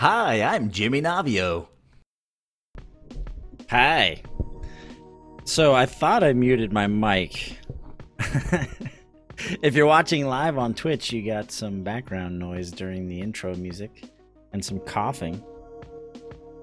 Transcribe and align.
Hi, 0.00 0.40
I'm 0.40 0.70
Jimmy 0.70 1.02
Navio. 1.02 1.66
Hi. 3.68 4.22
So 5.44 5.74
I 5.74 5.84
thought 5.84 6.24
I 6.24 6.32
muted 6.32 6.72
my 6.72 6.86
mic. 6.86 7.58
if 9.62 9.74
you're 9.74 9.84
watching 9.84 10.26
live 10.26 10.56
on 10.56 10.72
Twitch, 10.72 11.12
you 11.12 11.26
got 11.26 11.52
some 11.52 11.82
background 11.82 12.38
noise 12.38 12.70
during 12.70 13.08
the 13.08 13.20
intro 13.20 13.54
music 13.56 14.06
and 14.54 14.64
some 14.64 14.78
coughing, 14.78 15.44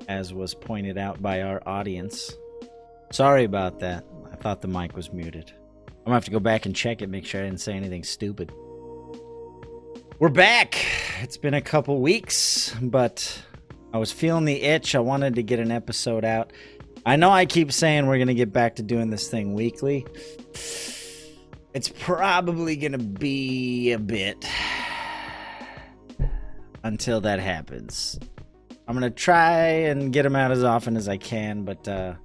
as 0.08 0.34
was 0.34 0.56
pointed 0.56 0.98
out 0.98 1.22
by 1.22 1.44
our 1.44 1.62
audience. 1.68 2.34
Sorry 3.12 3.44
about 3.44 3.80
that. 3.82 4.04
I 4.32 4.36
thought 4.36 4.64
the 4.64 4.68
mic 4.68 4.96
was 4.96 5.14
muted. 5.14 5.54
I'm 5.90 6.06
gonna 6.06 6.16
have 6.16 6.26
to 6.26 6.32
go 6.32 6.40
back 6.40 6.66
and 6.66 6.76
check 6.76 7.04
it, 7.04 7.10
make 7.12 7.28
sure 7.28 7.42
I 7.42 7.44
didn't 7.44 7.62
say 7.62 7.74
anything 7.74 8.04
stupid. 8.04 8.52
We're 10.20 10.30
back. 10.30 10.84
It's 11.22 11.38
been 11.38 11.54
a 11.54 11.62
couple 11.62 12.02
weeks, 12.02 12.76
but 12.82 13.40
I 13.94 14.00
was 14.00 14.12
feeling 14.12 14.46
the 14.46 14.60
itch. 14.64 14.96
I 14.96 15.00
wanted 15.00 15.36
to 15.36 15.44
get 15.44 15.60
an 15.60 15.70
episode 15.70 16.26
out. 16.26 16.54
I 17.06 17.18
know 17.18 17.30
I 17.30 17.46
keep 17.46 17.72
saying 17.72 18.08
we're 18.08 18.18
going 18.18 18.28
to 18.28 18.34
get 18.34 18.52
back 18.52 18.78
to 18.78 18.82
doing 18.82 19.12
this 19.12 19.28
thing 19.28 19.54
weekly. 19.54 20.08
It's 21.76 21.94
probably 22.00 22.78
going 22.78 22.94
to 22.94 22.98
be 22.98 23.92
a 23.92 24.00
bit 24.00 24.44
until 26.84 27.22
that 27.22 27.40
happens. 27.40 28.20
I'm 28.88 28.98
going 28.98 29.08
to 29.08 29.16
try 29.16 29.66
and 29.68 30.12
get 30.12 30.24
them 30.24 30.36
out 30.36 30.50
as 30.50 30.64
often 30.64 30.98
as 30.98 31.08
I 31.08 31.18
can, 31.18 31.62
but 31.62 31.88
uh, 31.88 32.16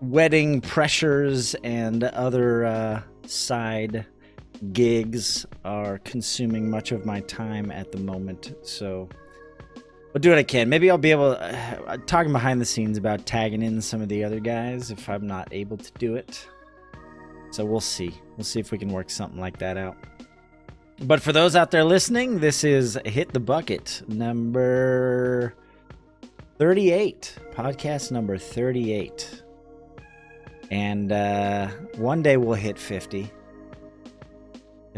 wedding 0.00 0.62
pressures 0.62 1.54
and 1.62 2.02
other 2.02 2.64
uh, 2.64 3.02
side 3.26 4.06
gigs 4.72 5.46
are 5.64 5.98
consuming 5.98 6.70
much 6.70 6.92
of 6.92 7.06
my 7.06 7.20
time 7.22 7.70
at 7.70 7.92
the 7.92 7.98
moment. 7.98 8.54
So 8.62 9.08
I'll 10.14 10.20
do 10.20 10.30
what 10.30 10.38
I 10.38 10.42
can. 10.42 10.68
Maybe 10.68 10.90
I'll 10.90 10.98
be 10.98 11.10
able 11.10 11.34
to, 11.34 11.86
uh, 11.86 11.96
talking 12.06 12.32
behind 12.32 12.60
the 12.60 12.64
scenes 12.64 12.98
about 12.98 13.26
tagging 13.26 13.62
in 13.62 13.80
some 13.80 14.00
of 14.00 14.08
the 14.08 14.24
other 14.24 14.40
guys 14.40 14.90
if 14.90 15.08
I'm 15.08 15.26
not 15.26 15.48
able 15.52 15.76
to 15.76 15.92
do 15.98 16.16
it. 16.16 16.48
So 17.50 17.64
we'll 17.64 17.80
see. 17.80 18.12
We'll 18.36 18.44
see 18.44 18.60
if 18.60 18.72
we 18.72 18.78
can 18.78 18.88
work 18.88 19.10
something 19.10 19.40
like 19.40 19.58
that 19.58 19.76
out. 19.76 19.96
But 21.00 21.22
for 21.22 21.32
those 21.32 21.54
out 21.54 21.70
there 21.70 21.84
listening, 21.84 22.40
this 22.40 22.64
is 22.64 22.98
Hit 23.04 23.32
the 23.32 23.40
Bucket 23.40 24.02
number 24.08 25.54
38, 26.58 27.36
podcast 27.52 28.10
number 28.10 28.36
38. 28.36 29.42
And 30.70 31.12
uh, 31.12 31.68
one 31.96 32.22
day 32.22 32.36
we'll 32.36 32.54
hit 32.54 32.78
50 32.78 33.30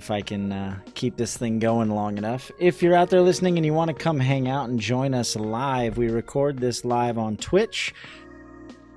if 0.00 0.10
I 0.10 0.22
can 0.22 0.50
uh, 0.50 0.78
keep 0.94 1.18
this 1.18 1.36
thing 1.36 1.58
going 1.58 1.90
long 1.90 2.16
enough. 2.16 2.50
If 2.58 2.82
you're 2.82 2.96
out 2.96 3.10
there 3.10 3.20
listening 3.20 3.58
and 3.58 3.66
you 3.66 3.74
want 3.74 3.88
to 3.88 3.94
come 3.94 4.18
hang 4.18 4.48
out 4.48 4.70
and 4.70 4.80
join 4.80 5.12
us 5.12 5.36
live, 5.36 5.98
we 5.98 6.08
record 6.08 6.58
this 6.58 6.86
live 6.86 7.18
on 7.18 7.36
Twitch. 7.36 7.92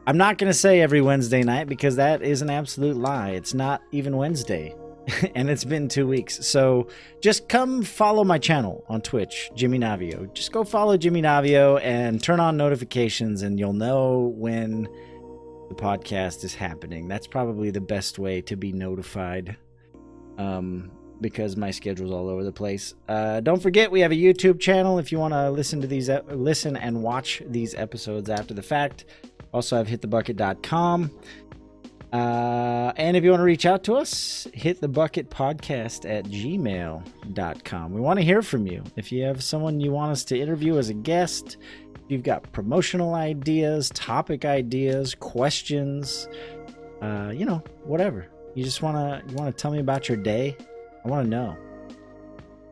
I'm 0.07 0.15
not 0.15 0.37
going 0.37 0.49
to 0.49 0.57
say 0.57 0.79
every 0.79 1.01
Wednesday 1.01 1.43
night 1.43 1.67
because 1.67 1.97
that 1.97 2.21
is 2.21 2.41
an 2.41 2.49
absolute 2.49 2.95
lie. 2.95 3.31
It's 3.31 3.53
not 3.53 3.83
even 3.91 4.15
Wednesday. 4.15 4.73
and 5.35 5.49
it's 5.49 5.65
been 5.65 5.89
two 5.89 6.07
weeks. 6.07 6.47
So 6.47 6.87
just 7.19 7.49
come 7.49 7.83
follow 7.83 8.23
my 8.23 8.37
channel 8.37 8.85
on 8.87 9.01
Twitch, 9.01 9.51
Jimmy 9.53 9.79
Navio. 9.79 10.33
Just 10.33 10.53
go 10.53 10.63
follow 10.63 10.95
Jimmy 10.95 11.21
Navio 11.21 11.81
and 11.83 12.23
turn 12.23 12.39
on 12.39 12.55
notifications, 12.55 13.41
and 13.41 13.59
you'll 13.59 13.73
know 13.73 14.33
when 14.37 14.83
the 15.67 15.75
podcast 15.75 16.45
is 16.45 16.55
happening. 16.55 17.09
That's 17.09 17.27
probably 17.27 17.71
the 17.71 17.81
best 17.81 18.19
way 18.19 18.39
to 18.43 18.55
be 18.55 18.71
notified 18.71 19.57
um, 20.37 20.91
because 21.21 21.55
my 21.55 21.71
schedule's 21.71 22.11
all 22.11 22.29
over 22.29 22.43
the 22.43 22.51
place. 22.51 22.95
Uh, 23.07 23.39
don't 23.39 23.61
forget, 23.61 23.89
we 23.89 24.01
have 24.01 24.11
a 24.11 24.15
YouTube 24.15 24.59
channel 24.59 24.99
if 24.99 25.11
you 25.11 25.19
want 25.19 25.33
to 25.33 25.49
listen 25.49 25.81
to 25.81 25.87
these, 25.87 26.09
listen 26.27 26.75
and 26.75 27.01
watch 27.01 27.41
these 27.47 27.73
episodes 27.75 28.29
after 28.29 28.53
the 28.53 28.61
fact. 28.61 29.05
Also, 29.53 29.75
I 29.75 29.79
have 29.79 29.87
hitthebucket.com. 29.87 31.11
Uh, 32.11 32.93
and 32.95 33.17
if 33.17 33.23
you 33.23 33.31
want 33.31 33.39
to 33.39 33.45
reach 33.45 33.65
out 33.65 33.83
to 33.83 33.95
us, 33.95 34.47
hit 34.53 34.79
the 34.81 34.87
bucket 34.87 35.31
podcast 35.31 36.07
at 36.07 36.25
gmail.com. 36.25 37.91
We 37.91 38.01
want 38.01 38.19
to 38.19 38.25
hear 38.25 38.43
from 38.43 38.67
you. 38.67 38.83
If 38.95 39.11
you 39.11 39.23
have 39.23 39.43
someone 39.43 39.79
you 39.79 39.91
want 39.91 40.11
us 40.11 40.23
to 40.25 40.39
interview 40.39 40.77
as 40.77 40.89
a 40.89 40.93
guest, 40.93 41.57
if 41.95 42.01
you've 42.09 42.23
got 42.23 42.51
promotional 42.51 43.15
ideas, 43.15 43.89
topic 43.95 44.45
ideas, 44.45 45.15
questions, 45.15 46.27
uh, 47.01 47.31
you 47.33 47.45
know, 47.45 47.63
whatever. 47.83 48.27
You 48.55 48.63
just 48.63 48.81
wanna 48.83 49.23
you 49.27 49.35
wanna 49.35 49.51
tell 49.51 49.71
me 49.71 49.79
about 49.79 50.07
your 50.07 50.17
day? 50.17 50.55
I 51.03 51.07
wanna 51.07 51.27
know. 51.27 51.57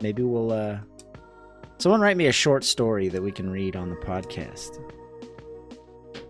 Maybe 0.00 0.22
we'll 0.22 0.52
uh 0.52 0.78
someone 1.78 2.00
write 2.00 2.16
me 2.16 2.26
a 2.26 2.32
short 2.32 2.62
story 2.62 3.08
that 3.08 3.20
we 3.20 3.32
can 3.32 3.50
read 3.50 3.74
on 3.74 3.90
the 3.90 3.96
podcast. 3.96 4.78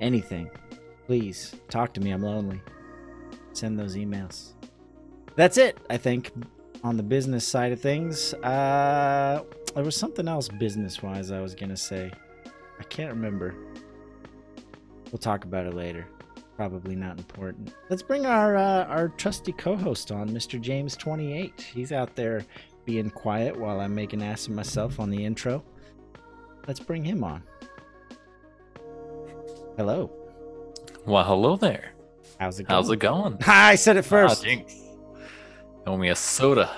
Anything. 0.01 0.51
Please 1.07 1.55
talk 1.69 1.93
to 1.95 2.01
me. 2.01 2.13
I'm 2.13 2.23
lonely. 2.23 2.61
Send 3.53 3.79
those 3.79 3.97
emails. 3.97 4.53
That's 5.37 5.59
it, 5.59 5.77
I 5.91 5.97
think, 5.99 6.31
on 6.83 6.97
the 6.97 7.03
business 7.03 7.47
side 7.47 7.73
of 7.73 7.81
things. 7.81 8.33
Uh 8.35 9.43
there 9.75 9.85
was 9.85 9.97
something 9.97 10.29
else 10.29 10.49
business 10.49 11.03
wise 11.03 11.31
I 11.31 11.41
was 11.41 11.55
gonna 11.55 11.77
say. 11.77 12.11
I 12.81 12.85
can't 12.85 13.11
remember. 13.13 13.55
We'll 15.11 15.19
talk 15.19 15.45
about 15.45 15.67
it 15.67 15.75
later 15.75 16.07
probably 16.63 16.95
not 16.95 17.19
important. 17.19 17.75
Let's 17.91 18.03
bring 18.05 18.25
our 18.25 18.57
uh, 18.57 18.85
our 18.85 19.09
trusty 19.09 19.51
co-host 19.51 20.13
on, 20.13 20.29
Mr. 20.31 20.61
James 20.61 20.97
Twenty 20.97 21.37
Eight. 21.37 21.61
He's 21.61 21.91
out 21.91 22.15
there 22.15 22.45
being 22.85 23.11
quiet 23.11 23.59
while 23.59 23.81
I'm 23.81 23.93
making 23.97 24.23
ass 24.23 24.47
of 24.47 24.53
myself 24.53 25.01
on 25.01 25.11
the 25.11 25.25
intro. 25.25 25.65
Let's 26.69 26.79
bring 26.79 27.03
him 27.05 27.25
on. 27.25 27.43
Hello. 29.77 30.13
Well, 31.05 31.25
hello 31.25 31.57
there. 31.57 31.95
How's 32.39 32.61
it 32.61 32.69
going? 32.69 32.77
How's 32.77 32.91
it 32.91 32.99
going? 33.01 33.39
I 33.49 33.75
said 33.75 33.97
it 33.97 34.03
first. 34.03 34.47
Ah, 34.47 34.63
Owe 35.89 35.97
me 35.97 36.11
a 36.11 36.15
soda. 36.15 36.71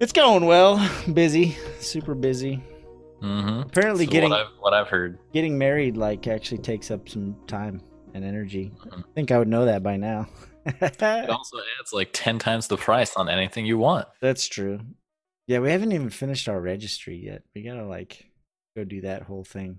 It's 0.00 0.12
going 0.12 0.46
well. 0.46 0.80
Busy, 1.12 1.54
super 1.80 2.14
busy. 2.14 2.62
Mm-hmm. 3.24 3.60
Apparently, 3.60 4.04
getting 4.04 4.30
what 4.30 4.40
I've, 4.40 4.52
what 4.60 4.74
I've, 4.74 4.88
heard, 4.88 5.18
getting 5.32 5.56
married 5.56 5.96
like 5.96 6.26
actually 6.26 6.58
takes 6.58 6.90
up 6.90 7.08
some 7.08 7.34
time 7.46 7.80
and 8.12 8.22
energy. 8.22 8.70
Mm-hmm. 8.76 9.00
I 9.00 9.12
think 9.14 9.32
I 9.32 9.38
would 9.38 9.48
know 9.48 9.64
that 9.64 9.82
by 9.82 9.96
now. 9.96 10.28
it 10.66 11.30
also 11.30 11.56
adds 11.80 11.92
like 11.94 12.10
ten 12.12 12.38
times 12.38 12.68
the 12.68 12.76
price 12.76 13.16
on 13.16 13.30
anything 13.30 13.64
you 13.64 13.78
want. 13.78 14.06
That's 14.20 14.46
true. 14.46 14.78
Yeah, 15.46 15.60
we 15.60 15.70
haven't 15.70 15.92
even 15.92 16.10
finished 16.10 16.50
our 16.50 16.60
registry 16.60 17.16
yet. 17.16 17.42
We 17.54 17.62
gotta 17.62 17.86
like 17.86 18.26
go 18.76 18.84
do 18.84 19.00
that 19.02 19.22
whole 19.22 19.44
thing. 19.44 19.78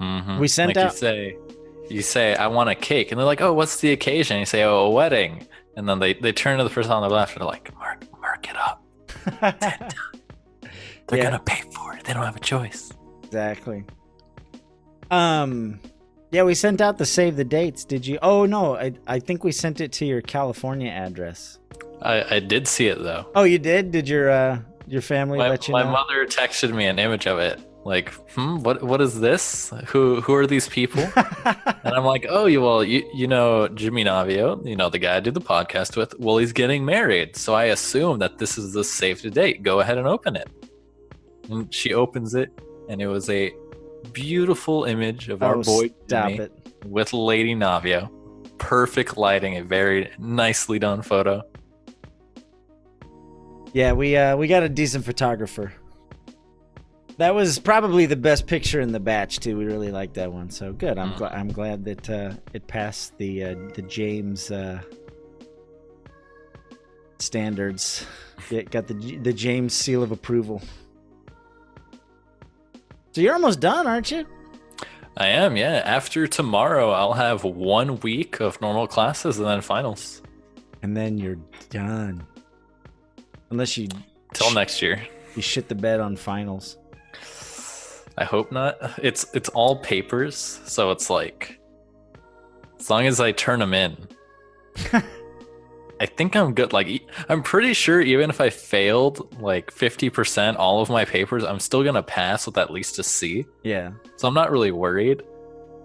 Mm-hmm. 0.00 0.40
We 0.40 0.48
sent 0.48 0.74
like 0.74 0.84
out. 0.84 0.92
You 0.92 0.98
say, 0.98 1.36
you 1.90 2.02
say, 2.02 2.34
I 2.34 2.48
want 2.48 2.70
a 2.70 2.74
cake, 2.74 3.12
and 3.12 3.20
they're 3.20 3.26
like, 3.26 3.40
Oh, 3.40 3.52
what's 3.52 3.80
the 3.80 3.92
occasion? 3.92 4.40
You 4.40 4.46
say, 4.46 4.64
Oh, 4.64 4.86
a 4.86 4.90
wedding, 4.90 5.46
and 5.76 5.88
then 5.88 6.00
they 6.00 6.14
they 6.14 6.32
turn 6.32 6.58
to 6.58 6.64
the 6.64 6.70
person 6.70 6.90
on 6.90 7.02
the 7.02 7.14
left 7.14 7.34
and 7.34 7.40
they're 7.40 7.46
like, 7.48 7.72
Mark, 7.78 8.04
mark 8.20 8.48
it 8.48 8.56
up. 8.56 8.84
They're 11.08 11.18
yeah. 11.18 11.24
gonna 11.24 11.38
pay. 11.38 11.67
They 12.08 12.14
don't 12.14 12.24
have 12.24 12.36
a 12.36 12.40
choice. 12.40 12.90
Exactly. 13.22 13.84
Um, 15.10 15.78
yeah, 16.30 16.42
we 16.42 16.54
sent 16.54 16.80
out 16.80 16.96
the 16.96 17.04
save 17.04 17.36
the 17.36 17.44
dates. 17.44 17.84
Did 17.84 18.06
you? 18.06 18.18
Oh 18.22 18.46
no, 18.46 18.76
I 18.76 18.94
I 19.06 19.18
think 19.18 19.44
we 19.44 19.52
sent 19.52 19.82
it 19.82 19.92
to 19.92 20.06
your 20.06 20.22
California 20.22 20.90
address. 20.90 21.58
I 22.00 22.36
I 22.36 22.40
did 22.40 22.66
see 22.66 22.86
it 22.86 22.98
though. 23.02 23.30
Oh, 23.34 23.44
you 23.44 23.58
did? 23.58 23.92
Did 23.92 24.08
your 24.08 24.30
uh 24.30 24.60
your 24.86 25.02
family 25.02 25.36
my, 25.36 25.50
let 25.50 25.68
you 25.68 25.72
my 25.72 25.82
know? 25.82 25.90
My 25.90 26.00
mother 26.00 26.26
texted 26.26 26.74
me 26.74 26.86
an 26.86 26.98
image 26.98 27.26
of 27.26 27.38
it. 27.40 27.60
Like, 27.84 28.10
hmm, 28.32 28.62
what 28.62 28.82
what 28.82 29.02
is 29.02 29.20
this? 29.20 29.70
Who 29.88 30.22
who 30.22 30.32
are 30.32 30.46
these 30.46 30.66
people? 30.66 31.02
and 31.44 31.94
I'm 31.94 32.06
like, 32.06 32.24
oh, 32.30 32.46
you 32.46 32.62
well, 32.62 32.82
you 32.82 33.06
you 33.12 33.26
know 33.26 33.68
Jimmy 33.68 34.04
Navio, 34.04 34.66
you 34.66 34.76
know 34.76 34.88
the 34.88 34.98
guy 34.98 35.16
I 35.16 35.20
did 35.20 35.34
the 35.34 35.42
podcast 35.42 35.94
with. 35.94 36.18
Well, 36.18 36.38
he's 36.38 36.52
getting 36.54 36.86
married, 36.86 37.36
so 37.36 37.52
I 37.52 37.64
assume 37.64 38.18
that 38.20 38.38
this 38.38 38.56
is 38.56 38.72
the 38.72 38.82
save 38.82 39.20
the 39.20 39.30
date. 39.30 39.62
Go 39.62 39.80
ahead 39.80 39.98
and 39.98 40.06
open 40.06 40.36
it. 40.36 40.48
And 41.48 41.72
she 41.72 41.94
opens 41.94 42.34
it, 42.34 42.50
and 42.88 43.00
it 43.00 43.06
was 43.06 43.30
a 43.30 43.52
beautiful 44.12 44.84
image 44.84 45.28
of 45.28 45.42
oh, 45.42 45.46
our 45.46 45.62
boy 45.62 45.90
Jimmy 46.08 46.38
it. 46.38 46.52
with 46.84 47.12
Lady 47.12 47.54
Navio. 47.54 48.10
Perfect 48.58 49.16
lighting, 49.16 49.56
a 49.56 49.62
very 49.62 50.10
nicely 50.18 50.78
done 50.78 51.02
photo. 51.02 51.42
Yeah, 53.72 53.92
we 53.92 54.16
uh, 54.16 54.36
we 54.36 54.48
got 54.48 54.62
a 54.62 54.68
decent 54.68 55.04
photographer. 55.04 55.72
That 57.18 57.34
was 57.34 57.58
probably 57.58 58.06
the 58.06 58.16
best 58.16 58.46
picture 58.46 58.80
in 58.80 58.92
the 58.92 59.00
batch 59.00 59.40
too. 59.40 59.56
We 59.56 59.64
really 59.64 59.90
liked 59.90 60.14
that 60.14 60.32
one. 60.32 60.50
So 60.50 60.72
good. 60.72 60.98
I'm 60.98 61.12
mm. 61.12 61.16
glad. 61.16 61.32
I'm 61.32 61.48
glad 61.48 61.84
that 61.84 62.10
uh, 62.10 62.32
it 62.52 62.66
passed 62.66 63.16
the 63.18 63.44
uh, 63.44 63.54
the 63.74 63.82
James 63.82 64.50
uh, 64.50 64.80
standards. 67.18 68.06
It 68.50 68.70
got 68.70 68.86
the 68.86 68.94
the 69.18 69.32
James 69.32 69.74
seal 69.74 70.02
of 70.02 70.12
approval. 70.12 70.62
So 73.18 73.22
you're 73.22 73.34
almost 73.34 73.58
done, 73.58 73.88
aren't 73.88 74.12
you? 74.12 74.24
I 75.16 75.26
am, 75.26 75.56
yeah. 75.56 75.82
After 75.84 76.28
tomorrow, 76.28 76.92
I'll 76.92 77.14
have 77.14 77.42
one 77.42 77.98
week 77.98 78.38
of 78.38 78.60
normal 78.60 78.86
classes 78.86 79.38
and 79.38 79.48
then 79.48 79.60
finals. 79.60 80.22
And 80.82 80.96
then 80.96 81.18
you're 81.18 81.40
done. 81.68 82.24
Unless 83.50 83.76
you. 83.76 83.88
Till 84.34 84.54
next 84.54 84.80
year. 84.80 85.04
You 85.34 85.42
shit 85.42 85.68
the 85.68 85.74
bed 85.74 85.98
on 85.98 86.14
finals. 86.14 86.78
I 88.16 88.22
hope 88.22 88.52
not. 88.52 88.76
It's 89.02 89.26
it's 89.34 89.48
all 89.48 89.80
papers, 89.80 90.60
so 90.66 90.92
it's 90.92 91.10
like 91.10 91.58
as 92.78 92.88
long 92.88 93.04
as 93.08 93.18
I 93.18 93.32
turn 93.32 93.58
them 93.58 93.74
in, 93.74 93.96
I 96.00 96.06
think 96.06 96.36
I'm 96.36 96.54
good. 96.54 96.72
Like 96.72 97.02
I'm 97.28 97.42
pretty 97.42 97.72
sure 97.74 98.00
even 98.00 98.30
if 98.30 98.40
I 98.40 98.50
failed 98.50 99.40
like 99.40 99.72
50% 99.72 100.56
all 100.56 100.80
of 100.80 100.88
my 100.88 101.04
papers, 101.04 101.44
I'm 101.44 101.60
still 101.60 101.82
gonna 101.82 102.02
pass 102.02 102.46
with 102.46 102.58
at 102.58 102.70
least 102.70 102.98
a 102.98 103.02
C. 103.02 103.44
Yeah. 103.62 103.90
So 104.16 104.28
I'm 104.28 104.34
not 104.34 104.50
really 104.50 104.70
worried. 104.70 105.22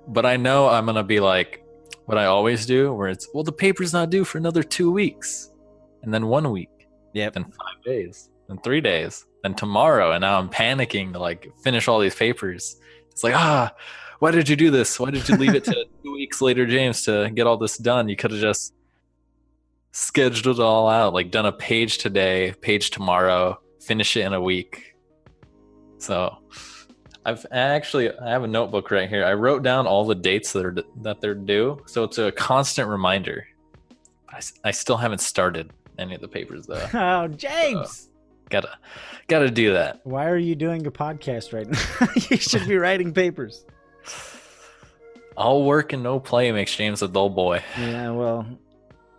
But 0.08 0.26
I 0.26 0.38
know 0.38 0.68
I'm 0.68 0.86
gonna 0.86 1.04
be 1.04 1.20
like 1.20 1.64
what 2.06 2.18
I 2.18 2.26
always 2.26 2.66
do, 2.66 2.94
where 2.94 3.08
it's 3.08 3.28
well 3.34 3.44
the 3.44 3.52
paper's 3.52 3.94
not 3.94 4.10
due 4.10 4.24
for 4.24 4.38
another 4.38 4.64
two 4.64 4.92
weeks, 4.92 5.52
and 6.04 6.14
then 6.14 6.28
one 6.28 6.52
week, 6.52 6.70
yeah, 7.14 7.30
then 7.30 7.46
five 7.46 7.84
days, 7.86 8.30
then 8.48 8.60
three 8.60 8.82
days, 8.82 9.26
then 9.44 9.54
tomorrow, 9.54 10.12
and 10.12 10.22
now 10.22 10.38
I'm 10.38 10.50
panicking 10.50 11.14
to 11.14 11.20
like 11.20 11.50
finish 11.64 11.88
all 11.88 12.00
these 12.00 12.16
papers. 12.16 12.78
It's 13.12 13.24
like 13.24 13.36
ah, 13.36 13.72
why 14.20 14.32
did 14.32 14.50
you 14.50 14.56
do 14.56 14.72
this? 14.72 15.00
Why 15.00 15.12
did 15.12 15.28
you 15.30 15.38
leave 15.38 15.56
it 15.56 15.64
to 15.66 15.86
two 16.04 16.14
weeks 16.14 16.42
later, 16.42 16.66
James, 16.66 17.04
to 17.04 17.32
get 17.34 17.48
all 17.48 17.58
this 17.58 17.78
done? 17.78 18.10
You 18.10 18.16
could 18.16 18.32
have 18.32 18.42
just 18.42 18.74
scheduled 19.94 20.60
it 20.60 20.62
all 20.62 20.90
out, 20.90 21.14
like 21.14 21.32
done 21.32 21.46
a 21.46 21.52
page 21.54 22.00
today, 22.00 22.54
page 22.60 22.90
tomorrow, 22.90 23.60
finish 23.80 24.18
it 24.18 24.26
in 24.26 24.34
a 24.34 24.42
week. 24.42 24.96
So 26.00 26.38
I've 27.26 27.46
actually 27.52 28.12
I 28.18 28.30
have 28.32 28.44
a 28.44 28.48
notebook 28.48 28.92
right 28.92 29.08
here. 29.08 29.24
I 29.24 29.34
wrote 29.34 29.64
down 29.64 29.88
all 29.88 30.06
the 30.06 30.16
dates 30.16 30.52
that 30.54 30.66
are 30.66 30.76
that 31.02 31.22
they're 31.22 31.36
due, 31.36 31.82
so 31.86 32.04
it's 32.04 32.18
a 32.18 32.32
constant 32.34 32.90
reminder. 32.90 33.48
I 34.64 34.72
still 34.72 34.98
haven't 34.98 35.20
started 35.20 35.72
any 36.00 36.16
of 36.16 36.22
the 36.22 36.28
papers 36.28 36.66
though. 36.66 36.88
Oh, 36.94 37.28
James. 37.28 38.10
gotta 38.50 38.78
gotta 39.28 39.52
do 39.52 39.74
that. 39.74 40.02
Why 40.06 40.26
are 40.28 40.38
you 40.38 40.56
doing 40.56 40.88
a 40.88 40.92
podcast 40.92 41.54
right 41.54 41.70
now? 41.70 42.08
you 42.32 42.38
should 42.38 42.68
be 42.68 42.76
writing 42.78 43.14
papers. 43.14 43.64
All 45.38 45.66
work 45.66 45.94
and 45.94 46.02
no 46.04 46.20
play 46.20 46.52
makes 46.52 46.76
James 46.76 47.04
a 47.04 47.08
dull 47.08 47.30
boy. 47.30 47.64
Yeah, 47.78 48.10
well, 48.12 48.48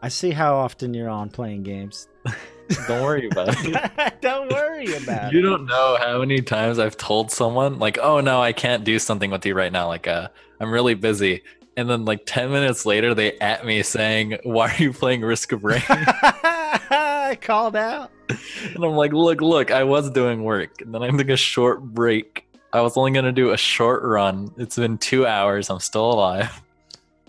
I 0.05 0.09
see 0.09 0.33
how 0.33 0.57
often 0.57 0.93
you're 0.93 1.09
on 1.09 1.31
playing 1.31 1.63
games. 1.63 2.09
Don't 2.87 3.03
worry 3.03 3.27
about 3.27 3.49
it. 3.59 4.15
Don't 4.21 4.53
worry 4.53 4.95
about 4.97 5.33
You 5.33 5.39
it. 5.39 5.43
You 5.43 5.49
don't 5.49 5.65
know 5.65 5.97
how 5.99 6.19
many 6.19 6.43
times 6.43 6.79
I've 6.79 6.99
told 6.99 7.31
someone 7.31 7.79
like, 7.79 7.97
"Oh 7.97 8.21
no, 8.21 8.43
I 8.43 8.53
can't 8.53 8.85
do 8.85 8.99
something 8.99 9.31
with 9.31 9.47
you 9.47 9.55
right 9.55 9.73
now. 9.73 9.87
Like, 9.87 10.07
uh, 10.07 10.29
I'm 10.61 10.71
really 10.71 10.93
busy." 10.93 11.43
And 11.79 11.89
then 11.89 12.05
like 12.05 12.27
10 12.27 12.51
minutes 12.51 12.85
later, 12.85 13.15
they 13.15 13.39
at 13.39 13.65
me 13.65 13.83
saying, 13.83 14.37
"Why 14.43 14.73
are 14.73 14.83
you 14.83 14.93
playing 14.93 15.23
Risk 15.23 15.53
of 15.53 15.65
Rain?" 15.65 15.83
I 15.89 17.39
called 17.41 17.75
out. 17.75 18.11
and 18.29 18.85
I'm 18.85 18.97
like, 18.97 19.15
"Look, 19.15 19.41
look, 19.41 19.71
I 19.71 19.85
was 19.85 20.11
doing 20.11 20.45
work, 20.45 20.83
and 20.83 20.95
then 20.95 21.03
I 21.03 21.09
took 21.09 21.31
a 21.31 21.37
short 21.39 21.83
break. 21.83 22.47
I 22.75 22.83
was 22.83 22.99
only 22.99 23.13
gonna 23.13 23.33
do 23.33 23.53
a 23.53 23.57
short 23.57 24.03
run. 24.03 24.53
It's 24.59 24.77
been 24.77 24.99
two 24.99 25.27
hours. 25.27 25.71
I'm 25.71 25.81
still 25.81 26.13
alive." 26.13 26.61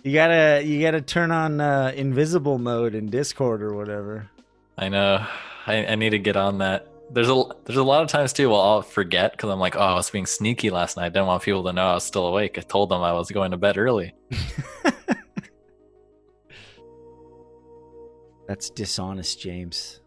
You 0.06 0.14
gotta 0.14 0.62
you 0.64 0.80
gotta 0.84 1.02
turn 1.02 1.32
on 1.32 1.60
uh, 1.60 1.92
invisible 1.96 2.60
mode 2.60 2.94
in 2.94 3.10
Discord 3.10 3.64
or 3.64 3.74
whatever. 3.74 4.30
I 4.78 4.88
know. 4.88 5.26
I, 5.66 5.84
I 5.84 5.96
need 5.96 6.12
to 6.12 6.20
get 6.20 6.38
on 6.38 6.60
that. 6.60 6.88
There's 7.10 7.28
a 7.28 7.44
there's 7.64 7.80
a 7.80 7.84
lot 7.84 8.04
of 8.04 8.10
times 8.10 8.32
too. 8.32 8.52
Well, 8.52 8.62
I'll 8.62 8.84
forget 8.84 9.32
because 9.32 9.50
I'm 9.50 9.58
like, 9.58 9.76
oh, 9.76 9.80
I 9.80 9.96
was 9.96 10.12
being 10.12 10.28
sneaky 10.28 10.70
last 10.70 10.96
night. 10.96 11.06
I 11.08 11.10
didn't 11.10 11.26
want 11.26 11.42
people 11.42 11.64
to 11.64 11.74
know 11.74 11.88
I 11.88 11.96
was 11.96 12.04
still 12.04 12.28
awake. 12.28 12.60
I 12.60 12.62
told 12.62 12.90
them 12.90 13.02
I 13.02 13.14
was 13.14 13.32
going 13.32 13.50
to 13.50 13.58
bed 13.58 13.80
early. 13.80 14.14
That's 18.48 18.70
dishonest, 18.70 19.42
James. 19.42 20.02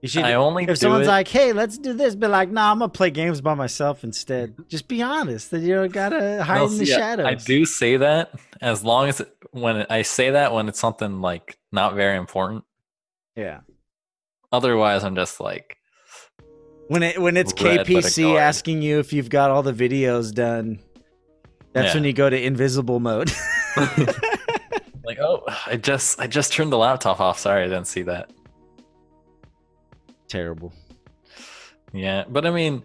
You 0.00 0.08
should. 0.08 0.22
I 0.24 0.34
only 0.34 0.64
if 0.64 0.78
someone's 0.78 1.06
it- 1.06 1.10
like, 1.10 1.26
"Hey, 1.28 1.52
let's 1.52 1.76
do 1.76 1.92
this," 1.92 2.14
be 2.14 2.28
like, 2.28 2.50
"Nah, 2.50 2.70
I'm 2.70 2.78
gonna 2.78 2.88
play 2.88 3.10
games 3.10 3.40
by 3.40 3.54
myself 3.54 4.04
instead." 4.04 4.54
Just 4.68 4.86
be 4.86 5.02
honest. 5.02 5.50
That 5.50 5.60
you 5.60 5.74
don't 5.74 5.92
gotta 5.92 6.42
hide 6.44 6.58
No, 6.58 6.66
in 6.66 6.78
the 6.78 6.82
I- 6.92 6.96
shadows. 6.96 7.26
I 7.26 7.34
do 7.34 7.64
say 7.64 7.96
that 7.96 8.30
as 8.60 8.84
long 8.84 9.08
as 9.08 9.20
it, 9.20 9.32
when 9.50 9.86
I 9.90 10.02
say 10.02 10.30
that 10.30 10.52
when 10.52 10.68
it's 10.68 10.78
something 10.78 11.20
like 11.20 11.58
not 11.72 11.94
very 11.94 12.16
important. 12.16 12.62
Yeah. 13.34 13.60
Otherwise, 14.52 15.02
I'm 15.04 15.14
just 15.16 15.40
like, 15.40 15.76
When 16.86 17.02
it 17.02 17.20
when 17.20 17.36
it's 17.36 17.52
but 17.52 17.84
KPC 17.86 18.38
asking 18.38 18.82
you 18.82 19.00
if 19.00 19.12
you've 19.12 19.28
got 19.30 19.50
all 19.50 19.62
the 19.64 19.72
videos 19.74 20.32
done, 20.32 20.78
that's 21.72 21.88
Yeah. 21.88 21.94
when 21.94 22.04
you 22.04 22.12
go 22.12 22.30
to 22.30 22.40
invisible 22.40 23.00
mode. 23.00 23.32
like, 25.04 25.18
oh, 25.20 25.42
I 25.66 25.76
just 25.76 26.20
I 26.20 26.26
just 26.26 26.52
turned 26.52 26.72
the 26.72 26.78
laptop 26.78 27.20
off. 27.20 27.38
Sorry, 27.38 27.62
I 27.64 27.66
didn't 27.66 27.86
see 27.88 28.02
that. 28.02 28.30
Terrible. 30.28 30.72
Yeah, 31.92 32.24
but 32.28 32.46
I 32.46 32.50
mean, 32.50 32.84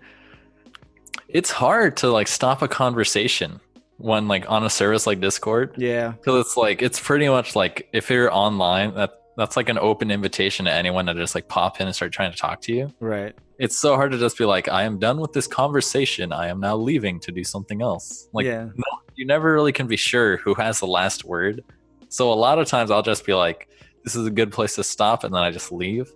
it's 1.28 1.52
hard 1.52 1.98
to 1.98 2.10
like 2.10 2.28
stop 2.28 2.62
a 2.62 2.68
conversation 2.68 3.60
when 3.98 4.28
like 4.28 4.50
on 4.50 4.64
a 4.64 4.70
service 4.70 5.06
like 5.08 5.20
Discord. 5.20 5.76
Yeah. 5.78 6.10
Because 6.12 6.46
it's 6.46 6.58
like 6.58 6.82
it's 6.82 7.00
pretty 7.00 7.28
much 7.28 7.56
like 7.56 7.90
if 7.94 8.10
you're 8.10 8.34
online, 8.34 8.94
that 8.96 9.14
that's 9.36 9.58
like 9.58 9.70
an 9.70 9.80
open 9.80 10.12
invitation 10.12 10.66
to 10.66 10.72
anyone 10.72 11.06
to 11.08 11.14
just 11.14 11.36
like 11.36 11.48
pop 11.48 11.82
in 11.82 11.88
and 11.88 11.96
start 11.96 12.12
trying 12.12 12.32
to 12.32 12.38
talk 12.38 12.62
to 12.62 12.74
you. 12.74 12.94
Right. 13.00 13.36
It's 13.60 13.78
so 13.78 13.96
hard 13.96 14.12
to 14.12 14.18
just 14.18 14.38
be 14.38 14.46
like, 14.46 14.68
I 14.68 14.84
am 14.84 15.00
done 15.00 15.20
with 15.20 15.34
this 15.34 15.48
conversation. 15.48 16.32
I 16.32 16.48
am 16.48 16.60
now 16.60 16.76
leaving 16.76 17.20
to 17.22 17.32
do 17.32 17.44
something 17.44 17.82
else. 17.82 18.28
Like 18.34 18.46
yeah. 18.46 18.70
you 19.16 19.26
never 19.26 19.54
really 19.54 19.72
can 19.72 19.88
be 19.88 19.98
sure 19.98 20.38
who 20.38 20.54
has 20.56 20.80
the 20.80 20.88
last 20.88 21.24
word. 21.24 21.64
So 22.10 22.32
a 22.32 22.36
lot 22.36 22.60
of 22.60 22.68
times 22.68 22.92
I'll 22.92 23.02
just 23.02 23.26
be 23.26 23.34
like, 23.34 23.70
this 24.04 24.16
is 24.16 24.28
a 24.28 24.32
good 24.32 24.52
place 24.52 24.76
to 24.76 24.84
stop, 24.84 25.24
and 25.24 25.34
then 25.34 25.42
I 25.42 25.50
just 25.50 25.72
leave 25.72 26.12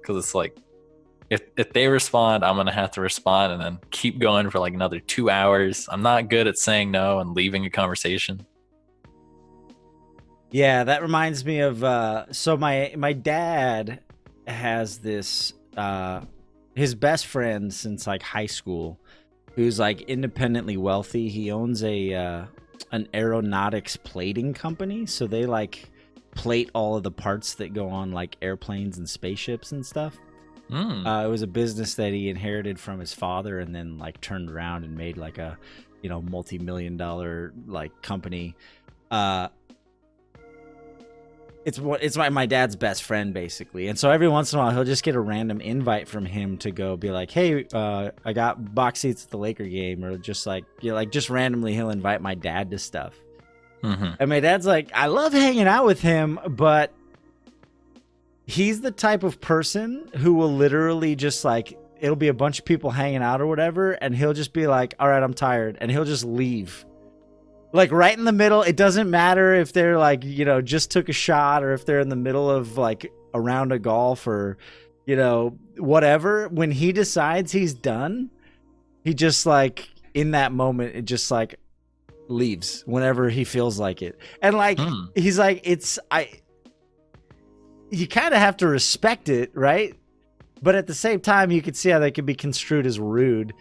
because 0.00 0.16
it's 0.16 0.34
like. 0.34 0.56
If, 1.28 1.42
if 1.56 1.72
they 1.72 1.88
respond, 1.88 2.44
I'm 2.44 2.56
gonna 2.56 2.72
have 2.72 2.92
to 2.92 3.00
respond 3.00 3.52
and 3.52 3.62
then 3.62 3.78
keep 3.90 4.18
going 4.18 4.50
for 4.50 4.58
like 4.60 4.74
another 4.74 5.00
two 5.00 5.28
hours. 5.28 5.88
I'm 5.90 6.02
not 6.02 6.28
good 6.28 6.46
at 6.46 6.58
saying 6.58 6.90
no 6.90 7.18
and 7.18 7.34
leaving 7.34 7.66
a 7.66 7.70
conversation. 7.70 8.46
Yeah, 10.50 10.84
that 10.84 11.02
reminds 11.02 11.44
me 11.44 11.60
of 11.60 11.82
uh 11.82 12.32
so 12.32 12.56
my 12.56 12.94
my 12.96 13.12
dad 13.12 14.00
has 14.46 14.98
this 14.98 15.52
uh 15.76 16.20
his 16.74 16.94
best 16.94 17.26
friend 17.26 17.74
since 17.74 18.06
like 18.06 18.22
high 18.22 18.46
school 18.46 19.00
who's 19.54 19.78
like 19.78 20.02
independently 20.02 20.76
wealthy. 20.76 21.28
He 21.28 21.50
owns 21.50 21.82
a 21.82 22.14
uh 22.14 22.46
an 22.92 23.08
aeronautics 23.12 23.96
plating 23.96 24.54
company, 24.54 25.06
so 25.06 25.26
they 25.26 25.46
like 25.46 25.90
plate 26.36 26.70
all 26.74 26.96
of 26.96 27.02
the 27.02 27.10
parts 27.10 27.54
that 27.54 27.72
go 27.72 27.88
on 27.88 28.12
like 28.12 28.36
airplanes 28.42 28.98
and 28.98 29.08
spaceships 29.08 29.72
and 29.72 29.84
stuff. 29.84 30.16
Mm. 30.70 31.06
Uh, 31.06 31.26
it 31.26 31.30
was 31.30 31.42
a 31.42 31.46
business 31.46 31.94
that 31.94 32.12
he 32.12 32.28
inherited 32.28 32.78
from 32.78 32.98
his 32.98 33.14
father 33.14 33.60
and 33.60 33.74
then 33.74 33.98
like 33.98 34.20
turned 34.20 34.50
around 34.50 34.84
and 34.84 34.96
made 34.96 35.16
like 35.16 35.38
a 35.38 35.58
you 36.02 36.08
know 36.08 36.20
multi-million 36.22 36.96
dollar 36.96 37.52
like 37.66 38.02
company. 38.02 38.54
Uh 39.10 39.48
it's 41.64 41.80
what 41.80 42.02
it's 42.02 42.16
my, 42.16 42.28
my 42.28 42.46
dad's 42.46 42.76
best 42.76 43.02
friend 43.02 43.34
basically. 43.34 43.88
And 43.88 43.98
so 43.98 44.10
every 44.10 44.28
once 44.28 44.52
in 44.52 44.58
a 44.58 44.62
while 44.62 44.70
he'll 44.72 44.84
just 44.84 45.02
get 45.02 45.14
a 45.14 45.20
random 45.20 45.60
invite 45.60 46.08
from 46.08 46.24
him 46.24 46.58
to 46.58 46.70
go 46.70 46.96
be 46.96 47.10
like 47.10 47.30
hey 47.30 47.66
uh 47.72 48.10
i 48.24 48.32
got 48.32 48.74
box 48.74 49.00
seats 49.00 49.24
at 49.24 49.30
the 49.30 49.38
laker 49.38 49.64
game 49.64 50.04
or 50.04 50.16
just 50.16 50.46
like 50.46 50.64
you 50.80 50.90
know 50.90 50.94
like 50.94 51.10
just 51.10 51.30
randomly 51.30 51.74
he'll 51.74 51.90
invite 51.90 52.20
my 52.20 52.34
dad 52.34 52.70
to 52.72 52.78
stuff. 52.78 53.14
Hmm 53.82 54.12
and 54.18 54.28
my 54.28 54.40
dad's 54.40 54.66
like, 54.66 54.90
I 54.94 55.06
love 55.06 55.32
hanging 55.32 55.68
out 55.68 55.86
with 55.86 56.00
him, 56.00 56.40
but 56.48 56.92
he's 58.46 58.80
the 58.80 58.90
type 58.90 59.22
of 59.22 59.40
person 59.40 60.08
who 60.16 60.34
will 60.34 60.52
literally 60.54 61.16
just 61.16 61.44
like, 61.44 61.78
it'll 62.00 62.16
be 62.16 62.28
a 62.28 62.34
bunch 62.34 62.58
of 62.60 62.64
people 62.64 62.90
hanging 62.90 63.22
out 63.22 63.40
or 63.40 63.46
whatever, 63.46 63.92
and 63.92 64.14
he'll 64.14 64.32
just 64.32 64.52
be 64.52 64.66
like, 64.66 64.94
All 64.98 65.08
right, 65.08 65.22
I'm 65.22 65.34
tired. 65.34 65.76
And 65.80 65.90
he'll 65.90 66.04
just 66.04 66.24
leave. 66.24 66.84
Like 67.72 67.90
right 67.92 68.16
in 68.16 68.24
the 68.24 68.32
middle. 68.32 68.62
It 68.62 68.76
doesn't 68.76 69.10
matter 69.10 69.52
if 69.54 69.72
they're 69.72 69.98
like, 69.98 70.24
you 70.24 70.44
know, 70.44 70.62
just 70.62 70.90
took 70.90 71.08
a 71.08 71.12
shot 71.12 71.62
or 71.62 71.72
if 71.74 71.84
they're 71.84 72.00
in 72.00 72.08
the 72.08 72.16
middle 72.16 72.50
of 72.50 72.78
like 72.78 73.12
around 73.34 73.34
a 73.34 73.40
round 73.40 73.72
of 73.72 73.82
golf 73.82 74.26
or, 74.26 74.56
you 75.04 75.16
know, 75.16 75.58
whatever. 75.76 76.48
When 76.48 76.70
he 76.70 76.92
decides 76.92 77.52
he's 77.52 77.74
done, 77.74 78.30
he 79.04 79.12
just 79.12 79.44
like, 79.44 79.88
in 80.14 80.30
that 80.30 80.52
moment, 80.52 80.96
it 80.96 81.04
just 81.04 81.30
like, 81.30 81.56
leaves 82.28 82.82
whenever 82.86 83.28
he 83.28 83.44
feels 83.44 83.78
like 83.78 84.00
it. 84.02 84.18
And 84.42 84.56
like 84.56 84.78
Hmm. 84.80 85.04
he's 85.14 85.38
like 85.38 85.60
it's 85.64 85.98
I 86.10 86.28
you 87.90 88.06
kind 88.06 88.34
of 88.34 88.40
have 88.40 88.56
to 88.58 88.68
respect 88.68 89.28
it, 89.28 89.50
right? 89.54 89.94
But 90.62 90.74
at 90.74 90.86
the 90.86 90.94
same 90.94 91.20
time 91.20 91.50
you 91.50 91.62
could 91.62 91.76
see 91.76 91.90
how 91.90 91.98
that 92.00 92.12
could 92.12 92.26
be 92.26 92.34
construed 92.34 92.86
as 92.86 92.98
rude. 92.98 93.52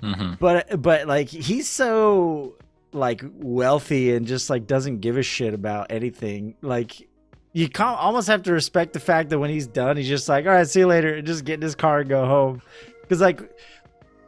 hmm 0.00 0.34
But 0.38 0.80
but 0.80 1.06
like 1.06 1.28
he's 1.28 1.68
so 1.68 2.54
like 2.92 3.22
wealthy 3.34 4.14
and 4.14 4.26
just 4.26 4.50
like 4.50 4.66
doesn't 4.66 5.00
give 5.00 5.16
a 5.16 5.22
shit 5.22 5.54
about 5.54 5.88
anything. 5.90 6.56
Like 6.62 7.08
you 7.52 7.68
can't 7.68 7.98
almost 7.98 8.28
have 8.28 8.42
to 8.44 8.52
respect 8.52 8.92
the 8.92 9.00
fact 9.00 9.30
that 9.30 9.38
when 9.38 9.50
he's 9.50 9.66
done, 9.66 9.96
he's 9.96 10.08
just 10.08 10.28
like, 10.28 10.46
"All 10.46 10.52
right, 10.52 10.66
see 10.66 10.80
you 10.80 10.86
later," 10.86 11.14
and 11.14 11.26
just 11.26 11.44
get 11.44 11.54
in 11.54 11.62
his 11.62 11.74
car 11.74 12.00
and 12.00 12.08
go 12.08 12.24
home. 12.26 12.62
Because 13.02 13.20
like 13.20 13.42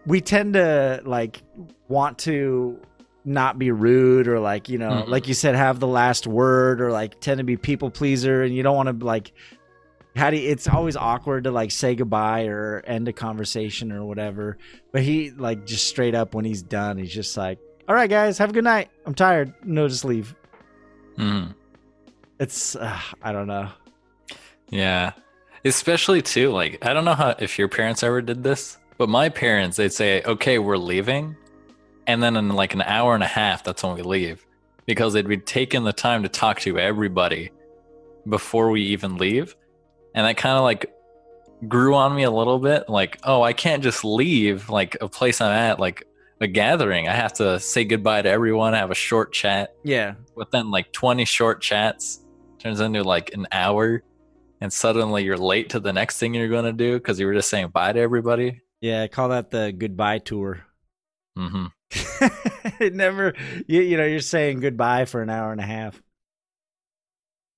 we 0.06 0.20
tend 0.20 0.54
to 0.54 1.00
like 1.04 1.42
want 1.88 2.18
to 2.18 2.80
not 3.24 3.58
be 3.58 3.70
rude 3.70 4.26
or 4.28 4.40
like 4.40 4.68
you 4.68 4.78
know 4.78 4.90
Mhm. 5.04 5.08
like 5.08 5.28
you 5.28 5.34
said 5.34 5.54
have 5.54 5.78
the 5.80 5.86
last 5.86 6.26
word 6.26 6.80
or 6.80 6.90
like 6.90 7.20
tend 7.20 7.38
to 7.38 7.44
be 7.44 7.56
people 7.56 7.90
pleaser 7.90 8.42
and 8.42 8.54
you 8.54 8.62
don't 8.64 8.74
want 8.76 8.98
to 9.00 9.04
like 9.06 9.32
how 10.16 10.28
do 10.30 10.36
you, 10.36 10.50
it's 10.50 10.68
always 10.68 10.96
awkward 10.96 11.44
to 11.44 11.50
like 11.50 11.70
say 11.70 11.94
goodbye 11.94 12.44
or 12.46 12.82
end 12.86 13.08
a 13.08 13.12
conversation 13.14 13.90
or 13.92 14.04
whatever. 14.04 14.58
But 14.92 15.02
he 15.02 15.30
like 15.30 15.64
just 15.64 15.86
straight 15.86 16.14
up 16.14 16.34
when 16.34 16.44
he's 16.44 16.62
done, 16.62 16.98
he's 16.98 17.14
just 17.14 17.34
like, 17.36 17.58
"All 17.88 17.94
right, 17.94 18.10
guys, 18.10 18.36
have 18.36 18.50
a 18.50 18.52
good 18.52 18.64
night. 18.64 18.90
I'm 19.06 19.14
tired. 19.14 19.54
No, 19.64 19.88
just 19.88 20.04
leave." 20.04 20.34
Mhm. 21.16 21.54
It's 22.38 22.76
uh, 22.76 22.98
I 23.22 23.32
don't 23.32 23.46
know. 23.46 23.68
Yeah. 24.68 25.12
Especially 25.64 26.20
too, 26.22 26.50
like 26.50 26.84
I 26.84 26.92
don't 26.92 27.04
know 27.04 27.14
how 27.14 27.34
if 27.38 27.58
your 27.58 27.68
parents 27.68 28.02
ever 28.02 28.20
did 28.20 28.42
this, 28.42 28.78
but 28.98 29.08
my 29.08 29.28
parents 29.28 29.76
they'd 29.76 29.92
say, 29.92 30.22
"Okay, 30.24 30.58
we're 30.58 30.76
leaving," 30.76 31.36
and 32.06 32.22
then 32.22 32.36
in 32.36 32.48
like 32.48 32.74
an 32.74 32.82
hour 32.82 33.14
and 33.14 33.22
a 33.22 33.28
half, 33.28 33.64
that's 33.64 33.82
when 33.82 33.94
we 33.94 34.02
leave, 34.02 34.44
because 34.86 35.12
they'd 35.12 35.28
be 35.28 35.36
taking 35.36 35.84
the 35.84 35.92
time 35.92 36.22
to 36.22 36.28
talk 36.28 36.60
to 36.60 36.78
everybody 36.78 37.50
before 38.28 38.70
we 38.70 38.82
even 38.82 39.16
leave, 39.16 39.54
and 40.14 40.26
that 40.26 40.36
kind 40.36 40.56
of 40.56 40.62
like 40.62 40.92
grew 41.68 41.94
on 41.94 42.14
me 42.14 42.24
a 42.24 42.30
little 42.30 42.58
bit. 42.58 42.88
Like, 42.88 43.18
oh, 43.24 43.42
I 43.42 43.52
can't 43.52 43.82
just 43.82 44.04
leave 44.04 44.68
like 44.68 44.96
a 45.00 45.08
place 45.08 45.40
I'm 45.40 45.52
at, 45.52 45.78
like 45.78 46.04
a 46.40 46.46
gathering. 46.46 47.08
I 47.08 47.14
have 47.14 47.34
to 47.34 47.60
say 47.60 47.84
goodbye 47.84 48.22
to 48.22 48.28
everyone, 48.28 48.74
have 48.74 48.90
a 48.90 48.96
short 48.96 49.32
chat, 49.32 49.74
Yeah, 49.84 50.14
but 50.36 50.50
then 50.50 50.70
like 50.70 50.92
20 50.92 51.24
short 51.24 51.60
chats 51.60 52.20
turns 52.58 52.80
into 52.80 53.02
like 53.02 53.32
an 53.34 53.46
hour 53.50 54.02
and 54.60 54.72
suddenly 54.72 55.24
you're 55.24 55.36
late 55.36 55.70
to 55.70 55.80
the 55.80 55.92
next 55.92 56.18
thing 56.18 56.32
you're 56.32 56.48
going 56.48 56.64
to 56.64 56.72
do 56.72 56.96
because 56.96 57.18
you 57.18 57.26
were 57.26 57.34
just 57.34 57.50
saying 57.50 57.68
bye 57.68 57.92
to 57.92 57.98
everybody 57.98 58.60
yeah. 58.82 59.04
I 59.04 59.08
call 59.08 59.28
that 59.30 59.50
the 59.50 59.72
goodbye 59.72 60.18
tour. 60.18 60.64
hmm 61.36 61.66
it 62.80 62.94
never 62.94 63.34
you, 63.66 63.80
you 63.82 63.96
know 63.96 64.04
you're 64.04 64.20
saying 64.20 64.60
goodbye 64.60 65.04
for 65.04 65.22
an 65.22 65.30
hour 65.30 65.52
and 65.52 65.60
a 65.60 65.64
half. 65.64 66.00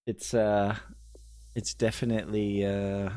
It's 0.07 0.35
uh 0.35 0.77
it's 1.55 1.75
definitely 1.75 2.65
uh 2.65 3.11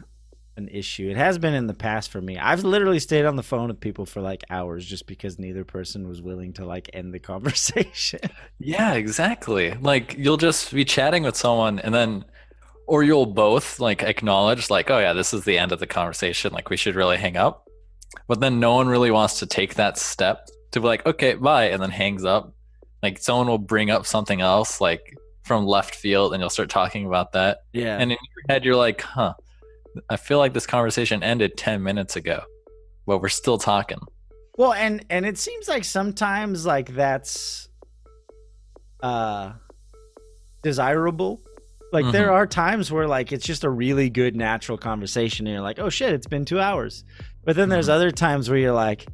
an 0.57 0.67
issue. 0.69 1.09
It 1.09 1.17
has 1.17 1.37
been 1.37 1.53
in 1.53 1.67
the 1.67 1.73
past 1.73 2.09
for 2.11 2.19
me. 2.19 2.37
I've 2.37 2.63
literally 2.63 2.99
stayed 2.99 3.25
on 3.25 3.35
the 3.35 3.43
phone 3.43 3.67
with 3.67 3.79
people 3.79 4.05
for 4.05 4.21
like 4.21 4.43
hours 4.49 4.85
just 4.85 5.05
because 5.05 5.37
neither 5.37 5.63
person 5.63 6.07
was 6.07 6.21
willing 6.21 6.53
to 6.53 6.65
like 6.65 6.89
end 6.93 7.13
the 7.13 7.19
conversation. 7.33 8.19
Yeah 8.59 8.93
exactly. 8.93 9.73
Like 9.73 10.15
you'll 10.17 10.37
just 10.37 10.73
be 10.73 10.85
chatting 10.85 11.23
with 11.23 11.35
someone 11.35 11.79
and 11.79 11.93
then 11.93 12.25
or 12.87 13.03
you'll 13.03 13.25
both 13.25 13.79
like 13.79 14.01
acknowledge 14.03 14.69
like 14.69 14.89
oh 14.89 14.99
yeah 14.99 15.13
this 15.13 15.33
is 15.33 15.45
the 15.45 15.57
end 15.57 15.71
of 15.71 15.79
the 15.79 15.87
conversation. 15.87 16.53
Like 16.53 16.69
we 16.69 16.77
should 16.77 16.95
really 16.95 17.17
hang 17.17 17.37
up. 17.37 17.63
But 18.27 18.39
then 18.39 18.59
no 18.59 18.75
one 18.75 18.87
really 18.87 19.11
wants 19.11 19.39
to 19.39 19.45
take 19.45 19.75
that 19.75 19.97
step 19.97 20.47
to 20.71 20.79
be 20.81 20.85
like 20.87 21.05
okay 21.05 21.33
bye 21.35 21.65
and 21.69 21.81
then 21.81 21.89
hangs 21.89 22.25
up 22.25 22.53
like 23.03 23.17
someone 23.19 23.47
will 23.47 23.57
bring 23.57 23.89
up 23.89 24.05
something 24.05 24.41
else 24.41 24.81
like 24.81 25.01
from 25.43 25.65
left 25.65 25.95
field 25.95 26.33
and 26.33 26.41
you'll 26.41 26.49
start 26.49 26.69
talking 26.69 27.05
about 27.05 27.31
that 27.33 27.59
yeah 27.73 27.97
And 27.97 28.11
in 28.11 28.17
your 28.35 28.43
head, 28.53 28.65
you're 28.65 28.75
like, 28.75 29.01
huh, 29.01 29.33
I 30.09 30.17
feel 30.17 30.39
like 30.39 30.53
this 30.53 30.67
conversation 30.67 31.23
ended 31.23 31.55
10 31.57 31.81
minutes 31.81 32.15
ago, 32.17 32.41
but 33.05 33.19
we're 33.21 33.29
still 33.29 33.57
talking. 33.57 33.99
Well, 34.57 34.73
and 34.73 35.05
and 35.09 35.25
it 35.25 35.37
seems 35.37 35.67
like 35.69 35.85
sometimes 35.85 36.65
like 36.65 36.93
that's 36.95 37.69
uh 39.01 39.53
desirable. 40.63 41.39
Like 41.93 42.11
there 42.11 42.27
Mhm. 42.27 42.33
are 42.33 42.47
times 42.47 42.91
where 42.91 43.07
like 43.07 43.31
it's 43.31 43.45
just 43.45 43.63
a 43.63 43.69
really 43.69 44.09
good 44.09 44.35
natural 44.35 44.77
conversation 44.77 45.47
and 45.47 45.53
you're 45.53 45.63
like, 45.63 45.79
"Oh 45.79 45.89
shit, 45.89 46.13
it's 46.13 46.27
been 46.27 46.43
2 46.45 46.59
hours." 46.59 47.05
But 47.45 47.55
then 47.55 47.69
there's 47.69 47.87
Mhm. 47.87 47.93
other 47.93 48.11
times 48.11 48.49
where 48.49 48.59
you're 48.59 48.73
like, 48.73 49.07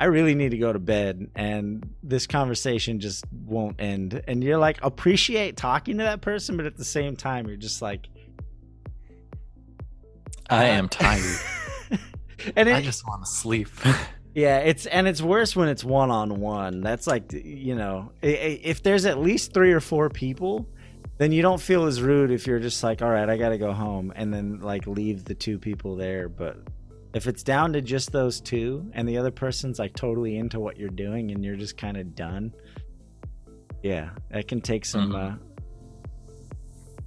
"I 0.00 0.06
really 0.06 0.34
need 0.34 0.50
to 0.50 0.58
go 0.58 0.72
to 0.72 0.78
bed 0.78 1.30
and 1.34 1.88
this 2.02 2.26
conversation 2.26 3.00
just 3.00 3.24
won't 3.32 3.80
end." 3.80 4.22
And 4.26 4.42
you're 4.42 4.58
like 4.58 4.78
appreciate 4.82 5.56
talking 5.56 5.98
to 5.98 6.04
that 6.04 6.20
person, 6.20 6.56
but 6.56 6.66
at 6.66 6.76
the 6.76 6.84
same 6.84 7.16
time 7.16 7.46
you're 7.46 7.56
just 7.56 7.82
like 7.82 8.08
I 10.50 10.68
Uh, 10.70 10.72
am 10.72 10.88
tired. 10.88 11.40
and 12.56 12.68
it, 12.68 12.74
I 12.74 12.82
just 12.82 13.06
want 13.06 13.24
to 13.24 13.30
sleep. 13.30 13.68
Yeah, 14.34 14.58
it's 14.58 14.86
and 14.86 15.08
it's 15.08 15.20
worse 15.20 15.56
when 15.56 15.68
it's 15.68 15.82
one 15.82 16.12
on 16.12 16.38
one. 16.38 16.80
That's 16.82 17.08
like 17.08 17.32
you 17.32 17.74
know, 17.74 18.12
if 18.22 18.84
there's 18.84 19.04
at 19.04 19.18
least 19.18 19.52
three 19.52 19.72
or 19.72 19.80
four 19.80 20.10
people, 20.10 20.68
then 21.16 21.32
you 21.32 21.42
don't 21.42 21.60
feel 21.60 21.86
as 21.86 22.00
rude 22.00 22.30
if 22.30 22.46
you're 22.46 22.60
just 22.60 22.84
like, 22.84 23.02
all 23.02 23.10
right, 23.10 23.28
I 23.28 23.36
gotta 23.36 23.58
go 23.58 23.72
home, 23.72 24.12
and 24.14 24.32
then 24.32 24.60
like 24.60 24.86
leave 24.86 25.24
the 25.24 25.34
two 25.34 25.58
people 25.58 25.96
there. 25.96 26.28
But 26.28 26.58
if 27.14 27.26
it's 27.26 27.42
down 27.42 27.72
to 27.72 27.80
just 27.80 28.12
those 28.12 28.40
two, 28.40 28.90
and 28.92 29.08
the 29.08 29.16
other 29.18 29.30
person's 29.30 29.78
like 29.78 29.94
totally 29.94 30.36
into 30.36 30.60
what 30.60 30.76
you're 30.76 30.88
doing, 30.90 31.30
and 31.30 31.44
you're 31.44 31.56
just 31.56 31.76
kind 31.76 31.96
of 31.96 32.14
done, 32.14 32.52
yeah, 33.82 34.10
that 34.30 34.48
can 34.48 34.60
take 34.60 34.84
some 34.84 35.10
Mhm. 35.12 35.34
uh, 35.34 35.36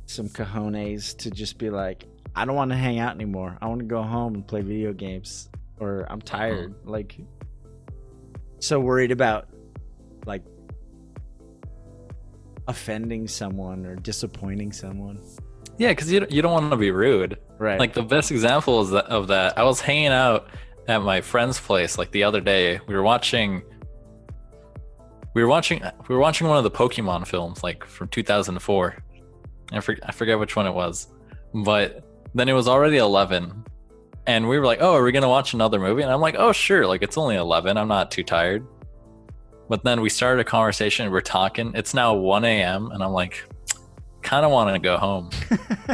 some 0.06 0.28
cojones 0.28 1.16
to 1.20 1.32
just 1.32 1.58
be 1.58 1.70
like, 1.70 2.06
I 2.36 2.44
don't 2.46 2.56
want 2.56 2.72
to 2.72 2.78
hang 2.78 3.00
out 3.00 3.16
anymore. 3.16 3.58
I 3.62 3.68
want 3.68 3.80
to 3.80 3.86
go 3.86 4.02
home 4.02 4.36
and 4.36 4.46
play 4.48 4.62
video 4.62 4.92
games, 4.94 5.50
or 5.80 6.06
I'm 6.10 6.22
tired. 6.22 6.74
Like, 6.86 7.18
so 8.60 8.80
worried 8.80 9.12
about 9.12 9.48
like 10.26 10.44
offending 12.68 13.28
someone 13.28 13.86
or 13.86 13.96
disappointing 13.96 14.72
someone. 14.72 15.20
Yeah, 15.82 15.90
because 15.90 16.12
you, 16.12 16.28
you 16.30 16.44
don't 16.44 16.52
want 16.52 16.70
to 16.70 16.78
be 16.78 16.92
rude. 16.92 17.40
Right. 17.58 17.80
Like 17.80 17.94
the 17.94 18.04
best 18.04 18.30
example 18.30 18.82
is 18.82 18.92
that, 18.92 19.06
of 19.06 19.30
that. 19.30 19.58
I 19.58 19.64
was 19.64 19.82
hanging 19.82 20.12
out 20.12 20.48
at 20.88 21.02
my 21.02 21.22
friend's 21.22 21.60
place 21.60 21.98
like 21.98 22.12
the 22.12 22.24
other 22.24 22.40
day. 22.40 22.80
We 22.86 22.94
were 22.94 23.02
watching. 23.02 23.64
We 25.34 25.42
were 25.42 25.48
watching. 25.48 25.82
We 26.08 26.14
were 26.14 26.22
watching 26.22 26.46
one 26.46 26.58
of 26.60 26.64
the 26.64 26.70
Pokemon 26.70 27.26
films, 27.26 27.64
like 27.64 27.84
from 27.84 28.10
2004. 28.10 28.96
I, 29.72 29.78
I 29.78 30.12
forget 30.12 30.38
which 30.38 30.56
one 30.56 30.68
it 30.68 30.74
was, 30.74 31.08
but 31.52 32.06
then 32.36 32.48
it 32.48 32.54
was 32.54 32.68
already 32.68 32.98
11, 32.98 33.66
and 34.28 34.48
we 34.48 34.60
were 34.60 34.66
like, 34.68 34.84
"Oh, 34.84 34.94
are 34.94 35.04
we 35.04 35.12
gonna 35.12 35.28
watch 35.28 35.56
another 35.56 35.80
movie?" 35.80 36.04
And 36.04 36.12
I'm 36.12 36.22
like, 36.22 36.36
"Oh, 36.38 36.52
sure. 36.52 36.86
Like 36.86 37.02
it's 37.02 37.18
only 37.18 37.38
11. 37.38 37.76
I'm 37.76 37.88
not 37.88 38.12
too 38.12 38.24
tired." 38.24 38.68
But 39.68 39.84
then 39.84 40.02
we 40.02 40.10
started 40.10 40.42
a 40.42 40.44
conversation. 40.44 41.10
We're 41.10 41.22
talking. 41.22 41.72
It's 41.74 41.96
now 41.96 42.14
1 42.14 42.46
a.m. 42.46 42.92
and 42.92 43.04
I'm 43.04 43.14
like, 43.14 43.46
kind 44.22 44.46
of 44.46 44.52
want 44.52 44.74
to 44.74 44.80
go 44.80 44.98
home. 44.98 45.30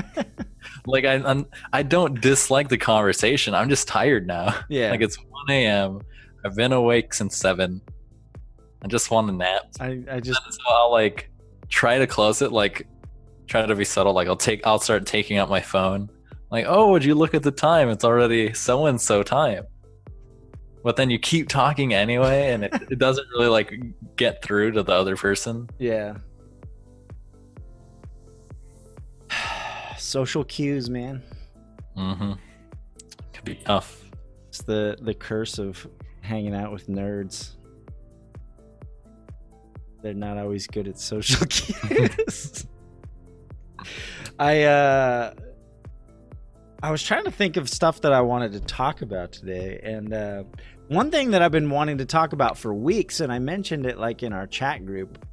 like 0.86 1.06
I, 1.06 1.16
I'm, 1.16 1.46
I 1.74 1.84
don't 1.84 2.20
dislike 2.22 2.70
the 2.70 2.78
conversation. 2.78 3.54
I'm 3.54 3.70
just 3.70 3.88
tired 3.88 4.28
now. 4.28 4.56
yeah. 4.70 4.92
Like 4.92 5.02
it's 5.02 5.18
1 5.18 5.28
a.m. 5.50 6.02
I've 6.46 6.56
been 6.56 6.72
awake 6.72 7.14
since 7.14 7.36
seven. 7.36 7.82
I 8.84 8.88
just 8.88 9.12
want 9.12 9.30
a 9.30 9.34
nap. 9.34 9.64
I, 9.80 10.04
I 10.10 10.20
just 10.20 10.42
So 10.50 10.60
I'll 10.70 10.92
like 10.92 11.30
try 11.70 11.98
to 11.98 12.08
close 12.08 12.42
it. 12.42 12.52
Like 12.52 12.88
try 13.48 13.66
to 13.66 13.76
be 13.76 13.84
subtle. 13.84 14.14
Like 14.14 14.28
I'll 14.28 14.36
take. 14.36 14.66
I'll 14.66 14.80
start 14.80 15.06
taking 15.06 15.38
out 15.38 15.50
my 15.50 15.62
phone. 15.62 16.10
Like 16.52 16.66
oh, 16.68 16.92
would 16.92 17.04
you 17.04 17.16
look 17.16 17.34
at 17.34 17.44
the 17.44 17.52
time? 17.52 17.90
It's 17.90 18.06
already 18.06 18.54
so 18.54 18.86
and 18.86 19.02
so 19.02 19.24
time. 19.24 19.66
But 20.84 20.96
then 20.96 21.10
you 21.10 21.20
keep 21.20 21.50
talking 21.50 21.94
anyway, 21.94 22.54
and 22.54 22.64
it, 22.64 22.74
it 22.92 23.00
doesn't 23.00 23.28
really 23.36 23.50
like 23.50 23.74
get 24.16 24.42
through 24.42 24.72
to 24.74 24.84
the 24.84 24.94
other 24.94 25.18
person. 25.18 25.70
yeah. 25.80 26.18
Social 30.08 30.46
cues, 30.46 30.90
man. 30.90 31.22
Mm-hmm. 31.98 32.32
Could 33.34 33.44
be 33.44 33.56
tough. 33.56 34.06
It's 34.48 34.62
the 34.62 34.98
the 35.02 35.14
curse 35.14 35.60
of 35.60 35.86
hanging 36.22 36.56
out 36.56 36.72
with 36.72 36.88
nerds. 36.88 37.58
They're 40.02 40.14
not 40.14 40.38
always 40.38 40.66
good 40.66 40.88
at 40.88 40.98
social 40.98 41.46
cues. 41.50 42.66
I 44.40 44.64
uh 44.64 45.34
I 46.82 46.90
was 46.90 47.04
trying 47.04 47.26
to 47.26 47.32
think 47.32 47.58
of 47.58 47.68
stuff 47.68 48.00
that 48.00 48.14
I 48.14 48.22
wanted 48.22 48.54
to 48.54 48.62
talk 48.62 49.02
about 49.02 49.34
today 49.34 49.82
and 49.84 50.14
uh 50.14 50.44
one 50.88 51.12
thing 51.12 51.32
that 51.32 51.42
I've 51.42 51.52
been 51.52 51.70
wanting 51.70 51.98
to 51.98 52.06
talk 52.06 52.32
about 52.32 52.58
for 52.58 52.74
weeks 52.74 53.20
and 53.20 53.30
I 53.30 53.40
mentioned 53.40 53.86
it 53.86 53.98
like 53.98 54.24
in 54.24 54.32
our 54.32 54.48
chat 54.48 54.86
group 54.86 55.26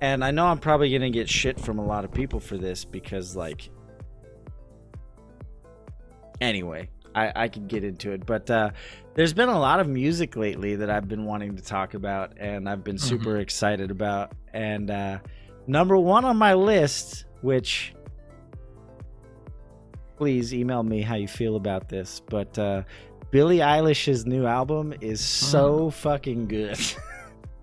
and 0.00 0.24
I 0.24 0.30
know 0.30 0.46
I'm 0.46 0.58
probably 0.58 0.88
going 0.88 1.02
to 1.02 1.10
get 1.10 1.28
shit 1.28 1.60
from 1.60 1.78
a 1.78 1.84
lot 1.84 2.06
of 2.06 2.12
people 2.14 2.40
for 2.40 2.56
this 2.56 2.86
because 2.86 3.36
like 3.36 3.68
anyway, 6.40 6.88
I, 7.14 7.32
I 7.34 7.48
could 7.48 7.68
get 7.68 7.84
into 7.84 8.12
it. 8.12 8.26
But 8.26 8.50
uh, 8.50 8.70
there's 9.14 9.32
been 9.32 9.48
a 9.48 9.58
lot 9.58 9.80
of 9.80 9.88
music 9.88 10.36
lately 10.36 10.76
that 10.76 10.90
I've 10.90 11.08
been 11.08 11.24
wanting 11.24 11.56
to 11.56 11.62
talk 11.62 11.94
about, 11.94 12.32
and 12.38 12.68
I've 12.68 12.84
been 12.84 12.98
super 12.98 13.38
excited 13.38 13.90
about. 13.90 14.32
And 14.52 14.90
uh, 14.90 15.18
number 15.66 15.96
one 15.96 16.24
on 16.24 16.36
my 16.36 16.54
list, 16.54 17.24
which 17.40 17.94
please 20.16 20.54
email 20.54 20.82
me 20.82 21.02
how 21.02 21.14
you 21.14 21.28
feel 21.28 21.56
about 21.56 21.88
this, 21.88 22.20
but 22.28 22.58
uh, 22.58 22.82
Billie 23.30 23.58
Eilish's 23.58 24.26
new 24.26 24.46
album 24.46 24.94
is 25.00 25.20
so 25.20 25.90
fucking 25.90 26.48
good. 26.48 26.78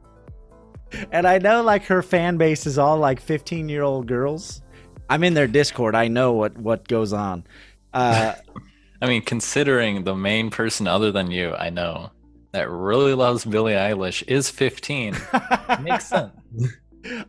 and 1.11 1.27
I 1.27 1.39
know 1.39 1.63
like 1.63 1.85
her 1.85 2.01
fan 2.01 2.37
base 2.37 2.65
is 2.65 2.77
all 2.77 2.97
like 2.97 3.19
15 3.19 3.69
year 3.69 3.81
old 3.83 4.07
girls. 4.07 4.61
I'm 5.09 5.23
in 5.23 5.33
their 5.33 5.47
Discord. 5.47 5.95
I 5.95 6.07
know 6.07 6.33
what 6.33 6.57
what 6.57 6.87
goes 6.87 7.13
on. 7.13 7.45
Uh, 7.93 8.33
I 9.01 9.07
mean, 9.07 9.21
considering 9.21 10.05
the 10.05 10.15
main 10.15 10.49
person 10.49 10.87
other 10.87 11.11
than 11.11 11.29
you, 11.29 11.53
I 11.53 11.69
know 11.69 12.11
that 12.53 12.69
really 12.69 13.13
loves 13.13 13.43
Billie 13.43 13.73
Eilish 13.73 14.23
is 14.27 14.49
15. 14.49 15.17
Makes 15.81 16.05
sense. 16.07 16.31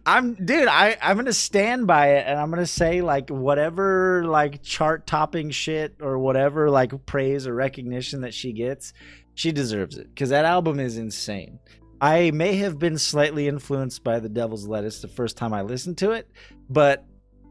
I'm 0.07 0.35
dude, 0.35 0.69
I 0.69 0.97
I'm 1.03 1.17
going 1.17 1.27
to 1.27 1.33
stand 1.33 1.89
by 1.89 2.11
it 2.11 2.27
and 2.29 2.39
I'm 2.39 2.51
going 2.51 2.63
to 2.63 2.67
say 2.67 3.01
like 3.01 3.29
whatever 3.29 4.25
like 4.25 4.63
chart 4.63 5.05
topping 5.07 5.51
shit 5.51 5.97
or 6.01 6.19
whatever 6.19 6.71
like 6.71 7.07
praise 7.07 7.47
or 7.47 7.55
recognition 7.55 8.21
that 8.21 8.35
she 8.35 8.53
gets, 8.53 8.93
she 9.35 9.51
deserves 9.51 9.97
it 9.97 10.15
cuz 10.15 10.29
that 10.29 10.45
album 10.45 10.79
is 10.79 10.97
insane. 10.97 11.59
I 12.01 12.31
may 12.31 12.57
have 12.57 12.79
been 12.79 12.99
slightly 12.99 13.49
influenced 13.49 14.05
by 14.05 14.21
The 14.21 14.29
Devil's 14.29 14.69
Lettuce 14.69 15.01
the 15.01 15.09
first 15.09 15.37
time 15.37 15.53
I 15.53 15.63
listened 15.63 15.99
to 15.99 16.13
it, 16.13 16.29
but 16.69 17.05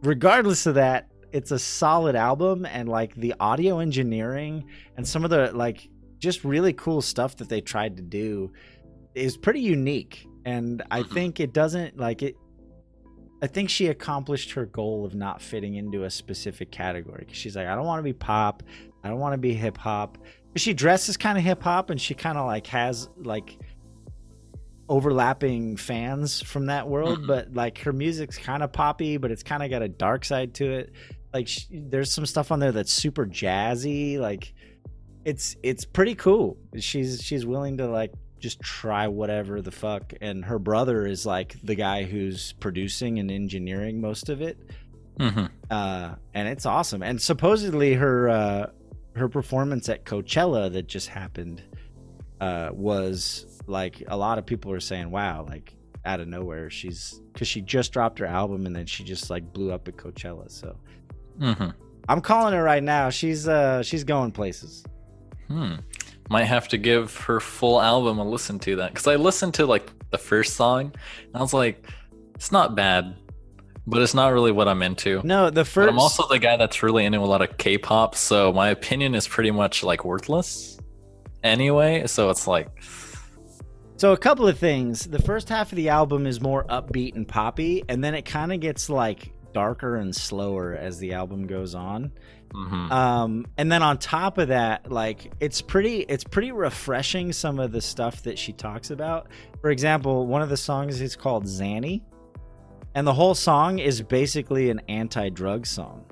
regardless 0.03 0.65
of 0.65 0.75
that, 0.75 1.07
it's 1.33 1.51
a 1.51 1.59
solid 1.59 2.15
album 2.15 2.65
and 2.65 2.87
like 2.87 3.13
the 3.15 3.33
audio 3.39 3.79
engineering 3.79 4.63
and 4.97 5.05
some 5.07 5.23
of 5.25 5.29
the 5.31 5.51
like 5.53 5.89
just 6.19 6.43
really 6.45 6.71
cool 6.73 7.01
stuff 7.01 7.35
that 7.37 7.49
they 7.49 7.59
tried 7.59 7.97
to 7.97 8.03
do 8.03 8.51
is 9.15 9.35
pretty 9.35 9.59
unique 9.59 10.25
and 10.45 10.81
i 10.91 11.01
Mhm. 11.01 11.09
think 11.13 11.39
it 11.39 11.51
doesn't 11.53 11.97
like 11.97 12.21
it 12.23 12.35
i 13.41 13.47
think 13.47 13.69
she 13.69 13.87
accomplished 13.87 14.51
her 14.51 14.65
goal 14.67 15.05
of 15.05 15.15
not 15.15 15.41
fitting 15.41 15.75
into 15.75 16.03
a 16.05 16.09
specific 16.09 16.71
category 16.71 17.25
she's 17.31 17.55
like 17.55 17.67
i 17.67 17.75
don't 17.75 17.85
want 17.85 17.99
to 17.99 18.03
be 18.03 18.13
pop 18.13 18.63
i 19.03 19.09
don't 19.09 19.19
want 19.19 19.33
to 19.33 19.37
be 19.39 19.53
hip 19.53 19.77
hop 19.77 20.17
but 20.53 20.61
she 20.61 20.73
dresses 20.73 21.17
kind 21.17 21.37
of 21.37 21.43
hip 21.43 21.61
hop 21.63 21.89
and 21.89 21.99
she 21.99 22.13
kind 22.13 22.37
of 22.37 22.45
like 22.45 22.67
has 22.67 23.09
like 23.17 23.57
overlapping 24.89 25.77
fans 25.77 26.41
from 26.41 26.65
that 26.67 26.87
world 26.87 27.19
Mhm. 27.19 27.27
but 27.27 27.53
like 27.53 27.77
her 27.79 27.93
music's 27.93 28.37
kind 28.37 28.61
of 28.61 28.71
poppy 28.73 29.17
but 29.17 29.31
it's 29.31 29.43
kind 29.43 29.63
of 29.63 29.69
got 29.69 29.81
a 29.81 29.87
dark 29.87 30.25
side 30.25 30.53
to 30.55 30.69
it 30.71 30.91
like 31.33 31.47
sh 31.47 31.65
there's 31.71 32.11
some 32.11 32.25
stuff 32.25 32.51
on 32.51 32.59
there 32.59 32.71
that's 32.71 32.91
super 32.91 33.25
jazzy 33.25 34.19
like 34.19 34.53
it's 35.25 35.55
it's 35.63 35.85
pretty 35.85 36.15
cool. 36.15 36.57
She's 36.77 37.21
she's 37.21 37.45
willing 37.45 37.77
to 37.77 37.87
like 37.87 38.13
just 38.39 38.59
try 38.59 39.07
whatever 39.07 39.61
the 39.61 39.71
fuck 39.71 40.13
and 40.19 40.43
her 40.43 40.59
brother 40.59 41.05
is 41.05 41.25
like 41.25 41.55
the 41.63 41.75
guy 41.75 42.03
who's 42.03 42.53
producing 42.53 43.19
and 43.19 43.31
engineering 43.31 44.01
most 44.01 44.29
of 44.29 44.41
it. 44.41 44.57
Hmm 45.19 45.45
uh 45.69 46.15
and 46.33 46.47
it's 46.47 46.65
awesome. 46.65 47.03
And 47.03 47.21
supposedly 47.21 47.93
her 47.93 48.29
uh 48.29 48.65
her 49.15 49.29
performance 49.29 49.87
at 49.89 50.05
Coachella 50.05 50.71
that 50.73 50.87
just 50.87 51.07
happened 51.07 51.61
uh 52.41 52.69
was 52.73 53.61
like 53.67 54.03
a 54.07 54.17
lot 54.17 54.37
of 54.37 54.45
people 54.45 54.71
are 54.71 54.81
saying 54.81 55.09
wow 55.09 55.45
like 55.47 55.73
out 56.03 56.19
of 56.19 56.27
nowhere 56.27 56.69
she's 56.69 57.21
because 57.31 57.47
she 57.47 57.61
just 57.61 57.93
dropped 57.93 58.19
her 58.19 58.25
album 58.25 58.65
and 58.65 58.75
then 58.75 58.85
she 58.85 59.05
just 59.05 59.29
like 59.29 59.53
blew 59.53 59.71
up 59.71 59.87
at 59.87 59.95
Coachella 59.95 60.51
so 60.51 60.75
hmm 61.39 61.69
I'm 62.09 62.21
calling 62.21 62.53
her 62.53 62.63
right 62.63 62.83
now 62.83 63.09
she's 63.09 63.47
uh 63.47 63.81
she's 63.83 64.03
going 64.03 64.31
places 64.31 64.83
Hmm. 65.47 65.75
Might 66.29 66.45
have 66.45 66.67
to 66.69 66.77
give 66.77 67.15
her 67.17 67.39
full 67.39 67.81
album 67.81 68.17
a 68.17 68.23
listen 68.23 68.57
to 68.59 68.77
that 68.77 68.91
because 68.91 69.07
I 69.07 69.17
listened 69.17 69.53
to 69.55 69.65
like 69.65 69.91
the 70.09 70.17
first 70.17 70.55
song 70.55 70.93
and 71.27 71.35
I 71.35 71.39
was 71.41 71.53
like, 71.53 71.85
it's 72.33 72.51
not 72.51 72.75
bad, 72.75 73.15
but 73.85 74.01
it's 74.01 74.13
not 74.13 74.29
really 74.29 74.51
what 74.51 74.67
I'm 74.67 74.81
into. 74.81 75.21
no 75.23 75.49
the 75.49 75.61
But 75.61 75.67
first 75.67 75.89
I'm 75.89 75.99
also 75.99 76.27
the 76.27 76.39
guy 76.39 76.57
that's 76.57 76.81
really 76.81 77.05
into 77.05 77.19
a 77.19 77.21
lot 77.21 77.41
of 77.41 77.57
K-pop, 77.57 78.15
so 78.15 78.53
my 78.53 78.69
opinion 78.69 79.15
is 79.15 79.27
pretty 79.27 79.51
much 79.51 79.83
like 79.83 80.05
worthless 80.05 80.79
anyway. 81.43 82.07
So 82.07 82.29
it's 82.29 82.47
like, 82.47 82.69
So 83.97 84.13
a 84.13 84.17
couple 84.17 84.47
of 84.47 84.57
things. 84.57 85.05
The 85.05 85.21
first 85.21 85.49
half 85.49 85.71
of 85.71 85.75
the 85.75 85.89
album 85.89 86.25
is 86.25 86.41
more 86.41 86.63
upbeat 86.65 87.15
and 87.15 87.27
poppy, 87.27 87.83
and 87.89 88.03
then 88.03 88.15
it 88.15 88.23
kind 88.23 88.51
of 88.53 88.59
gets 88.59 88.89
like 88.89 89.33
darker 89.53 89.95
and 89.95 90.15
slower 90.15 90.73
as 90.75 90.97
the 90.99 91.13
album 91.13 91.47
goes 91.47 91.75
on. 91.75 92.11
mhm. 92.53 92.91
Um, 92.91 93.45
and 93.57 93.71
then 93.71 93.81
on 93.81 93.97
top 93.97 94.37
of 94.37 94.49
that, 94.49 94.91
like 94.91 95.31
it's 95.39 95.61
pretty, 95.61 96.01
it's 96.01 96.23
pretty 96.23 96.51
refreshing. 96.51 97.31
Some 97.33 97.59
of 97.59 97.71
the 97.71 97.81
stuff 97.81 98.21
that 98.23 98.37
she 98.37 98.53
talks 98.53 98.91
about. 98.91 99.27
For 99.61 99.71
example, 99.71 100.27
one 100.27 100.41
of 100.41 100.49
the 100.49 100.57
songs 100.57 101.01
is 101.01 101.15
called 101.15 101.45
Xanny, 101.45 102.01
and 102.95 103.07
the 103.07 103.13
whole 103.13 103.33
song 103.33 103.79
is 103.79 104.01
basically 104.03 104.69
an 104.69 104.81
anti-drug 104.87 105.65
song. 105.65 106.05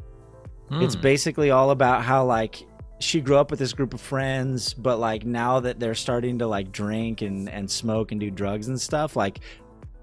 It's 0.72 0.96
Hmm. 0.96 1.02
basically 1.02 1.52
all 1.52 1.70
about 1.72 2.02
how 2.04 2.26
like 2.26 2.66
she 3.00 3.20
grew 3.20 3.36
up 3.38 3.52
with 3.52 3.60
this 3.60 3.74
group 3.74 3.94
of 3.94 4.00
friends, 4.02 4.74
but 4.74 4.98
like 5.00 5.26
now 5.26 5.60
that 5.60 5.80
they're 5.80 5.94
starting 5.96 6.40
to 6.40 6.48
like 6.48 6.72
drink 6.72 7.22
and 7.22 7.50
and 7.50 7.70
smoke 7.70 8.12
and 8.12 8.20
do 8.22 8.32
drugs 8.32 8.68
and 8.68 8.80
stuff, 8.80 9.16
like 9.16 9.42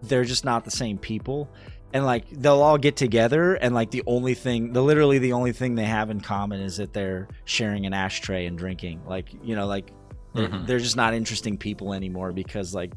they're 0.02 0.24
just 0.24 0.44
not 0.44 0.64
the 0.64 0.70
same 0.70 0.98
people. 0.98 1.48
And 1.92 2.04
like 2.04 2.28
they'll 2.30 2.60
all 2.60 2.76
get 2.76 2.96
together 2.96 3.54
and 3.54 3.74
like 3.74 3.90
the 3.90 4.02
only 4.06 4.34
thing, 4.34 4.72
the 4.74 4.82
literally 4.82 5.18
the 5.18 5.32
only 5.32 5.52
thing 5.52 5.74
they 5.74 5.86
have 5.86 6.10
in 6.10 6.20
common 6.20 6.60
is 6.60 6.76
that 6.76 6.92
they're 6.92 7.28
sharing 7.46 7.86
an 7.86 7.94
ashtray 7.94 8.44
and 8.46 8.58
drinking. 8.58 9.00
Like, 9.06 9.28
you 9.42 9.56
know, 9.56 9.66
like 9.66 9.90
they're, 10.34 10.48
Mhm. 10.48 10.66
they're 10.66 10.78
just 10.80 10.96
not 10.96 11.14
interesting 11.14 11.56
people 11.56 11.94
anymore 11.94 12.32
because 12.32 12.74
like 12.74 12.92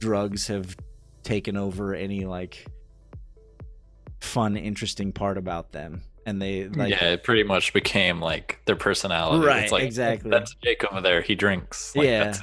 drugs 0.00 0.48
have 0.48 0.76
taken 1.22 1.56
over 1.56 1.94
any 1.94 2.24
like 2.24 2.66
fun 4.20 4.56
interesting 4.56 5.12
part 5.12 5.38
about 5.38 5.72
them 5.72 6.02
and 6.26 6.40
they 6.40 6.66
like 6.68 6.90
yeah, 6.90 7.10
it 7.12 7.22
pretty 7.22 7.42
much 7.42 7.72
became 7.72 8.20
like 8.20 8.60
their 8.66 8.76
personality. 8.76 9.46
Right, 9.46 9.62
It's 9.64 9.72
like 9.72 9.84
exactly. 9.84 10.30
That's 10.30 10.54
Jake 10.64 10.82
over 10.90 11.00
there. 11.00 11.20
He 11.20 11.34
drinks. 11.34 11.94
Like, 11.94 12.06
Yeah. 12.06 12.34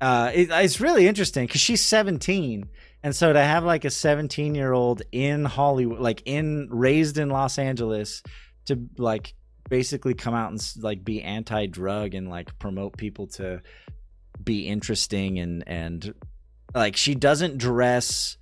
uh, 0.00 0.30
it, 0.34 0.50
it's 0.50 0.80
really 0.80 1.08
interesting 1.08 1.46
because 1.46 1.60
she's 1.62 1.84
17 1.84 2.68
and 3.02 3.14
so 3.14 3.32
to 3.32 3.40
have 3.40 3.64
like 3.64 3.84
a 3.84 3.90
17 3.90 4.54
year 4.54 4.72
old 4.72 5.02
in 5.12 5.44
hollywood 5.44 6.00
like 6.00 6.22
in 6.26 6.68
raised 6.70 7.18
in 7.18 7.28
los 7.30 7.58
angeles 7.58 8.22
to 8.66 8.78
like 8.96 9.34
basically 9.68 10.14
come 10.14 10.34
out 10.34 10.50
and 10.50 10.60
like 10.82 11.04
be 11.04 11.22
anti-drug 11.22 12.14
and 12.14 12.28
like 12.28 12.58
promote 12.58 12.96
people 12.96 13.26
to 13.26 13.60
be 14.42 14.66
interesting 14.66 15.38
and 15.38 15.64
and 15.66 16.14
like 16.74 16.96
she 16.96 17.14
doesn't 17.14 17.58
dress 17.58 18.36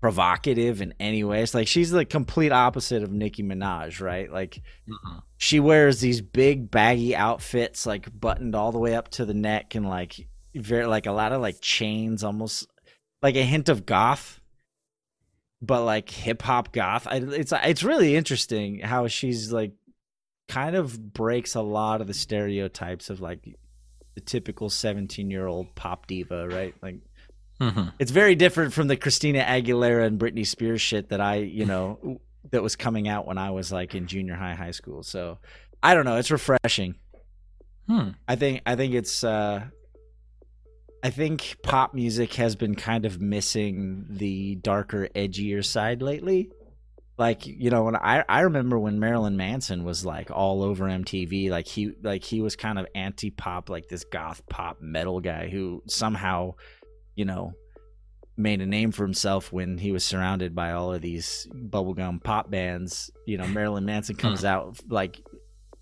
provocative 0.00 0.82
in 0.82 0.92
any 0.98 1.22
way 1.22 1.42
it's 1.42 1.54
like 1.54 1.68
she's 1.68 1.90
the 1.92 2.04
complete 2.04 2.50
opposite 2.50 3.02
of 3.04 3.12
nicki 3.12 3.42
minaj 3.42 4.00
right 4.00 4.32
like 4.32 4.60
Mhm. 4.88 5.22
she 5.36 5.60
wears 5.60 6.00
these 6.00 6.20
big 6.20 6.70
baggy 6.70 7.14
outfits 7.14 7.86
like 7.86 8.08
buttoned 8.20 8.54
all 8.56 8.72
the 8.72 8.78
way 8.80 8.96
up 8.96 9.08
to 9.10 9.24
the 9.24 9.34
neck 9.34 9.74
and 9.76 9.88
like 9.88 10.26
very 10.56 10.86
like 10.86 11.06
a 11.06 11.12
lot 11.12 11.32
of 11.32 11.40
like 11.40 11.60
chains 11.60 12.24
almost 12.24 12.66
like 13.22 13.36
a 13.36 13.42
hint 13.44 13.68
of 13.68 13.86
goth 13.86 14.40
but 15.60 15.84
like 15.84 16.10
hip 16.10 16.42
hop 16.42 16.72
goth 16.72 17.06
I, 17.06 17.16
it's 17.16 17.52
it's 17.52 17.82
really 17.84 18.16
interesting 18.16 18.80
how 18.80 19.06
she's 19.06 19.52
like 19.52 19.72
kind 20.48 20.74
of 20.76 21.12
breaks 21.12 21.54
a 21.54 21.60
lot 21.62 22.00
of 22.00 22.06
the 22.08 22.14
stereotypes 22.14 23.10
of 23.10 23.20
like 23.20 23.56
the 24.14 24.20
typical 24.20 24.68
17 24.68 25.30
year 25.30 25.46
old 25.46 25.74
pop 25.74 26.06
diva 26.06 26.48
right 26.48 26.74
like 26.82 26.96
Mhm. 27.60 27.92
it's 28.00 28.10
very 28.10 28.34
different 28.34 28.72
from 28.72 28.88
the 28.88 28.96
Christina 28.96 29.44
Aguilera 29.44 30.04
and 30.04 30.18
Britney 30.18 30.44
Spears 30.44 30.80
shit 30.80 31.10
that 31.10 31.20
I, 31.20 31.36
you 31.36 31.64
know, 31.64 32.18
that 32.50 32.60
was 32.60 32.74
coming 32.74 33.06
out 33.06 33.24
when 33.24 33.38
I 33.38 33.52
was 33.52 33.70
like 33.70 33.94
in 33.94 34.08
junior 34.08 34.34
high, 34.34 34.54
high 34.54 34.72
school. 34.72 35.04
So 35.04 35.38
I 35.80 35.94
don't 35.94 36.04
know. 36.04 36.16
It's 36.16 36.32
refreshing. 36.32 36.96
Hmm. 37.86 38.10
I 38.26 38.34
think 38.34 38.62
I 38.66 38.74
think 38.74 38.94
it's 38.94 39.22
uh 39.22 39.66
I 41.02 41.10
think 41.10 41.56
pop 41.62 41.94
music 41.94 42.34
has 42.34 42.54
been 42.54 42.76
kind 42.76 43.04
of 43.04 43.20
missing 43.20 44.06
the 44.08 44.54
darker, 44.56 45.08
edgier 45.16 45.64
side 45.64 46.00
lately. 46.00 46.50
Like, 47.18 47.44
you 47.44 47.70
know, 47.70 47.84
when 47.84 47.96
I 47.96 48.24
I 48.28 48.40
remember 48.40 48.78
when 48.78 49.00
Marilyn 49.00 49.36
Manson 49.36 49.84
was 49.84 50.04
like 50.06 50.30
all 50.30 50.62
over 50.62 50.84
MTV, 50.84 51.50
like 51.50 51.66
he 51.66 51.92
like 52.02 52.24
he 52.24 52.40
was 52.40 52.56
kind 52.56 52.78
of 52.78 52.86
anti 52.94 53.30
pop, 53.30 53.68
like 53.68 53.88
this 53.88 54.04
goth 54.04 54.42
pop 54.48 54.80
metal 54.80 55.20
guy 55.20 55.48
who 55.48 55.82
somehow, 55.88 56.54
you 57.16 57.24
know, 57.24 57.52
made 58.36 58.60
a 58.60 58.66
name 58.66 58.92
for 58.92 59.02
himself 59.02 59.52
when 59.52 59.78
he 59.78 59.92
was 59.92 60.04
surrounded 60.04 60.54
by 60.54 60.72
all 60.72 60.94
of 60.94 61.02
these 61.02 61.48
bubblegum 61.52 62.22
pop 62.22 62.50
bands. 62.50 63.10
You 63.26 63.38
know, 63.38 63.46
Marilyn 63.46 63.84
Manson 63.84 64.16
comes 64.16 64.40
hmm. 64.40 64.46
out 64.46 64.80
like 64.88 65.20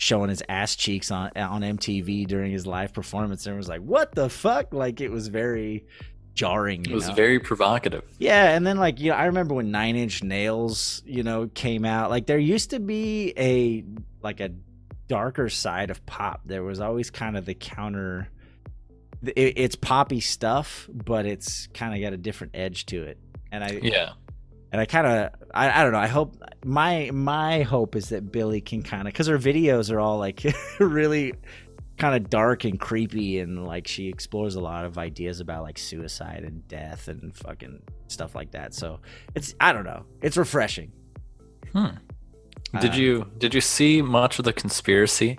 showing 0.01 0.31
his 0.31 0.43
ass 0.49 0.77
cheeks 0.77 1.11
on 1.11 1.31
on 1.37 1.61
MTV 1.61 2.27
during 2.27 2.51
his 2.51 2.67
live 2.67 2.95
performance, 2.95 3.47
and 3.47 3.55
was 3.55 3.69
like, 3.69 3.83
"What 3.83 4.15
the 4.15 4.31
fuck?" 4.31 4.73
Like 4.73 5.03
it 5.03 5.11
was 5.11 5.29
very 5.29 5.85
jarring. 6.33 6.87
It 6.87 6.95
was 6.95 7.09
know? 7.09 7.15
very 7.15 7.39
provocative. 7.39 8.05
Yeah, 8.19 8.51
and 8.51 8.67
then 8.67 8.79
like 8.79 8.99
you 8.99 9.11
know, 9.11 9.17
I 9.17 9.27
remember 9.27 9.55
when 9.55 9.71
Nine 9.71 9.97
Inch 9.97 10.23
Nails, 10.23 11.03
you 11.05 11.23
know, 11.23 11.49
came 11.49 11.85
out. 11.85 12.09
Like 12.09 12.27
there 12.27 12.39
used 12.39 12.71
to 12.71 12.81
be 12.81 13.35
a 13.37 13.85
like 14.23 14.41
a 14.41 14.51
darker 15.07 15.51
side 15.51 15.91
of 15.91 16.05
pop. 16.07 16.41
There 16.47 16.63
was 16.63 16.81
always 16.81 17.11
kind 17.11 17.37
of 17.37 17.45
the 17.45 17.55
counter. 17.55 18.31
It, 19.23 19.59
it's 19.59 19.77
poppy 19.77 20.21
stuff, 20.21 20.89
but 20.91 21.27
it's 21.27 21.67
kind 21.75 21.95
of 21.95 22.01
got 22.01 22.15
a 22.15 22.17
different 22.17 22.57
edge 22.57 22.87
to 22.87 23.03
it. 23.03 23.19
And 23.53 23.63
I 23.63 23.81
Yeah. 23.83 24.13
And 24.73 24.81
I 24.81 24.87
kind 24.87 25.07
of 25.07 25.31
I, 25.53 25.81
I 25.81 25.83
don't 25.83 25.93
know. 25.93 25.99
I 25.99 26.07
hope 26.07 26.37
my 26.65 27.11
my 27.13 27.63
hope 27.63 27.97
is 27.97 28.11
that 28.11 28.31
Billie 28.31 28.61
can 28.61 28.83
kind 28.83 29.09
of 29.09 29.13
because 29.13 29.27
her 29.27 29.39
videos 29.39 29.93
are 29.93 30.01
all 30.01 30.19
like 30.19 30.45
really 30.79 31.35
kind 31.99 32.15
of 32.15 32.31
dark 32.31 32.65
and 32.65 32.81
creepy 32.81 33.41
and 33.41 33.67
like 33.67 33.87
she 33.87 34.09
explores 34.09 34.55
a 34.55 34.61
lot 34.61 34.85
of 34.85 34.97
ideas 34.97 35.41
about 35.41 35.63
like 35.63 35.79
suicide 35.79 36.45
and 36.45 36.67
death 36.67 37.09
and 37.09 37.37
fucking 37.37 37.83
stuff 38.09 38.35
like 38.35 38.53
that. 38.53 38.75
So 38.75 39.01
it's 39.35 39.55
I 39.61 39.73
don't 39.73 39.85
know. 39.85 40.05
It's 40.23 40.37
refreshing. 40.37 40.93
Hmm. 41.73 41.89
Did 42.81 42.93
Uh, 42.93 42.97
you 42.97 43.31
did 43.39 43.55
you 43.55 43.61
see 43.61 44.03
much 44.03 44.39
of 44.39 44.45
the 44.45 44.53
conspiracy 44.53 45.39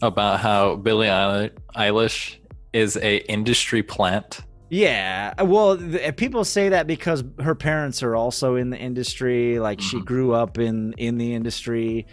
about 0.00 0.40
how 0.40 0.76
Billie 0.76 1.08
Eilish 1.08 2.36
is 2.72 2.96
a 2.96 3.16
industry 3.30 3.82
plant 3.82 4.40
Yeah, 4.70 5.32
uh, 5.40 5.44
well, 5.46 5.78
th- 5.78 6.16
people 6.16 6.44
say 6.44 6.68
that 6.70 6.86
because 6.86 7.24
her 7.40 7.54
parents 7.54 8.02
are 8.02 8.14
also 8.14 8.56
in 8.56 8.70
the 8.70 8.76
industry. 8.78 9.58
Like 9.58 9.80
she 9.80 9.96
Mhm. 9.98 10.04
grew 10.04 10.32
up 10.34 10.58
in 10.58 10.92
in 10.98 11.16
the 11.16 11.34
industry. 11.34 12.06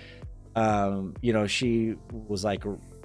Um, 0.56 1.16
you 1.22 1.34
know, 1.34 1.48
she 1.48 1.96
was 2.12 2.44
like 2.46 2.64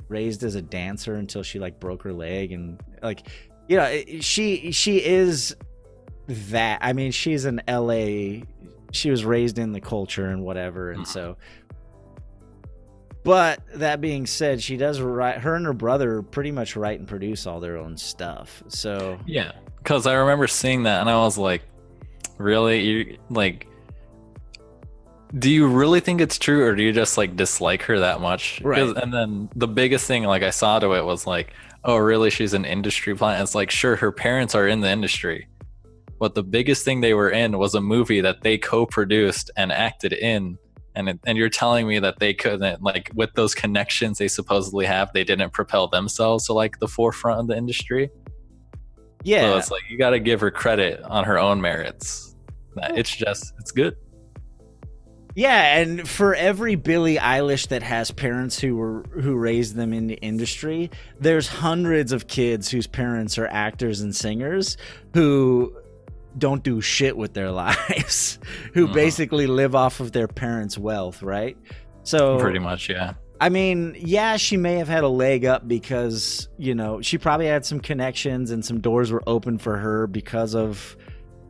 raised 0.08 0.44
as 0.44 0.54
a 0.54 0.62
dancer 0.62 1.14
until 1.16 1.42
she 1.42 1.58
like 1.58 1.80
broke 1.80 2.02
her 2.04 2.12
leg, 2.12 2.52
and 2.52 2.80
like, 3.02 3.26
you 3.68 3.76
know, 3.76 4.02
she 4.20 4.70
she 4.70 5.04
is 5.04 5.56
that. 6.28 6.78
I 6.80 6.92
mean, 6.92 7.10
she's 7.10 7.44
an 7.44 7.60
LA. 7.66 8.42
She 8.92 9.10
was 9.10 9.24
raised 9.24 9.58
in 9.58 9.72
the 9.72 9.80
culture 9.80 10.26
and 10.26 10.44
whatever, 10.44 10.92
and 10.92 11.02
Mhm. 11.02 11.06
so. 11.08 11.36
But 13.22 13.60
that 13.74 14.00
being 14.00 14.26
said, 14.26 14.62
she 14.62 14.76
does 14.76 15.00
write. 15.00 15.38
Her 15.38 15.54
and 15.54 15.66
her 15.66 15.74
brother 15.74 16.22
pretty 16.22 16.52
much 16.52 16.74
write 16.74 16.98
and 16.98 17.08
produce 17.08 17.46
all 17.46 17.60
their 17.60 17.76
own 17.76 17.96
stuff. 17.96 18.62
So 18.68 19.18
Yeah, 19.26 19.52
because 19.78 20.06
I 20.06 20.14
remember 20.14 20.46
seeing 20.46 20.84
that 20.84 21.00
and 21.00 21.10
I 21.10 21.16
was 21.16 21.36
like, 21.36 21.62
really? 22.38 22.80
You 22.80 23.18
like? 23.28 23.66
Do 25.38 25.50
you 25.50 25.68
really 25.68 26.00
think 26.00 26.20
it's 26.20 26.38
true, 26.38 26.64
or 26.64 26.74
do 26.74 26.82
you 26.82 26.92
just 26.92 27.16
like 27.16 27.36
dislike 27.36 27.82
her 27.82 28.00
that 28.00 28.20
much? 28.20 28.60
Right. 28.62 28.82
And 28.96 29.12
then 29.12 29.48
the 29.54 29.68
biggest 29.68 30.06
thing, 30.06 30.24
like 30.24 30.42
I 30.42 30.50
saw 30.50 30.78
to 30.78 30.94
it, 30.94 31.04
was 31.04 31.26
like, 31.26 31.52
oh, 31.84 31.98
really? 31.98 32.30
She's 32.30 32.54
an 32.54 32.64
industry 32.64 33.14
plant. 33.14 33.42
It's 33.42 33.54
like, 33.54 33.70
sure, 33.70 33.96
her 33.96 34.10
parents 34.10 34.54
are 34.54 34.66
in 34.66 34.80
the 34.80 34.90
industry, 34.90 35.46
but 36.18 36.34
the 36.34 36.42
biggest 36.42 36.84
thing 36.84 37.00
they 37.00 37.14
were 37.14 37.30
in 37.30 37.58
was 37.58 37.74
a 37.76 37.80
movie 37.80 38.22
that 38.22 38.40
they 38.42 38.58
co-produced 38.58 39.50
and 39.56 39.70
acted 39.70 40.14
in. 40.14 40.58
And, 40.94 41.08
it, 41.08 41.20
and 41.24 41.38
you're 41.38 41.48
telling 41.48 41.86
me 41.86 42.00
that 42.00 42.18
they 42.18 42.34
couldn't 42.34 42.82
like 42.82 43.10
with 43.14 43.32
those 43.34 43.54
connections 43.54 44.18
they 44.18 44.26
supposedly 44.26 44.86
have 44.86 45.12
they 45.12 45.22
didn't 45.22 45.52
propel 45.52 45.86
themselves 45.86 46.46
to 46.46 46.52
like 46.52 46.80
the 46.80 46.88
forefront 46.88 47.38
of 47.38 47.46
the 47.46 47.56
industry 47.56 48.10
yeah, 49.22 49.42
so 49.42 49.56
it's 49.58 49.70
like 49.70 49.82
you 49.90 49.98
got 49.98 50.10
to 50.10 50.20
give 50.20 50.40
her 50.40 50.50
credit 50.50 51.02
on 51.02 51.24
her 51.24 51.38
own 51.38 51.60
merits. 51.60 52.34
That 52.76 52.96
It's 52.96 53.14
just 53.14 53.52
it's 53.58 53.72
good. 53.72 53.96
Yeah, 55.36 55.78
and 55.78 56.08
for 56.08 56.34
every 56.34 56.74
Billie 56.74 57.16
Eilish 57.16 57.68
that 57.68 57.82
has 57.82 58.10
parents 58.10 58.58
who 58.58 58.76
were 58.76 59.02
who 59.12 59.36
raised 59.36 59.74
them 59.74 59.92
in 59.92 60.06
the 60.06 60.16
industry, 60.16 60.90
there's 61.18 61.48
hundreds 61.48 62.12
of 62.12 62.26
kids 62.26 62.70
whose 62.70 62.86
parents 62.86 63.38
are 63.38 63.46
actors 63.46 64.00
and 64.00 64.14
singers 64.14 64.76
who 65.14 65.76
don't 66.38 66.62
do 66.62 66.80
shit 66.80 67.16
with 67.16 67.34
their 67.34 67.50
lives, 67.64 68.38
who 68.74 68.88
Mhm. 68.88 68.92
basically 68.94 69.46
live 69.46 69.74
off 69.74 70.00
of 70.00 70.12
their 70.12 70.28
parents' 70.28 70.76
wealth, 70.78 71.22
right? 71.22 71.56
So 72.02 72.38
Pretty 72.38 72.58
much, 72.60 72.88
yeah. 72.88 73.14
I 73.42 73.48
mean, 73.48 73.96
yeah, 73.98 74.36
she 74.36 74.56
may 74.58 74.74
have 74.74 74.88
had 74.88 75.02
a 75.02 75.08
leg 75.08 75.44
up 75.46 75.66
because, 75.66 76.48
you 76.58 76.74
know, 76.74 77.00
she 77.00 77.16
probably 77.18 77.46
had 77.46 77.64
some 77.64 77.80
connections 77.80 78.50
and 78.50 78.62
some 78.64 78.80
doors 78.80 79.10
were 79.10 79.22
open 79.26 79.56
for 79.58 79.78
her 79.78 80.06
because 80.06 80.54
of, 80.54 80.96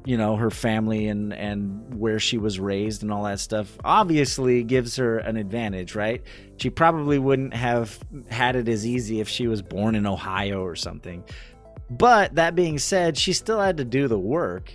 you 0.05 0.17
know, 0.17 0.37
her 0.37 0.51
family 0.51 1.09
and 1.09 1.33
and 1.35 1.95
where 1.99 2.19
she 2.21 2.39
was 2.39 2.59
raised 2.61 3.03
and 3.03 3.13
all 3.13 3.25
that 3.25 3.41
stuff. 3.41 3.77
Obviously 3.85 4.63
gives 4.63 4.97
her 4.97 5.19
an 5.19 5.37
advantage, 5.37 5.95
right? 5.97 6.23
She 6.59 6.71
probably 6.71 7.19
wouldn't 7.19 7.55
have 7.55 7.99
had 8.31 8.55
it 8.57 8.69
as 8.69 8.87
easy 8.87 9.19
if 9.21 9.29
she 9.29 9.47
was 9.49 9.61
born 9.61 9.95
in 9.97 10.07
Ohio 10.07 10.63
or 10.65 10.77
something. 10.77 11.25
But 11.91 12.37
that 12.37 12.55
being 12.55 12.79
said, 12.79 13.19
she 13.19 13.33
still 13.33 13.61
had 13.61 13.77
to 13.79 13.85
do 13.85 14.07
the 14.09 14.19
work. 14.19 14.73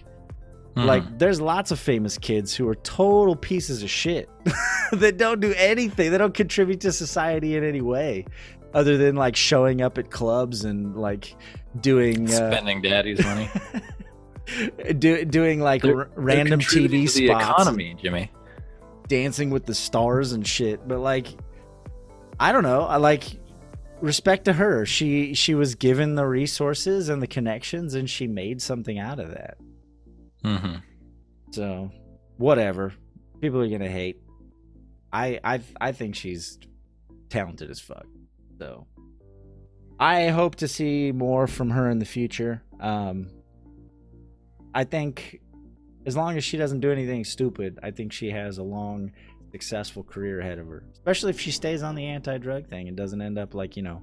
Mhm. 0.76 0.86
Like, 0.86 1.18
there's 1.18 1.40
lots 1.40 1.72
of 1.72 1.80
famous 1.80 2.18
kids 2.18 2.54
who 2.54 2.68
are 2.68 2.76
total 2.76 3.36
pieces 3.36 3.82
of 3.82 3.90
shit 3.90 4.30
that 4.92 5.18
don't 5.18 5.40
do 5.40 5.54
anything. 5.56 6.12
They 6.12 6.18
don't 6.18 6.34
contribute 6.34 6.82
to 6.82 6.92
society 6.92 7.56
in 7.56 7.64
any 7.64 7.80
way, 7.80 8.26
other 8.74 8.98
than 8.98 9.16
like 9.16 9.38
showing 9.38 9.82
up 9.82 9.98
at 9.98 10.12
clubs 10.12 10.66
and 10.66 10.96
like 10.98 11.34
doing 11.80 12.28
uh, 12.30 12.52
spending 12.52 12.82
daddy's 12.82 13.24
money. 13.24 13.50
do, 15.00 15.24
doing 15.26 15.62
like 15.62 15.82
They're- 15.82 15.98
r- 15.98 16.10
random 16.16 16.60
TV 16.60 16.74
to 16.84 16.88
the 16.90 17.08
spots, 17.08 17.44
economy, 17.46 17.96
Jimmy. 18.02 18.30
dancing 19.08 19.50
with 19.52 19.66
the 19.66 19.74
stars 19.76 20.34
and 20.34 20.46
shit. 20.46 20.86
But 20.86 21.00
like, 21.00 21.28
I 22.40 22.52
don't 22.52 22.64
know. 22.64 22.82
I 22.82 22.98
like 22.98 23.24
respect 24.02 24.46
to 24.46 24.54
her. 24.54 24.86
She 24.86 25.34
she 25.34 25.56
was 25.56 25.76
given 25.76 26.16
the 26.16 26.26
resources 26.26 27.10
and 27.10 27.22
the 27.22 27.28
connections, 27.28 27.94
and 27.94 28.10
she 28.10 28.28
made 28.28 28.62
something 28.62 29.00
out 29.00 29.20
of 29.20 29.30
that. 29.30 29.58
Mm-hmm. 30.44 30.76
So, 31.52 31.92
whatever. 32.38 32.94
People 33.42 33.62
are 33.62 33.70
gonna 33.70 33.90
hate. 33.90 34.18
I 35.12 35.40
I 35.44 35.62
I 35.80 35.92
think 35.92 36.16
she's 36.16 36.60
talented 37.30 37.70
as 37.70 37.80
fuck. 37.80 38.06
So, 38.60 38.88
I 40.00 40.28
hope 40.28 40.56
to 40.56 40.68
see 40.68 41.12
more 41.12 41.48
from 41.48 41.70
her 41.72 41.90
in 41.90 42.00
the 42.00 42.06
future. 42.06 42.64
Um, 42.80 43.30
I 44.74 44.84
think 44.84 45.40
as 46.06 46.16
long 46.16 46.38
as 46.38 46.44
she 46.44 46.58
doesn't 46.58 46.82
do 46.82 46.92
anything 46.92 47.24
stupid, 47.24 47.80
I 47.82 47.92
think 47.92 48.14
she 48.14 48.30
has 48.30 48.58
a 48.58 48.64
long, 48.64 49.12
successful 49.56 50.04
career 50.04 50.42
ahead 50.42 50.60
of 50.60 50.68
her. 50.68 50.84
Especially 50.94 51.30
if 51.30 51.40
she 51.40 51.50
stays 51.52 51.82
on 51.82 51.96
the 51.96 52.06
anti-drug 52.06 52.68
thing 52.68 52.88
and 52.90 52.98
doesn't 52.98 53.22
end 53.22 53.38
up 53.40 53.54
like 53.54 53.78
you 53.78 53.84
know 53.84 54.02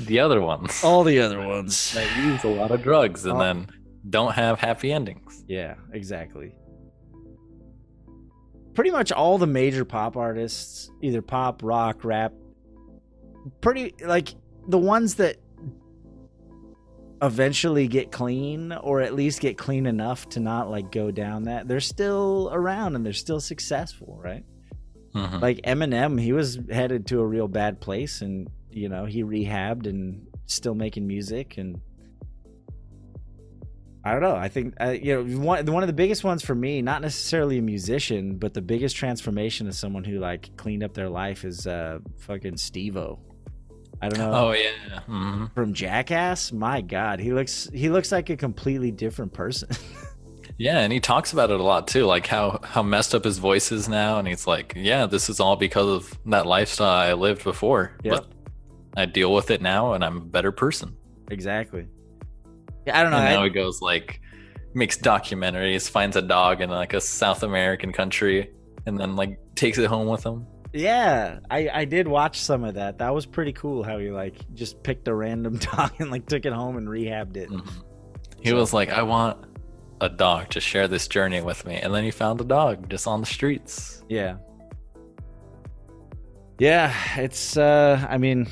The 0.00 0.20
other 0.20 0.40
ones 0.42 0.82
all 0.84 1.02
the 1.02 1.18
other 1.26 1.40
ones. 1.46 1.92
that 1.94 2.06
use 2.18 2.44
a 2.44 2.48
lot 2.48 2.70
of 2.70 2.82
drugs 2.82 3.24
and 3.24 3.36
Oh. 3.36 3.40
then 3.40 3.68
don't 4.10 4.32
have 4.34 4.60
happy 4.60 4.92
endings. 4.92 5.44
Yeah, 5.48 5.74
exactly. 5.92 6.54
Pretty 8.74 8.90
much 8.90 9.10
all 9.10 9.38
the 9.38 9.46
major 9.46 9.84
pop 9.84 10.16
artists, 10.16 10.90
either 11.02 11.20
pop, 11.22 11.62
rock, 11.64 12.04
rap, 12.04 12.32
pretty 13.60 13.94
like 14.04 14.34
the 14.68 14.78
ones 14.78 15.14
that 15.16 15.36
eventually 17.20 17.88
get 17.88 18.12
clean 18.12 18.72
or 18.72 19.00
at 19.00 19.14
least 19.14 19.40
get 19.40 19.58
clean 19.58 19.86
enough 19.86 20.28
to 20.30 20.40
not 20.40 20.70
like 20.70 20.92
go 20.92 21.10
down 21.10 21.44
that 21.44 21.66
they're 21.66 21.80
still 21.80 22.48
around 22.52 22.94
and 22.94 23.04
they're 23.04 23.12
still 23.12 23.40
successful, 23.40 24.20
right? 24.22 24.44
Mhm. 25.14 25.40
Like 25.40 25.58
Eminem, 25.62 26.20
he 26.20 26.32
was 26.32 26.58
headed 26.70 27.06
to 27.08 27.20
a 27.20 27.26
real 27.26 27.48
bad 27.48 27.80
place 27.80 28.22
and 28.22 28.48
you 28.70 28.88
know, 28.88 29.04
he 29.06 29.24
rehabbed 29.24 29.86
and 29.86 30.26
still 30.46 30.74
making 30.74 31.06
music 31.06 31.58
and 31.58 31.80
I 34.04 34.12
don't 34.12 34.22
know. 34.22 34.36
I 34.36 34.48
think 34.48 34.74
uh, 34.80 34.90
you 34.90 35.16
know 35.22 35.38
one 35.38 35.66
one 35.66 35.82
of 35.82 35.86
the 35.88 35.92
biggest 35.92 36.24
ones 36.24 36.42
for 36.42 36.54
me, 36.54 36.80
not 36.82 37.02
necessarily 37.02 37.58
a 37.58 37.62
musician, 37.62 38.38
but 38.38 38.54
the 38.54 38.62
biggest 38.62 38.96
transformation 38.96 39.66
of 39.66 39.74
someone 39.74 40.04
who 40.04 40.18
like 40.18 40.56
cleaned 40.56 40.84
up 40.84 40.94
their 40.94 41.08
life 41.10 41.44
is 41.44 41.66
uh 41.66 41.98
fucking 42.18 42.56
Steve-O. 42.56 43.18
I 44.00 44.08
don't 44.08 44.18
know 44.20 44.32
Oh 44.32 44.52
yeah. 44.52 45.00
hmm 45.00 45.46
from 45.54 45.74
Jackass. 45.74 46.52
My 46.52 46.80
God, 46.80 47.18
he 47.20 47.32
looks 47.32 47.68
he 47.74 47.88
looks 47.88 48.12
like 48.12 48.30
a 48.30 48.36
completely 48.36 48.90
different 48.90 49.32
person. 49.32 49.68
Yeah, 50.60 50.80
and 50.80 50.92
he 50.92 50.98
talks 50.98 51.32
about 51.32 51.52
it 51.52 51.60
a 51.60 51.62
lot 51.62 51.86
too, 51.86 52.04
like 52.04 52.26
how 52.26 52.58
how 52.64 52.82
messed 52.82 53.14
up 53.14 53.22
his 53.22 53.38
voice 53.38 53.70
is 53.70 53.88
now, 53.88 54.18
and 54.18 54.26
he's 54.26 54.44
like, 54.44 54.72
"Yeah, 54.74 55.06
this 55.06 55.30
is 55.30 55.38
all 55.38 55.54
because 55.54 55.86
of 55.86 56.18
that 56.26 56.46
lifestyle 56.46 56.88
I 56.88 57.12
lived 57.12 57.44
before, 57.44 57.92
Yep. 58.02 58.12
but 58.12 58.32
I 58.96 59.04
deal 59.06 59.32
with 59.32 59.52
it 59.52 59.62
now, 59.62 59.92
and 59.92 60.04
I'm 60.04 60.16
a 60.16 60.20
better 60.24 60.50
person." 60.50 60.96
exactly. 61.30 61.86
Yeah, 62.88 62.98
I 62.98 63.02
don't 63.04 63.12
know. 63.12 63.18
and 63.18 63.28
I- 63.28 63.34
now 63.34 63.44
he 63.44 63.50
goes 63.50 63.80
like, 63.80 64.20
makes 64.74 64.98
documentaries, 64.98 65.88
finds 65.88 66.16
a 66.16 66.22
dog 66.22 66.60
in 66.60 66.70
like 66.70 66.92
a 66.92 67.00
South 67.00 67.44
American 67.44 67.92
country, 67.92 68.50
and 68.84 68.98
then 68.98 69.14
like 69.14 69.38
takes 69.54 69.78
it 69.78 69.86
home 69.86 70.08
with 70.08 70.24
him. 70.26 70.44
Yeah, 70.78 71.40
I 71.50 71.68
I 71.72 71.84
did 71.86 72.06
watch 72.06 72.38
some 72.40 72.62
of 72.62 72.74
that. 72.74 72.98
That 72.98 73.12
was 73.12 73.26
pretty 73.26 73.52
cool. 73.52 73.82
How 73.82 73.98
he 73.98 74.10
like 74.10 74.36
just 74.54 74.82
picked 74.84 75.08
a 75.08 75.14
random 75.14 75.56
dog 75.76 75.90
and 75.98 76.10
like 76.10 76.26
took 76.26 76.46
it 76.46 76.52
home 76.52 76.76
and 76.76 76.86
rehabbed 76.86 77.36
it. 77.36 77.50
Mhm. 77.50 77.68
He 78.40 78.50
So- 78.50 78.56
was 78.56 78.72
like, 78.72 78.90
"I 78.90 79.02
want 79.02 79.38
a 80.00 80.08
dog 80.08 80.50
to 80.50 80.60
share 80.60 80.86
this 80.86 81.08
journey 81.08 81.40
with 81.40 81.66
me," 81.66 81.74
and 81.76 81.92
then 81.92 82.04
he 82.04 82.12
found 82.12 82.40
a 82.40 82.44
dog 82.44 82.88
just 82.88 83.08
on 83.08 83.20
the 83.20 83.26
streets. 83.26 84.04
Yeah. 84.08 84.36
Yeah, 86.60 86.92
it's 87.16 87.56
uh 87.56 88.04
I 88.08 88.18
mean 88.18 88.46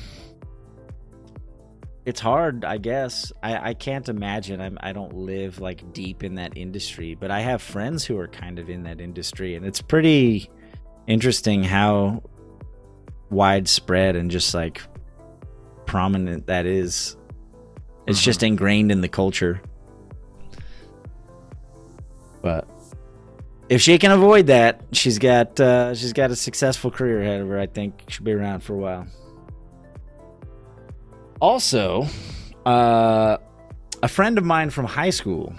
it's 2.05 2.19
hard, 2.21 2.63
I 2.65 2.77
guess. 2.77 3.31
I 3.43 3.69
I 3.69 3.73
can't 3.73 4.07
imagine. 4.09 4.59
I'm 4.61 4.77
I 4.81 4.91
don't 4.93 5.13
live 5.13 5.59
like 5.59 5.93
deep 5.93 6.23
in 6.23 6.35
that 6.35 6.57
industry, 6.57 7.15
but 7.15 7.31
I 7.31 7.39
have 7.41 7.61
friends 7.61 8.03
who 8.05 8.17
are 8.17 8.27
kind 8.27 8.59
of 8.59 8.69
in 8.69 8.83
that 8.83 8.99
industry 9.01 9.55
and 9.55 9.65
it's 9.65 9.81
pretty 9.81 10.49
interesting 11.07 11.63
how 11.63 12.21
widespread 13.29 14.15
and 14.15 14.29
just 14.29 14.53
like 14.53 14.81
prominent 15.85 16.47
that 16.47 16.65
is. 16.65 17.15
It's 18.05 18.19
Mhm. 18.21 18.23
just 18.23 18.43
ingrained 18.43 18.91
in 18.91 19.01
the 19.01 19.09
culture. 19.09 19.61
But 22.41 22.67
if 23.69 23.81
she 23.81 23.97
can 23.97 24.11
avoid 24.11 24.47
that, 24.47 24.81
she's 24.93 25.19
got 25.19 25.59
uh, 25.59 25.93
she's 25.95 26.13
got 26.13 26.31
a 26.31 26.35
successful 26.35 26.91
career 26.91 27.21
ahead 27.21 27.41
of 27.41 27.47
her. 27.49 27.59
I 27.59 27.65
think 27.67 28.03
she'll 28.07 28.23
be 28.23 28.31
around 28.33 28.61
for 28.61 28.73
a 28.73 28.77
while. 28.77 29.07
Also, 31.41 32.07
uh, 32.65 33.37
a 34.01 34.07
friend 34.07 34.37
of 34.37 34.43
mine 34.45 34.69
from 34.69 34.85
high 34.85 35.09
school, 35.11 35.53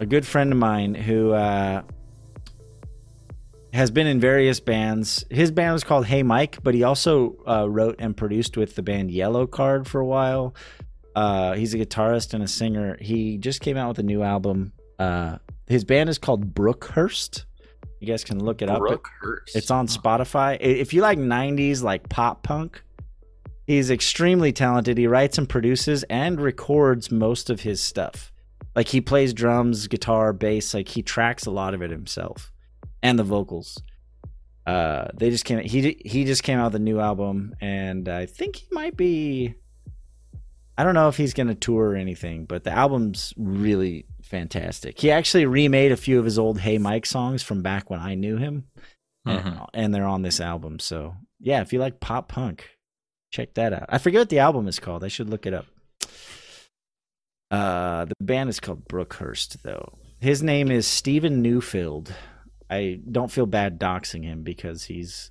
a 0.00 0.06
good 0.06 0.24
friend 0.26 0.52
of 0.52 0.58
mine 0.58 0.94
who 0.94 1.32
uh, 1.32 1.82
has 3.74 3.90
been 3.90 4.06
in 4.06 4.20
various 4.20 4.60
bands. 4.60 5.24
His 5.30 5.50
band 5.50 5.72
was 5.72 5.82
called 5.82 6.06
Hey 6.06 6.22
Mike, 6.22 6.62
but 6.62 6.74
he 6.74 6.84
also 6.84 7.36
uh, 7.44 7.68
wrote 7.68 7.96
and 7.98 8.16
produced 8.16 8.56
with 8.56 8.76
the 8.76 8.82
band 8.82 9.10
Yellowcard 9.10 9.88
for 9.88 10.00
a 10.00 10.06
while. 10.06 10.54
Uh, 11.16 11.54
he's 11.54 11.74
a 11.74 11.78
guitarist 11.78 12.34
and 12.34 12.44
a 12.44 12.46
singer. 12.46 12.96
He 13.00 13.36
just 13.36 13.60
came 13.60 13.76
out 13.76 13.88
with 13.88 13.98
a 13.98 14.04
new 14.04 14.22
album. 14.22 14.72
Uh, 14.96 15.38
his 15.66 15.84
band 15.84 16.08
is 16.08 16.18
called 16.18 16.54
Brookhurst. 16.54 17.46
You 17.98 18.06
guys 18.06 18.22
can 18.22 18.44
look 18.44 18.62
it 18.62 18.70
up. 18.70 18.80
Brookhurst. 18.80 19.56
It's 19.56 19.72
on 19.72 19.88
Spotify. 19.88 20.56
If 20.60 20.94
you 20.94 21.02
like 21.02 21.18
90s 21.18 21.82
like 21.82 22.08
pop 22.08 22.44
punk, 22.44 22.80
he's 23.66 23.90
extremely 23.90 24.52
talented. 24.52 24.98
He 24.98 25.08
writes 25.08 25.36
and 25.36 25.48
produces 25.48 26.04
and 26.04 26.40
records 26.40 27.10
most 27.10 27.50
of 27.50 27.62
his 27.62 27.82
stuff. 27.82 28.30
Like 28.76 28.86
he 28.86 29.00
plays 29.00 29.34
drums, 29.34 29.88
guitar, 29.88 30.32
bass, 30.32 30.74
like 30.74 30.86
he 30.86 31.02
tracks 31.02 31.44
a 31.44 31.50
lot 31.50 31.74
of 31.74 31.82
it 31.82 31.90
himself 31.90 32.52
and 33.04 33.16
the 33.18 33.22
vocals. 33.22 33.80
Uh 34.66 35.08
they 35.14 35.30
just 35.30 35.44
came 35.44 35.60
he 35.60 36.00
he 36.04 36.24
just 36.24 36.42
came 36.42 36.58
out 36.58 36.72
with 36.72 36.76
a 36.76 36.84
new 36.84 36.98
album 36.98 37.54
and 37.60 38.08
I 38.08 38.26
think 38.26 38.56
he 38.56 38.66
might 38.72 38.96
be 38.96 39.54
I 40.76 40.82
don't 40.82 40.94
know 40.94 41.06
if 41.08 41.16
he's 41.16 41.34
going 41.34 41.46
to 41.46 41.54
tour 41.54 41.90
or 41.90 41.94
anything, 41.94 42.46
but 42.46 42.64
the 42.64 42.72
album's 42.72 43.32
really 43.36 44.06
fantastic. 44.22 44.98
He 45.00 45.12
actually 45.12 45.46
remade 45.46 45.92
a 45.92 45.96
few 45.96 46.18
of 46.18 46.24
his 46.24 46.36
old 46.36 46.58
Hey 46.58 46.78
Mike 46.78 47.06
songs 47.06 47.44
from 47.44 47.62
back 47.62 47.90
when 47.90 48.00
I 48.00 48.16
knew 48.16 48.38
him 48.38 48.64
and, 49.24 49.40
Mhm. 49.40 49.68
and 49.72 49.94
they're 49.94 50.04
on 50.06 50.22
this 50.22 50.40
album. 50.40 50.80
So 50.80 51.14
yeah, 51.38 51.60
if 51.60 51.72
you 51.72 51.78
like 51.78 52.00
pop 52.00 52.28
punk, 52.28 52.68
check 53.30 53.54
that 53.54 53.72
out. 53.72 53.86
I 53.88 53.98
forget 53.98 54.20
what 54.22 54.30
the 54.30 54.40
album 54.40 54.66
is 54.66 54.80
called. 54.80 55.04
I 55.04 55.08
should 55.08 55.28
look 55.30 55.46
it 55.46 55.54
up. 55.54 55.66
Uh, 57.50 58.06
the 58.06 58.14
band 58.20 58.48
is 58.48 58.58
called 58.60 58.88
Brookhurst, 58.88 59.62
though. 59.62 59.92
His 60.20 60.42
name 60.42 60.70
is 60.70 60.86
Stephen 60.86 61.42
Newfield. 61.44 62.10
I 62.74 63.00
don't 63.10 63.30
feel 63.30 63.46
bad 63.46 63.78
doxing 63.78 64.24
him 64.24 64.42
because 64.42 64.84
he's 64.84 65.30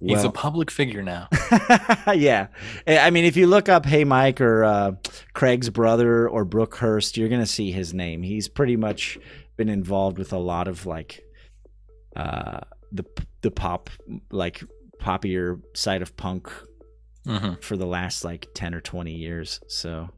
He's 0.00 0.22
a 0.22 0.30
public 0.30 0.70
figure 0.70 1.02
now. 1.02 1.28
yeah. 2.14 2.46
I 2.86 3.10
mean, 3.10 3.24
if 3.24 3.36
you 3.36 3.48
look 3.48 3.68
up 3.68 3.84
Hey 3.84 4.04
Mike 4.04 4.40
or 4.40 4.62
uh, 4.62 4.92
Craig's 5.32 5.70
brother 5.70 6.28
or 6.28 6.46
Brookhurst, 6.46 7.16
you're 7.16 7.28
going 7.28 7.40
to 7.40 7.46
see 7.46 7.72
his 7.72 7.92
name. 7.92 8.22
He's 8.22 8.46
pretty 8.48 8.76
much 8.76 9.18
been 9.56 9.68
involved 9.68 10.18
with 10.18 10.32
a 10.32 10.38
lot 10.38 10.68
of 10.68 10.86
like 10.86 11.20
uh, 12.14 12.60
the 12.92 13.04
the 13.40 13.50
pop, 13.50 13.90
like 14.30 14.62
poppier 15.00 15.60
side 15.74 16.02
of 16.02 16.16
punk 16.16 16.48
hmm 17.26 17.54
for 17.60 17.76
the 17.76 17.86
last 17.86 18.24
like 18.24 18.46
10 18.54 18.74
or 18.74 18.80
20 18.80 19.12
years. 19.12 19.60
So 19.66 20.08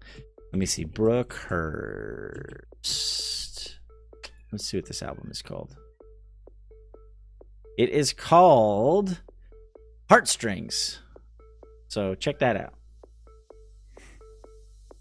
let 0.53 0.59
me 0.59 0.67
see. 0.67 0.85
Brookhurst. 0.85 2.67
Let's 4.53 4.67
see 4.67 4.77
what 4.77 4.87
this 4.87 5.03
album 5.03 5.31
is 5.31 5.41
called. 5.43 5.75
It 7.81 7.89
is 7.89 8.13
called 8.13 9.23
Heartstrings. 10.11 10.99
So 11.89 12.15
check 12.15 12.41
that 12.41 12.55
out. 12.59 12.75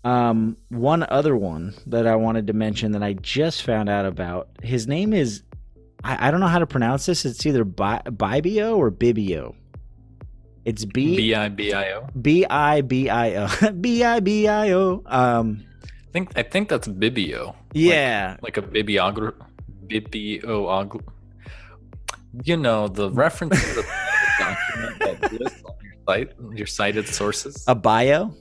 Um, 0.06 0.56
one 0.70 1.06
other 1.10 1.36
one 1.36 1.74
that 1.88 2.08
I 2.08 2.15
wanted 2.15 2.48
to 2.48 2.54
mention 2.54 2.94
that 2.94 3.04
I 3.04 3.13
just 3.15 3.63
found 3.63 3.89
out 3.89 4.06
about. 4.06 4.48
His 4.63 4.88
name 4.88 5.12
is 5.12 5.44
I, 6.06 6.30
I 6.30 6.32
don't 6.32 6.39
know 6.39 6.48
how 6.48 6.60
to 6.60 6.65
pronounce 6.68 7.06
this. 7.06 7.26
It's 7.26 7.46
either 7.46 7.65
Bi- 7.65 8.02
Bibio 8.06 8.78
or 8.78 8.89
Bibio. 8.92 9.56
It's 10.63 10.86
B 10.86 11.18
B 11.18 11.36
I 11.36 11.50
B 11.50 11.74
I 11.74 11.92
O. 11.96 12.08
B 12.22 12.46
I 12.50 12.80
B 12.80 13.10
I 13.10 13.36
O 13.36 13.72
B 13.82 14.06
I 14.06 14.22
B 14.22 14.48
I 14.48 14.72
O. 14.72 15.04
Um, 15.06 15.65
I 15.84 16.12
think 16.13 16.32
I 16.38 16.44
think 16.44 16.70
that's 16.70 16.88
Bibio. 16.88 17.56
yeah, 17.74 18.38
Like 18.42 18.56
a 18.56 18.62
bibliography. 18.62 19.38
Bibliog. 19.86 21.02
You 22.44 22.58
know 22.58 22.88
the 22.88 23.10
reference 23.12 23.62
to 23.62 23.82
the 23.82 23.88
document 24.39 25.00
that 25.00 25.34
lists 25.34 25.63
on 25.63 25.76
your 25.82 25.94
site, 26.08 26.32
your 26.54 26.68
cited 26.68 27.08
sources. 27.08 27.63
a 27.68 27.76
bio. 27.76 28.34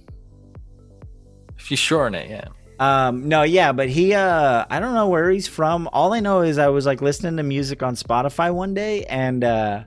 if 1.59 1.71
you 1.71 1.77
shorten 1.77 2.15
it, 2.15 2.31
yeah. 2.31 2.49
Um, 2.81 3.29
no, 3.29 3.43
yeah, 3.43 3.73
but 3.73 3.89
he, 3.89 4.15
uh, 4.15 4.65
I 4.71 4.79
don't 4.79 4.95
know 4.95 5.09
where 5.09 5.31
he's 5.31 5.49
from. 5.49 5.89
All 5.93 6.13
I 6.13 6.21
know 6.21 6.43
is 6.43 6.59
I 6.59 6.69
was 6.69 6.87
like 6.87 7.03
listening 7.03 7.37
to 7.39 7.43
music 7.43 7.83
on 7.83 7.97
Spotify 7.97 8.55
one 8.55 8.73
day, 8.73 9.05
and 9.05 9.43
uh, 9.43 9.83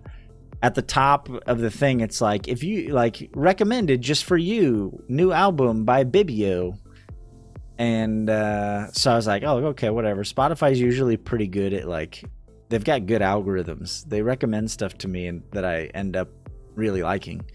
at 0.61 0.75
the 0.75 0.81
top 0.81 1.29
of 1.47 1.59
the 1.59 1.71
thing, 1.71 2.01
it's 2.01 2.21
like 2.21 2.47
if 2.47 2.63
you 2.63 2.89
like 2.89 3.29
recommended 3.33 4.01
just 4.01 4.25
for 4.25 4.37
you, 4.37 5.03
new 5.07 5.31
album 5.31 5.85
by 5.85 6.03
Bibio. 6.03 6.77
And 7.77 8.29
uh, 8.29 8.91
so 8.91 9.11
I 9.11 9.15
was 9.15 9.25
like, 9.25 9.43
oh, 9.43 9.57
okay, 9.67 9.89
whatever. 9.89 10.23
Spotify's 10.23 10.79
usually 10.79 11.17
pretty 11.17 11.47
good 11.47 11.73
at 11.73 11.87
like, 11.87 12.23
they've 12.71 12.83
got 12.83 13.05
good 13.05 13.21
algorithms. 13.21 14.07
They 14.09 14.23
recommend 14.23 14.71
stuff 14.71 14.97
to 14.99 15.07
me 15.07 15.27
and 15.27 15.43
that 15.51 15.63
I 15.63 15.91
end 15.93 16.15
up 16.15 16.29
really 16.75 17.03
liking. 17.03 17.45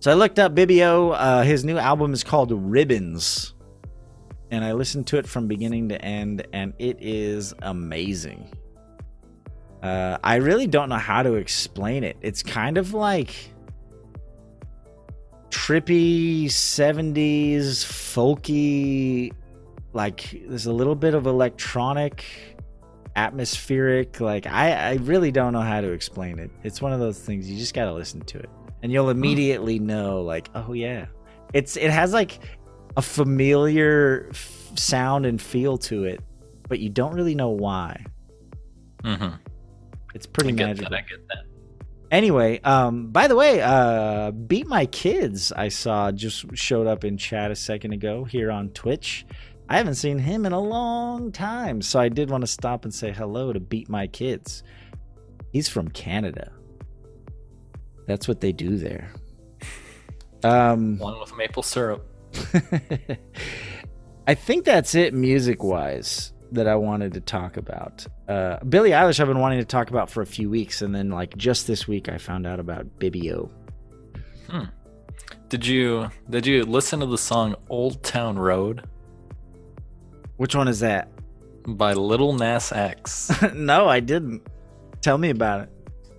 So 0.00 0.10
I 0.10 0.14
looked 0.14 0.38
up 0.38 0.54
Bibio. 0.54 1.14
Uh, 1.14 1.42
his 1.42 1.64
new 1.64 1.76
album 1.76 2.14
is 2.14 2.24
called 2.24 2.52
Ribbons 2.52 3.54
and 4.50 4.64
I 4.64 4.72
listened 4.72 5.06
to 5.08 5.18
it 5.18 5.26
from 5.26 5.48
beginning 5.48 5.88
to 5.88 6.02
end, 6.02 6.46
and 6.52 6.72
it 6.78 6.98
is 7.00 7.54
amazing. 7.62 8.52
Uh, 9.82 10.18
I 10.22 10.36
really 10.36 10.66
don't 10.66 10.88
know 10.88 10.96
how 10.96 11.22
to 11.22 11.34
explain 11.34 12.04
it. 12.04 12.16
It's 12.20 12.42
kind 12.42 12.78
of 12.78 12.94
like 12.94 13.34
trippy 15.50 16.46
70s, 16.46 17.84
folky, 17.84 19.32
like 19.92 20.42
there's 20.46 20.66
a 20.66 20.72
little 20.72 20.94
bit 20.94 21.14
of 21.14 21.26
electronic, 21.26 22.24
atmospheric. 23.16 24.20
Like, 24.20 24.46
I, 24.46 24.72
I 24.72 24.94
really 25.02 25.32
don't 25.32 25.52
know 25.52 25.60
how 25.62 25.80
to 25.80 25.90
explain 25.90 26.38
it. 26.38 26.50
It's 26.62 26.80
one 26.80 26.92
of 26.92 27.00
those 27.00 27.18
things 27.18 27.50
you 27.50 27.58
just 27.58 27.74
got 27.74 27.86
to 27.86 27.92
listen 27.92 28.20
to 28.20 28.38
it, 28.38 28.50
and 28.82 28.92
you'll 28.92 29.10
immediately 29.10 29.78
know, 29.80 30.22
like, 30.22 30.48
oh, 30.54 30.72
yeah. 30.72 31.06
It's 31.52 31.76
it 31.76 31.90
has 31.90 32.12
like 32.12 32.40
a 32.96 33.02
familiar 33.02 34.28
f- 34.30 34.72
sound 34.74 35.26
and 35.26 35.40
feel 35.40 35.78
to 35.78 36.04
it, 36.04 36.20
but 36.68 36.80
you 36.80 36.90
don't 36.90 37.14
really 37.14 37.34
know 37.34 37.50
why. 37.50 38.04
Mm-hmm. 39.04 39.36
It's 40.14 40.26
pretty 40.26 40.50
I 40.50 40.66
magical. 40.66 40.90
that. 40.90 40.96
I 40.96 41.00
get 41.02 41.28
that. 41.28 41.44
Anyway, 42.10 42.60
um, 42.60 43.08
by 43.08 43.26
the 43.28 43.36
way, 43.36 43.60
uh, 43.60 44.30
Beat 44.30 44.66
My 44.66 44.86
Kids, 44.86 45.52
I 45.52 45.68
saw 45.68 46.12
just 46.12 46.56
showed 46.56 46.86
up 46.86 47.04
in 47.04 47.16
chat 47.16 47.50
a 47.50 47.56
second 47.56 47.92
ago 47.92 48.24
here 48.24 48.50
on 48.50 48.70
Twitch. 48.70 49.26
I 49.68 49.78
haven't 49.78 49.96
seen 49.96 50.18
him 50.18 50.46
in 50.46 50.52
a 50.52 50.60
long 50.60 51.32
time, 51.32 51.82
so 51.82 51.98
I 51.98 52.08
did 52.08 52.30
want 52.30 52.42
to 52.42 52.46
stop 52.46 52.84
and 52.84 52.94
say 52.94 53.10
hello 53.10 53.52
to 53.52 53.58
Beat 53.58 53.88
My 53.88 54.06
Kids. 54.06 54.62
He's 55.52 55.68
from 55.68 55.88
Canada. 55.88 56.52
That's 58.06 58.28
what 58.28 58.40
they 58.40 58.52
do 58.52 58.76
there. 58.76 59.10
Um, 60.44 60.98
One 61.00 61.18
with 61.18 61.36
maple 61.36 61.64
syrup. 61.64 62.06
I 64.28 64.34
think 64.34 64.64
that's 64.64 64.94
it 64.94 65.14
music 65.14 65.62
wise 65.64 66.32
that 66.52 66.68
I 66.68 66.76
wanted 66.76 67.14
to 67.14 67.20
talk 67.20 67.56
about. 67.56 68.06
Uh, 68.28 68.58
Billie 68.64 68.90
Eilish, 68.90 69.18
I've 69.18 69.26
been 69.26 69.40
wanting 69.40 69.58
to 69.58 69.64
talk 69.64 69.90
about 69.90 70.10
for 70.10 70.22
a 70.22 70.26
few 70.26 70.48
weeks, 70.48 70.82
and 70.82 70.94
then 70.94 71.10
like 71.10 71.36
just 71.36 71.66
this 71.66 71.88
week, 71.88 72.08
I 72.08 72.18
found 72.18 72.46
out 72.46 72.60
about 72.60 72.86
Bibio. 73.00 73.50
Did 75.48 75.66
you 75.66 76.10
did 76.30 76.46
you 76.46 76.64
listen 76.64 77.00
to 77.00 77.06
the 77.06 77.18
song 77.18 77.56
"Old 77.68 78.02
Town 78.02 78.38
Road" 78.38 78.84
Which 80.36 80.54
one 80.54 80.68
is 80.68 80.80
that? 80.80 81.10
by 81.66 81.92
Lil 81.92 82.32
Nas 82.32 82.72
X? 82.72 83.30
no, 83.54 83.88
I 83.88 84.00
didn't. 84.00 84.46
Tell 85.00 85.18
me 85.18 85.30
about 85.30 85.62
it. 85.62 85.70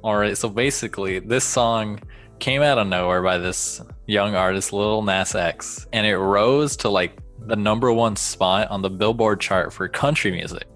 All 0.03 0.15
right, 0.15 0.38
so 0.38 0.49
basically, 0.49 1.19
this 1.19 1.43
song 1.43 1.99
came 2.39 2.62
out 2.62 2.77
of 2.77 2.88
nowhere 2.88 3.23
by 3.23 3.38
this 3.38 3.82
young 4.06 4.36
artist, 4.36 4.71
Lil 4.71 5.01
Nas 5.01 5.36
X, 5.36 5.88
and 5.91 6.06
it 6.06 6.17
rose 6.17 6.77
to 6.77 6.89
like 6.89 7.17
the 7.39 7.56
number 7.56 7.91
one 7.91 8.15
spot 8.15 8.69
on 8.69 8.82
the 8.82 8.89
Billboard 8.89 9.39
chart 9.39 9.73
for 9.73 9.88
country 9.88 10.32
music. 10.32 10.67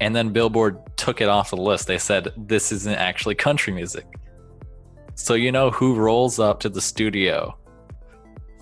And 0.00 0.16
then 0.16 0.30
Billboard 0.30 0.78
took 0.96 1.20
it 1.20 1.28
off 1.28 1.50
the 1.50 1.56
list. 1.56 1.86
They 1.86 1.98
said 1.98 2.32
this 2.36 2.72
isn't 2.72 2.94
actually 2.94 3.34
country 3.34 3.72
music. 3.72 4.06
So 5.14 5.34
you 5.34 5.52
know 5.52 5.70
who 5.70 5.94
rolls 5.94 6.38
up 6.38 6.60
to 6.60 6.70
the 6.70 6.80
studio? 6.80 7.56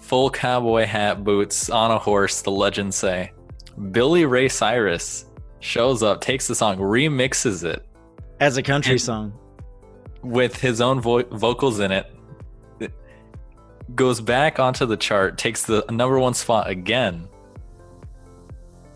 Full 0.00 0.30
cowboy 0.30 0.84
hat, 0.86 1.22
boots, 1.22 1.70
on 1.70 1.92
a 1.92 1.98
horse, 1.98 2.42
the 2.42 2.50
legends 2.50 2.96
say. 2.96 3.32
Billy 3.92 4.24
Ray 4.26 4.48
Cyrus 4.48 5.24
shows 5.60 6.02
up, 6.02 6.20
takes 6.20 6.46
the 6.48 6.54
song, 6.54 6.78
remixes 6.78 7.64
it, 7.64 7.84
As 8.40 8.56
a 8.56 8.62
country 8.62 8.98
song. 8.98 9.32
with 10.22 10.56
his 10.60 10.80
own 10.80 11.00
vo- 11.00 11.22
vocals 11.24 11.80
in 11.80 11.92
it, 11.92 12.06
it 12.80 12.92
goes 13.94 14.20
back 14.20 14.58
onto 14.58 14.86
the 14.86 14.96
chart, 14.96 15.38
takes 15.38 15.64
the 15.64 15.84
number 15.90 16.18
one 16.18 16.34
spot 16.34 16.68
again, 16.68 17.28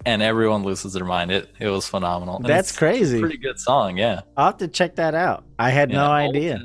and 0.04 0.20
everyone 0.22 0.64
loses 0.64 0.92
their 0.92 1.04
mind. 1.04 1.30
It 1.30 1.48
it 1.60 1.68
was 1.68 1.86
phenomenal. 1.88 2.36
And 2.36 2.44
That's 2.46 2.76
crazy. 2.76 3.20
pretty 3.20 3.38
good 3.38 3.58
song, 3.60 3.96
yeah. 3.98 4.22
I'll 4.36 4.46
have 4.46 4.56
to 4.58 4.68
check 4.68 4.96
that 4.96 5.14
out. 5.14 5.44
I 5.58 5.70
had 5.70 5.90
no 5.90 5.96
Yeah, 6.16 6.22
Old 6.26 6.36
idea. 6.36 6.62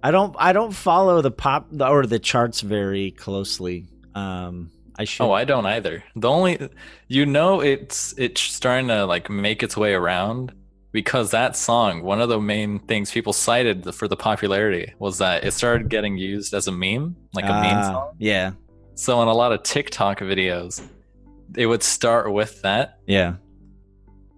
I 0.00 0.12
don't. 0.12 0.34
I 0.38 0.52
don't 0.52 0.70
follow 0.70 1.22
the 1.22 1.32
pop 1.32 1.66
or 1.80 2.06
the 2.06 2.20
charts 2.20 2.60
very 2.60 3.10
closely. 3.10 3.86
Um, 4.14 4.70
I 4.98 5.04
should. 5.04 5.24
Oh, 5.24 5.32
I 5.32 5.44
don't 5.44 5.64
either. 5.66 6.02
The 6.16 6.28
only 6.28 6.58
you 7.06 7.24
know 7.24 7.60
it's 7.60 8.14
it's 8.18 8.40
starting 8.40 8.88
to 8.88 9.06
like 9.06 9.30
make 9.30 9.62
its 9.62 9.76
way 9.76 9.94
around 9.94 10.52
because 10.92 11.30
that 11.30 11.56
song, 11.56 12.02
one 12.02 12.20
of 12.20 12.28
the 12.28 12.40
main 12.40 12.78
things 12.80 13.10
people 13.12 13.32
cited 13.32 13.94
for 13.94 14.08
the 14.08 14.16
popularity 14.16 14.92
was 14.98 15.18
that 15.18 15.44
it 15.44 15.52
started 15.52 15.88
getting 15.88 16.16
used 16.16 16.52
as 16.54 16.66
a 16.66 16.72
meme, 16.72 17.14
like 17.34 17.44
a 17.44 17.48
meme 17.48 17.76
Ah, 17.78 17.82
song. 17.92 18.10
Yeah. 18.18 18.52
So 18.94 19.22
in 19.22 19.28
a 19.28 19.34
lot 19.34 19.52
of 19.52 19.62
TikTok 19.62 20.18
videos, 20.20 20.82
it 21.56 21.66
would 21.66 21.82
start 21.82 22.32
with 22.32 22.60
that 22.62 22.98
Yeah. 23.06 23.34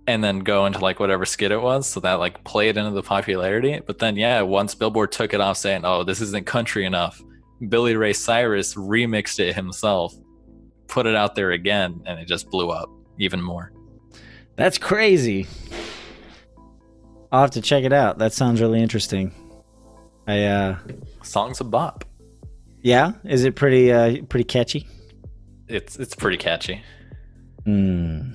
and 0.06 0.22
then 0.22 0.40
go 0.40 0.66
into 0.66 0.80
like 0.80 1.00
whatever 1.00 1.24
skit 1.24 1.52
it 1.52 1.62
was. 1.62 1.86
So 1.86 2.00
that 2.00 2.14
like 2.14 2.42
played 2.44 2.76
into 2.76 2.90
the 2.90 3.02
popularity. 3.02 3.80
But 3.86 3.98
then 3.98 4.16
yeah, 4.16 4.42
once 4.42 4.74
Billboard 4.74 5.12
took 5.12 5.32
it 5.32 5.40
off 5.40 5.56
saying, 5.56 5.82
Oh, 5.84 6.02
this 6.04 6.20
isn't 6.20 6.46
country 6.46 6.84
enough, 6.84 7.22
Billy 7.68 7.94
Ray 7.96 8.12
Cyrus 8.12 8.74
remixed 8.74 9.38
it 9.40 9.54
himself, 9.54 10.14
put 10.90 11.06
it 11.06 11.14
out 11.14 11.34
there 11.34 11.52
again, 11.52 12.02
and 12.06 12.18
it 12.18 12.26
just 12.26 12.50
blew 12.50 12.70
up 12.70 12.90
even 13.18 13.40
more. 13.40 13.72
That's 14.56 14.76
crazy. 14.78 15.46
I'll 17.32 17.42
have 17.42 17.52
to 17.52 17.62
check 17.62 17.84
it 17.84 17.92
out. 17.92 18.18
That 18.18 18.32
sounds 18.32 18.60
really 18.60 18.82
interesting. 18.82 19.32
I 20.26 20.44
uh 20.44 20.78
Song's 21.22 21.60
a 21.60 21.64
bop. 21.64 22.04
yeah, 22.82 23.12
is 23.24 23.44
it 23.44 23.54
pretty 23.56 23.92
uh 23.92 24.22
pretty 24.28 24.44
catchy? 24.44 24.86
It's 25.68 25.96
it's 25.96 26.14
pretty 26.14 26.36
catchy. 26.36 26.82
Hmm. 27.64 28.32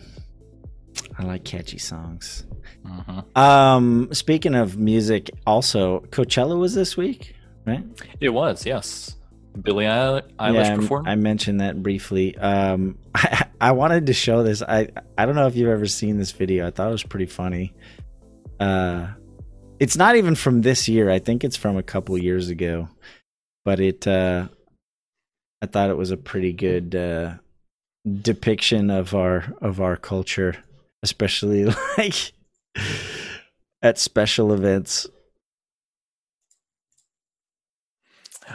I 1.18 1.24
like 1.24 1.44
catchy 1.44 1.78
songs. 1.78 2.46
hmm 2.86 3.20
Um 3.40 4.10
speaking 4.14 4.56
of 4.56 4.78
music, 4.78 5.30
also 5.46 6.00
Coachella 6.10 6.58
was 6.58 6.74
this 6.74 6.96
week, 6.98 7.36
right? 7.66 7.84
It 8.22 8.30
was, 8.30 8.66
yes. 8.66 9.16
Billie 9.62 9.86
Eilish 9.86 10.24
yeah, 10.54 10.76
I- 10.76 10.88
I 11.06 11.16
mentioned 11.16 11.62
that 11.62 11.82
briefly. 11.82 12.38
Um 12.38 12.98
I, 13.16 13.46
I 13.62 13.72
wanted 13.72 14.08
to 14.08 14.14
show 14.14 14.44
this. 14.44 14.62
I 14.62 14.90
I 15.18 15.26
don't 15.26 15.36
know 15.36 15.48
if 15.48 15.56
you've 15.56 15.70
ever 15.70 15.88
seen 15.88 16.18
this 16.18 16.32
video. 16.32 16.68
I 16.68 16.72
thought 16.72 16.90
it 16.90 16.92
was 16.92 17.04
pretty 17.04 17.26
funny. 17.28 17.74
Uh 18.60 19.08
it's 19.80 19.98
not 19.98 20.16
even 20.16 20.36
from 20.36 20.62
this 20.62 20.88
year. 20.88 21.10
I 21.10 21.20
think 21.20 21.44
it's 21.44 21.58
from 21.58 21.78
a 21.78 21.84
couple 21.84 22.18
years 22.18 22.50
ago. 22.50 22.90
But 23.64 23.80
it 23.80 24.06
uh 24.08 24.48
I 25.62 25.66
thought 25.68 25.90
it 25.90 25.98
was 25.98 26.12
a 26.12 26.18
pretty 26.18 26.54
good 26.54 26.96
uh 26.96 27.36
depiction 28.22 28.90
of 28.92 29.16
our 29.16 29.54
of 29.62 29.82
our 29.82 29.96
culture, 29.96 30.56
especially 31.02 31.66
like 31.98 32.34
at 33.82 33.98
special 33.98 34.54
events. 34.54 35.08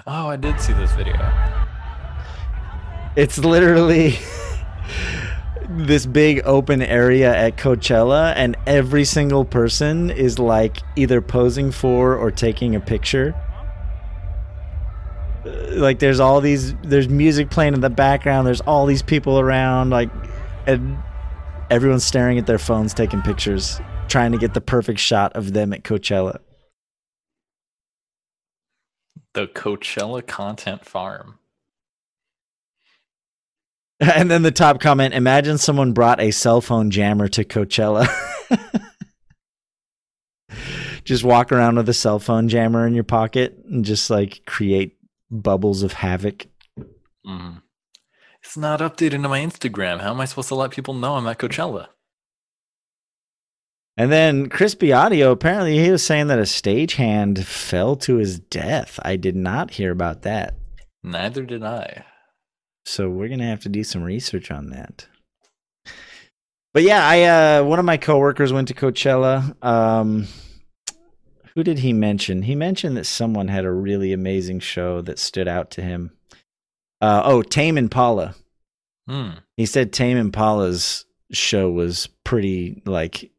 Oh, 0.06 0.28
I 0.28 0.36
did 0.36 0.60
see 0.60 0.72
this 0.72 0.92
video. 0.92 1.16
It's 3.16 3.38
literally 3.38 4.18
this 5.68 6.06
big 6.06 6.42
open 6.44 6.82
area 6.82 7.34
at 7.34 7.56
Coachella, 7.56 8.32
and 8.36 8.56
every 8.66 9.04
single 9.04 9.44
person 9.44 10.10
is 10.10 10.38
like 10.38 10.78
either 10.96 11.20
posing 11.20 11.70
for 11.70 12.16
or 12.16 12.30
taking 12.30 12.74
a 12.74 12.80
picture. 12.80 13.34
Uh, 15.44 15.50
Like 15.80 15.98
there's 15.98 16.20
all 16.20 16.40
these, 16.40 16.74
there's 16.82 17.08
music 17.08 17.50
playing 17.50 17.74
in 17.74 17.80
the 17.80 17.90
background. 17.90 18.46
There's 18.46 18.60
all 18.62 18.86
these 18.86 19.02
people 19.02 19.40
around, 19.40 19.90
like, 19.90 20.10
and 20.66 20.98
everyone's 21.70 22.04
staring 22.04 22.38
at 22.38 22.46
their 22.46 22.58
phones, 22.58 22.92
taking 22.94 23.22
pictures, 23.22 23.80
trying 24.08 24.32
to 24.32 24.38
get 24.38 24.54
the 24.54 24.60
perfect 24.60 25.00
shot 25.00 25.34
of 25.34 25.52
them 25.52 25.72
at 25.72 25.82
Coachella. 25.82 26.38
The 29.34 29.46
Coachella 29.46 30.26
Content 30.26 30.84
Farm. 30.84 31.38
And 34.00 34.30
then 34.30 34.42
the 34.42 34.50
top 34.50 34.80
comment 34.80 35.12
imagine 35.12 35.58
someone 35.58 35.92
brought 35.92 36.20
a 36.20 36.30
cell 36.30 36.62
phone 36.62 36.90
jammer 36.90 37.28
to 37.28 37.44
Coachella. 37.44 38.08
just 41.04 41.22
walk 41.22 41.52
around 41.52 41.76
with 41.76 41.88
a 41.88 41.92
cell 41.92 42.18
phone 42.18 42.48
jammer 42.48 42.86
in 42.86 42.94
your 42.94 43.04
pocket 43.04 43.58
and 43.70 43.84
just 43.84 44.08
like 44.08 44.40
create 44.46 44.96
bubbles 45.30 45.82
of 45.82 45.92
havoc. 45.92 46.46
Mhm. 47.26 47.60
It's 48.42 48.56
not 48.56 48.80
updated 48.80 49.22
to 49.22 49.28
my 49.28 49.40
Instagram. 49.40 50.00
How 50.00 50.12
am 50.12 50.20
I 50.20 50.24
supposed 50.24 50.48
to 50.48 50.54
let 50.54 50.70
people 50.70 50.94
know 50.94 51.16
I'm 51.16 51.26
at 51.26 51.38
Coachella? 51.38 51.88
And 54.00 54.10
then 54.10 54.48
Crispy 54.48 54.94
Audio, 54.94 55.30
apparently 55.30 55.78
he 55.78 55.90
was 55.90 56.02
saying 56.02 56.28
that 56.28 56.38
a 56.38 56.44
stagehand 56.44 57.44
fell 57.44 57.96
to 57.96 58.16
his 58.16 58.38
death. 58.38 58.98
I 59.02 59.16
did 59.16 59.36
not 59.36 59.72
hear 59.72 59.92
about 59.92 60.22
that. 60.22 60.54
Neither 61.02 61.44
did 61.44 61.62
I. 61.62 62.06
So 62.86 63.10
we're 63.10 63.28
gonna 63.28 63.44
have 63.44 63.60
to 63.60 63.68
do 63.68 63.84
some 63.84 64.02
research 64.02 64.50
on 64.50 64.70
that. 64.70 65.06
But 66.72 66.82
yeah, 66.82 67.06
I 67.06 67.24
uh 67.24 67.64
one 67.64 67.78
of 67.78 67.84
my 67.84 67.98
coworkers 67.98 68.54
went 68.54 68.68
to 68.68 68.74
Coachella. 68.74 69.54
Um 69.62 70.28
who 71.54 71.62
did 71.62 71.80
he 71.80 71.92
mention? 71.92 72.40
He 72.40 72.54
mentioned 72.54 72.96
that 72.96 73.04
someone 73.04 73.48
had 73.48 73.66
a 73.66 73.70
really 73.70 74.14
amazing 74.14 74.60
show 74.60 75.02
that 75.02 75.18
stood 75.18 75.46
out 75.46 75.70
to 75.72 75.82
him. 75.82 76.12
Uh 77.02 77.20
oh, 77.22 77.42
Tame 77.42 77.76
Impala. 77.76 78.34
Hmm. 79.06 79.32
He 79.58 79.66
said 79.66 79.92
Tame 79.92 80.16
Impala's 80.16 81.04
show 81.32 81.70
was 81.70 82.08
pretty 82.24 82.80
like 82.86 83.30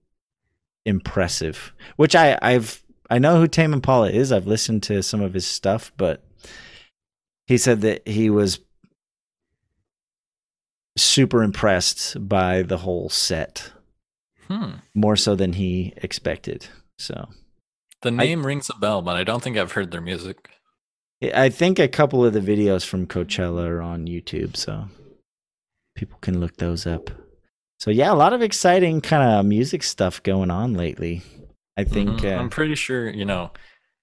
impressive. 0.85 1.73
Which 1.95 2.15
I 2.15 2.37
I've 2.41 2.83
I 3.09 3.19
know 3.19 3.39
who 3.39 3.47
Tame 3.47 3.73
Impala 3.73 4.09
is. 4.09 4.31
I've 4.31 4.47
listened 4.47 4.83
to 4.83 5.03
some 5.03 5.21
of 5.21 5.33
his 5.33 5.45
stuff, 5.45 5.91
but 5.97 6.23
he 7.47 7.57
said 7.57 7.81
that 7.81 8.07
he 8.07 8.29
was 8.29 8.59
super 10.97 11.43
impressed 11.43 12.27
by 12.27 12.61
the 12.63 12.77
whole 12.79 13.09
set, 13.09 13.71
Hmm. 14.47 14.75
more 14.93 15.15
so 15.15 15.35
than 15.35 15.53
he 15.53 15.93
expected. 15.97 16.67
So 16.97 17.29
The 18.01 18.11
name 18.11 18.45
rings 18.45 18.69
a 18.69 18.77
bell, 18.79 19.01
but 19.01 19.15
I 19.15 19.23
don't 19.23 19.41
think 19.43 19.57
I've 19.57 19.73
heard 19.73 19.91
their 19.91 20.01
music. 20.01 20.49
I 21.35 21.49
think 21.49 21.77
a 21.79 21.87
couple 21.87 22.25
of 22.25 22.33
the 22.33 22.39
videos 22.39 22.83
from 22.85 23.05
Coachella 23.05 23.67
are 23.67 23.81
on 23.81 24.07
YouTube, 24.07 24.57
so 24.57 24.87
people 25.95 26.17
can 26.19 26.39
look 26.39 26.57
those 26.57 26.87
up. 26.87 27.11
So 27.81 27.89
yeah, 27.89 28.11
a 28.11 28.13
lot 28.13 28.33
of 28.33 28.43
exciting 28.43 29.01
kind 29.01 29.23
of 29.23 29.43
music 29.43 29.81
stuff 29.81 30.21
going 30.21 30.51
on 30.51 30.75
lately. 30.75 31.23
I 31.75 31.83
think 31.83 32.19
Mhm. 32.19 32.31
uh, 32.31 32.39
I'm 32.39 32.51
pretty 32.51 32.75
sure, 32.75 33.09
you 33.09 33.25
know, 33.25 33.49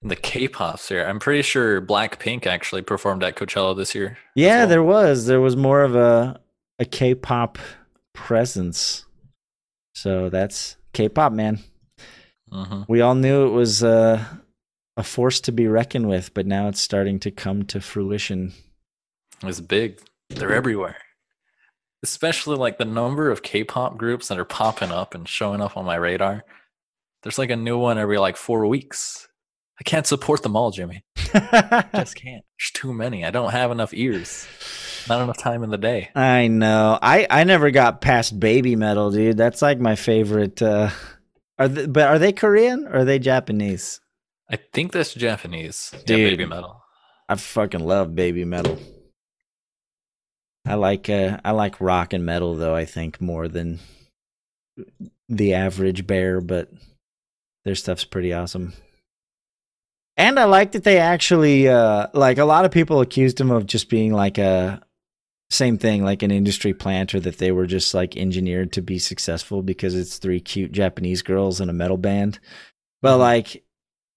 the 0.01 0.17
K-pop 0.17 0.81
here. 0.81 1.05
I'm 1.05 1.17
pretty 1.17 1.43
sure 1.43 1.81
Blackpink 1.81 2.45
actually 2.45 2.81
performed 2.81 3.23
at 3.23 3.37
Coachella 3.37 3.77
this 3.77 3.95
year. 3.95 4.17
yeah, 4.35 4.59
well. 4.59 4.67
there 4.67 4.83
was 4.83 5.27
there 5.27 5.39
was 5.39 5.55
more 5.55 5.81
of 5.83 5.95
a 5.95 6.41
a 6.77 6.83
K-pop 6.83 7.57
presence. 8.13 9.05
So 9.95 10.27
that's 10.29 10.75
K-pop, 10.91 11.31
man. 11.31 11.59
hmm 12.51 12.81
We 12.89 12.99
all 12.99 13.15
knew 13.15 13.45
it 13.47 13.51
was 13.51 13.81
uh, 13.81 14.25
a 14.97 15.03
force 15.03 15.39
to 15.41 15.53
be 15.53 15.67
reckoned 15.67 16.09
with, 16.09 16.33
but 16.33 16.45
now 16.45 16.67
it's 16.67 16.81
starting 16.81 17.17
to 17.21 17.31
come 17.31 17.63
to 17.67 17.79
fruition. 17.79 18.51
It's 19.41 19.61
big. 19.61 20.01
They're 20.29 20.53
everywhere. 20.53 20.97
Especially 22.03 22.55
like 22.55 22.77
the 22.77 22.85
number 22.85 23.29
of 23.29 23.43
K-pop 23.43 23.97
groups 23.97 24.29
that 24.29 24.39
are 24.39 24.45
popping 24.45 24.91
up 24.91 25.13
and 25.13 25.27
showing 25.27 25.61
up 25.61 25.75
on 25.75 25.85
my 25.85 25.95
radar. 25.95 26.45
There's 27.23 27.37
like 27.37 27.49
a 27.49 27.55
new 27.55 27.77
one 27.77 27.97
every 27.97 28.17
like 28.17 28.37
four 28.37 28.65
weeks. 28.65 29.27
I 29.79 29.83
can't 29.83 30.07
support 30.07 30.43
them 30.43 30.55
all, 30.55 30.71
Jimmy. 30.71 31.03
I 31.33 31.85
just 31.95 32.15
can't. 32.15 32.43
There's 32.57 32.71
too 32.73 32.93
many. 32.93 33.25
I 33.25 33.31
don't 33.31 33.51
have 33.51 33.71
enough 33.71 33.93
ears. 33.93 34.47
Not 35.07 35.21
enough 35.21 35.37
time 35.37 35.63
in 35.63 35.69
the 35.69 35.77
day. 35.77 36.09
I 36.15 36.47
know. 36.47 36.99
I 37.01 37.25
I 37.29 37.43
never 37.45 37.71
got 37.71 38.01
past 38.01 38.39
Babymetal, 38.39 39.13
dude. 39.13 39.37
That's 39.37 39.61
like 39.61 39.79
my 39.79 39.95
favorite. 39.95 40.61
Uh, 40.61 40.89
are 41.57 41.67
they, 41.67 41.85
but 41.87 42.07
are 42.07 42.19
they 42.19 42.33
Korean 42.33 42.87
or 42.87 42.97
are 42.97 43.05
they 43.05 43.19
Japanese? 43.19 44.01
I 44.49 44.57
think 44.57 44.91
that's 44.91 45.13
Japanese. 45.13 45.93
Yeah, 46.07 46.17
Babymetal. 46.17 46.77
I 47.27 47.35
fucking 47.35 47.81
love 47.81 48.09
Babymetal. 48.09 48.79
I 50.65 50.75
like 50.75 51.09
uh, 51.09 51.39
I 51.43 51.51
like 51.51 51.81
rock 51.81 52.13
and 52.13 52.25
metal 52.25 52.55
though. 52.55 52.75
I 52.75 52.85
think 52.85 53.19
more 53.21 53.47
than 53.47 53.79
the 55.27 55.53
average 55.53 56.05
bear, 56.05 56.41
but 56.41 56.69
their 57.65 57.75
stuff's 57.75 58.03
pretty 58.05 58.33
awesome. 58.33 58.73
And 60.17 60.37
I 60.37 60.45
like 60.45 60.73
that 60.73 60.83
they 60.83 60.97
actually 60.97 61.67
uh, 61.69 62.07
like 62.13 62.37
a 62.37 62.45
lot 62.45 62.65
of 62.65 62.71
people 62.71 62.99
accused 62.99 63.39
him 63.39 63.51
of 63.51 63.65
just 63.65 63.89
being 63.89 64.13
like 64.13 64.37
a 64.37 64.81
same 65.49 65.77
thing, 65.77 66.03
like 66.03 66.21
an 66.23 66.29
industry 66.31 66.73
planter 66.73 67.19
that 67.21 67.37
they 67.37 67.51
were 67.51 67.65
just 67.65 67.93
like 67.93 68.15
engineered 68.17 68.71
to 68.73 68.81
be 68.81 68.99
successful 68.99 69.63
because 69.63 69.95
it's 69.95 70.17
three 70.17 70.39
cute 70.39 70.71
Japanese 70.71 71.21
girls 71.21 71.59
in 71.61 71.69
a 71.69 71.73
metal 71.73 71.97
band. 71.97 72.39
But 73.01 73.15
Mhm. 73.15 73.19
like 73.19 73.63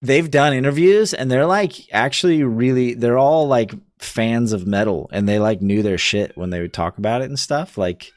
they've 0.01 0.29
done 0.29 0.53
interviews 0.53 1.13
and 1.13 1.31
they're 1.31 1.45
like 1.45 1.73
actually 1.93 2.43
really 2.43 2.93
they're 2.93 3.17
all 3.17 3.47
like 3.47 3.73
fans 4.03 4.53
of 4.53 4.67
metal 4.67 5.09
and 5.11 5.27
they 5.27 5.39
like 5.39 5.61
knew 5.61 5.81
their 5.81 5.97
shit 5.97 6.37
when 6.37 6.49
they 6.49 6.59
would 6.59 6.73
talk 6.73 6.97
about 6.97 7.21
it 7.21 7.25
and 7.25 7.39
stuff 7.39 7.77
like 7.77 8.11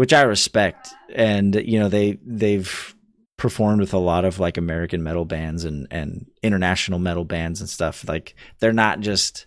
which 0.00 0.14
I 0.14 0.22
respect. 0.22 0.88
And 1.14 1.54
you 1.54 1.78
know 1.78 1.90
they 1.90 2.18
they've 2.24 2.94
performed 3.36 3.82
with 3.82 3.92
a 3.92 3.98
lot 3.98 4.24
of 4.24 4.38
like 4.38 4.56
American 4.56 5.02
metal 5.02 5.26
bands 5.26 5.64
and 5.64 5.86
and 5.90 6.24
international 6.42 6.98
metal 6.98 7.26
bands 7.26 7.60
and 7.60 7.68
stuff. 7.68 8.08
Like 8.08 8.34
they're 8.60 8.72
not 8.72 9.00
just 9.00 9.44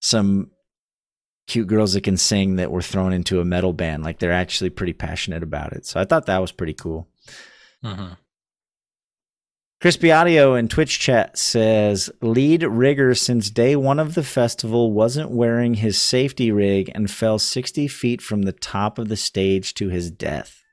some 0.00 0.50
cute 1.46 1.68
girls 1.68 1.92
that 1.92 2.02
can 2.02 2.16
sing 2.16 2.56
that 2.56 2.72
were 2.72 2.82
thrown 2.82 3.12
into 3.12 3.40
a 3.40 3.44
metal 3.44 3.72
band. 3.72 4.02
Like 4.02 4.18
they're 4.18 4.32
actually 4.32 4.70
pretty 4.70 4.94
passionate 4.94 5.44
about 5.44 5.72
it. 5.72 5.86
So 5.86 6.00
I 6.00 6.04
thought 6.04 6.26
that 6.26 6.40
was 6.40 6.50
pretty 6.50 6.74
cool. 6.74 7.06
Hmm 7.80 8.14
Crispy 9.84 10.10
Audio 10.10 10.54
in 10.54 10.68
Twitch 10.68 10.98
chat 10.98 11.36
says 11.36 12.10
lead 12.22 12.62
rigger 12.62 13.14
since 13.14 13.50
day 13.50 13.76
one 13.76 13.98
of 13.98 14.14
the 14.14 14.22
festival 14.22 14.92
wasn't 14.92 15.30
wearing 15.30 15.74
his 15.74 16.00
safety 16.00 16.50
rig 16.50 16.90
and 16.94 17.10
fell 17.10 17.38
60 17.38 17.86
feet 17.88 18.22
from 18.22 18.44
the 18.44 18.52
top 18.52 18.98
of 18.98 19.08
the 19.08 19.16
stage 19.18 19.74
to 19.74 19.90
his 19.90 20.10
death. 20.10 20.64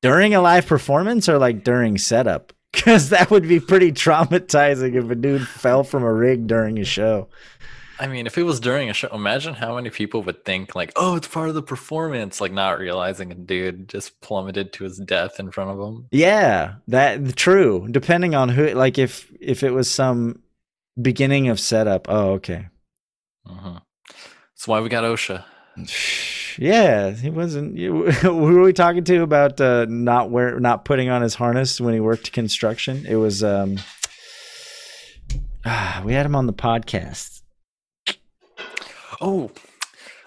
During 0.00 0.34
a 0.34 0.40
live 0.40 0.66
performance 0.66 1.28
or 1.28 1.36
like 1.36 1.62
during 1.62 1.98
setup? 1.98 2.54
Because 2.72 3.10
that 3.10 3.30
would 3.30 3.46
be 3.46 3.60
pretty 3.60 3.92
traumatizing 3.92 4.94
if 4.94 5.10
a 5.10 5.14
dude 5.14 5.46
fell 5.46 5.84
from 5.84 6.02
a 6.02 6.12
rig 6.12 6.46
during 6.46 6.78
a 6.78 6.84
show. 6.84 7.28
I 8.00 8.06
mean, 8.06 8.26
if 8.26 8.38
it 8.38 8.44
was 8.44 8.60
during 8.60 8.88
a 8.88 8.92
show, 8.92 9.08
imagine 9.08 9.54
how 9.54 9.74
many 9.74 9.90
people 9.90 10.22
would 10.22 10.44
think 10.44 10.74
like, 10.76 10.92
"Oh, 10.94 11.16
it's 11.16 11.26
part 11.26 11.48
of 11.48 11.54
the 11.54 11.62
performance," 11.62 12.40
like 12.40 12.52
not 12.52 12.78
realizing 12.78 13.32
a 13.32 13.34
dude 13.34 13.88
just 13.88 14.20
plummeted 14.20 14.72
to 14.74 14.84
his 14.84 14.98
death 14.98 15.40
in 15.40 15.50
front 15.50 15.70
of 15.70 15.80
him. 15.80 16.06
Yeah, 16.12 16.74
that 16.86 17.34
true. 17.36 17.88
Depending 17.90 18.34
on 18.34 18.50
who, 18.50 18.68
like 18.70 18.98
if 18.98 19.32
if 19.40 19.62
it 19.62 19.72
was 19.72 19.90
some 19.90 20.42
beginning 21.00 21.48
of 21.48 21.58
setup. 21.58 22.06
Oh, 22.08 22.32
okay. 22.34 22.66
hmm 23.46 23.76
That's 24.08 24.66
why 24.68 24.80
we 24.80 24.88
got 24.88 25.04
OSHA. 25.04 25.44
Yeah, 26.60 27.12
he 27.12 27.30
wasn't. 27.30 27.76
You, 27.76 28.10
who 28.10 28.34
were 28.34 28.62
we 28.62 28.72
talking 28.72 29.04
to 29.04 29.22
about 29.22 29.60
uh, 29.60 29.86
not 29.88 30.28
wear 30.30 30.58
not 30.58 30.84
putting 30.84 31.08
on 31.08 31.22
his 31.22 31.36
harness 31.36 31.80
when 31.80 31.94
he 31.94 32.00
worked 32.00 32.32
construction? 32.32 33.06
It 33.08 33.14
was. 33.14 33.44
um 33.44 33.76
ah, 35.64 36.02
We 36.04 36.14
had 36.14 36.26
him 36.26 36.34
on 36.34 36.46
the 36.48 36.52
podcast. 36.52 37.37
Oh, 39.20 39.50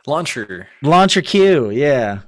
launcher. 0.06 0.68
Launcher 0.82 1.22
Q, 1.22 1.70
yeah. 1.70 2.22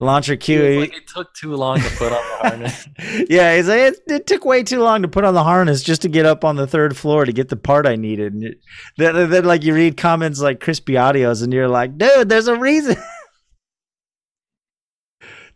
Launcher 0.00 0.36
Q. 0.36 0.62
It, 0.62 0.78
like 0.78 0.96
it 0.96 1.08
took 1.08 1.34
too 1.34 1.56
long 1.56 1.80
to 1.80 1.90
put 1.96 2.12
on 2.12 2.14
the 2.22 2.48
harness. 2.48 2.88
yeah, 3.28 3.56
he's 3.56 3.68
like, 3.68 3.80
it, 3.80 3.98
it, 4.06 4.26
took 4.26 4.44
way 4.44 4.62
too 4.62 4.80
long 4.80 5.02
to 5.02 5.08
put 5.08 5.24
on 5.24 5.34
the 5.34 5.42
harness 5.42 5.82
just 5.82 6.02
to 6.02 6.08
get 6.08 6.24
up 6.24 6.44
on 6.44 6.54
the 6.54 6.68
third 6.68 6.96
floor 6.96 7.24
to 7.24 7.32
get 7.32 7.48
the 7.48 7.56
part 7.56 7.86
I 7.86 7.96
needed. 7.96 8.32
And 8.32 8.44
it, 8.44 8.60
then, 8.96 9.30
then, 9.30 9.44
like, 9.44 9.64
you 9.64 9.74
read 9.74 9.96
comments 9.96 10.40
like 10.40 10.60
crispy 10.60 10.92
audios, 10.92 11.42
and 11.42 11.52
you're 11.52 11.68
like, 11.68 11.98
dude, 11.98 12.28
there's 12.28 12.46
a 12.46 12.56
reason. 12.56 12.96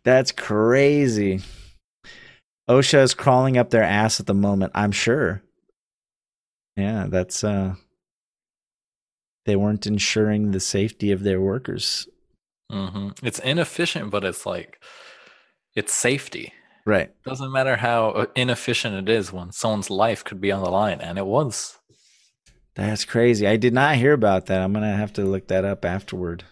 That's 0.04 0.32
crazy. 0.32 1.40
OSHA 2.68 3.02
is 3.02 3.14
crawling 3.14 3.56
up 3.56 3.70
their 3.70 3.84
ass 3.84 4.18
at 4.18 4.26
the 4.26 4.34
moment, 4.34 4.72
I'm 4.74 4.92
sure. 4.92 5.42
Yeah, 6.76 7.06
that's 7.08 7.44
uh 7.44 7.74
they 9.44 9.56
weren't 9.56 9.86
ensuring 9.86 10.50
the 10.50 10.60
safety 10.60 11.10
of 11.10 11.22
their 11.22 11.40
workers. 11.40 12.08
hmm 12.70 13.10
It's 13.22 13.38
inefficient, 13.38 14.10
but 14.10 14.24
it's 14.24 14.46
like 14.46 14.82
it's 15.74 15.92
safety. 15.92 16.52
Right. 16.84 17.12
Doesn't 17.24 17.52
matter 17.52 17.76
how 17.76 18.10
uh, 18.10 18.26
inefficient 18.34 18.96
it 18.96 19.12
is 19.12 19.32
when 19.32 19.52
someone's 19.52 19.88
life 19.90 20.24
could 20.24 20.40
be 20.40 20.50
on 20.50 20.64
the 20.64 20.70
line, 20.70 21.00
and 21.00 21.16
it 21.16 21.26
was. 21.26 21.78
That's 22.74 23.04
crazy. 23.04 23.46
I 23.46 23.56
did 23.56 23.72
not 23.74 23.96
hear 23.96 24.12
about 24.12 24.46
that. 24.46 24.60
I'm 24.60 24.72
gonna 24.72 24.96
have 24.96 25.12
to 25.14 25.24
look 25.24 25.48
that 25.48 25.64
up 25.64 25.84
afterward. 25.84 26.44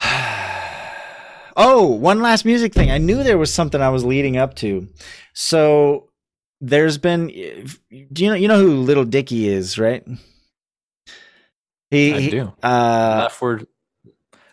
oh, 1.56 1.86
one 1.86 2.20
last 2.20 2.44
music 2.44 2.72
thing. 2.74 2.90
I 2.90 2.98
knew 2.98 3.22
there 3.22 3.38
was 3.38 3.52
something 3.52 3.80
I 3.80 3.88
was 3.88 4.04
leading 4.04 4.36
up 4.36 4.54
to. 4.56 4.88
So 5.32 6.10
there's 6.60 6.98
been 6.98 7.28
do 7.28 8.24
you 8.24 8.30
know 8.30 8.36
you 8.36 8.48
know 8.48 8.60
who 8.60 8.76
Lil 8.76 9.04
Dicky 9.04 9.48
is, 9.48 9.78
right? 9.78 10.06
He, 11.90 12.12
I 12.14 12.30
do. 12.30 12.52
Uh, 12.62 13.20
Leftward. 13.24 13.66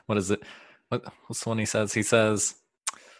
What 0.06 0.18
is 0.18 0.32
it? 0.32 0.42
What, 0.90 1.04
what's 1.28 1.44
the 1.44 1.50
one 1.50 1.58
he 1.60 1.66
says? 1.66 1.94
He 1.94 2.04
says, 2.04 2.56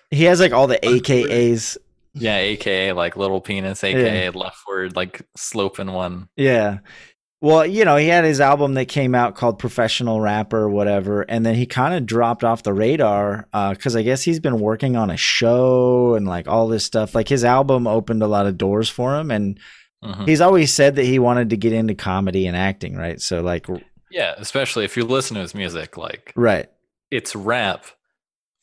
he 0.10 0.26
has 0.26 0.40
like 0.40 0.52
all 0.52 0.68
the 0.68 0.80
AKAs. 0.84 1.78
yeah, 2.14 2.38
AKA 2.38 2.92
like 2.94 3.16
little 3.16 3.40
penis, 3.42 3.84
AKA 3.84 4.30
leftward, 4.32 4.96
like 4.96 5.22
sloping 5.38 5.92
one. 5.92 6.28
Yeah. 6.36 6.80
Well, 7.44 7.66
you 7.66 7.86
know, 7.86 7.96
he 7.96 8.08
had 8.08 8.24
his 8.24 8.40
album 8.40 8.76
that 8.76 8.86
came 8.86 9.16
out 9.16 9.34
called 9.36 9.58
Professional 9.58 10.22
Rapper 10.22 10.70
whatever, 10.70 11.22
and 11.24 11.44
then 11.44 11.56
he 11.56 11.66
kind 11.66 11.96
of 11.96 12.06
dropped 12.06 12.44
off 12.44 12.62
the 12.62 12.74
radar 12.74 13.48
because 13.72 13.96
I 13.96 14.04
guess 14.04 14.22
he's 14.22 14.40
been 14.40 14.60
working 14.60 14.96
on 14.96 15.10
a 15.10 15.18
show 15.18 16.14
and 16.14 16.28
like 16.28 16.48
all 16.48 16.68
this 16.68 16.86
stuff. 16.86 17.16
Like 17.16 17.28
his 17.30 17.44
album 17.44 17.88
opened 17.88 18.22
a 18.22 18.28
lot 18.28 18.46
of 18.46 18.58
doors 18.60 18.90
for 18.90 19.16
him, 19.18 19.32
and 19.32 19.58
Mhm. 20.04 20.28
he's 20.28 20.42
always 20.42 20.74
said 20.74 20.96
that 20.98 21.06
he 21.06 21.20
wanted 21.20 21.52
to 21.52 21.58
get 21.58 21.74
into 21.74 21.94
comedy 21.96 22.48
and 22.48 22.58
acting, 22.58 22.96
right? 22.96 23.22
So, 23.22 23.42
like, 23.42 23.68
Yeah, 24.12 24.34
especially 24.38 24.86
if 24.86 24.98
you 24.98 25.06
listen 25.06 25.36
to 25.36 25.42
his 25.42 25.56
music, 25.56 25.98
like 25.98 26.34
right, 26.36 26.68
it's 27.10 27.36
rap, 27.36 27.86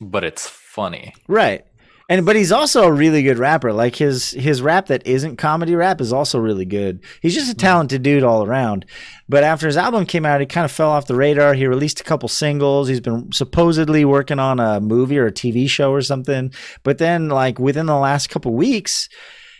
but 0.01 0.24
it's 0.24 0.49
funny. 0.49 1.14
right. 1.26 1.64
And 2.11 2.24
but 2.24 2.36
he's 2.36 2.53
also 2.53 2.84
a 2.84 2.92
really 2.92 3.22
good 3.22 3.36
rapper. 3.36 3.70
Like 3.70 3.96
his 3.96 4.30
his 4.30 4.62
rap 4.62 4.86
that 4.86 5.07
isn't 5.07 5.36
comedy 5.36 5.74
rap 5.74 6.01
is 6.01 6.11
also 6.11 6.38
really 6.38 6.64
good. 6.64 7.05
He's 7.20 7.34
just 7.34 7.51
a 7.51 7.55
mm-hmm. 7.55 7.66
talented 7.66 8.03
dude 8.03 8.22
all 8.22 8.46
around. 8.46 8.86
But 9.28 9.44
after 9.44 9.66
his 9.66 9.76
album 9.76 10.07
came 10.07 10.24
out, 10.24 10.40
he 10.40 10.46
kind 10.46 10.64
of 10.64 10.72
fell 10.72 10.88
off 10.88 11.07
the 11.07 11.14
radar. 11.14 11.53
He 11.53 11.66
released 11.66 12.01
a 12.01 12.05
couple 12.05 12.30
singles. 12.30 12.88
He's 12.88 13.01
been 13.01 13.30
supposedly 13.32 14.07
working 14.07 14.38
on 14.38 14.59
a 14.59 14.80
movie 14.80 15.18
or 15.18 15.26
a 15.26 15.32
TV 15.32 15.68
show 15.68 15.92
or 15.92 16.01
something. 16.01 16.51
But 16.82 16.96
then 16.96 17.28
like 17.28 17.59
within 17.59 17.84
the 17.84 17.99
last 17.99 18.30
couple 18.30 18.55
weeks, 18.55 19.11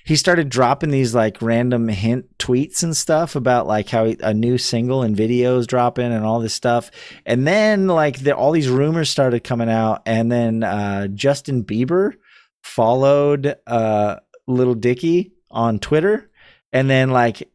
he 0.09 0.17
started 0.17 0.49
dropping 0.49 0.89
these 0.89 1.15
like 1.15 1.43
random 1.43 1.87
hint 1.87 2.39
tweets 2.39 2.83
and 2.83 2.97
stuff 2.97 3.37
about 3.37 3.67
like 3.67 3.91
how 3.91 4.07
he, 4.07 4.17
a 4.21 4.33
new 4.33 4.57
single 4.57 5.03
and 5.03 5.15
videos 5.15 5.67
dropping 5.67 6.11
and 6.11 6.25
all 6.25 6.41
this 6.41 6.55
stuff. 6.55 6.91
And 7.27 7.47
then 7.47 7.89
like 7.89 8.21
the, 8.21 8.35
all 8.35 8.53
these 8.53 8.71
rumors 8.71 9.11
started 9.11 9.45
coming 9.45 9.69
out, 9.69 10.01
and 10.07 10.33
then 10.33 10.63
uh, 10.63 11.09
Justin 11.09 11.63
Bieber 11.63 12.15
followed 12.63 13.55
uh, 13.67 14.17
Lil 14.47 14.73
Dicky 14.77 15.33
on 15.51 15.79
Twitter, 15.79 16.31
and 16.73 16.89
then 16.89 17.11
like 17.11 17.47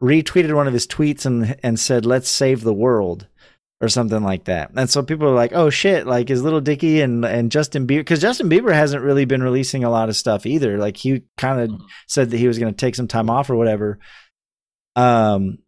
retweeted 0.00 0.54
one 0.54 0.68
of 0.68 0.74
his 0.74 0.86
tweets 0.86 1.26
and 1.26 1.56
and 1.64 1.76
said, 1.76 2.06
"Let's 2.06 2.28
save 2.28 2.60
the 2.60 2.72
world." 2.72 3.26
Or 3.78 3.88
something 3.90 4.22
like 4.22 4.44
that, 4.44 4.70
and 4.74 4.88
so 4.88 5.02
people 5.02 5.28
are 5.28 5.34
like, 5.34 5.52
"Oh 5.52 5.68
shit!" 5.68 6.06
Like 6.06 6.30
is 6.30 6.42
Lil 6.42 6.62
Dicky 6.62 7.02
and 7.02 7.26
and 7.26 7.52
Justin 7.52 7.86
Bieber 7.86 7.98
because 8.00 8.22
Justin 8.22 8.48
Bieber 8.48 8.72
hasn't 8.72 9.02
really 9.04 9.26
been 9.26 9.42
releasing 9.42 9.84
a 9.84 9.90
lot 9.90 10.08
of 10.08 10.16
stuff 10.16 10.46
either. 10.46 10.78
Like 10.78 10.96
he 10.96 11.24
kind 11.36 11.60
of 11.60 11.68
Mhm. 11.68 11.80
said 12.08 12.30
that 12.30 12.38
he 12.38 12.48
was 12.48 12.58
going 12.58 12.72
to 12.72 12.76
take 12.76 12.94
some 12.94 13.06
time 13.06 13.28
off 13.28 13.50
or 13.50 13.56
whatever. 13.56 13.98
Um, 14.96 15.58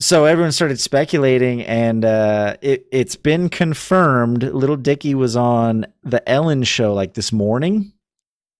so 0.00 0.24
everyone 0.24 0.50
started 0.50 0.80
speculating, 0.80 1.62
and 1.62 2.04
uh, 2.04 2.56
it 2.60 2.86
it's 2.90 3.14
been 3.14 3.48
confirmed. 3.48 4.42
Lil 4.42 4.74
Dicky 4.74 5.14
was 5.14 5.36
on 5.36 5.86
the 6.02 6.28
Ellen 6.28 6.64
Show 6.64 6.92
like 6.92 7.14
this 7.14 7.30
morning, 7.32 7.92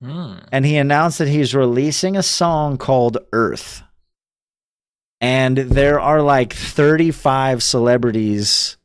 Hmm. 0.00 0.34
and 0.52 0.64
he 0.64 0.76
announced 0.76 1.18
that 1.18 1.26
he's 1.26 1.52
releasing 1.52 2.16
a 2.16 2.22
song 2.22 2.78
called 2.78 3.18
Earth. 3.32 3.82
And 5.20 5.58
there 5.58 5.98
are 5.98 6.22
like 6.22 6.52
35 6.52 7.60
celebrities, 7.62 8.76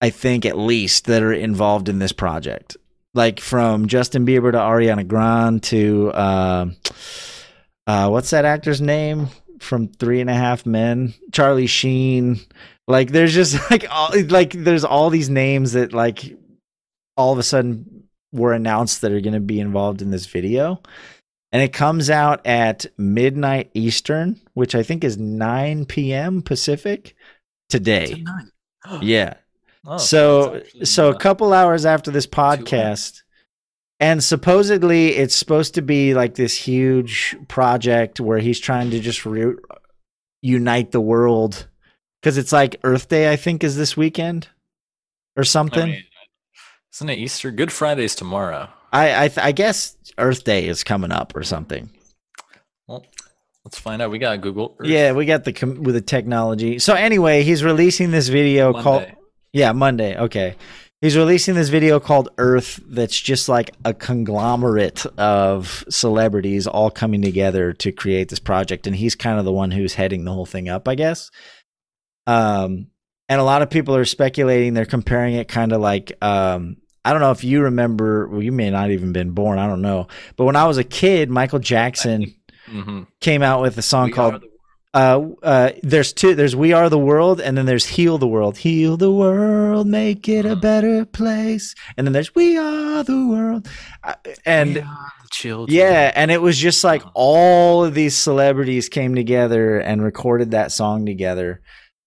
I 0.00 0.10
think 0.10 0.46
at 0.46 0.58
least, 0.58 1.06
that 1.06 1.22
are 1.22 1.32
involved 1.32 1.88
in 1.88 1.98
this 1.98 2.12
project. 2.12 2.76
Like 3.12 3.40
from 3.40 3.88
Justin 3.88 4.24
Bieber 4.24 4.52
to 4.52 4.58
Ariana 4.58 5.06
Grande 5.06 5.62
to 5.64 6.10
uh, 6.12 6.66
uh, 7.86 8.08
what's 8.08 8.30
that 8.30 8.44
actor's 8.44 8.80
name 8.80 9.28
from 9.58 9.88
Three 9.88 10.20
and 10.20 10.30
a 10.30 10.34
Half 10.34 10.64
Men? 10.64 11.14
Charlie 11.32 11.66
Sheen. 11.66 12.40
Like 12.86 13.10
there's 13.10 13.34
just 13.34 13.58
like 13.70 13.84
all 13.90 14.10
like 14.28 14.52
there's 14.52 14.84
all 14.84 15.10
these 15.10 15.28
names 15.28 15.72
that 15.72 15.92
like 15.92 16.36
all 17.16 17.32
of 17.32 17.38
a 17.38 17.42
sudden 17.42 18.04
were 18.32 18.52
announced 18.52 19.00
that 19.00 19.12
are 19.12 19.20
going 19.20 19.34
to 19.34 19.40
be 19.40 19.60
involved 19.60 20.02
in 20.02 20.10
this 20.10 20.26
video. 20.26 20.80
And 21.52 21.62
it 21.62 21.72
comes 21.72 22.10
out 22.10 22.46
at 22.46 22.86
midnight 22.96 23.70
Eastern, 23.74 24.40
which 24.54 24.76
I 24.76 24.84
think 24.84 25.02
is 25.02 25.18
9 25.18 25.84
p.m. 25.86 26.42
Pacific 26.42 27.14
today. 27.68 28.24
Yeah. 29.02 29.34
Oh, 29.86 29.96
so 29.96 30.62
so 30.84 31.08
a 31.10 31.18
couple 31.18 31.52
hours 31.54 31.86
after 31.86 32.10
this 32.10 32.26
podcast 32.26 33.22
and 33.98 34.22
supposedly 34.22 35.08
it's 35.16 35.34
supposed 35.34 35.74
to 35.74 35.82
be 35.82 36.12
like 36.14 36.34
this 36.34 36.54
huge 36.54 37.34
project 37.48 38.20
where 38.20 38.38
he's 38.38 38.60
trying 38.60 38.90
to 38.90 39.00
just 39.00 39.24
re- 39.24 39.54
unite 40.42 40.90
the 40.90 41.00
world 41.00 41.66
cuz 42.22 42.36
it's 42.36 42.52
like 42.52 42.76
Earth 42.84 43.08
Day 43.08 43.32
I 43.32 43.36
think 43.36 43.64
is 43.64 43.76
this 43.76 43.96
weekend 43.96 44.48
or 45.36 45.42
I 45.42 45.44
something. 45.44 45.90
mean, 45.90 46.04
isn't 46.94 47.08
it 47.08 47.18
Easter? 47.18 47.50
Good 47.50 47.72
Friday's 47.72 48.14
tomorrow. 48.14 48.68
I 48.92 49.24
I, 49.24 49.28
th- 49.28 49.38
I 49.46 49.52
guess 49.52 49.96
Earth 50.18 50.44
Day 50.44 50.66
is 50.66 50.84
coming 50.84 51.12
up 51.12 51.34
or 51.34 51.42
something. 51.42 51.88
Well, 52.86 53.06
let's 53.64 53.78
find 53.78 54.02
out. 54.02 54.10
We 54.10 54.18
got 54.18 54.40
Google. 54.42 54.76
Earth 54.78 54.88
Yeah, 54.88 55.12
we 55.12 55.24
got 55.24 55.44
the 55.44 55.52
com- 55.52 55.82
with 55.84 55.94
the 55.94 56.00
technology. 56.00 56.78
So 56.80 56.94
anyway, 56.94 57.44
he's 57.44 57.62
releasing 57.64 58.10
this 58.10 58.28
video 58.28 58.72
called 58.72 59.02
Monday. 59.02 59.16
Yeah, 59.52 59.72
Monday. 59.72 60.16
Okay. 60.16 60.56
He's 61.00 61.16
releasing 61.16 61.54
this 61.54 61.70
video 61.70 61.98
called 61.98 62.28
Earth 62.36 62.78
that's 62.86 63.18
just 63.18 63.48
like 63.48 63.74
a 63.86 63.94
conglomerate 63.94 65.06
of 65.18 65.82
celebrities 65.88 66.66
all 66.66 66.90
coming 66.90 67.22
together 67.22 67.72
to 67.74 67.90
create 67.90 68.28
this 68.28 68.38
project 68.38 68.86
and 68.86 68.94
he's 68.94 69.14
kind 69.14 69.38
of 69.38 69.46
the 69.46 69.52
one 69.52 69.70
who's 69.70 69.94
heading 69.94 70.24
the 70.24 70.32
whole 70.32 70.44
thing 70.44 70.68
up, 70.68 70.86
I 70.86 70.94
guess. 70.94 71.30
Um 72.26 72.88
and 73.30 73.40
a 73.40 73.44
lot 73.44 73.62
of 73.62 73.70
people 73.70 73.96
are 73.96 74.04
speculating 74.04 74.74
they're 74.74 74.84
comparing 74.84 75.34
it 75.34 75.48
kind 75.48 75.72
of 75.72 75.80
like 75.80 76.12
um 76.22 76.76
I 77.02 77.12
don't 77.12 77.22
know 77.22 77.30
if 77.30 77.44
you 77.44 77.62
remember. 77.62 78.28
Well, 78.28 78.42
you 78.42 78.52
may 78.52 78.68
not 78.68 78.90
even 78.90 79.12
been 79.14 79.30
born. 79.30 79.58
I 79.58 79.66
don't 79.66 79.80
know. 79.80 80.08
But 80.36 80.44
when 80.44 80.54
I 80.56 80.66
was 80.66 80.76
a 80.76 80.84
kid, 80.84 81.30
Michael 81.30 81.60
Jackson 81.60 82.34
hmm 82.66 83.04
came 83.20 83.42
out 83.42 83.62
with 83.62 83.78
a 83.78 83.82
song 83.82 84.08
We 84.08 84.12
called 84.12 84.44
uh, 84.92 85.20
uh, 85.42 85.70
there's 85.82 86.12
two. 86.12 86.34
There's 86.34 86.56
"We 86.56 86.72
Are 86.72 86.88
the 86.88 86.98
World" 86.98 87.40
and 87.40 87.56
then 87.56 87.66
there's 87.66 87.86
"Heal 87.86 88.18
the 88.18 88.26
World." 88.26 88.58
Heal 88.58 88.96
the 88.96 89.12
world, 89.12 89.86
make 89.86 90.28
it 90.28 90.44
a 90.44 90.56
better 90.56 91.04
place. 91.04 91.74
And 91.96 92.06
then 92.06 92.12
there's 92.12 92.34
"We 92.34 92.58
Are 92.58 93.04
the 93.04 93.26
World," 93.26 93.68
Uh, 94.02 94.14
and 94.44 94.74
We 94.74 94.80
are 94.80 95.12
the 95.22 95.28
children. 95.30 95.76
yeah, 95.76 96.10
and 96.14 96.30
it 96.30 96.42
was 96.42 96.58
just 96.58 96.82
like 96.82 97.02
all 97.14 97.84
of 97.84 97.94
these 97.94 98.16
celebrities 98.16 98.88
came 98.88 99.14
together 99.14 99.78
and 99.78 100.02
recorded 100.02 100.50
that 100.50 100.72
song 100.72 101.06
together, 101.06 101.60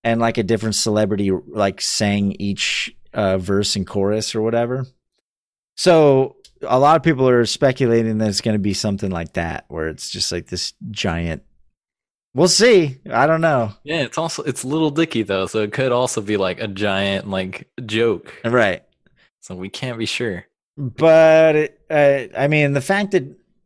and 0.03 0.19
like 0.19 0.37
a 0.37 0.43
different 0.43 0.75
celebrity 0.75 1.31
like 1.47 1.79
sang 1.79 2.35
each 2.37 2.93
uh, 3.13 3.37
verse 3.37 3.77
and 3.77 3.87
chorus 3.87 4.35
or 4.35 4.41
whatever. 4.41 4.85
So 5.77 6.35
a 6.61 6.79
lot 6.79 6.97
of 6.97 7.03
people 7.03 7.27
are 7.29 7.45
speculating 7.45 8.17
that 8.17 8.29
it's 8.29 8.41
going 8.41 8.55
to 8.55 8.59
be 8.59 8.73
something 8.73 9.09
like 9.09 9.33
that, 9.33 9.65
where 9.69 9.87
it's 9.87 10.09
just 10.09 10.31
like 10.33 10.47
this 10.47 10.73
giant. 10.91 11.43
We'll 12.35 12.47
see. 12.47 12.97
I 13.11 13.27
don't 13.27 13.41
know. 13.41 13.73
Yeah, 13.83 14.01
it's 14.01 14.17
also 14.17 14.43
it's 14.43 14.65
Lil 14.65 14.89
Dicky 14.89 15.23
though, 15.23 15.45
so 15.45 15.59
it 15.59 15.71
could 15.71 15.91
also 15.91 16.19
be 16.21 16.37
like 16.37 16.59
a 16.59 16.67
giant 16.67 17.29
like 17.29 17.69
joke. 17.85 18.33
Right. 18.43 18.83
So 19.41 19.55
we 19.55 19.69
can't 19.69 19.99
be 19.99 20.05
sure. 20.05 20.45
But 20.75 21.55
it, 21.55 21.81
uh, 21.89 22.37
I 22.37 22.47
mean, 22.47 22.73
the 22.73 22.81
fact 22.81 23.11
that 23.11 23.23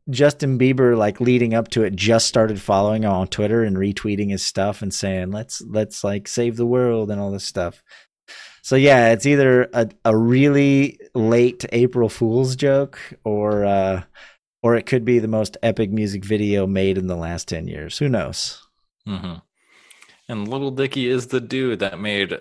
Justin 0.10 0.60
Bieber, 0.60 0.98
like 0.98 1.22
leading 1.22 1.54
up 1.54 1.70
to 1.70 1.84
it, 1.84 1.96
just 1.96 2.28
started 2.28 2.62
following 2.62 3.04
him 3.04 3.12
on 3.12 3.28
Twitter 3.28 3.64
and 3.64 3.78
retweeting 3.78 4.32
his 4.32 4.46
stuff 4.46 4.82
and 4.82 4.94
saying, 4.94 5.32
"Let's 5.32 5.62
let's 5.62 6.04
like 6.04 6.28
save 6.28 6.58
the 6.58 6.66
world" 6.66 7.10
and 7.10 7.22
all 7.22 7.32
this 7.32 7.46
stuff. 7.46 7.82
So 8.64 8.76
yeah, 8.76 9.12
it's 9.14 9.26
either 9.26 9.70
a, 9.74 9.90
a 10.04 10.18
really 10.18 11.00
late 11.16 11.66
April 11.72 12.10
Fool's 12.10 12.58
joke 12.58 13.00
or 13.24 13.64
uh, 13.64 14.04
or 14.64 14.76
it 14.76 14.86
could 14.86 15.06
be 15.06 15.20
the 15.20 15.28
most 15.28 15.58
epic 15.64 15.92
music 15.92 16.24
video 16.26 16.66
made 16.68 16.98
in 16.98 17.08
the 17.08 17.16
last 17.16 17.48
ten 17.48 17.68
years. 17.68 17.98
Who 17.98 18.10
knows? 18.10 18.62
hmm 19.06 19.36
And 20.28 20.48
Lil 20.48 20.72
Dicky 20.72 21.08
is 21.08 21.28
the 21.28 21.40
dude 21.42 21.80
that 21.80 22.00
made, 22.00 22.38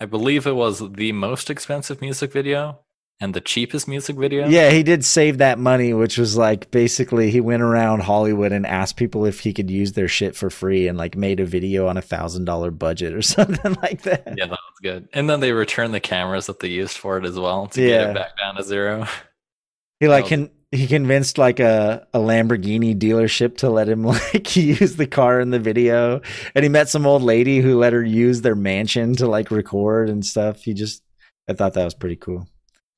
I 0.00 0.06
believe 0.06 0.46
it 0.46 0.56
was 0.56 0.80
the 0.92 1.12
most 1.12 1.48
expensive 1.50 2.00
music 2.00 2.32
video 2.32 2.80
and 3.20 3.32
the 3.32 3.40
cheapest 3.40 3.86
music 3.86 4.16
video. 4.16 4.48
Yeah, 4.48 4.70
he 4.70 4.82
did 4.82 5.04
save 5.04 5.38
that 5.38 5.56
money, 5.58 5.94
which 5.94 6.18
was 6.18 6.36
like 6.36 6.70
basically 6.72 7.30
he 7.30 7.40
went 7.40 7.62
around 7.62 8.00
Hollywood 8.02 8.50
and 8.52 8.66
asked 8.66 8.96
people 8.96 9.24
if 9.24 9.38
he 9.40 9.52
could 9.52 9.70
use 9.70 9.92
their 9.92 10.08
shit 10.08 10.34
for 10.34 10.50
free 10.50 10.88
and 10.88 10.98
like 10.98 11.16
made 11.16 11.38
a 11.38 11.44
video 11.46 11.86
on 11.86 11.96
a 11.96 12.02
thousand 12.02 12.44
dollar 12.44 12.72
budget 12.72 13.14
or 13.14 13.22
something 13.36 13.76
like 13.80 14.02
that. 14.02 14.24
Yeah, 14.36 14.46
that 14.46 14.50
was 14.50 14.80
good. 14.82 15.08
And 15.12 15.30
then 15.30 15.38
they 15.40 15.52
returned 15.52 15.94
the 15.94 16.00
cameras 16.00 16.46
that 16.46 16.58
they 16.58 16.68
used 16.68 16.98
for 16.98 17.16
it 17.16 17.24
as 17.24 17.38
well 17.38 17.68
to 17.68 17.80
Yeah. 17.80 17.88
get 17.88 18.10
it 18.10 18.14
back 18.16 18.36
down 18.36 18.56
to 18.56 18.64
zero. 18.64 19.06
He 20.00 20.08
like 20.08 20.24
was- 20.24 20.28
can 20.30 20.50
he 20.74 20.86
convinced 20.86 21.38
like 21.38 21.60
a, 21.60 22.06
a 22.12 22.18
Lamborghini 22.18 22.98
dealership 22.98 23.58
to 23.58 23.70
let 23.70 23.88
him 23.88 24.02
like 24.04 24.56
use 24.56 24.96
the 24.96 25.06
car 25.06 25.40
in 25.40 25.50
the 25.50 25.58
video. 25.58 26.20
And 26.54 26.64
he 26.64 26.68
met 26.68 26.88
some 26.88 27.06
old 27.06 27.22
lady 27.22 27.60
who 27.60 27.78
let 27.78 27.92
her 27.92 28.04
use 28.04 28.42
their 28.42 28.56
mansion 28.56 29.14
to 29.16 29.26
like 29.26 29.50
record 29.50 30.10
and 30.10 30.24
stuff. 30.26 30.62
He 30.62 30.74
just 30.74 31.02
I 31.48 31.52
thought 31.52 31.74
that 31.74 31.84
was 31.84 31.94
pretty 31.94 32.16
cool. 32.16 32.48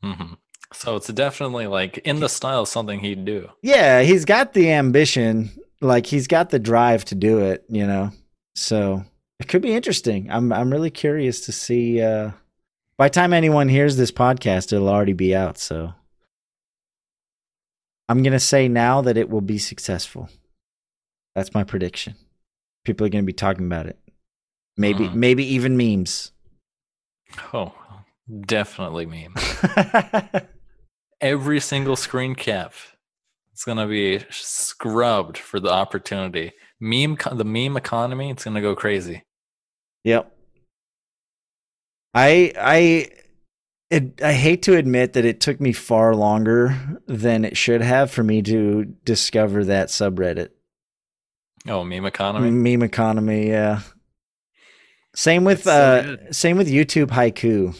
hmm 0.02 0.34
So 0.72 0.96
it's 0.96 1.08
definitely 1.08 1.66
like 1.66 1.98
in 1.98 2.20
the 2.20 2.28
style 2.28 2.62
of 2.62 2.68
something 2.68 3.00
he'd 3.00 3.24
do. 3.24 3.50
Yeah, 3.62 4.02
he's 4.02 4.24
got 4.24 4.52
the 4.52 4.72
ambition, 4.72 5.50
like 5.80 6.06
he's 6.06 6.26
got 6.26 6.50
the 6.50 6.58
drive 6.58 7.04
to 7.06 7.14
do 7.14 7.40
it, 7.40 7.64
you 7.68 7.86
know. 7.86 8.10
So 8.54 9.04
it 9.38 9.48
could 9.48 9.62
be 9.62 9.74
interesting. 9.74 10.30
I'm 10.30 10.52
I'm 10.52 10.70
really 10.72 10.90
curious 10.90 11.44
to 11.46 11.52
see. 11.52 12.00
Uh, 12.00 12.30
by 12.96 13.08
the 13.08 13.14
time 13.14 13.34
anyone 13.34 13.68
hears 13.68 13.98
this 13.98 14.10
podcast, 14.10 14.72
it'll 14.72 14.88
already 14.88 15.12
be 15.12 15.36
out. 15.36 15.58
So 15.58 15.92
I'm 18.08 18.22
gonna 18.22 18.40
say 18.40 18.68
now 18.68 19.02
that 19.02 19.16
it 19.16 19.28
will 19.28 19.40
be 19.40 19.58
successful. 19.58 20.28
That's 21.34 21.52
my 21.54 21.64
prediction. 21.64 22.14
People 22.84 23.06
are 23.06 23.10
gonna 23.10 23.24
be 23.24 23.32
talking 23.32 23.66
about 23.66 23.86
it. 23.86 23.98
Maybe 24.76 25.08
Mhm. 25.08 25.14
maybe 25.14 25.44
even 25.54 25.76
memes. 25.76 26.32
Oh, 27.52 27.74
definitely 28.42 29.06
meme. 29.06 29.34
Every 31.20 31.60
single 31.60 31.96
screen 31.96 32.34
cap 32.34 32.74
is 33.54 33.64
gonna 33.64 33.86
be 33.88 34.24
scrubbed 34.30 35.38
for 35.38 35.58
the 35.58 35.70
opportunity. 35.72 36.52
Meme, 36.78 37.16
the 37.32 37.44
meme 37.44 37.76
economy, 37.76 38.30
it's 38.30 38.44
gonna 38.44 38.60
go 38.60 38.76
crazy. 38.76 39.22
Yep. 40.04 40.32
I 42.14 42.52
I 42.56 43.08
it, 43.90 44.20
I 44.22 44.32
hate 44.32 44.62
to 44.62 44.76
admit 44.76 45.12
that 45.12 45.24
it 45.24 45.40
took 45.40 45.60
me 45.60 45.72
far 45.72 46.14
longer 46.14 47.00
than 47.06 47.44
it 47.44 47.56
should 47.56 47.82
have 47.82 48.10
for 48.10 48.24
me 48.24 48.42
to 48.42 48.84
discover 49.04 49.64
that 49.64 49.88
subreddit. 49.88 50.50
Oh, 51.68 51.84
meme 51.84 52.06
economy. 52.06 52.50
Meme 52.50 52.82
economy, 52.82 53.48
yeah. 53.48 53.80
Same 55.14 55.44
with 55.44 55.64
so 55.64 55.70
uh 55.70 56.32
same 56.32 56.58
with 56.58 56.68
YouTube 56.68 57.08
haiku. 57.08 57.74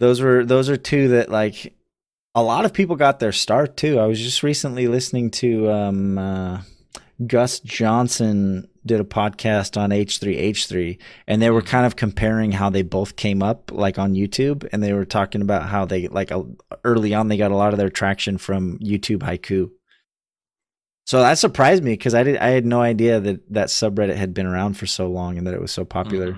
Those 0.00 0.20
were 0.20 0.44
those 0.44 0.68
are 0.68 0.76
two 0.76 1.08
that 1.08 1.30
like 1.30 1.74
a 2.34 2.42
lot 2.42 2.66
of 2.66 2.74
people 2.74 2.96
got 2.96 3.18
their 3.18 3.32
start 3.32 3.76
too. 3.76 3.98
I 3.98 4.06
was 4.06 4.20
just 4.20 4.42
recently 4.42 4.86
listening 4.86 5.30
to 5.32 5.70
um 5.70 6.18
uh 6.18 6.60
Gus 7.24 7.60
Johnson 7.60 8.68
did 8.84 9.00
a 9.00 9.04
podcast 9.04 9.80
on 9.80 9.90
H3H3 9.90 10.98
and 11.26 11.40
they 11.40 11.50
were 11.50 11.62
kind 11.62 11.86
of 11.86 11.96
comparing 11.96 12.52
how 12.52 12.70
they 12.70 12.82
both 12.82 13.16
came 13.16 13.42
up 13.42 13.72
like 13.72 13.98
on 13.98 14.14
YouTube 14.14 14.68
and 14.72 14.82
they 14.82 14.92
were 14.92 15.04
talking 15.04 15.40
about 15.40 15.68
how 15.68 15.84
they 15.84 16.08
like 16.08 16.30
early 16.84 17.14
on 17.14 17.28
they 17.28 17.36
got 17.36 17.50
a 17.50 17.56
lot 17.56 17.72
of 17.72 17.78
their 17.78 17.90
traction 17.90 18.38
from 18.38 18.78
YouTube 18.78 19.20
haiku. 19.20 19.70
So 21.06 21.20
that 21.20 21.38
surprised 21.38 21.82
me 21.82 21.92
because 21.92 22.14
I 22.14 22.22
did 22.22 22.36
I 22.36 22.48
had 22.48 22.66
no 22.66 22.80
idea 22.82 23.18
that 23.20 23.52
that 23.52 23.68
subreddit 23.68 24.16
had 24.16 24.34
been 24.34 24.46
around 24.46 24.74
for 24.76 24.86
so 24.86 25.08
long 25.08 25.38
and 25.38 25.46
that 25.46 25.54
it 25.54 25.60
was 25.60 25.72
so 25.72 25.84
popular. 25.84 26.32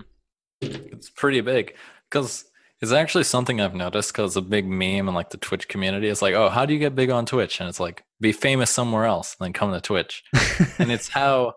Mhm. 0.62 0.92
It's 0.92 1.10
pretty 1.10 1.40
big 1.40 1.74
because 2.10 2.44
it's 2.80 2.92
actually 2.92 3.24
something 3.24 3.60
I've 3.60 3.74
noticed 3.74 4.12
because 4.12 4.36
a 4.36 4.40
big 4.40 4.66
meme 4.66 5.08
in 5.08 5.14
like 5.14 5.30
the 5.30 5.36
Twitch 5.36 5.68
community 5.68 6.08
is 6.08 6.22
like, 6.22 6.34
oh, 6.34 6.48
how 6.48 6.64
do 6.64 6.72
you 6.72 6.78
get 6.78 6.94
big 6.94 7.10
on 7.10 7.26
Twitch? 7.26 7.60
And 7.60 7.68
it's 7.68 7.80
like, 7.80 8.04
be 8.20 8.32
famous 8.32 8.70
somewhere 8.70 9.04
else, 9.04 9.36
and 9.38 9.46
then 9.46 9.52
come 9.52 9.72
to 9.72 9.80
Twitch. 9.80 10.22
and 10.78 10.92
it's 10.92 11.08
how 11.08 11.54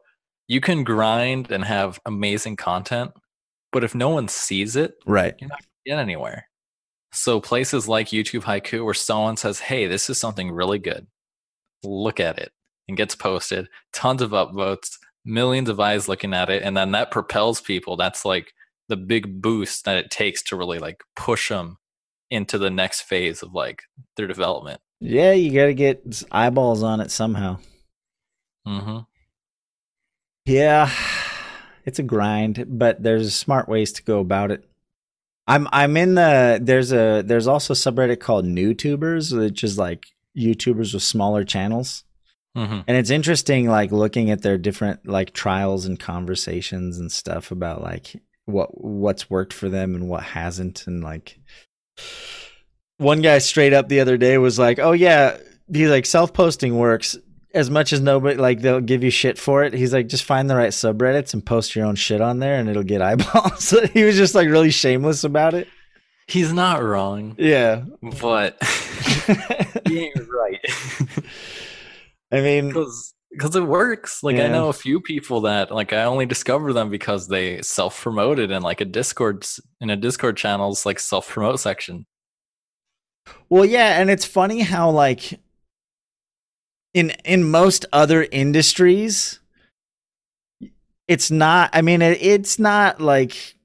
you 0.48 0.62
can 0.62 0.84
grind 0.84 1.52
and 1.52 1.64
have 1.64 2.00
amazing 2.06 2.56
content, 2.56 3.12
but 3.72 3.84
if 3.84 3.94
no 3.94 4.10
one 4.10 4.28
sees 4.28 4.76
it, 4.76 4.96
right. 5.06 5.36
you're 5.40 5.50
not 5.50 5.60
going 5.60 5.70
to 5.86 5.90
get 5.92 6.00
anywhere. 6.00 6.48
So 7.14 7.40
places 7.40 7.88
like 7.88 8.08
YouTube 8.08 8.44
Haiku, 8.44 8.84
where 8.84 8.94
someone 8.94 9.38
says, 9.38 9.60
"Hey, 9.60 9.86
this 9.86 10.10
is 10.10 10.18
something 10.18 10.52
really 10.52 10.80
good. 10.80 11.08
Look 11.84 12.20
at 12.20 12.40
it," 12.40 12.52
and 12.88 12.98
gets 12.98 13.16
posted, 13.16 13.68
tons 13.92 14.22
of 14.22 14.32
upvotes, 14.32 14.98
millions 15.26 15.70
of 15.70 15.80
eyes 15.80 16.08
looking 16.08 16.34
at 16.34 16.50
it, 16.50 16.64
and 16.64 16.76
then 16.76 16.92
that 16.92 17.12
propels 17.12 17.60
people. 17.62 17.98
That's 17.98 18.24
like 18.26 18.54
the 18.92 18.98
big 18.98 19.42
boost 19.42 19.86
that 19.86 19.96
it 19.96 20.12
takes 20.12 20.44
to 20.44 20.58
really 20.58 20.78
like 20.78 21.02
push 21.16 21.48
them 21.48 21.78
into 22.30 22.58
the 22.58 22.70
next 22.70 23.02
phase 23.02 23.42
of 23.42 23.54
like 23.54 23.84
their 24.18 24.28
development. 24.28 24.82
Yeah, 25.00 25.32
you 25.32 25.54
got 25.54 25.68
to 25.68 25.74
get 25.74 26.24
eyeballs 26.30 26.84
on 26.84 27.00
it 27.00 27.10
somehow. 27.10 27.58
hmm 28.66 29.00
Yeah, 30.46 30.92
it's 31.86 32.00
a 32.00 32.04
grind, 32.04 32.66
but 32.68 33.02
there's 33.02 33.34
smart 33.34 33.70
ways 33.70 33.94
to 33.94 34.04
go 34.04 34.20
about 34.20 34.52
it. 34.52 34.68
I'm 35.48 35.70
I'm 35.72 35.96
in 35.96 36.16
the 36.16 36.60
there's 36.62 36.92
a 36.92 37.24
there's 37.26 37.48
also 37.48 37.74
a 37.74 37.78
subreddit 37.78 38.20
called 38.20 38.46
NewTubers, 38.46 39.38
which 39.38 39.64
is 39.64 39.78
like 39.78 40.08
YouTubers 40.38 40.94
with 40.94 41.04
smaller 41.04 41.46
channels. 41.46 42.04
hmm 42.56 42.82
And 42.88 42.98
it's 42.98 43.10
interesting 43.10 43.70
like 43.70 43.94
looking 43.94 44.30
at 44.30 44.42
their 44.42 44.58
different 44.58 45.08
like 45.08 45.32
trials 45.34 45.86
and 45.86 45.98
conversations 45.98 47.00
and 47.00 47.10
stuff 47.10 47.52
about 47.52 47.82
like 47.82 48.22
what 48.46 48.70
what's 48.84 49.30
worked 49.30 49.54
for 49.54 49.70
them 49.70 49.96
and 49.96 50.08
what 50.10 50.24
hasn't 50.24 50.86
and 50.88 51.04
like 51.04 51.40
one 52.98 53.22
guy 53.22 53.38
straight 53.40 53.74
up 53.74 53.88
the 53.90 54.00
other 54.00 54.18
day 54.18 54.38
was 54.38 54.60
like, 54.60 54.80
"Oh 54.80 54.92
yeah, 54.92 55.38
he's 55.72 55.90
like 55.90 56.06
self-posting 56.06 56.78
works 56.78 57.18
as 57.54 57.70
much 57.70 57.92
as 57.92 58.00
nobody 58.00 58.38
like 58.38 58.62
they'll 58.62 58.80
give 58.80 59.04
you 59.04 59.10
shit 59.10 59.38
for 59.38 59.64
it. 59.64 59.74
He's 59.74 59.94
like 59.94 60.08
just 60.08 60.24
find 60.24 60.50
the 60.50 60.56
right 60.56 60.70
subreddits 60.72 61.34
and 61.34 61.46
post 61.46 61.76
your 61.76 61.86
own 61.86 61.96
shit 61.96 62.22
on 62.22 62.40
there 62.40 62.56
and 62.60 62.70
it'll 62.70 62.84
get 62.84 63.02
eyeballs." 63.02 63.70
he 63.94 64.04
was 64.04 64.16
just 64.18 64.36
like 64.36 64.48
really 64.48 64.72
shameless 64.72 65.24
about 65.24 65.54
it. 65.54 65.68
He's 66.28 66.54
not 66.54 66.82
wrong, 66.84 67.36
Yeah. 67.38 67.84
but 68.22 68.58
he 69.88 70.06
ain't 70.06 70.30
right. 70.30 70.60
I 72.32 72.40
mean, 72.40 72.70
because 72.70 73.14
because 73.32 73.56
it 73.56 73.64
works. 73.64 74.24
Like 74.24 74.38
i 74.38 74.48
know 74.48 74.70
a 74.70 74.74
few 74.74 75.00
people 75.02 75.42
that 75.42 75.72
like 75.72 75.94
i 75.94 76.04
only 76.04 76.26
discover 76.26 76.74
them 76.74 76.90
because 76.90 77.28
they 77.28 77.62
self-promoted 77.62 78.52
in 78.52 78.62
like 78.62 78.82
a 78.82 78.86
discord 78.86 79.46
in 79.80 79.90
a 79.90 79.96
discord 79.96 80.38
channel's 80.38 80.86
like 80.86 81.00
self-promote 81.00 81.60
section. 81.60 82.06
Well, 83.50 83.66
yeah, 83.66 84.00
and 84.00 84.10
it's 84.10 84.26
funny 84.26 84.62
how 84.62 84.90
like 84.90 85.40
in 86.94 87.12
in 87.24 87.50
most 87.50 87.86
other 87.94 88.28
industries 88.32 89.40
it's 91.08 91.32
not 91.32 91.70
I 91.74 91.82
mean 91.82 92.02
it, 92.02 92.22
it's 92.22 92.60
not 92.60 93.02
like 93.02 93.56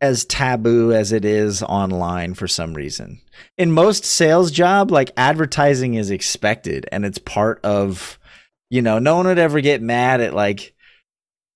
as 0.00 0.24
taboo 0.24 0.92
as 0.92 1.12
it 1.12 1.24
is 1.24 1.62
online 1.62 2.34
for 2.34 2.48
some 2.48 2.74
reason. 2.74 3.20
In 3.56 3.70
most 3.70 4.04
sales 4.04 4.50
job, 4.50 4.90
like 4.90 5.12
advertising 5.16 5.94
is 5.94 6.10
expected 6.10 6.86
and 6.90 7.04
it's 7.04 7.18
part 7.18 7.64
of 7.64 8.18
you 8.72 8.80
know, 8.80 8.98
no 8.98 9.16
one 9.16 9.26
would 9.26 9.38
ever 9.38 9.60
get 9.60 9.82
mad 9.82 10.22
at 10.22 10.32
like 10.32 10.74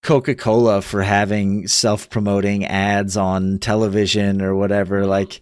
Coca-Cola 0.03 0.83
for 0.83 1.03
having 1.03 1.67
self-promoting 1.67 2.67
ads 2.67 3.17
on 3.17 3.59
television 3.59 4.43
or 4.43 4.55
whatever. 4.55 5.07
Like 5.07 5.41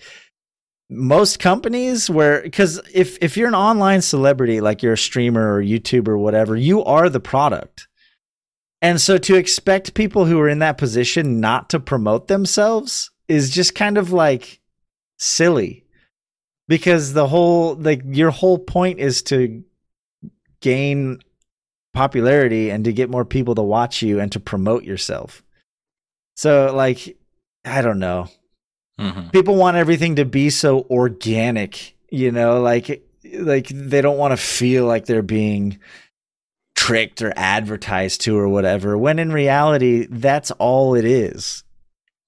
most 0.89 1.41
companies 1.41 2.09
where 2.09 2.43
because 2.43 2.81
if 2.95 3.18
if 3.20 3.37
you're 3.37 3.49
an 3.49 3.57
online 3.57 4.03
celebrity 4.03 4.61
like 4.61 4.85
you're 4.85 4.93
a 4.93 4.99
streamer 4.99 5.53
or 5.53 5.61
youtuber 5.61 6.11
or 6.11 6.18
whatever 6.18 6.57
you 6.57 6.85
are 6.85 7.09
the 7.09 7.18
product. 7.18 7.89
And 8.81 9.01
so 9.01 9.18
to 9.18 9.35
expect 9.35 9.95
people 9.95 10.27
who 10.27 10.39
are 10.39 10.49
in 10.49 10.61
that 10.61 10.79
position 10.79 11.41
not 11.41 11.70
to 11.70 11.81
promote 11.81 12.29
themselves 12.29 13.11
is 13.27 13.51
just 13.51 13.75
kind 13.75 13.99
of 13.99 14.12
like 14.12 14.61
silly. 15.18 15.87
Because 16.68 17.14
the 17.14 17.27
whole 17.27 17.75
like 17.75 18.03
your 18.05 18.31
whole 18.31 18.61
point 18.61 19.01
is 19.01 19.22
to 19.25 19.64
gain 20.61 21.18
popularity 21.95 22.70
and 22.70 22.84
to 22.84 22.92
get 22.92 23.09
more 23.09 23.24
people 23.24 23.55
to 23.55 23.62
watch 23.62 24.03
you 24.03 24.20
and 24.20 24.30
to 24.32 24.40
promote 24.40 24.84
yourself 24.84 25.42
so 26.36 26.74
like 26.74 27.16
i 27.64 27.80
don't 27.80 27.99
know 27.99 28.28
Mm-hmm. 29.01 29.30
people 29.30 29.57
want 29.57 29.76
everything 29.76 30.14
to 30.16 30.24
be 30.24 30.51
so 30.51 30.86
organic 30.88 31.97
you 32.11 32.30
know 32.30 32.61
like 32.61 33.03
like 33.40 33.66
they 33.66 34.01
don't 34.01 34.18
want 34.18 34.30
to 34.30 34.36
feel 34.36 34.86
like 34.86 35.07
they're 35.07 35.20
being 35.20 35.80
tricked 36.76 37.20
or 37.20 37.32
advertised 37.34 38.20
to 38.20 38.36
or 38.38 38.49
whatever 38.49 38.97
when 38.97 39.18
in 39.18 39.32
reality 39.32 40.07
that's 40.09 40.51
all 40.53 40.95
it 40.95 41.05
is 41.05 41.64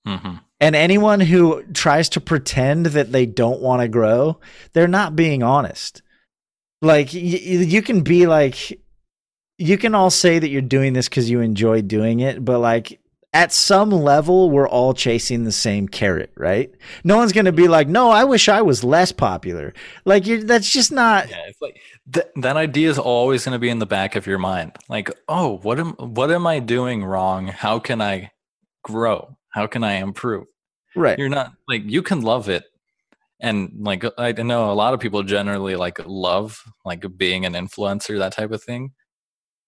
Mm-hmm. 0.09 0.37
and 0.61 0.75
anyone 0.77 1.21
who 1.21 1.63
tries 1.73 2.09
to 2.11 2.21
pretend 2.21 2.87
that 2.87 3.13
they 3.13 3.27
don't 3.27 3.61
want 3.61 3.83
to 3.83 3.89
grow 3.89 4.41
they're 4.73 4.89
not 4.89 5.15
being 5.15 5.45
honest 5.45 6.03
like 6.83 7.09
y- 7.13 7.21
you 7.21 7.81
can 7.83 8.03
be 8.03 8.27
like 8.27 8.81
you 9.59 9.79
can 9.79 9.95
all 9.95 10.11
say 10.11 10.39
that 10.39 10.49
you're 10.49 10.63
doing 10.63 10.93
this 10.93 11.09
because 11.09 11.31
you 11.31 11.41
enjoy 11.41 11.83
doing 11.83 12.21
it 12.21 12.45
but 12.45 12.59
like 12.59 13.01
at 13.33 13.53
some 13.53 13.91
level 13.91 14.51
we're 14.51 14.69
all 14.69 14.95
chasing 14.95 15.45
the 15.45 15.53
same 15.53 15.89
carrot 15.89 16.31
right 16.37 16.71
no 17.05 17.17
one's 17.17 17.33
gonna 17.33 17.53
be 17.53 17.69
like 17.69 17.89
no 17.89 18.11
i 18.11 18.25
wish 18.25 18.49
i 18.49 18.63
was 18.63 18.83
less 18.85 19.13
popular 19.13 19.75
like 20.05 20.27
you're 20.27 20.43
that's 20.43 20.71
just 20.71 20.93
not 20.93 21.29
Yeah, 21.29 21.43
it's 21.47 21.61
like 21.61 21.81
th- 22.13 22.27
that 22.37 22.57
idea 22.57 22.91
is 22.91 22.99
always 22.99 23.45
going 23.45 23.55
to 23.55 23.59
be 23.59 23.69
in 23.69 23.79
the 23.79 23.87
back 23.87 24.17
of 24.17 24.27
your 24.27 24.39
mind. 24.39 24.73
Like, 24.89 25.11
oh, 25.29 25.59
what 25.59 25.79
am 25.79 25.93
what 25.93 26.31
am 26.31 26.47
I 26.47 26.61
doing 26.61 27.05
wrong? 27.05 27.49
How 27.49 27.79
can 27.79 28.01
I 28.01 28.33
grow? 28.83 29.37
How 29.51 29.67
can 29.67 29.85
I 29.85 29.95
improve? 29.95 30.47
right 30.95 31.19
You're 31.19 31.29
not 31.29 31.53
like 31.69 31.83
you 31.85 32.03
can 32.03 32.23
love 32.23 32.49
it, 32.49 32.65
and 33.41 33.73
like 33.81 34.05
I 34.19 34.33
know 34.33 34.71
a 34.71 34.75
lot 34.75 34.95
of 34.95 35.01
people 35.01 35.23
generally 35.23 35.77
like 35.77 35.99
love 36.07 36.63
like 36.85 37.05
being 37.17 37.45
an 37.45 37.55
influencer, 37.55 38.19
that 38.19 38.33
type 38.33 38.53
of 38.53 38.63
thing. 38.63 38.93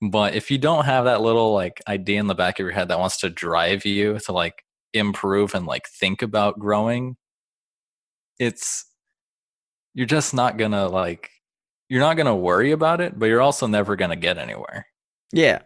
But 0.00 0.34
if 0.34 0.50
you 0.50 0.58
don't 0.58 0.84
have 0.84 1.06
that 1.06 1.22
little 1.22 1.52
like 1.52 1.82
idea 1.88 2.20
in 2.20 2.28
the 2.28 2.34
back 2.34 2.58
of 2.58 2.64
your 2.64 2.72
head 2.72 2.88
that 2.88 2.98
wants 2.98 3.18
to 3.18 3.30
drive 3.30 3.84
you 3.84 4.18
to 4.20 4.32
like 4.32 4.64
improve 4.92 5.54
and 5.54 5.66
like 5.66 5.88
think 5.88 6.22
about 6.22 6.58
growing, 6.58 7.16
it's 8.38 8.84
you're 9.94 10.06
just 10.06 10.34
not 10.34 10.56
gonna 10.56 10.86
like 10.88 11.30
you're 11.88 12.00
not 12.00 12.16
gonna 12.16 12.36
worry 12.36 12.70
about 12.70 13.00
it, 13.00 13.18
but 13.18 13.26
you're 13.26 13.40
also 13.40 13.66
never 13.66 13.96
gonna 13.96 14.16
get 14.16 14.38
anywhere. 14.38 14.86
Yeah. 15.32 15.60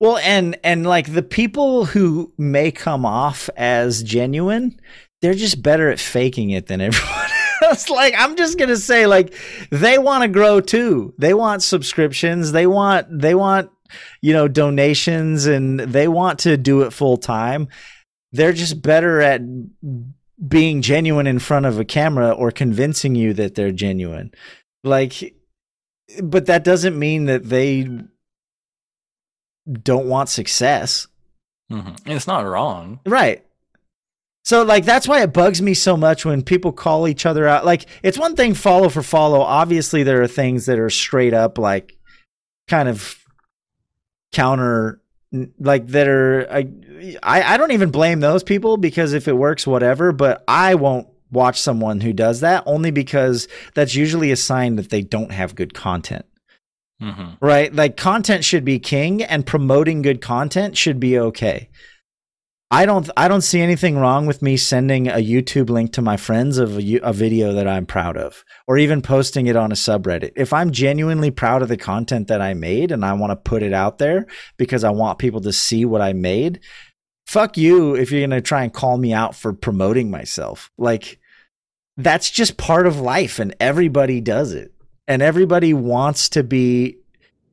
Well, 0.00 0.18
and 0.18 0.58
and 0.62 0.86
like 0.86 1.14
the 1.14 1.22
people 1.22 1.86
who 1.86 2.32
may 2.36 2.70
come 2.70 3.06
off 3.06 3.48
as 3.56 4.02
genuine, 4.02 4.78
they're 5.22 5.32
just 5.32 5.62
better 5.62 5.90
at 5.90 6.00
faking 6.00 6.50
it 6.50 6.66
than 6.66 6.80
everyone 6.82 7.23
else. 7.62 7.88
Like 7.88 8.14
I'm 8.16 8.36
just 8.36 8.58
gonna 8.58 8.76
say, 8.76 9.06
like 9.06 9.34
they 9.70 9.98
want 9.98 10.22
to 10.22 10.28
grow 10.28 10.60
too. 10.60 11.14
They 11.18 11.34
want 11.34 11.62
subscriptions. 11.62 12.52
They 12.52 12.66
want 12.66 13.06
they 13.20 13.34
want 13.34 13.70
you 14.22 14.32
know 14.32 14.48
donations, 14.48 15.46
and 15.46 15.80
they 15.80 16.08
want 16.08 16.40
to 16.40 16.56
do 16.56 16.82
it 16.82 16.92
full 16.92 17.16
time. 17.16 17.68
They're 18.32 18.52
just 18.52 18.82
better 18.82 19.20
at 19.20 19.42
being 20.48 20.82
genuine 20.82 21.26
in 21.26 21.38
front 21.38 21.66
of 21.66 21.78
a 21.78 21.84
camera 21.84 22.32
or 22.32 22.50
convincing 22.50 23.14
you 23.14 23.32
that 23.34 23.54
they're 23.54 23.70
genuine. 23.72 24.32
Like, 24.82 25.34
but 26.22 26.46
that 26.46 26.64
doesn't 26.64 26.98
mean 26.98 27.26
that 27.26 27.44
they 27.44 27.88
don't 29.72 30.08
want 30.08 30.28
success. 30.28 31.06
hmm 31.70 31.92
it's 32.06 32.26
not 32.26 32.40
wrong. 32.40 33.00
Right. 33.06 33.44
So 34.44 34.62
like 34.62 34.84
that's 34.84 35.08
why 35.08 35.22
it 35.22 35.32
bugs 35.32 35.62
me 35.62 35.72
so 35.72 35.96
much 35.96 36.24
when 36.24 36.42
people 36.42 36.72
call 36.72 37.08
each 37.08 37.24
other 37.24 37.48
out. 37.48 37.64
Like 37.64 37.86
it's 38.02 38.18
one 38.18 38.36
thing 38.36 38.54
follow 38.54 38.90
for 38.90 39.02
follow. 39.02 39.40
Obviously 39.40 40.02
there 40.02 40.22
are 40.22 40.26
things 40.28 40.66
that 40.66 40.78
are 40.78 40.90
straight 40.90 41.32
up 41.32 41.56
like 41.58 41.96
kind 42.68 42.88
of 42.88 43.18
counter 44.32 45.00
like 45.58 45.86
that 45.88 46.08
are 46.08 46.46
I 46.50 46.68
I 47.22 47.54
I 47.54 47.56
don't 47.56 47.72
even 47.72 47.90
blame 47.90 48.20
those 48.20 48.44
people 48.44 48.76
because 48.76 49.14
if 49.14 49.28
it 49.28 49.36
works 49.36 49.66
whatever, 49.66 50.12
but 50.12 50.44
I 50.46 50.74
won't 50.74 51.08
watch 51.30 51.58
someone 51.58 52.00
who 52.00 52.12
does 52.12 52.40
that 52.40 52.62
only 52.66 52.90
because 52.90 53.48
that's 53.74 53.94
usually 53.94 54.30
a 54.30 54.36
sign 54.36 54.76
that 54.76 54.90
they 54.90 55.00
don't 55.00 55.32
have 55.32 55.54
good 55.54 55.72
content. 55.72 56.26
hmm 57.00 57.30
right? 57.40 57.74
Like 57.74 57.96
content 57.96 58.44
should 58.44 58.64
be 58.64 58.78
king 58.78 59.22
and 59.22 59.46
promoting 59.46 60.02
good 60.02 60.20
content 60.20 60.76
should 60.76 61.00
be 61.00 61.18
okay. 61.18 61.70
I 62.70 62.86
don't 62.86 63.08
I 63.16 63.28
don't 63.28 63.42
see 63.42 63.60
anything 63.60 63.98
wrong 63.98 64.26
with 64.26 64.42
me 64.42 64.56
sending 64.56 65.06
a 65.06 65.22
YouTube 65.22 65.70
link 65.70 65.92
to 65.92 66.02
my 66.02 66.16
friends 66.16 66.58
of 66.58 66.78
a, 66.78 67.00
a 67.02 67.12
video 67.12 67.52
that 67.52 67.68
I'm 67.68 67.86
proud 67.86 68.16
of 68.16 68.44
or 68.66 68.78
even 68.78 69.02
posting 69.02 69.46
it 69.46 69.56
on 69.56 69.70
a 69.70 69.76
subreddit. 69.76 70.32
If 70.34 70.52
I'm 70.52 70.72
genuinely 70.72 71.30
proud 71.30 71.62
of 71.62 71.68
the 71.68 71.76
content 71.76 72.28
that 72.28 72.40
I 72.40 72.54
made 72.54 72.90
and 72.90 73.04
I 73.04 73.12
want 73.12 73.30
to 73.30 73.36
put 73.36 73.62
it 73.62 73.72
out 73.72 73.98
there 73.98 74.26
because 74.56 74.82
I 74.82 74.90
want 74.90 75.18
people 75.18 75.40
to 75.42 75.52
see 75.52 75.84
what 75.84 76.00
I 76.00 76.14
made, 76.14 76.60
fuck 77.26 77.56
you 77.56 77.94
if 77.94 78.10
you're 78.10 78.22
going 78.22 78.30
to 78.30 78.40
try 78.40 78.64
and 78.64 78.72
call 78.72 78.96
me 78.96 79.12
out 79.12 79.34
for 79.34 79.52
promoting 79.52 80.10
myself. 80.10 80.70
Like 80.78 81.20
that's 81.96 82.30
just 82.30 82.56
part 82.56 82.86
of 82.86 82.98
life 82.98 83.38
and 83.38 83.54
everybody 83.60 84.20
does 84.20 84.52
it. 84.52 84.72
And 85.06 85.20
everybody 85.20 85.74
wants 85.74 86.30
to 86.30 86.42
be 86.42 86.96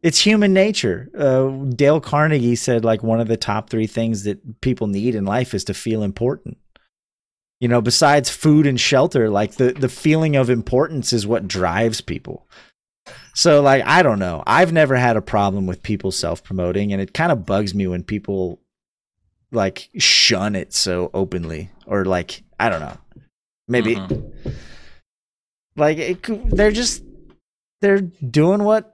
it's 0.04 0.20
human 0.20 0.54
nature. 0.54 1.10
Uh, 1.18 1.50
Dale 1.76 2.02
Carnegie 2.02 2.56
said 2.56 2.84
like 2.84 3.04
one 3.04 3.20
of 3.20 3.28
the 3.28 3.38
top 3.38 3.70
three 3.70 3.88
things 3.88 4.24
that 4.24 4.62
people 4.62 4.88
need 4.88 5.16
in 5.16 5.26
life 5.26 5.54
is 5.54 5.64
to 5.66 5.74
feel 5.74 6.04
important. 6.04 6.58
You 7.60 7.68
know, 7.68 7.82
besides 7.82 8.30
food 8.30 8.66
and 8.66 8.80
shelter, 8.80 9.30
like 9.30 9.54
the 9.56 9.72
the 9.74 9.90
feeling 9.90 10.36
of 10.36 10.50
importance 10.50 11.14
is 11.14 11.28
what 11.28 11.48
drives 11.48 12.02
people. 12.02 12.48
So 13.36 13.62
like 13.62 13.84
I 13.86 14.02
don't 14.02 14.20
know. 14.20 14.44
I've 14.48 14.74
never 14.74 14.96
had 14.96 15.16
a 15.18 15.22
problem 15.22 15.68
with 15.68 15.84
people 15.84 16.12
self-promoting 16.12 16.92
and 16.92 17.02
it 17.02 17.14
kind 17.14 17.32
of 17.32 17.46
bugs 17.46 17.76
me 17.76 17.86
when 17.88 18.04
people 18.04 18.60
like 19.52 19.90
shun 19.98 20.56
it 20.56 20.74
so 20.74 21.12
openly 21.14 21.70
or 21.86 22.06
like 22.06 22.42
I 22.60 22.70
don't 22.70 22.80
know. 22.82 22.98
Maybe 23.68 23.96
Mhm. 23.96 24.56
like 25.76 25.98
it, 25.98 26.24
they're 26.56 26.72
just 26.72 27.04
they're 27.82 28.02
doing 28.02 28.64
what 28.64 28.91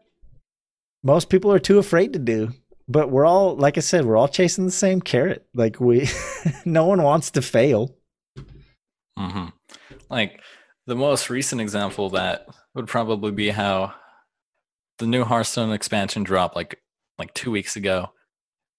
most 1.07 1.29
people 1.29 1.51
are 1.51 1.59
too 1.59 1.79
afraid 1.79 2.13
to 2.13 2.19
do 2.19 2.51
but 2.87 3.09
we're 3.09 3.25
all 3.25 3.55
like 3.55 3.77
i 3.77 3.81
said 3.81 4.05
we're 4.05 4.17
all 4.17 4.27
chasing 4.27 4.65
the 4.65 4.71
same 4.71 5.01
carrot 5.01 5.47
like 5.55 5.79
we 5.79 6.07
no 6.65 6.85
one 6.85 7.01
wants 7.01 7.31
to 7.31 7.41
fail 7.41 7.95
hmm 9.17 9.47
Like 10.09 10.41
the 10.85 10.95
most 10.95 11.29
recent 11.29 11.59
example 11.59 12.11
that 12.11 12.47
would 12.75 12.87
probably 12.87 13.31
be 13.31 13.49
how 13.49 13.93
the 14.99 15.07
new 15.07 15.23
Hearthstone 15.23 15.71
expansion 15.71 16.23
dropped 16.23 16.55
like 16.55 16.79
like 17.17 17.33
two 17.33 17.51
weeks 17.51 17.75
ago. 17.75 18.11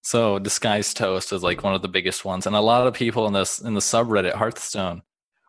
So 0.01 0.39
Disguised 0.39 0.95
Toast 0.97 1.33
is 1.33 1.43
like 1.43 1.63
one 1.63 1.75
of 1.75 1.81
the 1.81 1.87
biggest 1.87 2.23
ones, 2.23 2.47
and 2.47 2.55
a 2.55 2.61
lot 2.61 2.87
of 2.87 2.93
people 2.93 3.27
in 3.27 3.33
this 3.33 3.59
in 3.59 3.73
the 3.73 3.79
subreddit 3.79 4.33
Hearthstone 4.33 5.01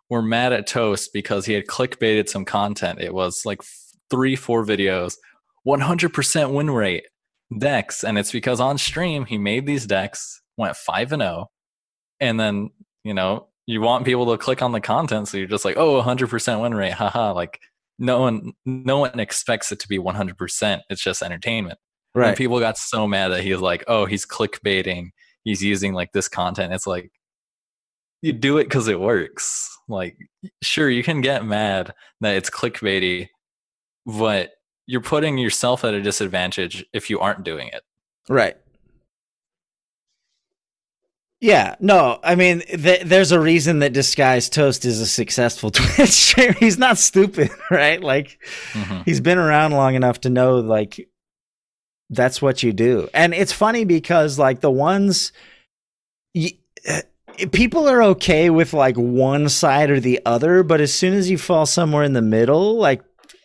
were 0.09 0.23
mad 0.23 0.53
at 0.53 0.67
Toast 0.67 1.13
because 1.13 1.47
he 1.47 1.53
had 1.53 1.67
clickbaited 1.67 2.29
some 2.29 2.45
content. 2.45 3.01
It 3.01 3.15
was 3.15 3.47
like 3.47 3.63
three, 4.11 4.35
four 4.35 4.65
videos, 4.65 5.17
100% 5.67 6.53
win 6.53 6.71
rate 6.71 7.05
decks, 7.57 8.05
and 8.05 8.19
it's 8.19 8.33
because 8.33 8.61
on 8.61 8.79
stream 8.79 9.27
he 9.27 9.39
made 9.39 9.67
these 9.67 9.87
decks, 9.87 10.41
went 10.57 10.77
five 10.77 11.13
and 11.13 11.23
zero, 11.23 11.49
and 12.21 12.39
then 12.39 12.71
you 13.05 13.15
know 13.15 13.49
you 13.67 13.81
want 13.81 14.05
people 14.05 14.31
to 14.31 14.39
click 14.39 14.63
on 14.63 14.73
the 14.73 14.81
content 14.81 15.29
so 15.29 15.37
you're 15.39 15.47
just 15.47 15.65
like 15.65 15.77
oh 15.77 16.03
100% 16.03 16.61
win 16.61 16.75
rate 16.75 16.93
haha 16.93 17.33
like 17.33 17.61
no 17.99 18.21
one 18.21 18.53
no 18.65 18.99
one 18.99 19.21
expects 19.21 19.71
it 19.71 19.79
to 19.79 19.89
be 19.89 19.99
100% 19.99 20.81
it's 20.91 21.03
just 21.03 21.23
entertainment. 21.23 21.79
And 22.31 22.37
people 22.37 22.59
got 22.59 22.77
so 22.77 23.07
mad 23.07 23.29
that 23.29 23.43
he 23.43 23.53
was 23.53 23.61
like 23.63 23.85
oh 23.87 24.07
he's 24.07 24.27
clickbaiting 24.27 25.11
he's 25.45 25.63
using 25.63 25.95
like 25.95 26.13
this 26.13 26.29
content. 26.29 26.73
It's 26.73 26.87
like 26.87 27.11
you 28.23 28.33
do 28.33 28.59
it 28.59 28.65
because 28.65 28.89
it 28.89 29.01
works. 29.01 29.69
Like 29.89 30.17
sure 30.63 30.91
you 30.91 31.03
can 31.03 31.21
get 31.21 31.45
mad 31.45 31.95
that 32.21 32.37
it's 32.37 32.51
clickbaity 32.51 33.29
but 34.07 34.51
you're 34.91 35.01
putting 35.01 35.39
yourself 35.39 35.85
at 35.85 35.95
a 35.95 36.03
disadvantage 36.03 36.85
if 36.93 37.09
you 37.11 37.19
aren't 37.21 37.45
doing 37.45 37.69
it 37.69 37.83
right 38.29 38.57
Yeah, 41.43 41.77
no, 41.81 42.19
I 42.23 42.35
mean, 42.35 42.61
th- 42.61 43.03
there's 43.05 43.33
a 43.33 43.41
reason 43.41 43.79
that 43.79 43.95
Disguised 43.95 44.53
Toast 44.53 44.85
is 44.85 45.01
a 45.01 45.07
successful 45.07 45.71
Twitch 45.79 46.11
streamer. 46.11 46.53
He's 46.53 46.77
not 46.77 46.99
stupid, 46.99 47.51
right? 47.71 48.03
Like, 48.03 48.39
Mhm. 48.73 49.05
he's 49.07 49.21
been 49.23 49.39
around 49.39 49.73
long 49.73 49.95
enough 49.95 50.21
to 50.23 50.29
know, 50.31 50.57
like, 50.59 51.09
that's 52.11 52.43
what 52.43 52.63
you 52.63 52.75
do. 52.75 53.09
And 53.15 53.33
it's 53.33 53.53
funny 53.55 53.85
because, 53.87 54.39
like, 54.39 54.61
the 54.61 54.71
ones 54.71 55.33
y- 56.35 56.59
uh, 56.87 57.01
people 57.53 57.89
are 57.89 58.03
okay 58.03 58.51
with, 58.51 58.75
like, 58.75 58.97
one 58.97 59.49
side 59.49 59.89
or 59.91 59.99
the 59.99 60.21
other, 60.27 60.63
but 60.63 60.83
as 60.83 60.93
soon 60.93 61.15
as 61.15 61.31
you 61.31 61.39
fall 61.39 61.65
somewhere 61.65 62.05
in 62.05 62.13
the 62.13 62.21
middle, 62.21 62.77
like, 62.77 63.01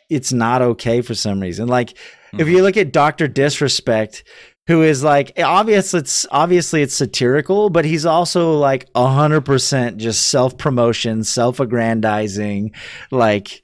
it's 0.10 0.34
not 0.34 0.62
okay 0.62 1.02
for 1.02 1.16
some 1.16 1.40
reason. 1.40 1.68
Like, 1.68 1.98
if 2.34 2.48
you 2.48 2.58
mm-hmm. 2.58 2.64
look 2.64 2.78
at 2.78 2.92
Dr. 2.92 3.28
Disrespect, 3.28 4.24
who 4.68 4.82
is 4.82 5.04
like 5.04 5.32
eh, 5.36 5.44
obviously 5.44 6.00
it's 6.00 6.26
obviously 6.32 6.82
it's 6.82 6.96
satirical, 6.96 7.70
but 7.70 7.86
he's 7.86 8.06
also 8.06 8.58
like 8.58 8.88
hundred 8.96 9.42
percent 9.42 9.98
just 9.98 10.30
self 10.30 10.58
promotion, 10.58 11.24
self 11.24 11.60
aggrandizing, 11.60 12.74
like 13.12 13.62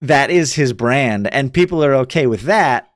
that 0.00 0.30
is 0.30 0.54
his 0.54 0.72
brand, 0.72 1.32
and 1.32 1.52
people 1.52 1.84
are 1.84 1.94
okay 1.94 2.26
with 2.26 2.42
that. 2.42 2.88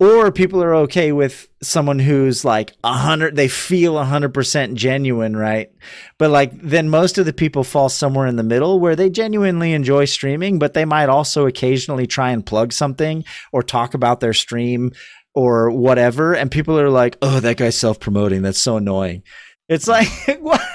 Or 0.00 0.32
people 0.32 0.62
are 0.62 0.74
okay 0.74 1.12
with 1.12 1.48
someone 1.62 2.00
who's 2.00 2.44
like 2.44 2.72
a 2.82 2.92
hundred, 2.92 3.36
they 3.36 3.46
feel 3.46 3.98
a 3.98 4.04
hundred 4.04 4.34
percent 4.34 4.74
genuine, 4.74 5.36
right? 5.36 5.70
But 6.18 6.30
like 6.30 6.60
then 6.60 6.88
most 6.88 7.18
of 7.18 7.26
the 7.26 7.32
people 7.32 7.62
fall 7.62 7.88
somewhere 7.88 8.26
in 8.26 8.36
the 8.36 8.42
middle 8.42 8.80
where 8.80 8.96
they 8.96 9.10
genuinely 9.10 9.72
enjoy 9.72 10.06
streaming, 10.06 10.58
but 10.58 10.74
they 10.74 10.84
might 10.84 11.08
also 11.08 11.46
occasionally 11.46 12.06
try 12.08 12.30
and 12.30 12.44
plug 12.44 12.72
something 12.72 13.24
or 13.52 13.62
talk 13.62 13.94
about 13.94 14.18
their 14.18 14.34
stream 14.34 14.90
or 15.34 15.70
whatever. 15.70 16.34
And 16.34 16.50
people 16.50 16.78
are 16.78 16.90
like, 16.90 17.16
oh, 17.22 17.40
that 17.40 17.56
guy's 17.56 17.78
self 17.78 18.00
promoting. 18.00 18.42
That's 18.42 18.58
so 18.58 18.76
annoying. 18.76 19.22
It's 19.68 19.86
like, 19.86 20.08
why, 20.40 20.66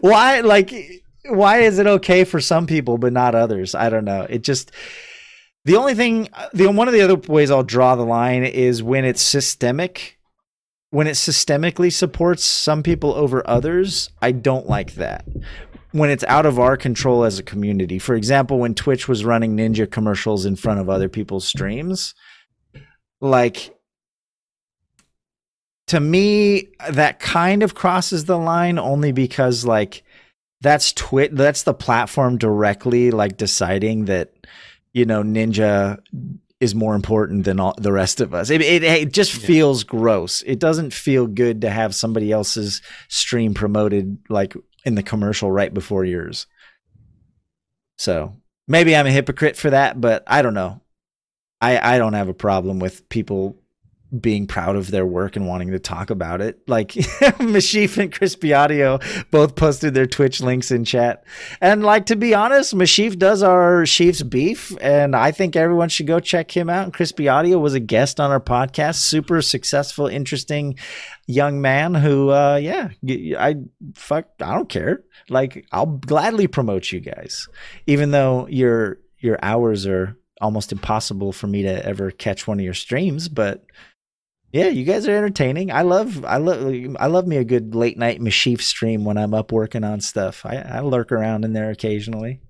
why, 0.00 0.40
like, 0.40 0.72
why 1.26 1.58
is 1.60 1.78
it 1.78 1.86
okay 1.86 2.24
for 2.24 2.40
some 2.40 2.66
people 2.66 2.98
but 2.98 3.12
not 3.12 3.34
others? 3.36 3.74
I 3.74 3.88
don't 3.88 4.04
know. 4.04 4.26
It 4.28 4.42
just, 4.42 4.72
the 5.64 5.76
only 5.76 5.94
thing, 5.94 6.28
uh, 6.32 6.48
the 6.52 6.66
one 6.70 6.88
of 6.88 6.94
the 6.94 7.02
other 7.02 7.16
ways 7.16 7.50
I'll 7.50 7.62
draw 7.62 7.94
the 7.94 8.04
line 8.04 8.44
is 8.44 8.82
when 8.82 9.04
it's 9.04 9.22
systemic. 9.22 10.18
When 10.90 11.06
it 11.06 11.12
systemically 11.12 11.90
supports 11.90 12.44
some 12.44 12.82
people 12.82 13.14
over 13.14 13.48
others, 13.48 14.10
I 14.20 14.32
don't 14.32 14.68
like 14.68 14.96
that. 14.96 15.26
When 15.92 16.10
it's 16.10 16.24
out 16.24 16.44
of 16.44 16.58
our 16.58 16.76
control 16.76 17.24
as 17.24 17.38
a 17.38 17.42
community. 17.42 17.98
For 17.98 18.14
example, 18.14 18.58
when 18.58 18.74
Twitch 18.74 19.08
was 19.08 19.24
running 19.24 19.56
Ninja 19.56 19.90
commercials 19.90 20.44
in 20.44 20.56
front 20.56 20.80
of 20.80 20.90
other 20.90 21.08
people's 21.08 21.46
streams, 21.46 22.14
like 23.22 23.74
to 25.86 26.00
me 26.00 26.68
that 26.90 27.20
kind 27.20 27.62
of 27.62 27.74
crosses 27.74 28.24
the 28.24 28.38
line 28.38 28.78
only 28.78 29.12
because 29.12 29.64
like 29.64 30.02
that's 30.60 30.92
twit 30.92 31.34
that's 31.36 31.62
the 31.62 31.74
platform 31.74 32.38
directly 32.38 33.10
like 33.10 33.36
deciding 33.36 34.06
that 34.06 34.32
you 34.92 35.04
know 35.06 35.22
ninja 35.22 35.98
is 36.60 36.74
more 36.74 36.94
important 36.94 37.44
than 37.44 37.58
all 37.58 37.74
the 37.76 37.90
rest 37.92 38.20
of 38.20 38.32
us. 38.32 38.48
It, 38.48 38.60
it, 38.60 38.84
it 38.84 39.12
just 39.12 39.34
Yeah. 39.40 39.46
feels 39.48 39.82
gross. 39.82 40.42
It 40.46 40.60
doesn't 40.60 40.92
feel 40.92 41.26
good 41.26 41.62
to 41.62 41.70
have 41.70 41.92
somebody 41.92 42.30
else's 42.30 42.82
stream 43.08 43.52
promoted 43.52 44.18
like 44.28 44.54
in 44.84 44.94
the 44.94 45.02
commercial 45.02 45.50
right 45.50 45.74
before 45.74 46.04
yours. 46.04 46.46
So 47.98 48.36
maybe 48.68 48.94
i'm 48.94 49.06
a 49.06 49.10
hypocrite 49.10 49.56
for 49.56 49.70
that 49.70 50.00
but 50.00 50.22
i 50.28 50.40
don't 50.40 50.54
know. 50.54 50.80
I 51.60 51.94
i 51.94 51.98
don't 51.98 52.12
have 52.14 52.28
a 52.28 52.34
problem 52.34 52.78
with 52.78 53.08
people 53.08 53.56
being 54.20 54.46
proud 54.46 54.76
of 54.76 54.90
their 54.90 55.06
work 55.06 55.36
and 55.36 55.46
wanting 55.46 55.70
to 55.70 55.78
talk 55.78 56.10
about 56.10 56.40
it. 56.40 56.60
Like 56.68 56.88
Mashif 56.92 57.98
and 57.98 58.12
Crispy 58.12 58.52
Audio 58.52 58.98
both 59.30 59.56
posted 59.56 59.94
their 59.94 60.06
Twitch 60.06 60.40
links 60.40 60.70
in 60.70 60.84
chat. 60.84 61.24
And 61.60 61.82
like 61.82 62.06
to 62.06 62.16
be 62.16 62.34
honest, 62.34 62.74
Mashif 62.74 63.18
does 63.18 63.42
our 63.42 63.84
Chiefs 63.86 64.22
beef, 64.22 64.76
and 64.80 65.16
I 65.16 65.30
think 65.30 65.56
everyone 65.56 65.88
should 65.88 66.06
go 66.06 66.20
check 66.20 66.54
him 66.54 66.68
out. 66.68 66.84
And 66.84 66.94
Crispy 66.94 67.28
Audio 67.28 67.58
was 67.58 67.74
a 67.74 67.80
guest 67.80 68.20
on 68.20 68.30
our 68.30 68.40
podcast. 68.40 68.96
Super 68.96 69.40
successful, 69.40 70.06
interesting 70.06 70.78
young 71.26 71.60
man 71.60 71.94
who 71.94 72.30
uh 72.30 72.56
yeah, 72.56 72.90
I 73.38 73.56
fuck 73.94 74.26
I 74.40 74.54
don't 74.54 74.68
care. 74.68 75.02
Like 75.28 75.66
I'll 75.72 75.86
gladly 75.86 76.46
promote 76.46 76.92
you 76.92 77.00
guys. 77.00 77.48
Even 77.86 78.10
though 78.10 78.46
your 78.48 78.98
your 79.18 79.38
hours 79.42 79.86
are 79.86 80.16
almost 80.40 80.72
impossible 80.72 81.32
for 81.32 81.46
me 81.46 81.62
to 81.62 81.86
ever 81.86 82.10
catch 82.10 82.46
one 82.48 82.58
of 82.58 82.64
your 82.64 82.74
streams, 82.74 83.28
but 83.28 83.64
yeah, 84.52 84.68
you 84.68 84.84
guys 84.84 85.08
are 85.08 85.16
entertaining. 85.16 85.72
I 85.72 85.82
love, 85.82 86.24
I 86.24 86.36
love, 86.36 86.96
I 87.00 87.06
love 87.06 87.26
me 87.26 87.38
a 87.38 87.44
good 87.44 87.74
late 87.74 87.96
night 87.98 88.20
Mashif 88.20 88.60
stream 88.60 89.04
when 89.04 89.16
I'm 89.16 89.34
up 89.34 89.50
working 89.50 89.82
on 89.82 90.00
stuff. 90.00 90.44
I, 90.44 90.56
I 90.56 90.80
lurk 90.80 91.10
around 91.10 91.44
in 91.44 91.52
there 91.52 91.70
occasionally, 91.70 92.40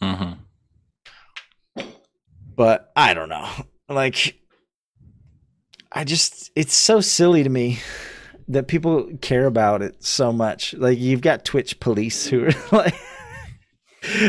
hmm 0.00 0.32
but 2.58 2.90
I 2.96 3.14
don't 3.14 3.28
know. 3.28 3.48
Like, 3.88 4.36
I 5.92 6.02
just, 6.02 6.50
it's 6.56 6.74
so 6.74 7.00
silly 7.00 7.44
to 7.44 7.48
me 7.48 7.78
that 8.48 8.66
people 8.66 9.10
care 9.22 9.46
about 9.46 9.80
it 9.80 10.02
so 10.02 10.32
much. 10.32 10.74
Like, 10.74 10.98
you've 10.98 11.20
got 11.20 11.44
Twitch 11.44 11.78
police 11.78 12.26
who 12.26 12.46
are 12.46 12.52
like, 12.72 12.96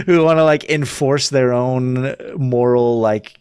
who 0.05 0.23
want 0.23 0.37
to 0.37 0.43
like 0.43 0.69
enforce 0.69 1.29
their 1.29 1.53
own 1.53 2.15
moral 2.37 2.99
like 2.99 3.38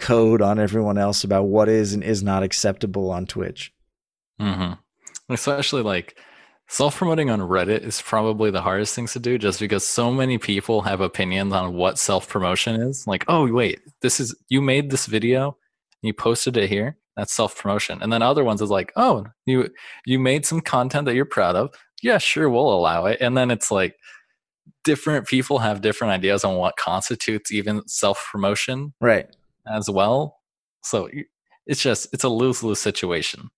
code 0.00 0.42
on 0.42 0.58
everyone 0.58 0.98
else 0.98 1.24
about 1.24 1.44
what 1.44 1.68
is 1.68 1.92
and 1.92 2.02
is 2.02 2.22
not 2.22 2.42
acceptable 2.42 3.10
on 3.10 3.26
Twitch. 3.26 3.72
hmm 4.38 4.72
Especially 5.28 5.82
like 5.82 6.18
self 6.68 6.96
promoting 6.96 7.30
on 7.30 7.40
Reddit 7.40 7.82
is 7.82 8.00
probably 8.02 8.50
the 8.50 8.62
hardest 8.62 8.94
things 8.94 9.12
to 9.12 9.20
do 9.20 9.38
just 9.38 9.60
because 9.60 9.86
so 9.86 10.12
many 10.12 10.38
people 10.38 10.82
have 10.82 11.00
opinions 11.00 11.52
on 11.52 11.74
what 11.74 11.98
self 11.98 12.28
promotion 12.28 12.80
is. 12.80 13.06
Like, 13.06 13.24
oh, 13.28 13.52
wait, 13.52 13.80
this 14.02 14.18
is 14.20 14.34
you 14.48 14.60
made 14.60 14.90
this 14.90 15.06
video 15.06 15.44
and 16.02 16.08
you 16.08 16.12
posted 16.14 16.56
it 16.56 16.68
here. 16.68 16.96
That's 17.16 17.32
self 17.32 17.56
promotion. 17.56 18.02
And 18.02 18.12
then 18.12 18.22
other 18.22 18.44
ones 18.44 18.62
is 18.62 18.70
like, 18.70 18.92
oh, 18.96 19.26
you 19.46 19.68
you 20.06 20.18
made 20.18 20.46
some 20.46 20.60
content 20.60 21.06
that 21.06 21.14
you're 21.14 21.24
proud 21.24 21.56
of. 21.56 21.74
Yeah, 22.02 22.18
sure, 22.18 22.48
we'll 22.48 22.72
allow 22.72 23.06
it. 23.06 23.18
And 23.20 23.36
then 23.36 23.50
it's 23.50 23.70
like 23.70 23.96
different 24.84 25.26
people 25.26 25.58
have 25.58 25.80
different 25.80 26.12
ideas 26.12 26.44
on 26.44 26.56
what 26.56 26.76
constitutes 26.76 27.52
even 27.52 27.86
self 27.86 28.26
promotion 28.30 28.94
Right. 29.00 29.28
As 29.66 29.88
well. 29.90 30.40
So 30.82 31.08
it's 31.66 31.82
just 31.82 32.08
it's 32.12 32.24
a 32.24 32.28
lose 32.28 32.62
lose 32.62 32.80
situation. 32.80 33.50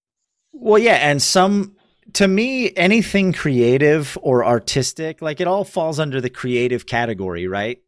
Well, 0.53 0.78
yeah, 0.78 0.96
and 0.96 1.20
some 1.22 1.76
to 2.14 2.28
me 2.28 2.74
anything 2.76 3.32
creative 3.32 4.18
or 4.22 4.44
artistic, 4.44 5.22
like 5.22 5.40
it 5.40 5.46
all 5.46 5.64
falls 5.64 5.98
under 5.98 6.20
the 6.20 6.30
creative 6.30 6.86
category, 6.86 7.46
right? 7.46 7.78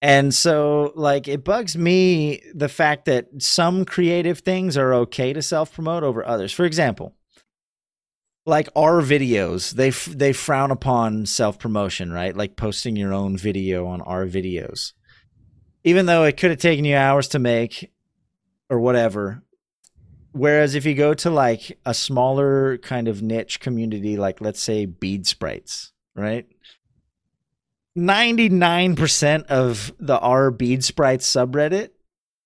And 0.00 0.34
so 0.34 0.92
like 0.96 1.28
it 1.28 1.44
bugs 1.44 1.76
me 1.76 2.42
the 2.54 2.68
fact 2.68 3.04
that 3.04 3.28
some 3.38 3.84
creative 3.84 4.40
things 4.40 4.76
are 4.76 4.92
okay 4.94 5.32
to 5.32 5.42
self-promote 5.42 6.02
over 6.02 6.26
others. 6.26 6.52
For 6.52 6.64
example, 6.64 7.14
like 8.44 8.68
our 8.74 9.00
videos, 9.00 9.70
they 9.70 9.88
f- 9.88 10.06
they 10.06 10.32
frown 10.32 10.72
upon 10.72 11.26
self-promotion, 11.26 12.10
right? 12.10 12.36
Like 12.36 12.56
posting 12.56 12.96
your 12.96 13.12
own 13.12 13.36
video 13.36 13.86
on 13.86 14.00
our 14.00 14.26
videos. 14.26 14.92
Even 15.84 16.06
though 16.06 16.24
it 16.24 16.36
could 16.36 16.50
have 16.50 16.60
taken 16.60 16.84
you 16.84 16.96
hours 16.96 17.28
to 17.28 17.38
make 17.38 17.92
or 18.70 18.78
whatever, 18.78 19.42
Whereas 20.32 20.74
if 20.74 20.86
you 20.86 20.94
go 20.94 21.12
to 21.14 21.30
like 21.30 21.78
a 21.84 21.92
smaller 21.92 22.78
kind 22.78 23.06
of 23.06 23.22
niche 23.22 23.60
community, 23.60 24.16
like 24.16 24.40
let's 24.40 24.60
say 24.60 24.86
bead 24.86 25.26
sprites, 25.26 25.92
right? 26.14 26.46
99% 27.96 29.46
of 29.46 29.92
the 30.00 30.18
R 30.18 30.50
bead 30.50 30.82
sprites 30.82 31.30
subreddit 31.30 31.90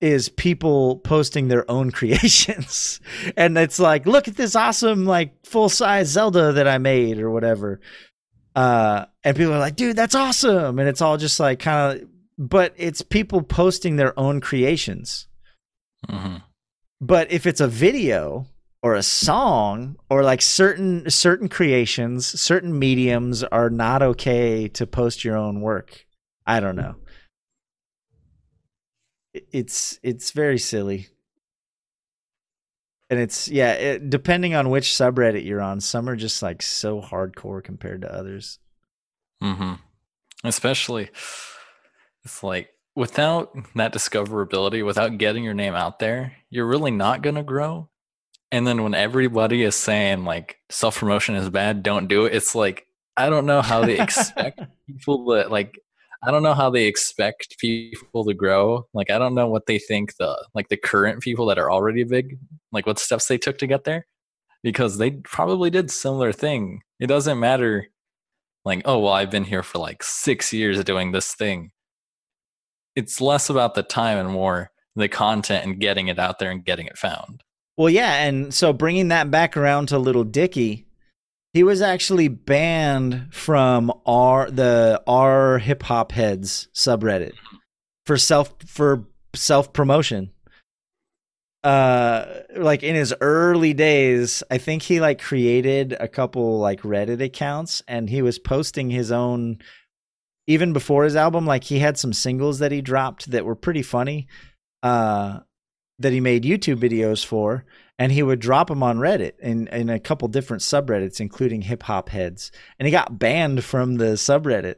is 0.00 0.28
people 0.28 0.96
posting 0.96 1.46
their 1.46 1.68
own 1.70 1.90
creations. 1.92 3.00
and 3.36 3.56
it's 3.56 3.78
like, 3.78 4.04
look 4.04 4.26
at 4.26 4.36
this 4.36 4.56
awesome, 4.56 5.06
like 5.06 5.46
full 5.46 5.68
size 5.68 6.08
Zelda 6.08 6.54
that 6.54 6.66
I 6.66 6.78
made 6.78 7.20
or 7.20 7.30
whatever. 7.30 7.80
Uh, 8.56 9.04
and 9.22 9.36
people 9.36 9.52
are 9.54 9.60
like, 9.60 9.76
dude, 9.76 9.96
that's 9.96 10.16
awesome. 10.16 10.80
And 10.80 10.88
it's 10.88 11.02
all 11.02 11.18
just 11.18 11.38
like 11.38 11.60
kind 11.60 12.00
of, 12.02 12.08
but 12.38 12.74
it's 12.76 13.02
people 13.02 13.42
posting 13.42 13.96
their 13.96 14.18
own 14.18 14.40
creations. 14.40 15.28
hmm 16.08 16.36
But 17.00 17.30
if 17.30 17.46
it's 17.46 17.60
a 17.60 17.68
video 17.68 18.46
or 18.82 18.94
a 18.94 19.02
song 19.02 19.96
or 20.10 20.22
like 20.22 20.42
certain 20.42 21.10
certain 21.10 21.48
creations, 21.48 22.26
certain 22.40 22.78
mediums 22.78 23.42
are 23.44 23.70
not 23.70 24.02
okay 24.02 24.68
to 24.68 24.86
post 24.86 25.24
your 25.24 25.36
own 25.36 25.60
work. 25.60 26.06
I 26.46 26.60
don't 26.60 26.76
know. 26.76 26.96
It's 29.52 29.98
it's 30.02 30.30
very 30.30 30.58
silly. 30.58 31.08
And 33.08 33.20
it's 33.20 33.48
yeah, 33.48 33.72
it, 33.72 34.10
depending 34.10 34.54
on 34.54 34.70
which 34.70 34.90
subreddit 34.90 35.44
you're 35.44 35.60
on, 35.60 35.80
some 35.80 36.08
are 36.08 36.16
just 36.16 36.42
like 36.42 36.60
so 36.62 37.00
hardcore 37.00 37.62
compared 37.62 38.02
to 38.02 38.12
others. 38.12 38.58
hmm 39.40 39.74
Especially, 40.44 41.10
it's 42.26 42.42
like 42.42 42.70
without 42.96 43.56
that 43.76 43.94
discoverability, 43.94 44.84
without 44.84 45.16
getting 45.16 45.44
your 45.44 45.54
name 45.54 45.74
out 45.74 46.00
there, 46.00 46.32
you're 46.50 46.66
really 46.66 46.90
not 46.90 47.22
going 47.22 47.36
to 47.36 47.44
grow. 47.44 47.88
And 48.50 48.66
then 48.66 48.82
when 48.82 48.94
everybody 48.94 49.62
is 49.62 49.76
saying 49.76 50.24
like 50.24 50.58
self 50.68 50.98
promotion 50.98 51.36
is 51.36 51.48
bad, 51.48 51.84
don't 51.84 52.08
do 52.08 52.24
it. 52.24 52.34
It's 52.34 52.56
like 52.56 52.88
I 53.16 53.30
don't 53.30 53.46
know 53.46 53.62
how 53.62 53.84
they 53.84 54.00
expect 54.00 54.60
people 54.88 55.24
that 55.26 55.52
like 55.52 55.78
I 56.20 56.32
don't 56.32 56.42
know 56.42 56.54
how 56.54 56.68
they 56.68 56.86
expect 56.86 57.56
people 57.60 58.24
to 58.24 58.34
grow. 58.34 58.88
Like 58.92 59.12
I 59.12 59.18
don't 59.18 59.36
know 59.36 59.46
what 59.46 59.66
they 59.66 59.78
think 59.78 60.16
the 60.16 60.36
like 60.52 60.68
the 60.68 60.76
current 60.76 61.22
people 61.22 61.46
that 61.46 61.58
are 61.60 61.70
already 61.70 62.02
big, 62.02 62.38
like 62.72 62.86
what 62.86 62.98
steps 62.98 63.28
they 63.28 63.38
took 63.38 63.58
to 63.58 63.68
get 63.68 63.84
there. 63.84 64.08
Because 64.64 64.98
they 64.98 65.12
probably 65.12 65.70
did 65.70 65.92
similar 65.92 66.32
thing. 66.32 66.80
It 66.98 67.06
doesn't 67.06 67.38
matter 67.38 67.86
like, 68.64 68.82
oh 68.84 68.98
well, 68.98 69.12
I've 69.12 69.30
been 69.30 69.44
here 69.44 69.62
for 69.62 69.78
like 69.78 70.02
six 70.02 70.52
years 70.52 70.82
doing 70.82 71.12
this 71.12 71.32
thing. 71.34 71.70
It's 72.96 73.20
less 73.20 73.48
about 73.50 73.74
the 73.74 73.82
time 73.82 74.18
and 74.18 74.30
more 74.30 74.70
the 74.96 75.08
content 75.08 75.64
and 75.64 75.78
getting 75.78 76.08
it 76.08 76.18
out 76.18 76.38
there 76.38 76.50
and 76.50 76.64
getting 76.64 76.86
it 76.86 76.98
found. 76.98 77.42
Well, 77.76 77.90
yeah, 77.90 78.24
and 78.24 78.52
so 78.52 78.72
bringing 78.72 79.08
that 79.08 79.30
back 79.30 79.56
around 79.56 79.88
to 79.88 79.98
Lil 79.98 80.24
Dicky, 80.24 80.86
he 81.52 81.62
was 81.62 81.82
actually 81.82 82.28
banned 82.28 83.32
from 83.32 83.92
our 84.06 84.50
the 84.50 85.02
our 85.06 85.58
hip 85.58 85.82
hop 85.82 86.12
heads 86.12 86.68
subreddit 86.74 87.32
for 88.06 88.16
self 88.16 88.54
for 88.66 89.04
self 89.34 89.72
promotion. 89.72 90.30
Uh, 91.64 92.42
like 92.56 92.82
in 92.82 92.94
his 92.94 93.12
early 93.20 93.74
days, 93.74 94.42
I 94.50 94.58
think 94.58 94.82
he 94.82 95.00
like 95.00 95.20
created 95.20 95.96
a 95.98 96.08
couple 96.08 96.58
like 96.58 96.82
Reddit 96.82 97.20
accounts, 97.20 97.82
and 97.88 98.08
he 98.08 98.22
was 98.22 98.38
posting 98.38 98.90
his 98.90 99.10
own. 99.10 99.58
Even 100.46 100.72
before 100.72 101.04
his 101.04 101.16
album, 101.16 101.46
like 101.46 101.64
he 101.64 101.80
had 101.80 101.98
some 101.98 102.12
singles 102.12 102.60
that 102.60 102.72
he 102.72 102.80
dropped 102.80 103.30
that 103.30 103.44
were 103.44 103.56
pretty 103.56 103.82
funny 103.82 104.28
uh, 104.82 105.40
that 105.98 106.12
he 106.12 106.20
made 106.20 106.44
YouTube 106.44 106.76
videos 106.76 107.24
for, 107.24 107.64
and 107.98 108.12
he 108.12 108.22
would 108.22 108.38
drop 108.38 108.68
them 108.68 108.82
on 108.82 108.98
Reddit 108.98 109.38
in, 109.40 109.68
in 109.68 109.90
a 109.90 109.98
couple 109.98 110.28
different 110.28 110.62
subreddits, 110.62 111.20
including 111.20 111.62
hip 111.62 111.82
hop 111.82 112.10
heads. 112.10 112.52
And 112.78 112.86
he 112.86 112.92
got 112.92 113.18
banned 113.18 113.64
from 113.64 113.96
the 113.96 114.14
subreddit. 114.14 114.76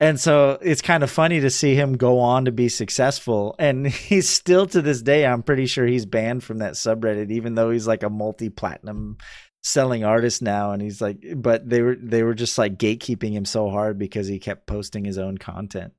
And 0.00 0.18
so 0.18 0.58
it's 0.60 0.82
kind 0.82 1.04
of 1.04 1.12
funny 1.12 1.38
to 1.38 1.50
see 1.50 1.76
him 1.76 1.96
go 1.96 2.18
on 2.18 2.46
to 2.46 2.52
be 2.52 2.68
successful. 2.68 3.54
And 3.58 3.86
he's 3.86 4.28
still 4.28 4.66
to 4.66 4.82
this 4.82 5.00
day, 5.02 5.24
I'm 5.24 5.44
pretty 5.44 5.66
sure 5.66 5.86
he's 5.86 6.06
banned 6.06 6.42
from 6.42 6.58
that 6.58 6.72
subreddit, 6.72 7.30
even 7.30 7.54
though 7.54 7.70
he's 7.70 7.86
like 7.86 8.02
a 8.02 8.10
multi 8.10 8.48
platinum 8.48 9.18
selling 9.62 10.04
artist 10.04 10.42
now. 10.42 10.72
And 10.72 10.82
he's 10.82 11.00
like, 11.00 11.24
but 11.36 11.68
they 11.68 11.82
were, 11.82 11.96
they 11.96 12.22
were 12.22 12.34
just 12.34 12.58
like 12.58 12.78
gatekeeping 12.78 13.32
him 13.32 13.44
so 13.44 13.70
hard 13.70 13.98
because 13.98 14.26
he 14.26 14.38
kept 14.38 14.66
posting 14.66 15.04
his 15.04 15.18
own 15.18 15.38
content. 15.38 15.92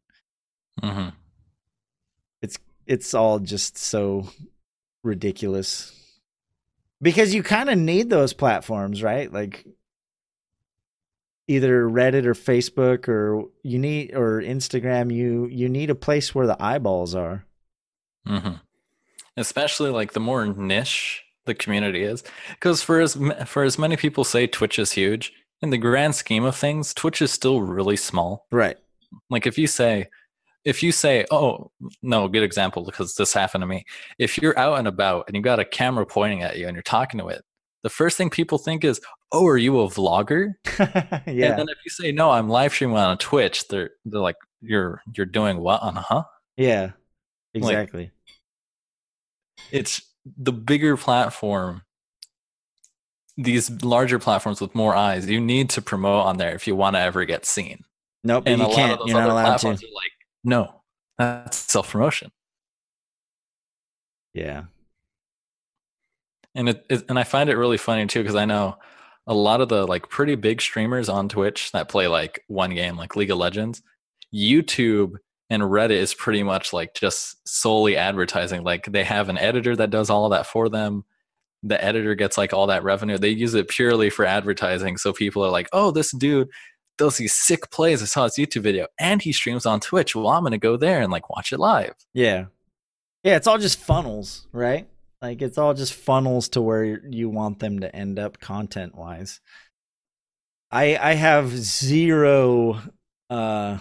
Mm-hmm. 0.81 1.09
It's 2.41 2.57
it's 2.85 3.13
all 3.13 3.39
just 3.39 3.77
so 3.77 4.27
ridiculous 5.03 5.99
because 7.01 7.33
you 7.33 7.43
kind 7.43 7.69
of 7.69 7.77
need 7.77 8.09
those 8.09 8.33
platforms 8.33 9.03
right 9.03 9.31
like 9.31 9.67
either 11.47 11.83
reddit 11.83 12.25
or 12.25 12.33
facebook 12.33 13.09
or 13.09 13.43
you 13.63 13.77
need 13.77 14.15
or 14.15 14.41
instagram 14.41 15.13
you 15.13 15.45
you 15.47 15.67
need 15.67 15.89
a 15.89 15.95
place 15.95 16.33
where 16.33 16.47
the 16.47 16.61
eyeballs 16.63 17.13
are 17.13 17.45
mm-hmm. 18.25 18.53
especially 19.35 19.89
like 19.89 20.13
the 20.13 20.21
more 20.21 20.45
niche 20.45 21.22
the 21.45 21.53
community 21.53 22.03
is 22.03 22.23
because 22.51 22.81
for 22.81 23.01
as 23.01 23.17
for 23.45 23.63
as 23.63 23.77
many 23.77 23.95
people 23.97 24.23
say 24.23 24.47
twitch 24.47 24.79
is 24.79 24.91
huge 24.91 25.33
in 25.61 25.69
the 25.69 25.77
grand 25.77 26.15
scheme 26.15 26.43
of 26.43 26.55
things 26.55 26.93
twitch 26.93 27.21
is 27.21 27.31
still 27.31 27.61
really 27.61 27.95
small 27.95 28.45
right 28.51 28.77
like 29.29 29.45
if 29.45 29.57
you 29.57 29.67
say 29.67 30.07
if 30.65 30.81
you 30.81 30.91
say, 30.91 31.25
"Oh, 31.31 31.71
no, 32.01 32.27
good 32.27 32.43
example 32.43 32.85
because 32.85 33.15
this 33.15 33.33
happened 33.33 33.63
to 33.63 33.67
me." 33.67 33.85
If 34.17 34.37
you're 34.37 34.57
out 34.57 34.79
and 34.79 34.87
about 34.87 35.25
and 35.27 35.35
you 35.35 35.41
got 35.41 35.59
a 35.59 35.65
camera 35.65 36.05
pointing 36.05 36.41
at 36.41 36.57
you 36.57 36.67
and 36.67 36.75
you're 36.75 36.83
talking 36.83 37.19
to 37.19 37.27
it, 37.27 37.43
the 37.83 37.89
first 37.89 38.17
thing 38.17 38.29
people 38.29 38.57
think 38.57 38.83
is, 38.83 39.01
"Oh, 39.31 39.45
are 39.45 39.57
you 39.57 39.81
a 39.81 39.87
vlogger?" 39.87 40.53
yeah. 40.79 41.49
And 41.49 41.59
then 41.59 41.69
if 41.69 41.77
you 41.83 41.89
say, 41.89 42.11
"No, 42.11 42.31
I'm 42.31 42.49
live 42.49 42.73
streaming 42.73 42.97
on 42.97 43.17
Twitch," 43.17 43.67
they're 43.67 43.91
they're 44.05 44.21
like, 44.21 44.37
"You're 44.61 45.01
you're 45.15 45.25
doing 45.25 45.59
what 45.59 45.81
on 45.81 45.95
huh?" 45.95 46.23
Yeah. 46.57 46.91
Exactly. 47.53 48.03
Like, 48.03 48.11
it's 49.71 50.01
the 50.37 50.53
bigger 50.53 50.97
platform 50.97 51.83
these 53.35 53.69
larger 53.83 54.19
platforms 54.19 54.61
with 54.61 54.73
more 54.75 54.95
eyes 54.95 55.29
you 55.29 55.41
need 55.41 55.69
to 55.69 55.81
promote 55.81 56.25
on 56.25 56.37
there 56.37 56.53
if 56.53 56.67
you 56.67 56.75
want 56.75 56.95
to 56.95 56.99
ever 56.99 57.25
get 57.25 57.45
seen 57.45 57.83
nope 58.23 58.43
and 58.45 58.61
you 58.61 58.67
can't 58.69 59.01
you're 59.05 59.19
not 59.19 59.29
allowed 59.29 59.57
to 59.57 59.69
like 59.69 60.11
no, 60.43 60.81
that's 61.17 61.57
self 61.57 61.91
promotion. 61.91 62.31
Yeah. 64.33 64.63
And 66.55 66.69
it, 66.69 66.85
it, 66.89 67.03
and 67.09 67.17
I 67.17 67.23
find 67.23 67.49
it 67.49 67.57
really 67.57 67.77
funny 67.77 68.05
too 68.07 68.21
because 68.21 68.35
I 68.35 68.45
know 68.45 68.77
a 69.25 69.33
lot 69.33 69.61
of 69.61 69.69
the 69.69 69.87
like 69.87 70.09
pretty 70.09 70.35
big 70.35 70.61
streamers 70.61 71.09
on 71.09 71.29
Twitch 71.29 71.71
that 71.71 71.89
play 71.89 72.07
like 72.07 72.43
one 72.47 72.75
game 72.75 72.97
like 72.97 73.15
League 73.15 73.31
of 73.31 73.37
Legends, 73.37 73.81
YouTube 74.33 75.13
and 75.49 75.63
Reddit 75.63 75.91
is 75.91 76.13
pretty 76.13 76.43
much 76.43 76.73
like 76.73 76.93
just 76.93 77.47
solely 77.47 77.95
advertising. 77.97 78.63
Like 78.63 78.85
they 78.85 79.03
have 79.03 79.29
an 79.29 79.37
editor 79.37 79.75
that 79.75 79.89
does 79.89 80.09
all 80.09 80.29
that 80.29 80.47
for 80.47 80.69
them. 80.69 81.03
The 81.61 81.81
editor 81.83 82.15
gets 82.15 82.37
like 82.37 82.53
all 82.53 82.67
that 82.67 82.83
revenue. 82.83 83.17
They 83.17 83.29
use 83.29 83.53
it 83.53 83.69
purely 83.69 84.09
for 84.09 84.25
advertising. 84.25 84.97
So 84.97 85.13
people 85.13 85.45
are 85.45 85.51
like, 85.51 85.69
"Oh, 85.71 85.91
this 85.91 86.11
dude 86.11 86.49
does 86.97 87.17
these 87.17 87.33
sick 87.35 87.71
plays. 87.71 88.01
I 88.01 88.05
saw 88.05 88.23
his 88.25 88.35
YouTube 88.35 88.61
video 88.61 88.87
and 88.99 89.21
he 89.21 89.33
streams 89.33 89.65
on 89.65 89.79
Twitch. 89.79 90.15
Well, 90.15 90.27
I'm 90.27 90.45
to 90.45 90.57
go 90.57 90.77
there 90.77 91.01
and 91.01 91.11
like 91.11 91.29
watch 91.29 91.51
it 91.51 91.59
live. 91.59 91.95
Yeah. 92.13 92.45
Yeah. 93.23 93.35
It's 93.37 93.47
all 93.47 93.57
just 93.57 93.79
funnels, 93.79 94.47
right? 94.51 94.87
Like 95.21 95.41
it's 95.41 95.57
all 95.57 95.73
just 95.73 95.93
funnels 95.93 96.49
to 96.49 96.61
where 96.61 96.83
you 96.83 97.29
want 97.29 97.59
them 97.59 97.79
to 97.79 97.95
end 97.95 98.19
up 98.19 98.39
content 98.39 98.95
wise. 98.95 99.39
I 100.69 100.97
I 100.97 101.13
have 101.13 101.49
zero 101.49 102.81
uh 103.29 103.77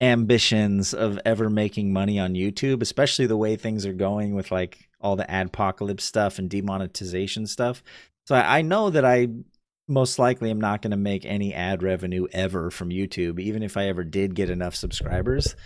ambitions 0.00 0.94
of 0.94 1.18
ever 1.24 1.50
making 1.50 1.92
money 1.92 2.18
on 2.18 2.34
YouTube, 2.34 2.82
especially 2.82 3.26
the 3.26 3.36
way 3.36 3.56
things 3.56 3.84
are 3.84 3.92
going 3.92 4.34
with 4.34 4.50
like 4.50 4.88
all 5.00 5.16
the 5.16 5.24
adpocalypse 5.24 6.00
stuff 6.00 6.38
and 6.38 6.48
demonetization 6.48 7.46
stuff. 7.46 7.82
So 8.26 8.34
I, 8.34 8.58
I 8.58 8.62
know 8.62 8.90
that 8.90 9.04
I 9.04 9.28
most 9.88 10.18
likely 10.18 10.50
am 10.50 10.60
not 10.60 10.82
going 10.82 10.92
to 10.92 10.96
make 10.96 11.24
any 11.26 11.52
ad 11.52 11.82
revenue 11.82 12.26
ever 12.32 12.70
from 12.70 12.90
YouTube, 12.90 13.40
even 13.40 13.62
if 13.62 13.76
I 13.76 13.86
ever 13.86 14.04
did 14.04 14.34
get 14.34 14.48
enough 14.48 14.74
subscribers. 14.74 15.56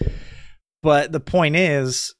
But 0.82 1.12
the 1.12 1.20
point 1.20 1.56
is, 1.56 2.14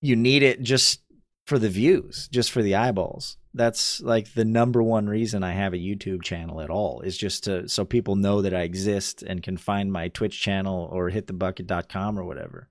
you 0.00 0.14
need 0.14 0.42
it 0.42 0.62
just 0.62 1.00
for 1.46 1.58
the 1.58 1.70
views, 1.70 2.28
just 2.28 2.52
for 2.52 2.62
the 2.62 2.76
eyeballs. 2.76 3.37
That's 3.54 4.00
like 4.00 4.34
the 4.34 4.44
number 4.44 4.82
one 4.82 5.08
reason 5.08 5.42
I 5.42 5.52
have 5.52 5.72
a 5.72 5.78
YouTube 5.78 6.22
channel 6.22 6.60
at 6.60 6.70
all 6.70 7.00
is 7.00 7.16
just 7.16 7.44
to 7.44 7.68
so 7.68 7.84
people 7.84 8.14
know 8.14 8.42
that 8.42 8.54
I 8.54 8.62
exist 8.62 9.22
and 9.22 9.42
can 9.42 9.56
find 9.56 9.90
my 9.90 10.08
Twitch 10.08 10.40
channel 10.40 10.88
or 10.92 11.10
hitthebucket.com 11.10 12.18
or 12.18 12.24
whatever. 12.24 12.68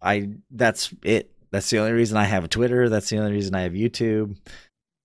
I 0.00 0.30
that's 0.50 0.92
it. 1.02 1.30
That's 1.50 1.70
the 1.70 1.78
only 1.78 1.92
reason 1.92 2.16
I 2.16 2.24
have 2.24 2.44
a 2.44 2.48
Twitter. 2.48 2.88
That's 2.88 3.08
the 3.10 3.18
only 3.18 3.32
reason 3.32 3.54
I 3.54 3.62
have 3.62 3.72
YouTube. 3.72 4.36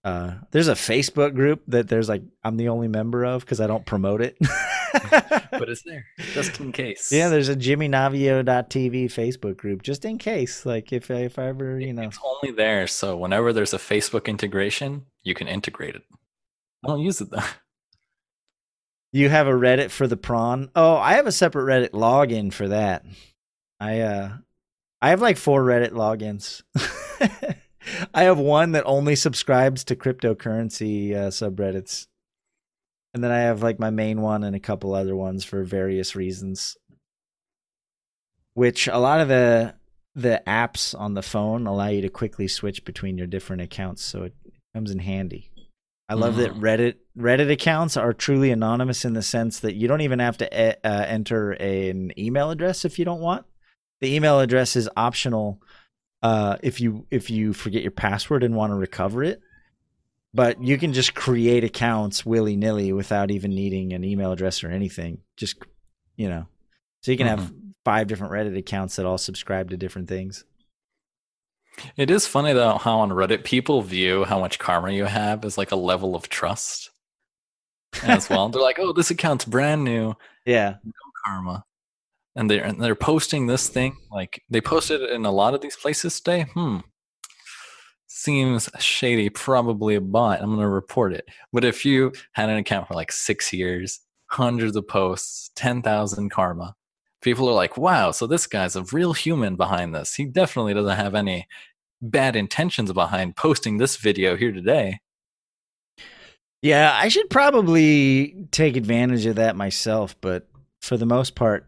Uh, 0.03 0.36
there's 0.51 0.70
a 0.70 0.74
Facebook 0.74 1.36
group 1.36 1.61
that 1.68 1.88
there's 1.89 2.09
like 2.09 2.24
I'm 2.43 2.57
the 2.57 2.70
only 2.70 2.88
member 2.88 3.26
of 3.26 3.41
because 3.41 3.61
I 3.61 3.68
don't 3.68 3.86
promote 3.86 4.22
it. 4.22 4.38
but 5.52 5.70
it's 5.70 5.84
there 5.84 6.06
just 6.34 6.60
in 6.60 6.72
case. 6.72 7.12
Yeah, 7.12 7.30
there's 7.30 7.50
a 7.50 7.56
JimmyNavio.tv 7.56 9.06
Facebook 9.06 9.58
group 9.58 9.82
just 9.82 10.06
in 10.06 10.18
case. 10.18 10.66
Like 10.66 10.92
if 10.94 11.10
if 11.12 11.40
I 11.40 11.48
ever 11.48 11.80
you 11.80 11.94
know, 11.94 12.04
it's 12.04 12.20
only 12.24 12.56
there 12.56 12.88
so 12.88 13.18
whenever 13.18 13.54
there's 13.54 13.74
a 13.74 13.78
Facebook 13.78 14.26
integration, 14.26 15.06
you 15.24 15.34
can 15.34 15.48
integrate 15.48 15.96
it. 15.96 16.04
I 16.86 16.90
don't 16.90 17.02
use 17.02 17.22
it 17.22 17.32
though. 17.32 17.44
You 19.14 19.30
have 19.30 19.48
a 19.48 19.54
Reddit 19.54 19.90
for 19.90 20.06
the 20.06 20.18
prawn. 20.18 20.70
Oh, 20.76 20.98
I 20.98 21.14
have 21.14 21.28
a 21.28 21.32
separate 21.32 21.66
Reddit 21.66 21.92
login 21.92 22.52
for 22.52 22.68
that. 22.68 23.06
I 23.80 24.02
uh, 24.02 24.38
I 25.02 25.10
have 25.10 25.22
like 25.22 25.38
four 25.38 25.64
Reddit 25.64 25.92
logins. 25.92 26.62
I 28.14 28.24
have 28.24 28.38
one 28.38 28.74
that 28.74 28.84
only 28.86 29.16
subscribes 29.16 29.84
to 29.86 29.96
cryptocurrency 29.96 31.16
uh, 31.16 31.30
subreddits, 31.30 32.08
and 33.14 33.24
then 33.24 33.32
I 33.32 33.39
have 33.39 33.64
like 33.64 33.80
my 33.80 33.89
main 33.89 34.22
one 34.22 34.43
and 34.43 34.55
a 34.55 34.60
couple 34.60 34.93
other 34.93 35.16
ones 35.16 35.43
for 35.43 35.64
various 35.64 36.16
reasons. 36.16 36.78
Which 38.53 38.88
a 38.88 38.97
lot 38.97 39.22
of 39.22 39.28
the 39.28 39.76
the 40.16 40.41
apps 40.47 40.99
on 40.99 41.14
the 41.14 41.22
phone 41.22 41.68
allow 41.68 41.88
you 41.88 42.01
to 42.01 42.10
quickly 42.10 42.47
switch 42.47 42.84
between 42.84 43.18
your 43.18 43.28
different 43.28 43.62
accounts, 43.62 44.03
so 44.03 44.24
it 44.24 44.34
comes 44.74 44.89
in 44.89 44.99
handy. 44.99 45.51
I 46.10 46.16
love 46.16 46.36
mm. 46.36 46.38
that. 46.38 46.53
Reddit 46.55 46.95
Reddit 47.18 47.51
accounts 47.51 47.97
are 47.97 48.14
truly 48.14 48.51
anonymous 48.51 49.05
in 49.05 49.14
the 49.14 49.22
sense 49.22 49.60
that 49.60 49.76
you 49.76 49.88
don't 49.88 50.01
even 50.01 50.20
have 50.20 50.38
to 50.38 50.45
e- 50.45 50.76
uh, 50.84 51.05
enter 51.08 51.51
an 51.51 52.18
email 52.18 52.49
address 52.49 52.86
if 52.86 52.97
you 52.97 53.05
don't 53.05 53.22
want. 53.22 53.45
The 54.01 54.16
email 54.16 54.39
address 54.39 54.76
is 54.76 54.89
optional 54.95 55.62
uh, 56.24 56.58
if 56.64 56.80
you 56.80 57.05
if 57.12 57.30
you 57.30 57.53
forget 57.53 57.82
your 57.82 57.91
password 57.91 58.43
and 58.43 58.55
want 58.55 58.72
to 58.72 58.76
recover 58.76 59.24
it. 59.24 59.41
But 60.34 60.61
you 60.61 60.78
can 60.78 60.93
just 60.93 61.15
create 61.15 61.63
accounts 61.63 62.25
willy 62.25 62.55
nilly 62.55 62.91
without 62.93 63.32
even 63.32 63.51
needing 63.51 63.93
an 63.93 64.03
email 64.03 64.32
address 64.32 64.63
or 64.63 64.69
anything. 64.69 65.19
Just 65.36 65.57
you 66.15 66.30
know, 66.30 66.47
so 67.01 67.11
you 67.11 67.17
can 67.17 67.28
mm-hmm. 67.28 67.41
have 67.41 67.53
five 67.86 68.07
different 68.07 68.34
Reddit 68.34 68.57
accounts 68.57 68.97
that 68.97 69.05
all 69.05 69.17
subscribe 69.17 69.69
to 69.69 69.78
different 69.78 70.09
things. 70.09 70.43
It 71.95 72.11
is 72.11 72.28
funny 72.28 72.53
though 72.53 72.78
how 72.78 72.99
on 72.99 73.09
Reddit 73.11 73.43
people 73.43 73.82
view 73.82 74.25
how 74.25 74.39
much 74.39 74.59
karma 74.59 74.91
you 74.91 75.05
have 75.05 75.45
as 75.45 75.57
like 75.57 75.71
a 75.71 75.75
level 75.75 76.15
of 76.15 76.28
trust 76.28 76.91
as 78.03 78.30
well. 78.30 78.49
they're 78.49 78.61
like, 78.61 78.80
"Oh, 78.80 78.93
this 78.93 79.11
account's 79.11 79.45
brand 79.45 79.84
new, 79.84 80.15
Yeah. 80.45 80.75
no 80.84 80.91
karma," 81.25 81.65
and 82.36 82.49
they're 82.49 82.63
and 82.63 82.82
they're 82.82 82.95
posting 82.95 83.47
this 83.47 83.69
thing 83.69 83.95
like 84.11 84.43
they 84.49 84.61
posted 84.61 85.01
it 85.01 85.11
in 85.11 85.25
a 85.25 85.32
lot 85.32 85.53
of 85.53 85.61
these 85.61 85.75
places 85.75 86.19
today. 86.19 86.43
Hmm, 86.53 86.80
seems 88.28 88.69
shady. 88.78 89.30
Probably 89.30 89.95
a 89.95 90.01
bot. 90.01 90.41
I'm 90.41 90.53
gonna 90.53 90.69
report 90.69 91.13
it. 91.13 91.30
But 91.53 91.63
if 91.63 91.86
you 91.86 92.11
had 92.34 92.49
an 92.49 92.57
account 92.57 92.89
for 92.89 92.93
like 92.93 93.09
six 93.09 93.53
years, 93.53 94.01
hundreds 94.25 94.75
of 94.75 94.86
posts, 94.86 95.49
ten 95.55 95.82
thousand 95.82 96.30
karma, 96.30 96.75
people 97.21 97.47
are 97.47 97.53
like, 97.53 97.78
"Wow, 97.78 98.11
so 98.11 98.28
this 98.28 98.45
guy's 98.45 98.75
a 98.75 98.84
real 98.91 99.13
human 99.13 99.55
behind 99.55 99.95
this. 99.95 100.13
He 100.15 100.25
definitely 100.25 100.73
doesn't 100.73 100.97
have 100.97 101.15
any." 101.15 101.47
Bad 102.01 102.36
intentions 102.36 102.91
behind 102.91 103.38
posting 103.38 103.78
this 103.78 103.95
video 103.95 104.36
here 104.36 104.51
today. 104.51 104.99
Yeah, 106.61 106.91
I 106.93 107.07
should 107.07 107.30
probably 107.30 108.45
take 108.51 108.75
advantage 108.75 109.25
of 109.25 109.38
that 109.38 109.55
myself, 109.55 110.15
but 110.19 110.49
for 110.82 110.97
the 110.97 111.05
most 111.05 111.34
part, 111.34 111.65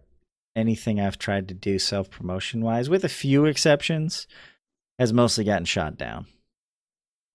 anything 0.57 0.99
I've 0.99 1.18
tried 1.18 1.47
to 1.47 1.53
do 1.53 1.80
self 1.80 2.12
promotion 2.12 2.62
wise, 2.62 2.89
with 2.89 3.05
a 3.05 3.10
few 3.10 3.45
exceptions, 3.45 4.28
has 4.99 5.14
mostly 5.14 5.45
gotten 5.45 5.66
shot 5.66 5.97
down. 5.97 6.28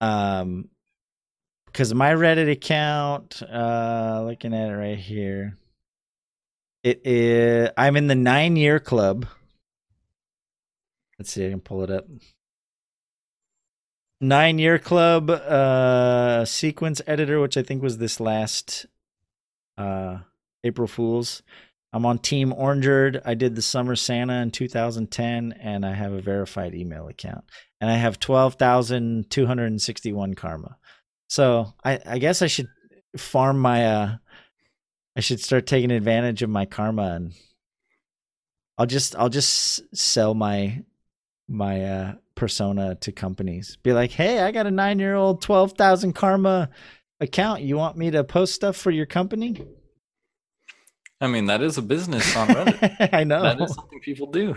Um, 0.05 0.69
because 1.67 1.93
my 1.93 2.13
Reddit 2.13 2.51
account, 2.51 3.43
uh, 3.43 4.23
looking 4.25 4.55
at 4.55 4.71
it 4.71 4.77
right 4.77 4.99
here, 4.99 5.57
it 6.85 7.01
is 7.05 7.71
I'm 7.77 7.97
in 7.97 8.07
the 8.07 8.15
nine 8.15 8.55
year 8.55 8.79
club. 8.79 9.27
Let's 11.19 11.33
see, 11.33 11.47
I 11.47 11.51
can 11.51 11.61
pull 11.61 11.83
it 11.83 11.91
up. 11.91 12.07
Nine 14.21 14.59
year 14.59 14.79
club 14.79 15.31
uh 15.31 16.45
sequence 16.45 17.01
editor, 17.07 17.41
which 17.41 17.57
I 17.57 17.63
think 17.63 17.83
was 17.83 17.99
this 17.99 18.21
last 18.21 18.87
uh 19.77 20.19
April 20.63 20.87
Fools. 20.87 21.43
I'm 21.95 22.05
on 22.07 22.19
Team 22.19 22.53
Orangered. 22.53 23.23
I 23.25 23.35
did 23.35 23.55
the 23.55 23.63
Summer 23.63 23.95
Santa 23.95 24.43
in 24.43 24.51
2010, 24.51 25.55
and 25.61 25.87
I 25.87 25.95
have 25.95 26.13
a 26.13 26.21
verified 26.21 26.75
email 26.75 27.07
account. 27.07 27.45
And 27.81 27.89
I 27.89 27.95
have 27.95 28.19
12,261 28.19 30.35
karma. 30.35 30.77
So 31.29 31.73
I, 31.85 32.01
I 32.05 32.19
guess 32.19 32.43
I 32.43 32.49
should 32.49 32.67
farm 33.17 33.61
my 33.61 33.87
uh 33.87 34.17
I 35.17 35.21
should 35.21 35.39
start 35.39 35.69
taking 35.69 35.93
advantage 35.93 36.43
of 36.43 36.51
my 36.51 36.67
karma 36.67 37.15
and 37.15 37.33
I'll 38.77 38.87
just 38.87 39.15
I'll 39.15 39.29
just 39.29 39.97
sell 39.97 40.35
my 40.35 40.83
my 41.49 41.85
uh 41.85 42.15
persona 42.35 42.97
to 42.97 43.13
companies. 43.13 43.79
Be 43.85 43.93
like, 43.93 44.11
"Hey, 44.11 44.41
I 44.41 44.51
got 44.51 44.67
a 44.67 44.71
9-year-old 44.71 45.43
12,000 45.43 46.13
karma 46.13 46.71
account. 47.21 47.63
You 47.63 47.77
want 47.77 47.97
me 47.97 48.11
to 48.11 48.25
post 48.25 48.55
stuff 48.55 48.77
for 48.77 48.91
your 48.91 49.07
company?" 49.07 49.65
I 51.25 51.29
mean, 51.29 51.47
that 51.47 51.63
is 51.63 51.79
a 51.79 51.83
business 51.83 52.37
on 52.37 52.49
Reddit. 52.49 53.09
I 53.13 53.25
know. 53.25 53.43
that 53.43 53.61
is 53.61 53.75
something 53.75 54.01
people 54.01 54.27
do. 54.31 54.55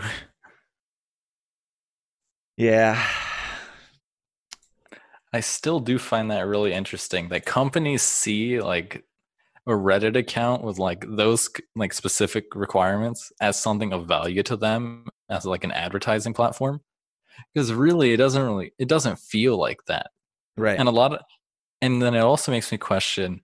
yeah. 2.56 3.02
I 5.32 5.40
still 5.40 5.78
do 5.80 5.98
find 5.98 6.30
that 6.30 6.46
really 6.46 6.72
interesting 6.72 7.28
that 7.28 7.44
companies 7.44 8.02
see 8.02 8.60
like 8.60 9.04
a 9.66 9.72
Reddit 9.72 10.16
account 10.16 10.64
with 10.64 10.78
like 10.78 11.04
those 11.06 11.50
like 11.76 11.92
specific 11.92 12.54
requirements 12.54 13.30
as 13.40 13.60
something 13.60 13.92
of 13.92 14.06
value 14.08 14.42
to 14.44 14.56
them 14.56 15.04
as 15.28 15.44
like 15.44 15.64
an 15.64 15.72
advertising 15.72 16.32
platform 16.32 16.80
because 17.52 17.72
really 17.74 18.12
it 18.14 18.16
doesn't 18.16 18.42
really 18.42 18.72
it 18.78 18.88
doesn't 18.88 19.18
feel 19.18 19.58
like 19.58 19.84
that 19.86 20.10
Right. 20.56 20.78
and 20.78 20.88
a 20.88 20.92
lot 20.92 21.12
of 21.12 21.20
and 21.82 22.00
then 22.02 22.14
it 22.14 22.20
also 22.20 22.50
makes 22.50 22.72
me 22.72 22.78
question 22.78 23.42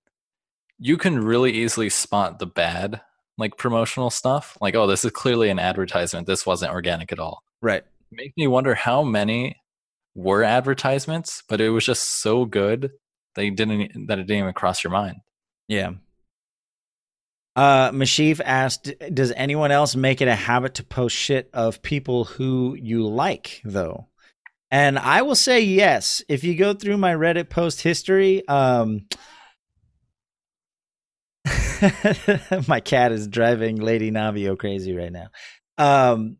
you 0.78 0.96
can 0.96 1.22
really 1.22 1.52
easily 1.52 1.90
spot 1.90 2.38
the 2.38 2.46
bad 2.46 3.02
like 3.38 3.56
promotional 3.56 4.10
stuff 4.10 4.56
like 4.60 4.74
oh 4.74 4.86
this 4.86 5.04
is 5.04 5.10
clearly 5.10 5.48
an 5.48 5.58
advertisement 5.58 6.26
this 6.26 6.46
wasn't 6.46 6.70
organic 6.70 7.10
at 7.12 7.18
all 7.18 7.42
right. 7.62 7.82
make 8.12 8.32
me 8.36 8.46
wonder 8.46 8.74
how 8.74 9.02
many 9.02 9.56
were 10.14 10.42
advertisements, 10.42 11.42
but 11.48 11.60
it 11.60 11.70
was 11.70 11.84
just 11.84 12.02
so 12.22 12.44
good 12.44 12.92
that 13.34 13.42
didn't 13.56 14.06
that 14.06 14.18
it 14.18 14.26
didn't 14.26 14.42
even 14.42 14.52
cross 14.52 14.84
your 14.84 14.92
mind. 14.92 15.16
Yeah. 15.68 15.92
Uh, 17.56 17.90
Mashif 17.90 18.40
asked, 18.44 18.92
"Does 19.12 19.32
anyone 19.32 19.70
else 19.70 19.94
make 19.94 20.20
it 20.20 20.28
a 20.28 20.34
habit 20.34 20.74
to 20.74 20.84
post 20.84 21.16
shit 21.16 21.50
of 21.52 21.82
people 21.82 22.24
who 22.24 22.76
you 22.80 23.06
like, 23.06 23.60
though?" 23.64 24.08
And 24.70 24.98
I 24.98 25.22
will 25.22 25.36
say 25.36 25.60
yes. 25.60 26.22
If 26.28 26.42
you 26.42 26.56
go 26.56 26.74
through 26.74 26.96
my 26.96 27.14
Reddit 27.14 27.50
post 27.50 27.82
history, 27.82 28.46
um, 28.48 29.06
my 32.68 32.80
cat 32.80 33.12
is 33.12 33.28
driving 33.28 33.76
Lady 33.76 34.10
Navio 34.10 34.58
crazy 34.58 34.94
right 34.94 35.12
now. 35.12 35.28
Um, 35.76 36.38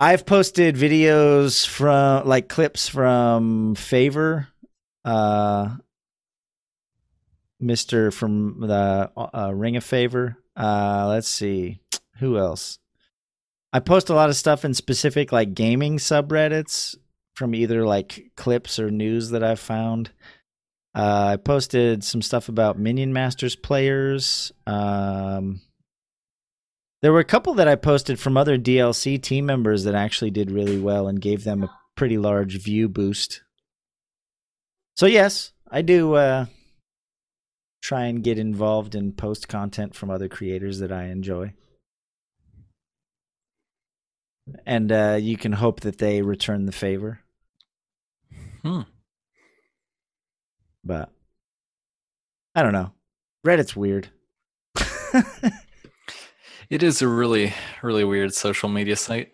I've 0.00 0.26
posted 0.26 0.76
videos 0.76 1.66
from 1.66 2.26
like 2.26 2.48
clips 2.48 2.88
from 2.88 3.74
Favor, 3.74 4.48
uh, 5.04 5.76
Mister 7.60 8.10
from 8.10 8.60
the 8.60 9.10
uh, 9.16 9.52
Ring 9.54 9.76
of 9.76 9.84
Favor. 9.84 10.36
Uh, 10.56 11.06
let's 11.08 11.28
see, 11.28 11.80
who 12.18 12.38
else? 12.38 12.78
I 13.72 13.80
post 13.80 14.08
a 14.08 14.14
lot 14.14 14.30
of 14.30 14.36
stuff 14.36 14.64
in 14.64 14.74
specific 14.74 15.30
like 15.30 15.54
gaming 15.54 15.98
subreddits 15.98 16.96
from 17.34 17.54
either 17.54 17.86
like 17.86 18.32
clips 18.36 18.78
or 18.78 18.90
news 18.90 19.30
that 19.30 19.44
I've 19.44 19.60
found. 19.60 20.10
Uh, 20.94 21.30
I 21.32 21.36
posted 21.36 22.02
some 22.02 22.22
stuff 22.22 22.48
about 22.48 22.78
Minion 22.78 23.12
Masters 23.12 23.54
players. 23.54 24.52
Um, 24.66 25.60
there 27.02 27.12
were 27.12 27.20
a 27.20 27.24
couple 27.24 27.54
that 27.54 27.68
I 27.68 27.76
posted 27.76 28.18
from 28.18 28.36
other 28.36 28.58
DLC 28.58 29.22
team 29.22 29.46
members 29.46 29.84
that 29.84 29.94
actually 29.94 30.30
did 30.30 30.50
really 30.50 30.78
well 30.78 31.06
and 31.06 31.20
gave 31.20 31.44
them 31.44 31.62
a 31.62 31.70
pretty 31.94 32.18
large 32.18 32.60
view 32.60 32.88
boost. 32.88 33.42
So 34.96 35.06
yes, 35.06 35.52
I 35.70 35.82
do 35.82 36.14
uh, 36.14 36.46
try 37.82 38.06
and 38.06 38.24
get 38.24 38.38
involved 38.38 38.94
in 38.94 39.12
post 39.12 39.48
content 39.48 39.94
from 39.94 40.10
other 40.10 40.28
creators 40.28 40.80
that 40.80 40.90
I 40.90 41.04
enjoy. 41.04 41.52
And 44.66 44.90
uh, 44.90 45.18
you 45.20 45.36
can 45.36 45.52
hope 45.52 45.80
that 45.80 45.98
they 45.98 46.22
return 46.22 46.66
the 46.66 46.72
favor. 46.72 47.20
Hmm. 48.62 48.82
But 50.88 51.12
I 52.56 52.64
don't 52.64 52.72
know. 52.72 52.90
Reddit's 53.46 53.76
weird. 53.76 54.08
It 56.70 56.82
is 56.82 57.00
a 57.00 57.08
really, 57.08 57.54
really 57.82 58.04
weird 58.04 58.34
social 58.34 58.68
media 58.68 58.94
site 58.96 59.32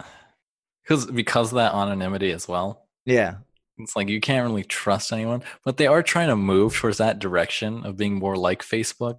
because 0.83 1.07
because 1.07 1.51
of 1.51 1.57
that 1.57 1.75
anonymity 1.75 2.31
as 2.31 2.47
well. 2.47 2.87
yeah. 3.05 3.37
It's 3.77 3.97
like 3.97 4.09
you 4.09 4.21
can't 4.21 4.47
really 4.47 4.63
trust 4.63 5.13
anyone, 5.13 5.43
but 5.65 5.79
they 5.79 5.89
are 5.89 6.01
trying 6.01 6.29
to 6.29 6.37
move 6.37 6.77
towards 6.77 6.99
that 6.99 7.19
direction 7.19 7.85
of 7.85 7.97
being 7.97 8.15
more 8.15 8.37
like 8.37 8.63
Facebook, 8.63 9.19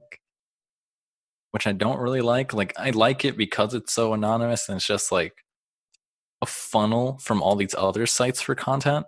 which 1.51 1.67
I 1.67 1.73
don't 1.73 1.99
really 1.99 2.21
like. 2.21 2.53
Like 2.53 2.71
I 2.79 2.91
like 2.91 3.25
it 3.25 3.35
because 3.35 3.73
it's 3.73 3.91
so 3.91 4.13
anonymous 4.13 4.69
and 4.69 4.77
it's 4.77 4.87
just 4.87 5.11
like 5.11 5.43
a 6.41 6.45
funnel 6.45 7.17
from 7.21 7.43
all 7.43 7.57
these 7.57 7.75
other 7.77 8.05
sites 8.05 8.39
for 8.39 8.55
content. 8.55 9.05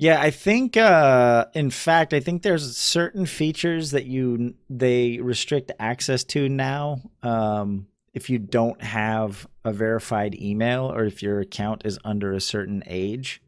Yeah, 0.00 0.18
I 0.18 0.30
think 0.30 0.78
uh 0.78 1.44
in 1.52 1.68
fact 1.68 2.14
I 2.14 2.20
think 2.20 2.40
there's 2.40 2.74
certain 2.78 3.26
features 3.26 3.90
that 3.90 4.06
you 4.06 4.54
they 4.70 5.20
restrict 5.20 5.72
access 5.78 6.24
to 6.24 6.48
now 6.48 7.02
um 7.22 7.86
if 8.14 8.30
you 8.30 8.38
don't 8.38 8.80
have 8.82 9.46
a 9.62 9.74
verified 9.74 10.34
email 10.34 10.90
or 10.90 11.04
if 11.04 11.22
your 11.22 11.40
account 11.40 11.82
is 11.84 11.98
under 12.02 12.32
a 12.32 12.40
certain 12.40 12.82
age. 12.86 13.42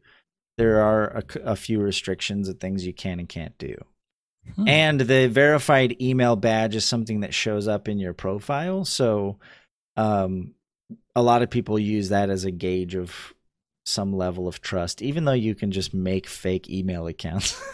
There 0.59 0.79
are 0.79 1.23
a 1.43 1.55
few 1.55 1.81
restrictions 1.81 2.47
of 2.47 2.59
things 2.59 2.85
you 2.85 2.93
can 2.93 3.19
and 3.19 3.27
can't 3.27 3.57
do. 3.57 3.75
Hmm. 4.55 4.67
And 4.67 5.01
the 5.01 5.27
verified 5.29 5.99
email 5.99 6.35
badge 6.35 6.75
is 6.75 6.85
something 6.85 7.21
that 7.21 7.33
shows 7.33 7.67
up 7.67 7.87
in 7.87 7.97
your 7.97 8.13
profile, 8.13 8.85
so 8.85 9.39
um 9.97 10.53
a 11.15 11.23
lot 11.23 11.41
of 11.41 11.49
people 11.49 11.79
use 11.79 12.09
that 12.09 12.29
as 12.29 12.45
a 12.45 12.51
gauge 12.51 12.93
of 12.93 13.32
some 13.85 14.13
level 14.13 14.47
of 14.47 14.61
trust, 14.61 15.01
even 15.01 15.25
though 15.25 15.31
you 15.33 15.55
can 15.55 15.71
just 15.71 15.93
make 15.93 16.27
fake 16.27 16.69
email 16.69 17.07
accounts. 17.07 17.61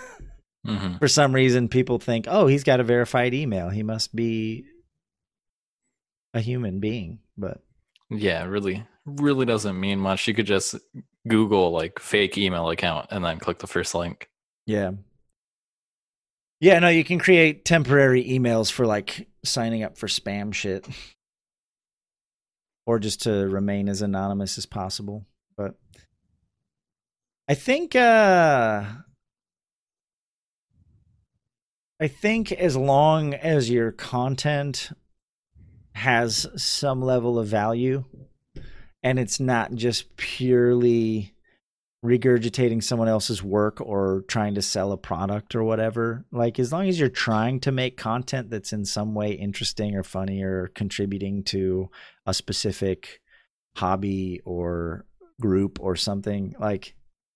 Mhm. 0.68 1.00
For 1.00 1.08
some 1.08 1.34
reason, 1.34 1.70
people 1.70 2.00
think, 2.00 2.26
oh, 2.28 2.46
he's 2.48 2.66
got 2.66 2.82
a 2.82 2.84
verified 2.84 3.34
email. 3.34 3.70
He 3.70 3.82
must 3.82 4.14
be 4.14 4.66
a 6.34 6.42
human 6.42 6.82
being. 6.82 7.20
But 7.38 7.62
Yeah, 8.10 8.44
really, 8.44 8.86
really 9.06 9.46
doesn't 9.46 9.80
mean 9.80 10.00
much. 10.00 10.28
You 10.28 10.34
could 10.34 10.46
just 10.48 10.76
Google 11.30 11.72
like 11.72 11.98
fake 12.00 12.38
email 12.38 12.70
account 12.70 13.08
and 13.10 13.24
then 13.24 13.40
click 13.40 13.60
the 13.60 13.68
first 13.68 13.96
link. 13.96 14.30
yeah. 14.66 14.92
Yeah, 16.60 16.80
no, 16.80 16.90
you 16.90 17.06
can 17.06 17.20
create 17.20 17.64
temporary 17.64 18.26
emails 18.26 18.70
for 18.70 18.86
like 18.86 19.30
signing 19.46 19.84
up 19.84 19.98
for 19.98 20.08
spam 20.08 20.54
shit 20.54 20.86
or 22.86 23.00
just 23.00 23.22
to 23.24 23.48
remain 23.48 23.88
as 23.88 24.02
anonymous 24.02 24.58
as 24.58 24.66
possible. 24.66 25.26
But 25.60 25.76
I 27.50 27.54
think 27.54 27.94
uh 27.94 28.86
I 32.00 32.08
think 32.08 32.54
as 32.54 32.78
long 32.78 33.34
as 33.34 33.70
your 33.70 33.92
content 33.92 34.92
has 35.96 36.48
some 36.56 37.02
level 37.02 37.38
of 37.38 37.48
value 37.48 38.06
and 39.04 39.20
it's 39.20 39.42
not 39.42 39.74
just 39.74 40.16
purely 40.16 41.34
regurgitating 42.06 42.82
someone 42.82 43.10
else's 43.10 43.44
work 43.44 43.82
or 43.82 44.24
trying 44.30 44.56
to 44.56 44.62
sell 44.62 44.94
a 44.94 44.98
product 44.98 45.56
or 45.56 45.66
whatever 45.66 46.24
like 46.32 46.58
as 46.58 46.72
long 46.72 46.88
as 46.88 46.98
you're 46.98 47.10
trying 47.10 47.60
to 47.60 47.74
make 47.74 47.98
content 47.98 48.50
that's 48.50 48.72
in 48.72 48.86
some 48.86 49.14
way 49.14 49.34
interesting 49.34 49.94
or 49.94 50.04
funny 50.04 50.42
or 50.42 50.70
contributing 50.70 51.44
to 51.44 51.90
a 52.26 52.34
specific 52.34 53.20
hobby 53.76 54.40
or 54.46 55.06
group 55.40 55.80
or 55.82 55.96
something 55.96 56.56
like 56.60 56.96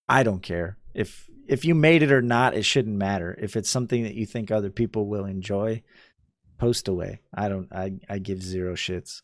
i 0.09 0.23
don't 0.23 0.41
care 0.43 0.77
if 0.93 1.29
if 1.47 1.65
you 1.65 1.75
made 1.75 2.01
it 2.01 2.11
or 2.11 2.21
not 2.21 2.53
it 2.53 2.63
shouldn't 2.63 2.95
matter 2.95 3.37
if 3.41 3.55
it's 3.55 3.69
something 3.69 4.03
that 4.03 4.15
you 4.15 4.25
think 4.25 4.51
other 4.51 4.69
people 4.69 5.07
will 5.07 5.25
enjoy 5.25 5.81
post 6.57 6.87
away 6.87 7.19
i 7.33 7.47
don't 7.47 7.71
i 7.71 7.93
i 8.09 8.17
give 8.19 8.41
zero 8.41 8.73
shits 8.73 9.21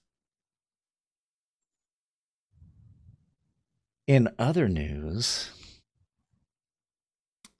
in 4.09 4.27
other 4.39 4.67
news, 4.67 5.51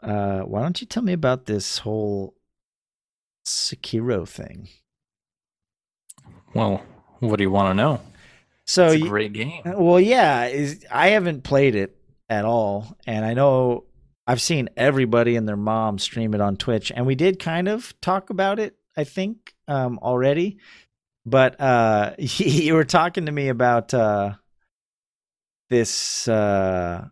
uh, 0.01 0.39
why 0.39 0.63
don't 0.63 0.81
you 0.81 0.87
tell 0.87 1.03
me 1.03 1.13
about 1.13 1.45
this 1.45 1.77
whole 1.77 2.33
Sekiro 3.45 4.27
thing? 4.27 4.67
Well, 6.55 6.81
what 7.19 7.35
do 7.35 7.43
you 7.43 7.51
want 7.51 7.69
to 7.69 7.73
know? 7.75 8.01
So 8.69 8.85
It's 8.91 9.03
a 9.03 9.07
great 9.07 9.33
game. 9.33 9.63
Well, 9.65 9.99
yeah, 9.99 10.45
is 10.45 10.85
I 10.91 11.09
haven't 11.09 11.43
played 11.43 11.73
it 11.73 11.95
at 12.29 12.45
all, 12.45 12.95
and 13.07 13.25
I 13.25 13.33
know 13.33 13.85
I've 14.27 14.41
seen 14.41 14.69
everybody 14.77 15.35
and 15.35 15.47
their 15.47 15.57
mom 15.57 15.97
stream 15.97 16.35
it 16.35 16.41
on 16.41 16.55
Twitch, 16.55 16.91
and 16.95 17.07
we 17.07 17.15
did 17.15 17.39
kind 17.39 17.67
of 17.67 17.99
talk 17.99 18.29
about 18.29 18.59
it, 18.59 18.75
I 18.95 19.05
think, 19.05 19.55
um, 19.67 19.97
already. 20.03 20.59
But 21.25 21.59
uh, 21.59 22.13
you 22.19 22.75
were 22.75 22.83
talking 22.85 23.25
to 23.25 23.31
me 23.31 23.47
about 23.49 23.91
uh, 23.95 24.33
this 25.69 26.27
uh, 26.27 27.07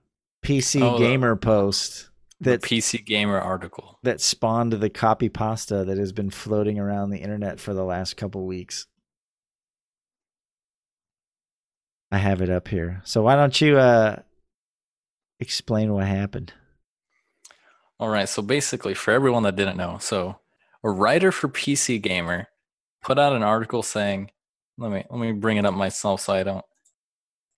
PC 0.46 0.82
Oh, 0.82 0.94
the- 1.00 1.06
gamer 1.06 1.36
post 1.36 2.10
The 2.40 2.52
that 2.52 2.62
PC 2.62 3.04
Gamer 3.04 3.40
article. 3.40 3.98
that 4.04 4.22
spawned 4.22 4.74
the 4.74 4.90
copy 4.92 5.30
pasta 5.30 5.84
that 5.86 5.98
has 5.98 6.12
been 6.12 6.30
floating 6.30 6.78
around 6.78 7.10
the 7.10 7.18
internet 7.20 7.60
for 7.60 7.74
the 7.74 7.84
last 7.84 8.16
couple 8.16 8.46
weeks. 8.46 8.86
I 12.12 12.18
have 12.18 12.42
it 12.42 12.50
up 12.50 12.68
here. 12.68 13.02
So 13.04 13.24
why 13.24 13.36
don't 13.36 13.60
you 13.60 13.78
uh 13.78 14.18
explain 15.40 15.94
what 15.94 16.08
happened? 16.08 16.54
All 18.00 18.10
right, 18.10 18.30
so 18.30 18.42
basically, 18.42 18.94
for 18.94 19.12
everyone 19.12 19.44
that 19.44 19.56
didn't 19.56 19.78
know, 19.78 19.98
so 20.00 20.40
a 20.84 20.90
writer 20.90 21.32
for 21.32 21.48
PC 21.48 22.02
Gamer 22.02 22.48
put 23.02 23.18
out 23.18 23.34
an 23.34 23.44
article 23.44 23.82
saying, 23.84 24.32
"Let 24.78 24.92
me 24.92 25.04
let 25.10 25.20
me 25.20 25.32
bring 25.32 25.58
it 25.58 25.66
up 25.66 25.74
myself 25.74 26.22
so 26.22 26.34
I 26.34 26.44
don't 26.44 26.66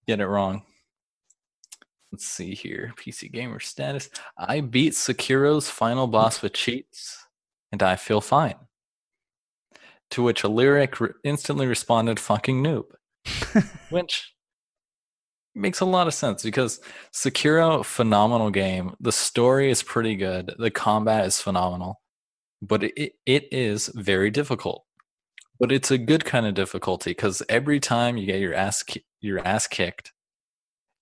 get 0.08 0.20
it 0.20 0.28
wrong." 0.28 0.64
Let's 2.12 2.26
see 2.26 2.56
here, 2.56 2.94
PC 2.98 3.32
Gamer 3.32 3.60
status. 3.60 4.10
I 4.38 4.62
beat 4.62 4.94
Sekiro's 4.94 5.70
final 5.70 6.08
boss 6.08 6.42
with 6.42 6.54
cheats, 6.54 7.28
and 7.72 7.84
I 7.84 7.98
feel 7.98 8.22
fine. 8.22 8.56
To 10.12 10.24
which 10.24 10.44
a 10.44 10.48
lyric 10.48 11.00
re- 11.00 11.12
instantly 11.24 11.68
responded, 11.68 12.20
"Fucking 12.20 12.64
noob," 12.64 12.86
which 13.90 14.34
makes 15.60 15.82
a 15.82 15.86
lot 15.86 16.08
of 16.08 16.14
sense 16.14 16.44
because 16.44 16.80
Sekiro, 17.14 17.84
phenomenal 17.86 18.50
game. 18.50 18.96
The 19.00 19.12
story 19.12 19.70
is 19.70 19.84
pretty 19.84 20.16
good. 20.16 20.54
The 20.58 20.72
combat 20.72 21.26
is 21.26 21.42
phenomenal, 21.42 22.02
but 22.62 22.84
it, 22.84 23.14
it 23.26 23.48
is 23.52 23.88
very 23.96 24.32
difficult. 24.32 24.86
But 25.60 25.72
it's 25.72 25.92
a 25.92 25.98
good 25.98 26.24
kind 26.24 26.46
of 26.46 26.54
difficulty 26.54 27.12
because 27.12 27.44
every 27.50 27.80
time 27.80 28.18
you 28.18 28.26
get 28.26 28.40
your 28.40 28.54
ass 28.54 28.84
your 29.20 29.46
ass 29.46 29.68
kicked, 29.68 30.14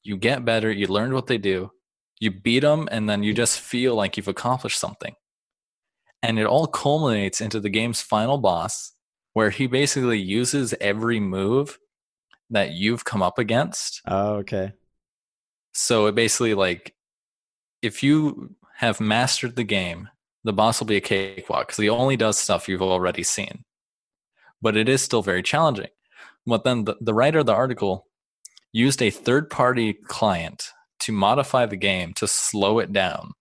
you 0.03 0.17
get 0.17 0.45
better. 0.45 0.71
You 0.71 0.87
learn 0.87 1.13
what 1.13 1.27
they 1.27 1.37
do. 1.37 1.71
You 2.19 2.31
beat 2.31 2.61
them, 2.61 2.87
and 2.91 3.07
then 3.07 3.21
you 3.21 3.33
just 3.33 3.59
feel 3.59 3.93
like 3.93 4.17
you've 4.17 4.27
accomplished 4.27 4.79
something. 4.79 5.13
And 6.23 6.39
it 6.39 6.47
all 6.47 6.65
culminates 6.65 7.41
into 7.41 7.59
the 7.59 7.69
game's 7.69 8.01
final 8.01 8.39
boss, 8.39 8.93
where 9.33 9.51
he 9.51 9.67
basically 9.67 10.17
uses 10.17 10.73
every 10.81 11.19
move 11.19 11.77
that 12.49 12.71
you've 12.71 13.03
come 13.05 13.21
up 13.21 13.37
against 13.39 14.01
Oh, 14.07 14.35
okay. 14.37 14.73
so 15.73 16.05
it 16.07 16.15
basically 16.15 16.53
like 16.53 16.95
if 17.81 18.01
you 18.03 18.55
have 18.77 18.99
mastered 18.99 19.55
the 19.55 19.63
game, 19.63 20.09
the 20.43 20.53
boss 20.53 20.79
will 20.79 20.87
be 20.87 20.97
a 20.97 21.01
cakewalk 21.01 21.67
because 21.67 21.77
he 21.81 21.89
only 21.89 22.15
does 22.15 22.37
stuff 22.37 22.67
you've 22.67 22.81
already 22.81 23.23
seen. 23.23 23.63
But 24.61 24.75
it 24.77 24.87
is 24.89 25.01
still 25.01 25.21
very 25.21 25.43
challenging. 25.43 25.87
But 26.45 26.63
then 26.63 26.85
the, 26.85 26.95
the 27.01 27.13
writer 27.13 27.39
of 27.39 27.45
the 27.45 27.53
article 27.53 28.07
used 28.71 29.01
a 29.01 29.09
third 29.09 29.49
party 29.49 29.93
client 29.93 30.71
to 30.99 31.11
modify 31.11 31.65
the 31.65 31.75
game 31.75 32.13
to 32.13 32.27
slow 32.27 32.79
it 32.79 32.91
down 32.93 33.33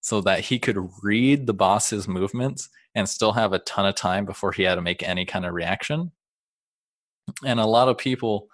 so 0.00 0.20
that 0.22 0.40
he 0.40 0.58
could 0.58 0.78
read 1.02 1.46
the 1.46 1.54
boss's 1.54 2.08
movements 2.08 2.68
and 2.94 3.08
still 3.08 3.32
have 3.32 3.52
a 3.52 3.58
ton 3.60 3.86
of 3.86 3.94
time 3.94 4.24
before 4.24 4.52
he 4.52 4.62
had 4.62 4.76
to 4.76 4.80
make 4.80 5.02
any 5.02 5.24
kind 5.24 5.44
of 5.44 5.54
reaction. 5.54 6.12
And 7.44 7.60
a 7.60 7.66
lot 7.66 7.88
of 7.88 7.98
people 7.98 8.48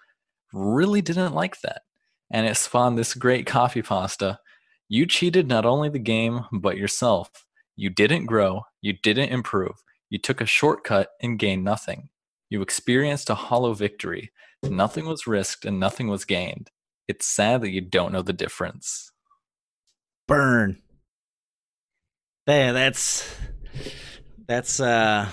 really 0.52 1.02
didn't 1.02 1.34
like 1.34 1.60
that 1.60 1.82
and 2.30 2.46
it 2.46 2.56
spawned 2.56 2.98
this 2.98 3.14
great 3.14 3.46
copy 3.46 3.82
pasta. 3.82 4.40
You 4.88 5.06
cheated 5.06 5.46
not 5.46 5.64
only 5.64 5.88
the 5.88 5.98
game, 5.98 6.44
but 6.52 6.76
yourself. 6.76 7.30
You 7.76 7.90
didn't 7.90 8.26
grow, 8.26 8.62
you 8.80 8.92
didn't 8.92 9.30
improve, 9.30 9.76
you 10.10 10.18
took 10.18 10.40
a 10.40 10.46
shortcut 10.46 11.10
and 11.22 11.38
gained 11.38 11.64
nothing. 11.64 12.08
You 12.50 12.62
experienced 12.62 13.30
a 13.30 13.34
hollow 13.34 13.72
victory. 13.72 14.30
Nothing 14.62 15.06
was 15.06 15.26
risked 15.26 15.64
and 15.64 15.80
nothing 15.80 16.08
was 16.08 16.24
gained. 16.24 16.70
It's 17.08 17.26
sad 17.26 17.62
that 17.62 17.70
you 17.70 17.80
don't 17.80 18.12
know 18.12 18.22
the 18.22 18.32
difference. 18.32 19.10
Burn. 20.26 20.78
Yeah, 22.46 22.72
that's 22.72 23.34
that's 24.46 24.80
uh 24.80 25.28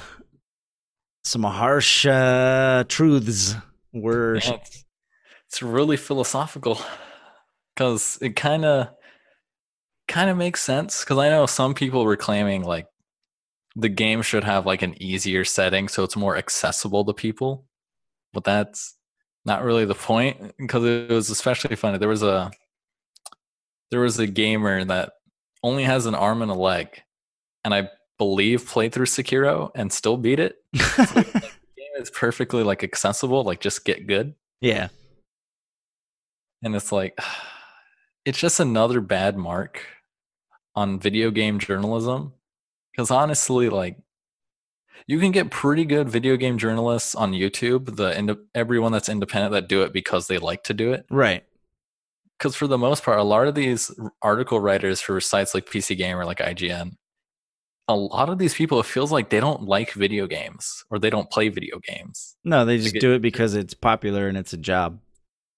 some 1.24 1.44
harsh 1.44 2.06
uh 2.06 2.84
truths 2.88 3.56
were 3.94 4.36
Yeah, 4.36 4.54
it's, 4.54 4.86
it's 5.48 5.62
really 5.62 5.98
philosophical 5.98 6.80
because 7.76 8.18
it 8.22 8.36
kind 8.36 8.66
of 8.66 8.90
kind 10.08 10.30
of 10.30 10.38
makes 10.38 10.62
sense 10.62 11.02
because 11.02 11.18
i 11.18 11.30
know 11.30 11.46
some 11.46 11.74
people 11.74 12.04
were 12.04 12.18
claiming 12.18 12.64
like 12.64 12.88
the 13.76 13.90
game 13.90 14.22
should 14.22 14.44
have 14.44 14.66
like 14.66 14.82
an 14.82 15.02
easier 15.02 15.46
setting 15.46 15.88
so 15.88 16.04
it's 16.04 16.18
more 16.18 16.36
accessible 16.36 17.06
to 17.06 17.14
people 17.14 17.66
but 18.34 18.44
that's 18.44 18.98
not 19.46 19.64
really 19.64 19.86
the 19.86 19.96
point 19.96 20.54
because 20.58 20.84
it 20.84 21.10
was 21.10 21.30
especially 21.30 21.76
funny 21.76 21.98
there 21.98 22.10
was 22.10 22.24
a 22.24 22.52
there 23.90 24.02
was 24.02 24.20
a 24.20 24.28
gamer 24.28 24.84
that 24.84 25.14
only 25.64 25.84
has 25.84 26.06
an 26.06 26.16
arm 26.16 26.42
and 26.42 26.52
a 26.52 26.56
leg 26.56 27.02
and 27.64 27.74
i 27.74 27.88
believe 28.22 28.68
played 28.68 28.94
through 28.94 29.08
sekiro 29.08 29.72
and 29.74 29.92
still 29.92 30.16
beat 30.16 30.40
it 30.40 30.58
so, 30.76 31.04
like, 31.16 31.34
game 31.34 31.96
is 31.98 32.12
perfectly 32.12 32.62
like 32.62 32.84
accessible 32.84 33.44
like 33.44 33.60
just 33.60 33.84
get 33.84 34.06
good 34.06 34.36
yeah. 34.62 34.90
and 36.62 36.76
it's 36.76 36.92
like 36.92 37.18
it's 38.26 38.38
just 38.38 38.60
another 38.60 39.02
bad 39.02 39.36
mark 39.38 39.88
on 40.76 41.00
video 41.00 41.32
game 41.32 41.58
journalism 41.58 42.32
because 42.92 43.10
honestly 43.10 43.70
like 43.70 43.98
you 45.08 45.18
can 45.20 45.32
get 45.32 45.50
pretty 45.50 45.84
good 45.84 46.08
video 46.08 46.38
game 46.38 46.60
journalists 46.60 47.16
on 47.16 47.32
youtube 47.32 47.96
the 47.96 48.16
ind- 48.16 48.38
everyone 48.54 48.92
that's 48.92 49.10
independent 49.10 49.52
that 49.52 49.68
do 49.68 49.82
it 49.82 49.92
because 49.94 50.28
they 50.28 50.38
like 50.38 50.64
to 50.64 50.76
do 50.76 50.94
it 50.94 51.08
Right. 51.10 51.44
because 52.38 52.56
for 52.56 52.68
the 52.68 52.78
most 52.78 53.04
part 53.04 53.18
a 53.18 53.24
lot 53.24 53.48
of 53.48 53.56
these 53.56 53.90
article 54.22 54.60
writers 54.60 55.02
for 55.02 55.20
sites 55.20 55.56
like 55.56 55.66
pc 55.66 55.98
gamer 55.98 56.24
like 56.24 56.38
ign 56.38 56.98
a 57.92 57.96
lot 57.96 58.30
of 58.30 58.38
these 58.40 58.54
people 58.54 58.80
it 58.80 58.86
feels 58.86 59.12
like 59.12 59.30
they 59.30 59.40
don't 59.40 59.64
like 59.64 59.94
video 59.94 60.26
games 60.28 60.84
or 60.90 60.98
they 61.00 61.10
don't 61.10 61.30
play 61.30 61.50
video 61.50 61.80
games 61.88 62.36
No, 62.44 62.66
they 62.66 62.78
just 62.78 62.96
it- 62.96 63.00
do 63.02 63.14
it 63.14 63.22
because 63.22 63.54
it's 63.56 63.74
popular 63.74 64.28
and 64.28 64.38
it's 64.38 64.54
a 64.54 64.58
job. 64.58 65.00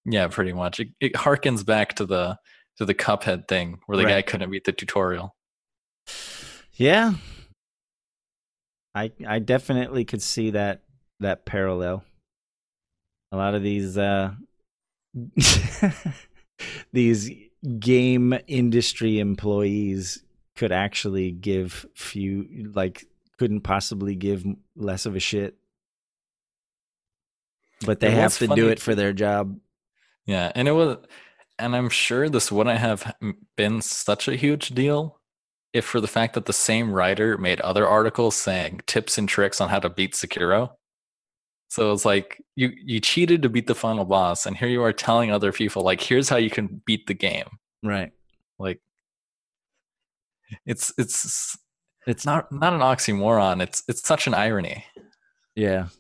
yeah 0.06 0.28
pretty 0.28 0.54
much 0.54 0.80
it, 0.80 0.90
it 1.00 1.14
harkens 1.14 1.66
back 1.66 1.96
to 1.96 2.06
the 2.06 2.38
to 2.78 2.86
the 2.86 2.94
cuphead 2.96 3.48
thing 3.48 3.80
where 3.86 3.98
the 3.98 4.04
Right. 4.06 4.16
guy 4.16 4.22
couldn't 4.24 4.50
beat 4.52 4.66
the 4.66 4.72
tutorial 4.72 5.36
Yeah. 6.74 7.14
I 8.96 9.12
I 9.28 9.40
definitely 9.40 10.06
could 10.06 10.22
see 10.22 10.52
that 10.52 10.82
that 11.20 11.46
parallel. 11.46 12.04
A 13.32 13.38
lot 13.38 13.56
of 13.56 13.64
these 13.64 13.98
uh 13.98 14.34
these 16.94 17.30
game 17.80 18.34
industry 18.48 19.20
employees 19.20 20.24
could 20.56 20.72
actually 20.72 21.32
give 21.32 21.86
few 21.96 22.72
like 22.74 23.06
couldn't 23.38 23.62
possibly 23.62 24.16
give 24.16 24.46
less 24.76 25.06
of 25.06 25.16
a 25.16 25.20
shit. 25.20 25.56
But 27.86 28.00
they 28.00 28.08
It 28.08 28.14
have 28.14 28.38
to 28.38 28.48
funny 28.48 28.62
do 28.62 28.70
it 28.70 28.80
for 28.80 28.96
their 28.96 29.14
job. 29.14 29.60
Yeah, 30.26 30.52
and 30.56 30.68
it 30.68 30.72
was 30.72 30.98
and 31.60 31.76
I'm 31.76 31.90
sure 31.90 32.30
this 32.30 32.52
wouldn't 32.52 32.80
have 32.80 33.16
been 33.56 33.82
such 33.82 34.28
a 34.28 34.36
huge 34.36 34.70
deal 34.70 35.20
if 35.74 35.86
for 35.86 36.00
the 36.00 36.08
fact 36.08 36.34
that 36.36 36.46
the 36.46 36.54
same 36.54 36.92
writer 36.92 37.38
made 37.38 37.60
other 37.62 37.88
articles 37.88 38.36
saying 38.36 38.82
tips 38.86 39.18
and 39.18 39.28
tricks 39.28 39.60
on 39.60 39.70
how 39.70 39.80
to 39.80 39.90
beat 39.90 40.14
Sekiro. 40.14 40.72
So 41.70 41.92
it's 41.92 42.06
like 42.06 42.42
you 42.56 42.72
you 42.84 43.00
cheated 43.00 43.42
to 43.42 43.50
beat 43.50 43.68
the 43.68 43.76
final 43.76 44.06
boss, 44.06 44.46
and 44.46 44.56
here 44.56 44.70
you 44.70 44.84
are 44.84 44.94
telling 44.94 45.32
other 45.32 45.52
people 45.52 45.84
like, 45.84 46.02
here's 46.02 46.30
how 46.30 46.38
you 46.38 46.52
can 46.52 46.82
beat 46.86 47.08
the 47.08 47.16
game. 47.16 47.48
Right. 47.82 48.12
Like 48.60 48.80
it's 50.66 50.94
it's 50.98 51.58
It's 52.08 52.26
not 52.26 52.52
not 52.52 52.74
an 52.74 52.80
oxymoron. 52.82 53.62
It's 53.62 53.84
it's 53.88 54.06
such 54.08 54.26
an 54.28 54.34
irony. 54.34 54.86
Yeah. 55.56 55.88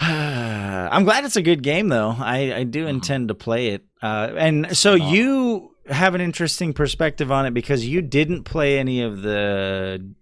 I'm 0.00 1.04
glad 1.04 1.24
it's 1.24 1.36
a 1.36 1.42
good 1.42 1.62
game 1.62 1.88
though. 1.88 2.14
I, 2.18 2.54
I 2.54 2.64
do 2.64 2.86
Mhm. 2.86 2.90
intend 2.90 3.28
to 3.28 3.34
play 3.34 3.68
it. 3.68 3.84
Uh, 4.02 4.32
and 4.36 4.76
so 4.76 4.94
you 4.94 5.74
have 5.88 6.14
an 6.14 6.20
interesting 6.20 6.72
perspective 6.72 7.32
on 7.32 7.46
it 7.46 7.54
because 7.54 7.84
you 7.84 8.02
didn't 8.02 8.44
play 8.44 8.78
any 8.78 9.02
of 9.02 9.22
the 9.22 10.14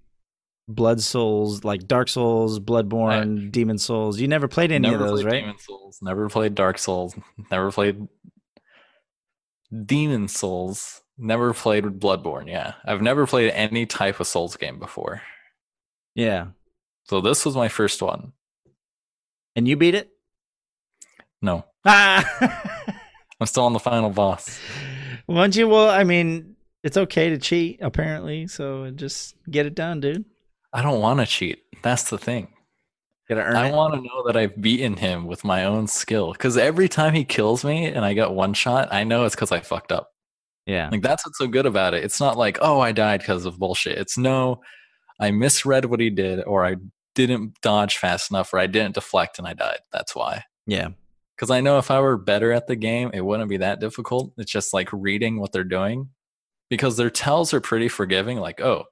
Blood 0.69 1.01
Souls, 1.01 1.63
like 1.63 1.87
Dark 1.87 2.09
Souls, 2.09 2.59
Bloodborne, 2.59 3.53
Demon 3.53 3.79
Souls. 3.79 4.19
You 4.19 4.29
never 4.29 4.49
played 4.49 4.73
any 4.73 4.89
never 4.89 5.05
of 5.05 5.11
those, 5.11 5.23
played 5.23 5.33
right? 5.33 5.41
Demon 5.43 5.59
Souls. 5.59 5.99
Never 6.03 6.29
played 6.29 6.55
Dark 6.55 6.79
Souls. 6.79 7.15
Never 7.51 7.71
played 7.71 8.09
Demon 9.85 10.29
Souls. 10.29 11.03
Never 11.19 11.55
played 11.55 11.85
with 11.85 11.99
Bloodborne. 12.01 12.49
Yeah, 12.49 12.75
I've 12.85 13.01
never 13.03 13.27
played 13.27 13.51
any 13.53 13.87
type 13.87 14.21
of 14.21 14.27
Souls 14.27 14.57
game 14.57 14.79
before. 14.79 15.23
Yeah. 16.15 16.49
So 17.05 17.21
this 17.21 17.45
was 17.47 17.57
my 17.57 17.69
first 17.69 18.03
one. 18.03 18.33
And 19.55 19.67
you 19.67 19.77
beat 19.77 19.95
it? 19.95 20.11
No, 21.41 21.65
Ah! 21.85 23.01
I'm 23.41 23.47
still 23.47 23.65
on 23.65 23.73
the 23.73 23.79
final 23.79 24.11
boss. 24.11 24.59
Once 25.29 25.57
you, 25.57 25.69
well, 25.69 25.89
I 25.89 26.05
mean, 26.05 26.57
it's 26.83 26.97
okay 26.97 27.31
to 27.31 27.39
cheat, 27.39 27.79
apparently. 27.83 28.47
So 28.47 28.91
just 28.91 29.35
get 29.51 29.67
it 29.67 29.75
done, 29.75 30.01
dude. 30.01 30.25
I 30.73 30.83
don't 30.83 31.01
want 31.01 31.21
to 31.21 31.27
cheat. 31.27 31.63
That's 31.83 32.11
the 32.11 32.19
thing. 32.19 32.49
I 33.31 33.71
want 33.73 33.95
to 33.95 34.01
know 34.01 34.25
that 34.27 34.37
I've 34.37 34.61
beaten 34.61 34.97
him 34.97 35.27
with 35.27 35.45
my 35.45 35.65
own 35.65 35.87
skill. 35.87 36.33
Because 36.33 36.57
every 36.57 36.89
time 36.89 37.13
he 37.15 37.25
kills 37.25 37.65
me 37.65 37.87
and 37.87 38.05
I 38.05 38.15
get 38.15 38.31
one 38.31 38.55
shot, 38.55 38.93
I 38.93 39.05
know 39.05 39.25
it's 39.25 39.35
because 39.35 39.53
I 39.53 39.61
fucked 39.61 39.93
up. 39.93 40.13
Yeah. 40.67 40.89
Like 40.91 41.03
that's 41.03 41.25
what's 41.25 41.39
so 41.39 41.47
good 41.47 41.67
about 41.67 41.95
it. 41.95 42.05
It's 42.05 42.21
not 42.21 42.37
like, 42.37 42.59
oh, 42.61 42.81
I 42.81 42.93
died 42.93 43.21
because 43.21 43.45
of 43.45 43.59
bullshit. 43.59 43.99
It's 43.99 44.19
no, 44.19 44.61
I 45.21 45.31
misread 45.31 45.87
what 45.87 46.01
he 46.01 46.11
did, 46.11 46.43
or 46.45 46.67
I 46.67 46.77
didn't 47.15 47.61
dodge 47.63 47.99
fast 47.99 48.31
enough, 48.31 48.53
or 48.53 48.59
I 48.59 48.67
didn't 48.67 48.95
deflect 48.95 49.39
and 49.39 49.49
I 49.49 49.55
died. 49.55 49.79
That's 49.93 50.15
why. 50.15 50.45
Yeah. 50.67 50.89
Because 51.35 51.51
I 51.51 51.61
know 51.61 51.79
if 51.79 51.91
I 51.91 52.01
were 52.01 52.17
better 52.17 52.53
at 52.53 52.67
the 52.67 52.77
game, 52.77 53.11
it 53.13 53.25
wouldn't 53.25 53.49
be 53.49 53.59
that 53.59 53.81
difficult. 53.81 54.33
It's 54.39 54.51
just 54.51 54.73
like 54.73 54.89
reading 54.93 55.39
what 55.39 55.53
they're 55.53 55.65
doing. 55.65 56.11
Because 56.69 56.97
their 56.97 57.11
tells 57.11 57.55
are 57.55 57.61
pretty 57.61 57.89
forgiving. 57.89 58.39
Like, 58.39 58.61
oh, 58.61 58.85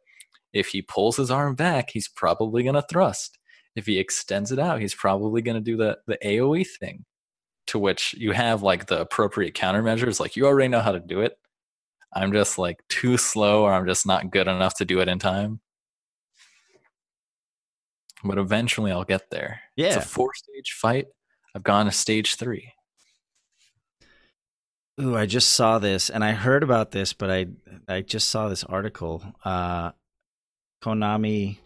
if 0.53 0.69
he 0.69 0.83
pulls 0.83 1.17
his 1.17 1.31
arm 1.31 1.55
back, 1.55 1.91
he's 1.91 2.07
probably 2.07 2.63
going 2.63 2.77
to 2.77 2.83
thrust. 2.83 3.39
If 3.75 3.87
he 3.87 3.99
extends 3.99 4.53
it 4.53 4.59
out, 4.59 4.81
he's 4.81 4.95
probably 4.95 5.43
going 5.43 5.57
to 5.57 5.61
do 5.61 5.77
the, 5.77 5.99
the 6.07 6.19
AoE 6.25 6.67
thing. 6.79 7.05
To 7.69 7.79
which 7.79 8.15
you 8.17 8.33
have 8.33 8.63
like 8.63 8.87
the 8.87 9.01
appropriate 9.01 9.55
countermeasures. 9.55 10.21
Like, 10.21 10.37
you 10.37 10.47
already 10.47 10.69
know 10.69 10.81
how 10.81 10.93
to 10.93 11.01
do 11.01 11.23
it. 11.23 11.37
I'm 12.15 12.33
just 12.33 12.59
like 12.59 12.79
too 12.89 13.17
slow, 13.17 13.65
or 13.65 13.73
I'm 13.73 13.87
just 13.87 14.07
not 14.07 14.31
good 14.31 14.47
enough 14.49 14.77
to 14.77 14.85
do 14.85 15.01
it 15.01 15.09
in 15.09 15.19
time. 15.19 15.61
But 18.23 18.39
eventually 18.39 18.91
I'll 18.91 19.05
get 19.05 19.31
there. 19.31 19.61
It's 19.77 19.97
Yeah. 19.97 19.99
a 19.99 20.05
four 20.05 20.33
stage 20.35 20.73
fight. 20.73 21.07
I've 21.55 21.63
gone 21.63 21.87
to 21.87 21.93
stage 21.93 22.37
three. 22.37 22.73
Ooh, 25.01 25.17
I 25.17 25.27
just 25.27 25.51
saw 25.51 25.79
this 25.79 26.09
and 26.09 26.25
I 26.25 26.33
heard 26.33 26.63
about 26.63 26.93
this, 26.93 27.13
but 27.13 27.31
I 27.31 27.47
I 27.89 28.01
just 28.01 28.29
saw 28.29 28.49
this 28.49 28.65
article. 28.65 29.23
Uh 29.45 29.91
Konami 30.83 31.59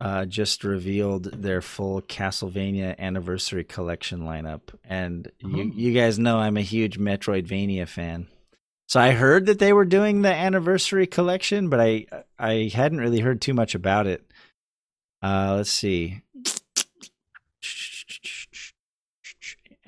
uh 0.00 0.24
just 0.24 0.64
revealed 0.64 1.24
their 1.42 1.62
full 1.62 2.02
Castlevania 2.02 2.98
anniversary 2.98 3.62
collection 3.64 4.20
lineup. 4.22 4.74
And 4.84 5.30
you 5.38 5.48
Mhm. 5.48 5.74
you 5.76 5.92
guys 5.94 6.18
know 6.18 6.38
I'm 6.38 6.56
a 6.56 6.62
huge 6.62 6.98
Metroidvania 6.98 7.88
fan. 7.88 8.26
So 8.92 9.00
I 9.00 9.12
heard 9.12 9.46
that 9.46 9.58
they 9.58 9.72
were 9.72 9.86
doing 9.86 10.20
the 10.20 10.34
anniversary 10.34 11.06
collection, 11.06 11.70
but 11.70 11.80
I 11.80 12.04
I 12.38 12.70
hadn't 12.74 12.98
really 12.98 13.20
heard 13.20 13.40
too 13.40 13.54
much 13.54 13.74
about 13.74 14.06
it. 14.06 14.22
Uh 15.22 15.54
let's 15.56 15.70
see. 15.70 16.20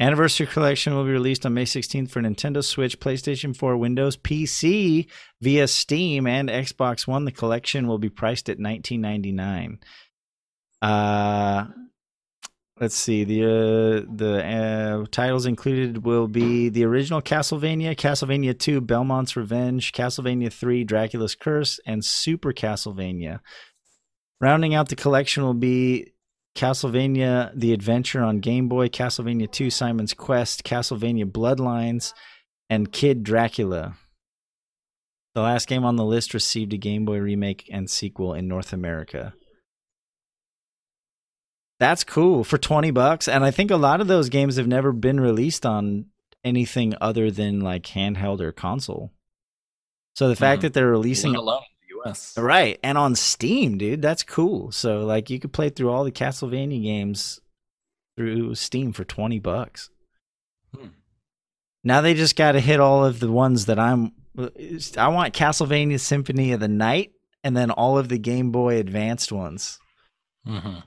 Anniversary 0.01 0.47
Collection 0.47 0.95
will 0.95 1.05
be 1.05 1.11
released 1.11 1.45
on 1.45 1.53
May 1.53 1.67
16th 1.67 2.09
for 2.11 2.23
Nintendo 2.23 2.65
Switch, 2.65 2.99
PlayStation 2.99 3.55
4, 3.55 3.77
Windows, 3.77 4.17
PC 4.17 5.07
via 5.43 5.69
Steam, 5.69 6.27
and 6.27 6.49
Xbox 6.49 7.07
One. 7.07 7.27
The 7.27 7.31
collection 7.31 7.87
will 7.87 7.99
be 7.99 8.09
priced 8.09 8.49
at 8.49 8.59
19.99. 8.59 9.81
Uh, 10.81 11.67
let's 12.81 12.95
see. 12.95 13.25
The 13.25 13.45
uh, 13.45 14.13
the 14.15 14.45
uh, 14.45 15.07
titles 15.11 15.47
included 15.47 16.05
will 16.05 16.29
be 16.29 16.69
the 16.69 16.85
original 16.85 17.23
Castlevania, 17.23 17.97
Castlevania 17.97 18.59
2, 18.59 18.81
Belmont's 18.81 19.37
Revenge, 19.37 19.93
Castlevania 19.93 20.53
3, 20.53 20.85
Dracula's 20.85 21.35
Curse, 21.35 21.81
and 21.87 22.05
Super 22.05 22.53
Castlevania. 22.53 23.41
Rounding 24.41 24.75
out 24.75 24.89
the 24.89 24.97
collection 24.97 25.43
will 25.43 25.55
be 25.55 26.13
Castlevania 26.55 27.53
The 27.55 27.73
Adventure 27.73 28.23
on 28.23 28.41
Game 28.41 28.69
Boy, 28.69 28.89
Castlevania 28.89 29.51
2 29.51 29.71
Simon's 29.71 30.15
Quest, 30.15 30.65
Castlevania 30.65 31.25
Bloodlines, 31.25 32.13
and 32.71 32.93
Kid 32.93 33.23
Dracula. 33.23 33.97
The 35.35 35.41
last 35.41 35.67
game 35.67 35.85
on 35.85 35.97
the 35.97 36.05
list 36.05 36.33
received 36.33 36.73
a 36.73 36.77
Game 36.77 37.05
Boy 37.05 37.19
remake 37.19 37.69
and 37.73 37.91
sequel 37.91 38.35
in 38.35 38.47
North 38.47 38.73
America. 38.73 39.35
That's 41.81 42.05
cool 42.05 42.45
for 42.45 42.57
20 42.59 42.91
bucks 42.93 43.27
and 43.29 43.45
I 43.45 43.51
think 43.51 43.71
a 43.71 43.77
lot 43.77 44.01
of 44.01 44.07
those 44.07 44.29
games 44.29 44.57
have 44.57 44.67
never 44.69 44.93
been 44.93 45.19
released 45.21 45.67
on 45.67 46.07
anything 46.45 46.95
other 47.01 47.31
than 47.31 47.61
like 47.61 47.83
handheld 47.85 48.41
or 48.41 48.53
console. 48.53 49.13
So 50.15 50.29
the 50.29 50.37
fact 50.37 50.61
Mhm. 50.61 50.63
that 50.63 50.75
they're 50.75 50.87
releasing 50.91 51.33
Let 51.33 51.41
alone 51.41 51.63
in 51.63 51.89
the 52.05 52.11
US. 52.11 52.39
Right. 52.39 52.79
And 52.85 52.97
on 52.97 53.15
Steam, 53.17 53.79
dude, 53.79 54.03
that's 54.03 54.23
cool. 54.23 54.71
So 54.71 55.05
like 55.05 55.31
you 55.31 55.41
could 55.41 55.53
play 55.53 55.69
through 55.71 55.91
all 55.91 56.05
the 56.05 56.13
Castlevania 56.13 56.81
games 56.83 57.41
through 58.17 58.55
Steam 58.55 58.93
for 58.93 59.05
20 59.05 59.41
bucks. 59.41 59.91
Hmm. 60.75 60.89
Now 61.83 62.01
they 62.01 62.15
just 62.15 62.37
got 62.37 62.53
to 62.53 62.61
hit 62.61 62.79
all 62.79 63.05
of 63.05 63.19
the 63.21 63.33
ones 63.33 63.67
that 63.67 63.79
I'm 63.79 64.13
I 64.97 65.09
want 65.09 65.35
Castlevania 65.35 65.99
Symphony 66.01 66.53
of 66.53 66.61
the 66.61 66.69
Night 66.69 67.13
and 67.43 67.57
then 67.57 67.71
all 67.71 67.99
of 67.99 68.09
the 68.09 68.19
Game 68.19 68.51
Boy 68.53 68.77
Advanced 68.79 69.33
ones. 69.33 69.79
hmm 70.47 70.79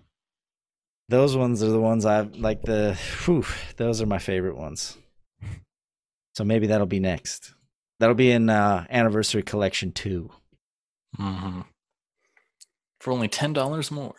Those 1.10 1.38
ones 1.38 1.64
are 1.64 1.70
the 1.70 1.80
ones 1.80 2.06
I've 2.06 2.36
like 2.36 2.62
the 2.64 2.98
whew, 3.26 3.46
those 3.78 4.02
are 4.02 4.06
my 4.06 4.20
favorite 4.20 4.58
ones. 4.58 4.98
So 6.36 6.44
maybe 6.44 6.68
that'll 6.68 6.86
be 6.88 7.00
next. 7.00 7.54
That'll 8.00 8.16
be 8.16 8.32
in 8.32 8.50
uh 8.50 8.86
Anniversary 8.90 9.44
Collection 9.44 9.92
2. 9.92 10.30
hmm 11.18 11.62
For 13.00 13.12
only 13.12 13.28
ten 13.28 13.54
dollars 13.54 13.90
more. 13.90 14.16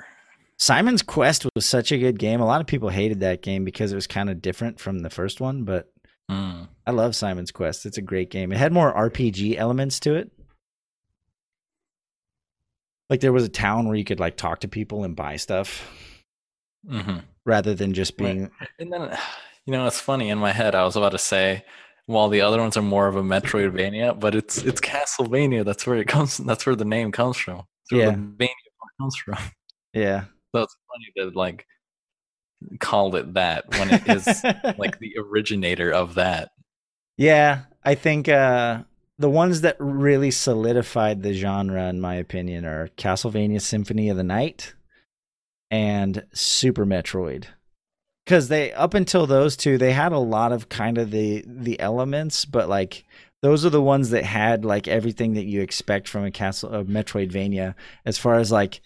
Simon's 0.58 1.02
Quest 1.02 1.46
was 1.54 1.64
such 1.66 1.92
a 1.92 1.98
good 1.98 2.18
game. 2.18 2.40
A 2.40 2.46
lot 2.46 2.60
of 2.60 2.66
people 2.66 2.88
hated 2.88 3.20
that 3.20 3.42
game 3.42 3.64
because 3.64 3.92
it 3.92 3.94
was 3.94 4.08
kind 4.08 4.28
of 4.28 4.42
different 4.42 4.80
from 4.80 5.00
the 5.00 5.10
first 5.10 5.40
one, 5.40 5.64
but 5.64 5.92
Mm. 6.30 6.68
I 6.86 6.90
love 6.90 7.16
Simon's 7.16 7.50
Quest. 7.50 7.86
It's 7.86 7.96
a 7.96 8.02
great 8.02 8.30
game. 8.30 8.52
It 8.52 8.58
had 8.58 8.70
more 8.70 8.92
RPG 8.92 9.56
elements 9.56 9.98
to 10.00 10.14
it. 10.14 10.30
Like 13.08 13.20
there 13.20 13.32
was 13.32 13.44
a 13.44 13.48
town 13.48 13.86
where 13.86 13.96
you 13.96 14.04
could 14.04 14.20
like 14.20 14.36
talk 14.36 14.60
to 14.60 14.68
people 14.68 15.04
and 15.04 15.16
buy 15.16 15.36
stuff 15.36 15.90
hmm 16.86 17.18
rather 17.44 17.74
than 17.74 17.94
just 17.94 18.16
being 18.18 18.50
And 18.78 18.92
then, 18.92 19.18
you 19.64 19.72
know, 19.72 19.86
it's 19.86 20.00
funny. 20.00 20.28
In 20.28 20.38
my 20.38 20.52
head, 20.52 20.74
I 20.74 20.84
was 20.84 20.96
about 20.96 21.12
to 21.12 21.18
say, 21.18 21.64
while 22.06 22.28
the 22.28 22.40
other 22.42 22.58
ones 22.58 22.76
are 22.76 22.82
more 22.82 23.06
of 23.08 23.16
a 23.16 23.22
Metroidvania, 23.22 24.18
but 24.18 24.34
it's 24.34 24.58
it's 24.58 24.80
Castlevania. 24.80 25.64
That's 25.64 25.86
where 25.86 25.96
it 25.98 26.08
comes. 26.08 26.38
That's 26.38 26.64
where 26.66 26.76
the 26.76 26.84
name 26.84 27.12
comes 27.12 27.36
from. 27.36 27.62
Yeah. 27.90 28.14
Vania 28.16 28.54
comes 29.00 29.16
from. 29.16 29.38
yeah. 29.92 30.24
So 30.56 30.62
it's 30.62 30.76
funny 30.88 31.30
to 31.30 31.38
like 31.38 31.66
call 32.80 33.14
it 33.16 33.34
that 33.34 33.68
when 33.78 33.90
it 33.90 34.08
is 34.08 34.42
like 34.78 34.98
the 35.00 35.12
originator 35.18 35.92
of 35.92 36.14
that. 36.14 36.48
Yeah, 37.18 37.64
I 37.84 37.94
think 37.94 38.30
uh 38.30 38.84
the 39.18 39.28
ones 39.28 39.60
that 39.60 39.76
really 39.78 40.30
solidified 40.30 41.22
the 41.22 41.34
genre 41.34 41.86
in 41.88 42.00
my 42.00 42.14
opinion 42.14 42.64
are 42.64 42.88
Castlevania 42.96 43.60
Symphony 43.60 44.08
of 44.08 44.16
the 44.16 44.24
Night 44.24 44.74
and 45.70 46.24
Super 46.32 46.86
Metroid. 46.86 47.46
Cuz 48.26 48.48
they 48.48 48.72
up 48.72 48.94
until 48.94 49.26
those 49.26 49.56
two 49.56 49.78
they 49.78 49.92
had 49.92 50.12
a 50.12 50.18
lot 50.18 50.52
of 50.52 50.68
kind 50.68 50.98
of 50.98 51.10
the 51.10 51.44
the 51.46 51.80
elements 51.80 52.44
but 52.44 52.68
like 52.68 53.04
those 53.40 53.64
are 53.64 53.70
the 53.70 53.82
ones 53.82 54.10
that 54.10 54.24
had 54.24 54.64
like 54.64 54.88
everything 54.88 55.34
that 55.34 55.44
you 55.46 55.62
expect 55.62 56.08
from 56.08 56.24
a 56.24 56.30
castle 56.30 56.70
of 56.70 56.88
Metroidvania 56.88 57.74
as 58.04 58.18
far 58.18 58.34
as 58.34 58.50
like 58.50 58.80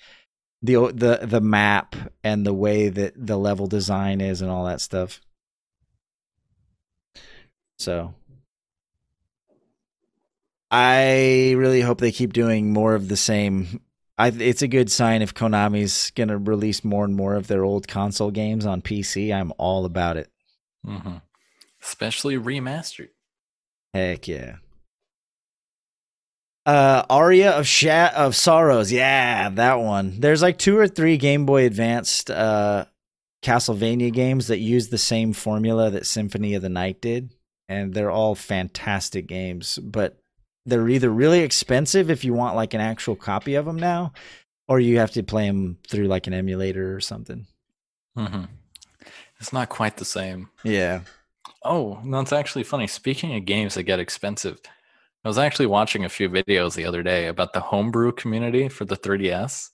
the 0.63 0.75
the 0.95 1.27
the 1.27 1.41
map 1.41 1.97
and 2.23 2.47
the 2.47 2.55
way 2.55 2.89
that 2.89 3.15
the 3.17 3.37
level 3.37 3.67
design 3.67 4.21
is 4.21 4.43
and 4.43 4.51
all 4.51 4.67
that 4.67 4.81
stuff. 4.81 5.21
So 7.79 8.15
I 10.71 11.55
really 11.57 11.81
hope 11.81 12.01
they 12.01 12.13
keep 12.13 12.33
doing 12.33 12.73
more 12.73 12.95
of 12.95 13.09
the 13.09 13.17
same. 13.17 13.81
I, 14.23 14.29
it's 14.29 14.63
a 14.63 14.69
good 14.69 14.89
sign 14.89 15.21
if 15.21 15.35
Konami's 15.35 16.13
going 16.13 16.29
to 16.29 16.39
release 16.39 16.85
more 16.85 17.05
and 17.05 17.17
more 17.17 17.35
of 17.35 17.49
their 17.49 17.65
old 17.65 17.89
console 17.89 18.31
games 18.31 18.65
on 18.65 18.81
PC. 18.81 19.35
I'm 19.35 19.53
all 19.59 19.85
about 19.85 20.17
it. 20.17 20.31
Mm-hmm. 20.87 21.17
Especially 21.83 22.37
remastered. 22.37 23.09
Heck 23.93 24.29
yeah. 24.29 24.59
Uh, 26.65 27.03
Aria 27.11 27.51
of 27.51 27.67
Shat 27.67 28.15
of 28.15 28.37
Sorrows. 28.37 28.93
Yeah, 28.93 29.49
that 29.49 29.81
one. 29.81 30.21
There's 30.21 30.41
like 30.41 30.57
two 30.57 30.79
or 30.79 30.87
three 30.87 31.17
Game 31.17 31.45
Boy 31.45 31.67
Advanced 31.67 32.31
uh, 32.31 32.85
Castlevania 33.43 34.13
games 34.13 34.47
that 34.47 34.61
use 34.61 34.87
the 34.87 34.99
same 34.99 35.33
formula 35.33 35.91
that 35.91 36.07
Symphony 36.07 36.55
of 36.55 36.63
the 36.63 36.69
Night 36.69 37.01
did, 37.01 37.35
and 37.69 37.93
they're 37.93 38.13
all 38.13 38.37
fantastic 38.37 39.27
games. 39.27 39.81
But 39.83 40.22
they're 40.67 40.89
either 40.89 41.11
really 41.11 41.41
expensive 41.41 42.11
if 42.11 42.25
you 42.25 42.35
want 42.35 42.57
like 42.57 42.75
an 42.75 42.81
actual 42.81 43.17
copy 43.17 43.55
of 43.55 43.65
them 43.65 43.77
now, 43.77 44.13
or 44.69 44.81
you 44.81 44.99
have 44.99 45.11
to 45.13 45.23
play 45.23 45.47
them 45.47 45.79
through 45.89 46.07
like 46.07 46.27
an 46.27 46.35
emulator 46.35 46.95
or 46.95 47.01
something. 47.01 47.47
Mm-hmm. 48.17 48.45
It's 49.41 49.53
not 49.53 49.69
quite 49.69 49.97
the 49.97 50.05
same. 50.05 50.51
Yeah. 50.63 51.01
Oh, 51.65 52.01
no, 52.05 52.21
it's 52.21 52.33
actually 52.33 52.65
funny. 52.65 52.87
Speaking 52.87 53.35
of 53.35 53.45
games 53.45 53.75
that 53.75 53.85
get 53.85 53.99
expensive, 53.99 54.61
I 55.25 55.29
was 55.29 55.39
actually 55.39 55.67
watching 55.67 56.05
a 56.05 56.09
few 56.09 56.29
videos 56.29 56.75
the 56.75 56.85
other 56.85 57.03
day 57.03 57.27
about 57.27 57.53
the 57.53 57.61
homebrew 57.61 58.13
community 58.13 58.69
for 58.69 58.85
the 58.85 58.97
3DS. 58.97 59.71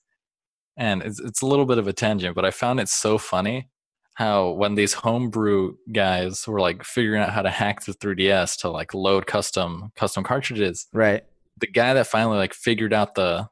And 0.76 1.02
it's, 1.02 1.20
it's 1.20 1.42
a 1.42 1.46
little 1.46 1.66
bit 1.66 1.78
of 1.78 1.88
a 1.88 1.92
tangent, 1.92 2.34
but 2.34 2.44
I 2.44 2.50
found 2.50 2.80
it 2.80 2.88
so 2.88 3.18
funny 3.18 3.68
how 4.18 4.50
when 4.50 4.74
these 4.74 4.94
homebrew 4.94 5.76
guys 5.92 6.44
were 6.48 6.60
like 6.60 6.82
figuring 6.82 7.22
out 7.22 7.30
how 7.30 7.40
to 7.42 7.50
hack 7.50 7.84
the 7.84 7.92
3DS 7.92 8.58
to 8.62 8.68
like 8.68 8.92
load 8.92 9.26
custom 9.28 9.92
custom 9.94 10.24
cartridges, 10.24 10.88
Right. 10.92 11.22
the 11.60 11.68
guy 11.68 11.94
that 11.94 12.08
finally 12.08 12.36
like 12.36 12.52
figured 12.52 12.92
out 12.92 13.14
the 13.14 13.48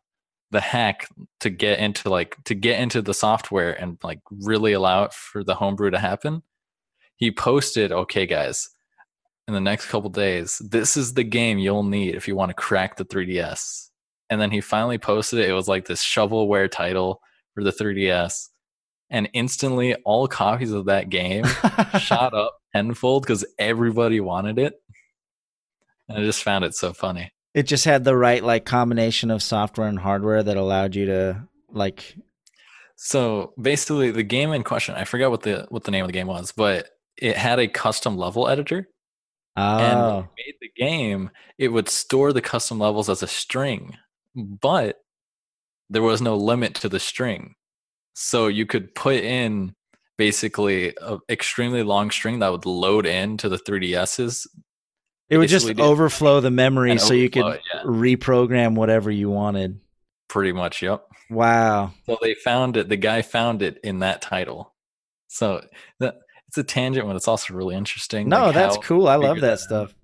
the 0.50 0.60
hack 0.60 1.08
to 1.40 1.50
get 1.50 1.78
into 1.78 2.10
like 2.10 2.36
to 2.46 2.54
get 2.56 2.80
into 2.80 3.00
the 3.00 3.14
software 3.14 3.72
and 3.80 3.96
like 4.02 4.18
really 4.30 4.72
allow 4.72 5.04
it 5.04 5.12
for 5.12 5.44
the 5.44 5.54
homebrew 5.54 5.90
to 5.90 5.98
happen 5.98 6.42
he 7.16 7.30
posted 7.30 7.90
okay 7.92 8.26
guys 8.26 8.68
in 9.48 9.54
the 9.54 9.60
next 9.60 9.86
couple 9.86 10.10
days 10.10 10.60
this 10.70 10.96
is 10.96 11.14
the 11.14 11.24
game 11.24 11.58
you'll 11.58 11.82
need 11.82 12.14
if 12.14 12.26
you 12.28 12.34
want 12.36 12.48
to 12.50 12.54
crack 12.54 12.96
the 12.96 13.04
3ds 13.04 13.90
and 14.30 14.40
then 14.40 14.50
he 14.50 14.60
finally 14.60 14.98
posted 14.98 15.38
it. 15.38 15.48
It 15.48 15.52
was 15.52 15.68
like 15.68 15.84
this 15.86 16.02
shovelware 16.04 16.68
title 16.68 17.20
for 17.54 17.62
the 17.62 17.70
3ds 17.72 18.48
and 19.10 19.28
instantly 19.32 19.94
all 20.04 20.26
copies 20.28 20.72
of 20.72 20.86
that 20.86 21.08
game 21.08 21.44
shot 22.00 22.34
up 22.34 22.56
tenfold 22.74 23.22
because 23.22 23.44
everybody 23.58 24.20
wanted 24.20 24.58
it 24.58 24.74
and 26.08 26.18
i 26.18 26.22
just 26.22 26.42
found 26.42 26.64
it 26.64 26.74
so 26.74 26.92
funny 26.92 27.30
It 27.54 27.64
just 27.64 27.84
had 27.86 28.04
the 28.04 28.16
right 28.16 28.42
like 28.44 28.64
combination 28.66 29.30
of 29.30 29.42
software 29.42 29.88
and 29.88 29.98
hardware 29.98 30.42
that 30.42 30.56
allowed 30.56 30.94
you 30.94 31.06
to 31.06 31.48
like 31.70 32.16
So 32.96 33.52
basically, 33.60 34.10
the 34.10 34.22
game 34.22 34.52
in 34.52 34.62
question, 34.64 34.94
I 34.94 35.04
forgot 35.04 35.30
what 35.30 35.42
the 35.42 35.66
what 35.70 35.84
the 35.84 35.90
name 35.90 36.04
of 36.04 36.08
the 36.08 36.12
game 36.12 36.28
was, 36.28 36.52
but 36.52 36.88
it 37.16 37.36
had 37.36 37.58
a 37.58 37.68
custom 37.68 38.16
level 38.16 38.48
editor. 38.48 38.88
And 39.78 40.00
when 40.00 40.10
oh 40.10 40.16
you 40.18 40.44
made 40.46 40.54
the 40.60 40.70
game, 40.76 41.30
it 41.58 41.68
would 41.68 41.88
store 41.88 42.32
the 42.32 42.42
custom 42.42 42.78
levels 42.78 43.08
as 43.10 43.22
a 43.22 43.26
string, 43.26 43.96
but 44.34 44.98
there 45.90 46.02
was 46.02 46.22
no 46.22 46.36
limit 46.36 46.74
to 46.76 46.88
the 46.88 47.00
string. 47.00 47.55
So 48.18 48.46
you 48.46 48.64
could 48.64 48.94
put 48.94 49.16
in 49.16 49.74
basically 50.16 50.94
an 51.02 51.20
extremely 51.28 51.82
long 51.82 52.10
string 52.10 52.38
that 52.38 52.50
would 52.50 52.64
load 52.64 53.04
into 53.04 53.50
the 53.50 53.58
3DS's 53.58 54.46
it 55.28 55.38
would 55.38 55.48
just 55.48 55.78
overflow 55.78 56.40
the 56.40 56.50
memory 56.50 56.96
so 56.98 57.12
you 57.12 57.28
could 57.28 57.46
it, 57.46 57.60
yeah, 57.74 57.82
reprogram 57.82 58.74
whatever 58.74 59.10
you 59.10 59.28
wanted. 59.28 59.80
pretty 60.28 60.52
much. 60.52 60.82
Yep. 60.82 61.04
Wow. 61.30 61.92
So 62.06 62.16
they 62.22 62.34
found 62.34 62.76
it. 62.76 62.88
The 62.88 62.96
guy 62.96 63.22
found 63.22 63.62
it 63.62 63.78
in 63.82 64.00
that 64.00 64.22
title. 64.22 64.72
So 65.28 65.64
that 65.98 66.16
it's 66.48 66.58
a 66.58 66.62
tangent, 66.62 67.06
but 67.06 67.16
it's 67.16 67.26
also 67.28 67.54
really 67.54 67.74
interesting. 67.74 68.28
No, 68.28 68.46
like, 68.46 68.54
that's 68.54 68.76
cool. 68.78 69.08
I 69.08 69.16
love 69.16 69.40
that 69.40 69.48
that 69.48 69.60
stuff. 69.60 69.94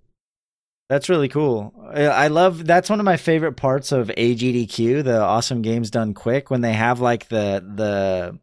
That's 0.93 1.09
really 1.09 1.29
cool. 1.29 1.73
I 1.91 2.29
love 2.29 2.67
that's 2.67 2.91
one 2.91 3.01
of 3.01 3.07
my 3.07 3.17
favorite 3.17 3.55
parts 3.55 3.93
of 3.93 4.09
AGDQ, 4.09 5.03
the 5.03 5.23
awesome 5.23 5.63
games 5.63 5.91
done 5.91 6.13
quick 6.13 6.51
when 6.51 6.61
they 6.61 6.75
have 6.75 7.01
like 7.01 7.29
the 7.29 7.65
the 7.75 8.39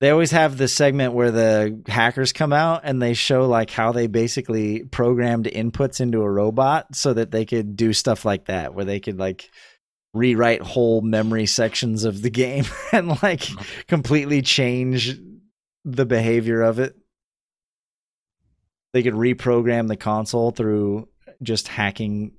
they 0.00 0.08
always 0.08 0.30
have 0.30 0.56
the 0.56 0.68
segment 0.68 1.12
where 1.12 1.30
the 1.30 1.82
hackers 1.86 2.32
come 2.32 2.54
out 2.54 2.80
and 2.84 3.02
they 3.02 3.12
show 3.12 3.46
like 3.46 3.68
how 3.68 3.92
they 3.92 4.06
basically 4.06 4.84
programmed 4.84 5.44
inputs 5.44 6.00
into 6.00 6.22
a 6.22 6.30
robot 6.30 6.96
so 6.96 7.12
that 7.12 7.30
they 7.30 7.44
could 7.44 7.76
do 7.76 7.92
stuff 7.92 8.24
like 8.24 8.46
that 8.46 8.74
where 8.74 8.86
they 8.86 8.98
could 8.98 9.18
like 9.18 9.50
rewrite 10.14 10.62
whole 10.62 11.02
memory 11.02 11.44
sections 11.44 12.04
of 12.04 12.22
the 12.22 12.30
game 12.30 12.64
and 12.92 13.08
like 13.22 13.40
mm-hmm. 13.40 13.80
completely 13.86 14.40
change 14.40 15.14
the 15.84 16.06
behavior 16.06 16.62
of 16.62 16.78
it 16.78 16.96
they 18.94 19.02
could 19.02 19.12
reprogram 19.12 19.88
the 19.88 19.96
console 19.98 20.50
through 20.50 21.06
just 21.44 21.68
hacking 21.68 22.32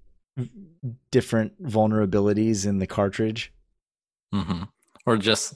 different 1.12 1.62
vulnerabilities 1.64 2.66
in 2.66 2.80
the 2.80 2.88
cartridge. 2.88 3.54
hmm 4.34 4.64
Or 5.06 5.18
just, 5.18 5.56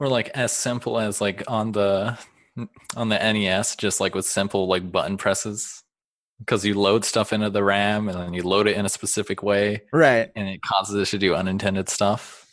or 0.00 0.08
like 0.08 0.28
as 0.30 0.52
simple 0.52 0.98
as 0.98 1.20
like 1.20 1.42
on 1.48 1.72
the 1.72 2.18
on 2.96 3.08
the 3.08 3.32
NES, 3.32 3.76
just 3.76 4.00
like 4.00 4.14
with 4.14 4.26
simple 4.26 4.66
like 4.66 4.90
button 4.90 5.16
presses, 5.16 5.84
because 6.40 6.64
you 6.64 6.74
load 6.74 7.04
stuff 7.04 7.32
into 7.32 7.50
the 7.50 7.62
RAM 7.62 8.08
and 8.08 8.18
then 8.18 8.34
you 8.34 8.42
load 8.42 8.66
it 8.66 8.76
in 8.76 8.84
a 8.84 8.88
specific 8.88 9.42
way, 9.42 9.82
Right. 9.92 10.30
and 10.34 10.48
it 10.48 10.62
causes 10.62 10.96
it 10.96 11.10
to 11.12 11.18
do 11.18 11.34
unintended 11.34 11.88
stuff. 11.88 12.46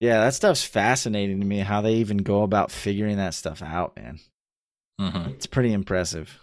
Yeah, 0.00 0.20
that 0.20 0.34
stuff's 0.34 0.64
fascinating 0.64 1.40
to 1.40 1.46
me 1.46 1.58
how 1.58 1.80
they 1.80 1.94
even 1.94 2.18
go 2.18 2.42
about 2.42 2.70
figuring 2.70 3.16
that 3.16 3.34
stuff 3.34 3.62
out, 3.62 3.96
man. 3.96 4.20
hmm 5.00 5.30
It's 5.30 5.46
pretty 5.46 5.72
impressive. 5.72 6.38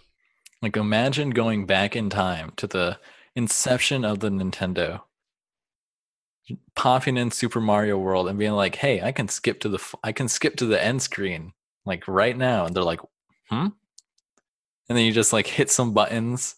Like 0.62 0.76
imagine 0.76 1.30
going 1.30 1.66
back 1.66 1.94
in 1.94 2.10
time 2.10 2.52
to 2.56 2.66
the 2.66 2.98
inception 3.36 4.04
of 4.04 4.18
the 4.20 4.28
Nintendo, 4.30 5.02
popping 6.74 7.16
in 7.16 7.30
Super 7.30 7.60
Mario 7.60 7.98
World 7.98 8.28
and 8.28 8.38
being 8.38 8.52
like, 8.52 8.76
"Hey, 8.76 9.02
I 9.02 9.12
can 9.12 9.28
skip 9.28 9.60
to 9.60 9.68
the 9.68 9.78
f- 9.78 9.94
I 10.02 10.12
can 10.12 10.28
skip 10.28 10.56
to 10.56 10.66
the 10.66 10.82
end 10.82 11.02
screen 11.02 11.52
like 11.84 12.06
right 12.08 12.36
now," 12.36 12.66
and 12.66 12.74
they're 12.74 12.82
like, 12.82 13.00
"Hmm," 13.50 13.68
and 14.88 14.96
then 14.98 15.04
you 15.04 15.12
just 15.12 15.32
like 15.32 15.46
hit 15.48 15.70
some 15.70 15.92
buttons, 15.92 16.54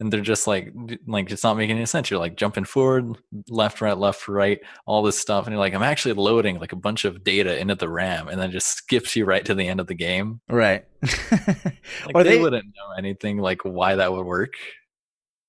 and 0.00 0.10
they're 0.10 0.22
just 0.22 0.46
like 0.46 0.72
like 1.06 1.30
it's 1.30 1.44
not 1.44 1.58
making 1.58 1.76
any 1.76 1.84
sense. 1.86 2.10
You're 2.10 2.20
like 2.20 2.36
jumping 2.36 2.64
forward, 2.64 3.18
left, 3.50 3.82
right, 3.82 3.96
left, 3.98 4.26
right, 4.28 4.58
all 4.86 5.02
this 5.02 5.18
stuff, 5.18 5.46
and 5.46 5.52
you're 5.52 5.60
like, 5.60 5.74
"I'm 5.74 5.82
actually 5.82 6.14
loading 6.14 6.58
like 6.58 6.72
a 6.72 6.76
bunch 6.76 7.04
of 7.04 7.22
data 7.22 7.58
into 7.58 7.74
the 7.74 7.88
RAM," 7.88 8.28
and 8.28 8.40
then 8.40 8.50
just 8.50 8.68
skips 8.68 9.14
you 9.14 9.26
right 9.26 9.44
to 9.44 9.54
the 9.54 9.68
end 9.68 9.80
of 9.80 9.86
the 9.88 9.94
game. 9.94 10.40
Right. 10.48 10.84
Like 12.06 12.14
Or 12.14 12.24
they, 12.24 12.36
they- 12.36 12.40
wouldn't 12.40 12.64
know 12.64 12.92
anything 12.96 13.36
like 13.38 13.62
why 13.62 13.96
that 13.96 14.10
would 14.12 14.24
work. 14.24 14.54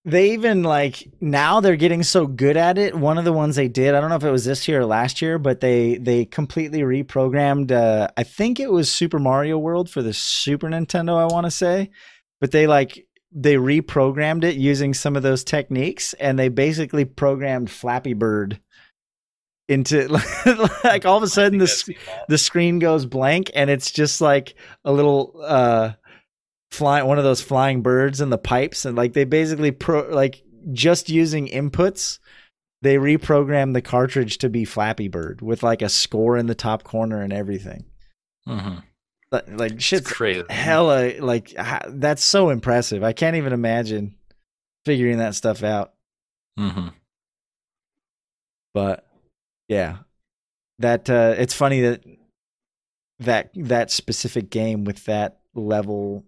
They 0.03 0.31
even 0.31 0.63
like 0.63 1.07
now 1.21 1.59
they're 1.59 1.75
getting 1.75 2.01
so 2.01 2.25
good 2.25 2.57
at 2.57 2.77
it. 2.77 2.95
One 2.95 3.17
of 3.17 3.25
the 3.25 3.33
ones 3.33 3.55
they 3.55 3.67
did 3.67 3.93
i 3.93 4.01
don't 4.01 4.09
know 4.09 4.15
if 4.15 4.23
it 4.23 4.31
was 4.31 4.45
this 4.45 4.67
year 4.67 4.81
or 4.81 4.85
last 4.85 5.21
year 5.21 5.37
but 5.37 5.59
they 5.59 5.97
they 5.97 6.25
completely 6.25 6.81
reprogrammed 6.81 7.71
uh 7.71 8.07
i 8.17 8.23
think 8.23 8.59
it 8.59 8.71
was 8.71 8.91
super 8.91 9.19
mario 9.19 9.57
world 9.57 9.89
for 9.89 10.01
the 10.01 10.13
super 10.13 10.67
nintendo 10.67 11.17
i 11.17 11.31
want 11.31 11.45
to 11.45 11.51
say. 11.51 11.89
But 12.39 12.51
they 12.51 12.65
like 12.65 13.05
they 13.31 13.55
reprogrammed 13.55 14.43
it 14.43 14.55
using 14.55 14.93
some 14.93 15.15
of 15.15 15.23
those 15.23 15.43
techniques 15.43 16.13
and 16.13 16.37
they 16.37 16.49
basically 16.49 17.05
programmed 17.05 17.69
flappy 17.69 18.13
bird 18.13 18.59
into 19.69 20.07
like 20.83 21.05
all 21.05 21.17
of 21.17 21.23
a 21.23 21.27
sudden 21.27 21.59
the, 21.59 21.95
the 22.27 22.37
screen 22.37 22.79
goes 22.79 23.05
blank 23.05 23.49
and 23.55 23.69
it's 23.69 23.91
just 23.91 24.19
like 24.19 24.55
a 24.83 24.91
little 24.91 25.33
uh 25.45 25.93
flying 26.71 27.05
one 27.05 27.17
of 27.17 27.23
those 27.23 27.41
flying 27.41 27.81
birds 27.81 28.21
in 28.21 28.29
the 28.29 28.37
pipes 28.37 28.85
and 28.85 28.95
like 28.97 29.13
they 29.13 29.25
basically 29.25 29.71
pro 29.71 30.07
like 30.09 30.43
just 30.71 31.09
using 31.09 31.47
inputs 31.47 32.19
they 32.81 32.95
reprogrammed 32.95 33.73
the 33.73 33.81
cartridge 33.81 34.39
to 34.39 34.49
be 34.49 34.65
flappy 34.65 35.07
bird 35.07 35.41
with 35.41 35.61
like 35.63 35.81
a 35.83 35.89
score 35.89 36.35
in 36.37 36.47
the 36.47 36.55
top 36.55 36.83
corner 36.83 37.21
and 37.21 37.31
everything. 37.31 37.85
Hmm 38.47 38.77
But, 39.29 39.49
like 39.55 39.73
It's 39.73 39.83
shit's 39.83 40.11
crazy. 40.11 40.43
hella 40.49 41.13
like 41.19 41.55
ha- 41.55 41.85
that's 41.89 42.23
so 42.23 42.49
impressive. 42.49 43.03
I 43.03 43.13
can't 43.13 43.35
even 43.35 43.53
imagine 43.53 44.15
figuring 44.85 45.17
that 45.19 45.35
stuff 45.35 45.61
out. 45.63 45.93
Hmm 46.57 46.87
but 48.73 49.05
yeah. 49.67 49.97
That 50.79 51.09
uh 51.09 51.35
it's 51.37 51.53
funny 51.53 51.81
that 51.81 52.03
that 53.19 53.51
that 53.55 53.91
specific 53.91 54.49
game 54.49 54.85
with 54.85 55.05
that 55.05 55.41
level 55.53 56.25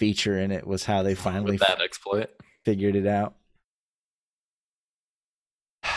feature 0.00 0.38
in 0.38 0.50
it 0.50 0.66
was 0.66 0.84
how 0.84 1.02
they 1.04 1.14
finally 1.14 1.52
With 1.52 1.60
that 1.60 1.80
exploit. 1.80 2.30
figured 2.64 2.96
it 2.96 3.06
out 3.06 3.34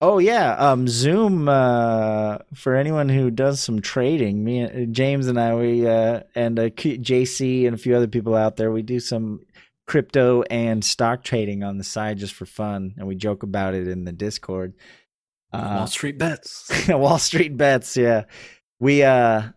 Oh 0.00 0.18
yeah, 0.18 0.52
um, 0.54 0.86
Zoom. 0.86 1.48
Uh, 1.48 2.38
for 2.54 2.76
anyone 2.76 3.08
who 3.08 3.32
does 3.32 3.58
some 3.60 3.82
trading, 3.82 4.44
me, 4.44 4.60
and 4.60 4.94
James, 4.94 5.26
and 5.26 5.40
I, 5.40 5.56
we 5.56 5.88
uh, 5.88 6.20
and 6.36 6.56
uh, 6.56 6.68
JC 6.70 7.66
and 7.66 7.74
a 7.74 7.78
few 7.78 7.96
other 7.96 8.06
people 8.06 8.36
out 8.36 8.54
there, 8.56 8.70
we 8.70 8.82
do 8.82 9.00
some 9.00 9.40
crypto 9.88 10.42
and 10.42 10.84
stock 10.84 11.24
trading 11.24 11.64
on 11.64 11.78
the 11.78 11.84
side 11.84 12.18
just 12.18 12.34
for 12.34 12.46
fun, 12.46 12.94
and 12.96 13.08
we 13.08 13.16
joke 13.16 13.42
about 13.42 13.74
it 13.74 13.88
in 13.88 14.04
the 14.04 14.12
Discord. 14.12 14.74
Wall 15.52 15.88
Street 15.88 16.16
bets. 16.16 16.70
Wall 16.88 17.18
Street 17.18 17.56
bets, 17.56 17.96
yeah. 17.96 18.24
We 18.78 19.02
uh 19.02 19.48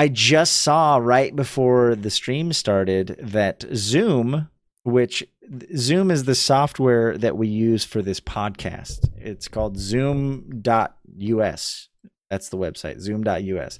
I 0.00 0.08
just 0.08 0.56
saw 0.62 0.96
right 0.96 1.36
before 1.36 1.94
the 1.94 2.08
stream 2.08 2.54
started 2.54 3.18
that 3.20 3.66
Zoom, 3.74 4.48
which 4.82 5.28
Zoom 5.76 6.10
is 6.10 6.24
the 6.24 6.34
software 6.34 7.18
that 7.18 7.36
we 7.36 7.48
use 7.48 7.84
for 7.84 8.00
this 8.00 8.18
podcast. 8.18 9.10
It's 9.18 9.46
called 9.46 9.76
zoom.us. 9.76 10.88
That's 12.30 12.48
the 12.48 12.56
website, 12.56 13.00
zoom.us. 13.00 13.78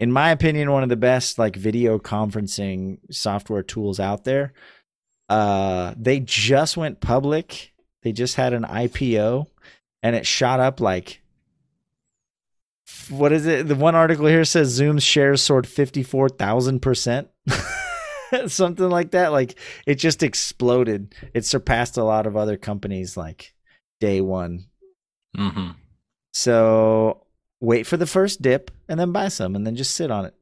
In 0.00 0.10
my 0.10 0.32
opinion, 0.32 0.72
one 0.72 0.82
of 0.82 0.88
the 0.88 0.96
best 0.96 1.38
like 1.38 1.54
video 1.54 2.00
conferencing 2.00 2.98
software 3.12 3.62
tools 3.62 4.00
out 4.00 4.24
there. 4.24 4.54
Uh 5.28 5.94
they 5.96 6.18
just 6.18 6.76
went 6.76 7.00
public. 7.00 7.72
They 8.02 8.10
just 8.10 8.34
had 8.34 8.52
an 8.52 8.64
IPO 8.64 9.46
and 10.02 10.16
it 10.16 10.26
shot 10.26 10.58
up 10.58 10.80
like 10.80 11.21
what 13.10 13.32
is 13.32 13.46
it? 13.46 13.68
The 13.68 13.74
one 13.74 13.94
article 13.94 14.26
here 14.26 14.44
says 14.44 14.68
Zoom's 14.68 15.02
shares 15.02 15.42
soared 15.42 15.66
54,000%. 15.66 17.28
Something 18.50 18.88
like 18.88 19.10
that. 19.10 19.32
Like 19.32 19.58
it 19.86 19.96
just 19.96 20.22
exploded. 20.22 21.14
It 21.34 21.44
surpassed 21.44 21.96
a 21.96 22.04
lot 22.04 22.26
of 22.26 22.36
other 22.36 22.56
companies 22.56 23.16
like 23.16 23.54
day 24.00 24.20
one. 24.20 24.66
hmm 25.36 25.70
So 26.32 27.26
wait 27.60 27.86
for 27.86 27.96
the 27.96 28.06
first 28.06 28.42
dip 28.42 28.70
and 28.88 28.98
then 28.98 29.12
buy 29.12 29.28
some 29.28 29.54
and 29.54 29.66
then 29.66 29.76
just 29.76 29.94
sit 29.94 30.10
on 30.10 30.24
it 30.24 30.34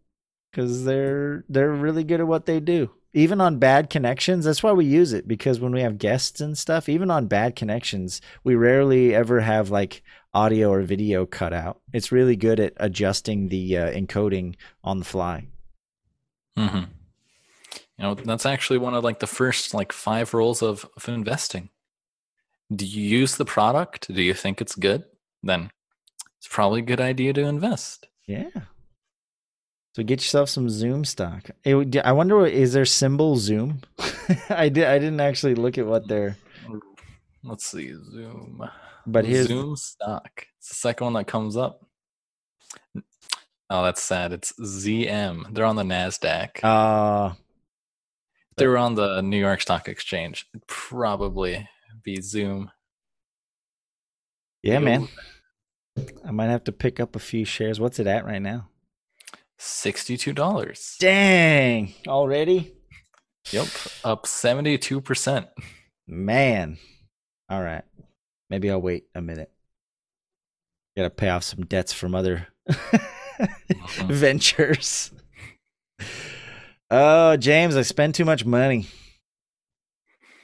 because 0.51 0.85
they're 0.85 1.45
they're 1.49 1.73
really 1.73 2.05
good 2.05 2.21
at 2.21 2.27
what 2.27 2.47
they 2.47 2.61
do. 2.61 2.91
Even 3.13 3.41
on 3.41 3.59
bad 3.59 3.91
connections, 3.91 4.45
that's 4.45 4.63
why 4.63 4.71
we 4.71 4.85
use 4.85 5.13
it 5.13 5.27
because 5.27 5.59
when 5.59 5.73
we 5.73 5.81
have 5.81 5.99
guests 5.99 6.41
and 6.41 6.57
stuff, 6.57 6.89
even 6.89 7.11
on 7.11 7.27
bad 7.27 7.57
connections, 7.57 8.21
we 8.45 8.55
rarely 8.55 9.13
ever 9.13 9.41
have 9.41 9.69
like 9.69 10.03
audio 10.33 10.71
or 10.71 10.83
video 10.83 11.27
cut 11.27 11.53
out. 11.53 11.81
It's 11.93 12.13
really 12.13 12.37
good 12.37 12.61
at 12.61 12.73
adjusting 12.77 13.49
the 13.49 13.77
uh, 13.77 13.91
encoding 13.91 14.57
on 14.85 14.99
the 14.99 15.05
fly. 15.05 15.49
Mm-hmm. 16.57 16.85
You 17.99 18.05
know, 18.05 18.15
that's 18.15 18.47
actually 18.47 18.79
one 18.79 18.95
of 18.95 19.05
like 19.05 19.19
the 19.19 19.27
first 19.27 19.75
like 19.75 19.93
five 19.93 20.33
rules 20.33 20.63
of, 20.63 20.89
of 20.97 21.09
investing. 21.09 21.71
Do 22.75 22.87
you 22.87 23.03
use 23.03 23.37
the 23.37 23.45
product? 23.45 24.13
Do 24.13 24.23
you 24.23 24.35
think 24.35 24.61
it's 24.61 24.75
good? 24.75 25.05
Then 25.43 25.71
it's 26.39 26.49
probably 26.49 26.81
a 26.81 26.85
good 26.85 27.01
idea 27.01 27.33
to 27.33 27.43
invest. 27.43 28.07
Yeah. 28.27 28.49
So 29.93 30.05
get 30.05 30.21
yourself 30.21 30.49
some 30.49 30.71
Zoom 30.71 31.05
stock. 31.05 31.51
It 31.65 31.97
I 32.05 32.13
wonder, 32.13 32.47
is 32.47 32.73
there 32.73 32.85
symbol 32.85 33.37
Zoom? 33.37 33.81
I 34.49 34.69
did. 34.69 34.85
I 34.85 34.99
didn't 34.99 35.21
actually 35.21 35.57
look 35.57 35.79
at 35.79 35.87
what 35.87 36.07
they're. 36.07 36.37
Let's 37.43 37.67
see, 37.67 37.93
Zoom. 37.93 38.63
But 39.07 39.25
here's 39.25 39.49
Zoom 39.49 39.77
stock. 39.77 40.47
It's 40.59 40.69
the 40.69 40.75
second 40.75 41.05
one 41.07 41.13
that 41.15 41.27
comes 41.27 41.57
up. 41.57 41.85
Oh, 43.73 43.85
that's 43.85 44.03
sad. 44.03 44.33
It's 44.33 44.53
ZM. 44.61 45.55
They're 45.55 45.65
on 45.65 45.77
the 45.77 45.83
Nasdaq. 45.85 46.63
uh 46.63 47.35
they 48.57 48.67
were 48.67 48.77
on 48.79 48.95
the 48.95 49.23
New 49.23 49.39
York 49.39 49.63
Stock 49.63 49.89
Exchange, 49.89 50.47
it'd 50.53 50.67
probably 50.67 51.67
be 52.05 52.21
Zoom. 52.21 52.71
yeah, 54.63 54.75
Yo. 54.75 54.81
man. 54.81 55.09
I 56.27 56.31
might 56.31 56.49
have 56.51 56.65
to 56.65 56.73
pick 56.73 57.01
up 57.01 57.17
a 57.17 57.21
few 57.21 57.45
shares. 57.47 57.81
What's 57.81 57.99
it 57.99 58.07
at 58.07 58.27
right 58.27 58.43
now? 58.43 58.69
Sixty-two 59.59 60.33
dollars. 60.35 60.97
Dang! 61.01 61.95
Already, 62.07 62.75
Yep, 63.51 63.67
up 64.05 64.27
seventy-two 64.27 65.01
percent. 65.01 65.47
man. 66.07 66.77
All 67.49 67.63
right, 67.63 67.85
maybe 68.51 68.71
I'll 68.71 68.83
wait 68.83 69.05
a 69.15 69.23
minute. 69.23 69.51
Got 70.97 71.05
to 71.05 71.11
pay 71.11 71.29
off 71.29 71.45
some 71.45 71.65
debts 71.65 71.93
from 71.93 72.15
other 72.15 72.49
ventures. 74.07 75.13
Oh, 76.91 77.37
James, 77.37 77.77
I 77.77 77.83
spend 77.83 78.15
too 78.15 78.25
much 78.25 78.45
money. 78.45 78.89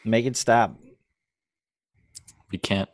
Make 0.04 0.24
it 0.26 0.36
stop. 0.36 0.76
We 2.52 2.58
can't. 2.58 2.88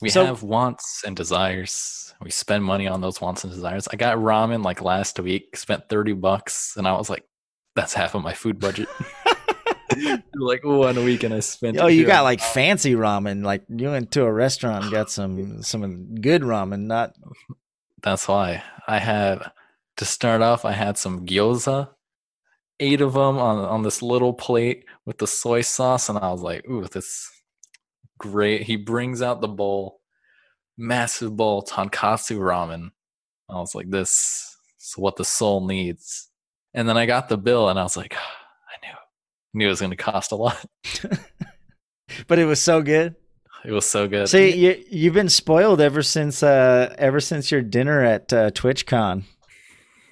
We 0.00 0.08
So- 0.10 0.24
have 0.26 0.42
wants 0.44 1.02
and 1.04 1.16
desires. 1.16 2.14
We 2.22 2.30
spend 2.30 2.64
money 2.64 2.86
on 2.86 3.00
those 3.00 3.20
wants 3.20 3.42
and 3.42 3.52
desires. 3.52 3.88
I 3.92 3.96
got 3.96 4.18
ramen 4.18 4.64
like 4.64 4.80
last 4.80 5.18
week, 5.18 5.56
spent 5.56 5.88
30 5.88 6.12
bucks, 6.12 6.74
and 6.76 6.86
I 6.86 6.92
was 6.92 7.10
like, 7.10 7.24
that's 7.74 7.92
half 7.92 8.14
of 8.14 8.22
my 8.22 8.32
food 8.32 8.60
budget. 8.60 8.88
like 10.34 10.64
one 10.64 11.04
week 11.04 11.22
and 11.22 11.34
I 11.34 11.40
spent 11.40 11.78
Oh, 11.78 11.86
you 11.86 12.06
got 12.06 12.22
like 12.22 12.40
fancy 12.40 12.94
ramen. 12.94 13.44
Like 13.44 13.64
you 13.68 13.88
went 13.88 14.10
to 14.12 14.24
a 14.24 14.32
restaurant 14.32 14.84
and 14.84 14.92
got 14.92 15.10
some 15.10 15.62
some 15.62 16.14
good 16.16 16.42
ramen, 16.42 16.86
not 16.86 17.14
That's 18.02 18.28
why 18.28 18.62
I 18.86 18.98
had 18.98 19.50
to 19.96 20.04
start 20.04 20.42
off. 20.42 20.64
I 20.64 20.72
had 20.72 20.98
some 20.98 21.26
gyoza, 21.26 21.90
eight 22.80 23.00
of 23.00 23.14
them 23.14 23.38
on 23.38 23.58
on 23.58 23.82
this 23.82 24.02
little 24.02 24.34
plate 24.34 24.84
with 25.06 25.18
the 25.18 25.26
soy 25.26 25.62
sauce, 25.62 26.08
and 26.08 26.18
I 26.18 26.30
was 26.30 26.42
like, 26.42 26.68
"Ooh, 26.68 26.84
this 26.84 27.30
great." 28.18 28.62
He 28.62 28.76
brings 28.76 29.22
out 29.22 29.40
the 29.40 29.48
bowl, 29.48 30.00
massive 30.76 31.36
bowl 31.36 31.62
tonkatsu 31.62 32.38
ramen. 32.38 32.90
I 33.48 33.54
was 33.54 33.74
like, 33.74 33.90
"This 33.90 34.56
is 34.80 34.94
what 34.96 35.16
the 35.16 35.24
soul 35.24 35.66
needs." 35.66 36.30
And 36.74 36.88
then 36.88 36.96
I 36.96 37.06
got 37.06 37.28
the 37.28 37.38
bill, 37.38 37.68
and 37.68 37.78
I 37.78 37.84
was 37.84 37.96
like, 37.96 38.14
"I 38.16 38.18
knew, 39.54 39.66
it 39.66 39.70
was 39.70 39.80
going 39.80 39.90
to 39.90 39.96
cost 39.96 40.32
a 40.32 40.36
lot." 40.36 40.64
but 42.26 42.38
it 42.38 42.44
was 42.44 42.60
so 42.60 42.82
good. 42.82 43.14
It 43.64 43.72
was 43.72 43.86
so 43.86 44.06
good. 44.08 44.28
See, 44.28 44.54
you 44.54 44.84
you've 44.90 45.14
been 45.14 45.30
spoiled 45.30 45.80
ever 45.80 46.02
since 46.02 46.42
uh 46.42 46.94
ever 46.98 47.20
since 47.20 47.50
your 47.50 47.62
dinner 47.62 48.02
at 48.04 48.32
uh, 48.32 48.50
TwitchCon. 48.50 49.24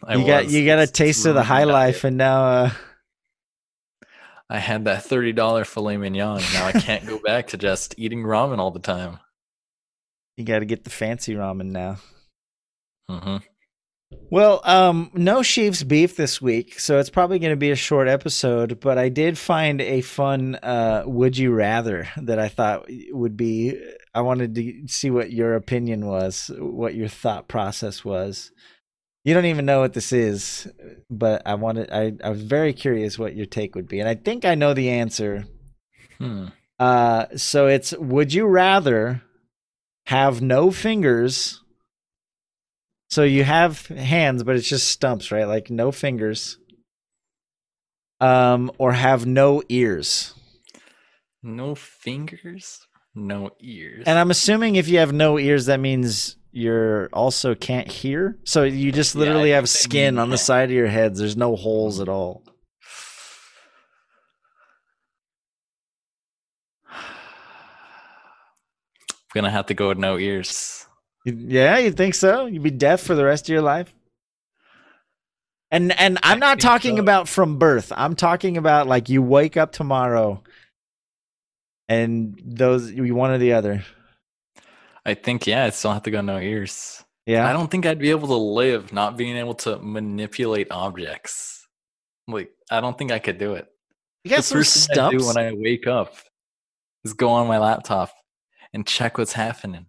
I 0.05 0.17
you 0.17 0.27
got 0.27 0.49
you 0.49 0.65
got 0.65 0.79
a 0.79 0.83
it's 0.83 0.93
taste 0.93 1.27
of 1.27 1.35
the 1.35 1.43
high 1.43 1.65
life, 1.65 2.05
and 2.05 2.17
now 2.17 2.45
uh, 2.45 2.71
I 4.49 4.59
had 4.59 4.87
that 4.87 5.05
thirty 5.05 5.33
dollar 5.33 5.65
filet 5.65 5.97
mignon. 5.99 6.41
Now 6.55 6.67
I 6.67 6.73
can't 6.73 7.07
go 7.07 7.19
back 7.19 7.49
to 7.49 7.59
just 7.59 7.95
eating 7.99 8.23
ramen 8.23 8.59
all 8.59 8.71
the 8.71 8.81
time. 8.81 9.19
you 10.37 10.45
got 10.45 10.61
to 10.61 10.65
get 10.65 10.85
the 10.85 10.91
fancy 10.91 11.35
ramen 11.35 11.71
now. 11.73 11.99
hmm 13.09 13.37
Well, 14.31 14.63
um, 14.65 15.11
no 15.13 15.43
Sheaves 15.43 15.85
beef 15.85 16.17
this 16.17 16.41
week, 16.41 16.81
so 16.81 16.99
it's 16.99 17.11
probably 17.11 17.39
going 17.39 17.53
to 17.53 17.57
be 17.57 17.71
a 17.71 17.77
short 17.77 18.09
episode. 18.09 18.81
But 18.81 18.97
I 18.97 19.11
did 19.11 19.37
find 19.37 19.81
a 19.81 20.01
fun 20.01 20.55
uh, 20.55 21.03
"Would 21.05 21.37
you 21.37 21.53
rather" 21.53 22.09
that 22.17 22.39
I 22.39 22.49
thought 22.49 22.87
would 23.11 23.37
be. 23.37 23.79
I 24.15 24.23
wanted 24.23 24.55
to 24.55 24.89
see 24.89 25.11
what 25.11 25.33
your 25.33 25.55
opinion 25.55 26.07
was, 26.07 26.51
what 26.59 26.95
your 26.95 27.09
thought 27.09 27.49
process 27.49 28.05
was. 28.05 28.53
You 29.25 29.35
don't 29.35 29.45
even 29.45 29.67
know 29.67 29.81
what 29.81 29.93
this 29.93 30.13
is, 30.13 30.67
but 31.11 31.43
I 31.47 31.55
wanted. 31.55 31.91
I 31.93 32.15
I 32.25 32.31
was 32.31 32.43
very 32.43 32.73
curious 32.73 33.19
what 33.19 33.37
your 33.37 33.47
take 33.47 33.75
would 33.75 33.87
be, 33.87 34.01
and 34.01 34.09
I 34.09 34.15
think 34.15 34.45
I 34.45 34.55
know 34.55 34.75
the 34.75 34.91
answer. 34.91 35.45
Hmm. 36.19 36.47
Uh, 36.79 37.27
so 37.37 37.67
it's: 37.67 37.93
Would 37.93 38.33
you 38.33 38.47
rather 38.47 39.23
have 40.07 40.43
no 40.43 40.71
fingers? 40.71 41.62
So 43.13 43.25
you 43.25 43.45
have 43.45 43.89
hands, 43.89 44.43
but 44.43 44.57
it's 44.57 44.67
just 44.67 44.89
stumps, 44.89 45.31
right? 45.31 45.45
Like 45.45 45.69
no 45.69 45.93
fingers. 45.93 46.57
Um, 48.23 48.73
or 48.79 48.93
have 48.93 49.27
no 49.27 49.63
ears. 49.69 50.33
No 51.43 51.75
fingers, 51.75 52.87
no 53.15 53.51
ears. 53.61 54.05
And 54.07 54.19
I'm 54.19 54.31
assuming 54.31 54.77
if 54.77 54.89
you 54.89 55.01
have 55.01 55.13
no 55.13 55.39
ears, 55.39 55.67
that 55.67 55.79
means 55.79 56.37
you're 56.53 57.11
also 57.13 57.55
can't 57.55 57.87
hear. 57.87 58.39
So 58.45 58.63
you 58.63 58.93
just 58.93 59.15
literally 59.15 59.53
I 59.53 59.57
have 59.57 59.69
skin 59.69 60.19
on 60.19 60.31
the 60.31 60.39
side 60.39 60.71
of 60.71 60.75
your 60.75 60.87
heads. 60.87 61.19
There's 61.19 61.37
no 61.37 61.55
holes 61.55 62.01
at 62.01 62.09
all. 62.09 62.43
I'm 66.91 67.03
gonna 69.35 69.51
have 69.51 69.67
to 69.67 69.75
go 69.75 69.89
with 69.89 69.99
no 69.99 70.17
ears. 70.17 70.87
Yeah, 71.25 71.79
you 71.79 71.93
think 71.93 72.15
so? 72.15 72.47
You'd 72.47 72.63
be 72.63 72.71
deaf 72.71 73.01
for 73.01 73.15
the 73.15 73.25
rest 73.25 73.45
of 73.45 73.53
your 73.53 73.63
life? 73.63 73.95
And 75.71 75.99
and 75.99 76.19
I'm 76.23 76.39
not 76.39 76.61
talking 76.61 76.97
so. 76.97 77.03
about 77.03 77.29
from 77.29 77.59
birth. 77.59 77.93
I'm 77.97 78.15
talking 78.15 78.57
about 78.57 78.87
like 78.87 79.09
you 79.09 79.23
wake 79.23 79.57
up 79.57 79.73
tomorrow 79.73 80.43
and 81.89 82.41
those 82.45 82.91
you 82.91 83.15
one 83.15 83.31
or 83.31 83.39
the 83.39 83.55
other. 83.55 83.85
I 85.07 85.15
think 85.15 85.47
yeah, 85.47 85.65
I 85.65 85.71
still 85.71 85.93
have 85.93 86.03
to 86.03 86.11
go 86.11 86.21
no 86.21 86.39
ears. 86.39 87.03
Yeah. 87.27 87.49
I 87.49 87.53
don't 87.53 87.71
think 87.71 87.87
I'd 87.87 87.99
be 87.99 88.11
able 88.11 88.29
to 88.29 88.37
live 88.37 88.93
not 88.93 89.17
being 89.17 89.37
able 89.37 89.55
to 89.55 89.79
manipulate 89.79 90.71
objects. 90.71 91.67
Like 92.29 92.51
I 92.71 92.81
don't 92.81 92.99
think 92.99 93.13
I 93.13 93.19
could 93.19 93.39
do 93.39 93.55
it. 93.55 93.67
you 94.25 94.31
got 94.31 94.39
the 94.39 94.43
some 94.43 94.59
first 94.59 94.89
thing 94.89 94.99
I 94.99 95.11
do 95.11 95.27
when 95.27 95.39
I 95.39 95.53
wake 95.55 95.87
up 95.87 96.15
is 97.05 97.15
go 97.15 97.31
on 97.31 97.49
my 97.49 97.59
laptop 97.59 98.11
and 98.73 98.87
check 98.87 99.19
what's 99.19 99.33
happening. 99.33 99.87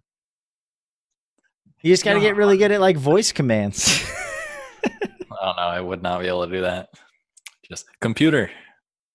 You 1.84 1.92
just 1.92 2.02
got 2.04 2.14
to 2.14 2.18
No. 2.18 2.24
get 2.24 2.34
really 2.36 2.56
good 2.56 2.72
at 2.72 2.80
like 2.80 2.96
voice 2.96 3.30
commands. 3.30 4.02
I 4.84 4.88
don't 5.30 5.56
know. 5.56 5.62
I 5.62 5.80
would 5.80 6.02
not 6.02 6.20
be 6.20 6.26
able 6.28 6.46
to 6.46 6.50
do 6.52 6.62
that. 6.62 6.88
Just 7.68 7.86
computer, 8.00 8.50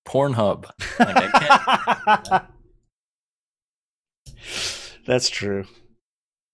Pornhub. 0.08 0.66
Like, 1.00 2.44
That's 5.06 5.30
true. 5.30 5.66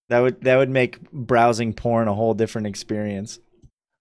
That 0.10 0.20
would 0.20 0.42
that 0.42 0.56
would 0.58 0.70
make 0.70 1.12
browsing 1.12 1.74
porn 1.74 2.08
a 2.08 2.14
whole 2.14 2.34
different 2.34 2.68
experience. 2.68 3.40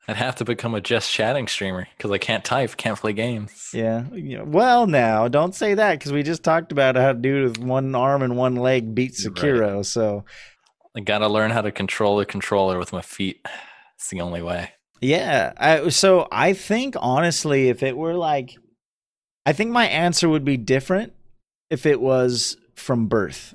I'd 0.07 0.17
have 0.17 0.37
to 0.37 0.45
become 0.45 0.75
a 0.75 0.81
just 0.83 1.11
chatting 1.11 1.49
streamer 1.49 1.89
because 1.97 2.11
I 2.11 2.19
can't 2.19 2.45
type, 2.45 2.77
can't 2.77 2.99
play 2.99 3.15
games. 3.15 3.71
Yeah. 3.73 4.05
You 4.13 4.45
well, 4.45 4.87
now 4.87 5.29
don't 5.29 5.55
say 5.55 5.75
that 5.75 5.99
because 5.99 6.13
we 6.13 6.23
just 6.23 6.43
talked 6.45 6.73
about 6.73 6.95
how 6.97 7.11
a 7.11 7.15
dude 7.15 7.45
with 7.45 7.59
one 7.59 7.95
arm 7.95 8.23
and 8.23 8.37
one 8.37 8.55
leg 8.57 8.95
beat 8.95 9.19
You're 9.19 9.33
right. 9.33 9.43
Sekiro. 9.43 9.85
So 9.85 10.25
I 10.97 11.01
gotta 11.01 11.29
learn 11.29 11.51
how 11.51 11.61
to 11.63 11.73
control 11.73 12.17
the 12.19 12.27
controller 12.27 12.79
with 12.79 12.93
my 12.93 13.03
feet. 13.03 13.45
It's 13.97 14.09
the 14.11 14.21
only 14.21 14.43
way. 14.43 14.71
yeah. 15.01 15.53
I, 15.57 15.89
so 15.89 16.29
I 16.31 16.53
think 16.53 16.95
honestly, 16.99 17.69
if 17.69 17.83
it 17.83 17.97
were 17.97 18.15
like, 18.15 18.57
I 19.47 19.53
think 19.53 19.71
my 19.71 19.87
answer 19.87 20.29
would 20.29 20.45
be 20.45 20.57
different 20.57 21.13
if 21.71 21.85
it 21.87 22.01
was 22.01 22.57
from 22.75 23.07
birth 23.07 23.55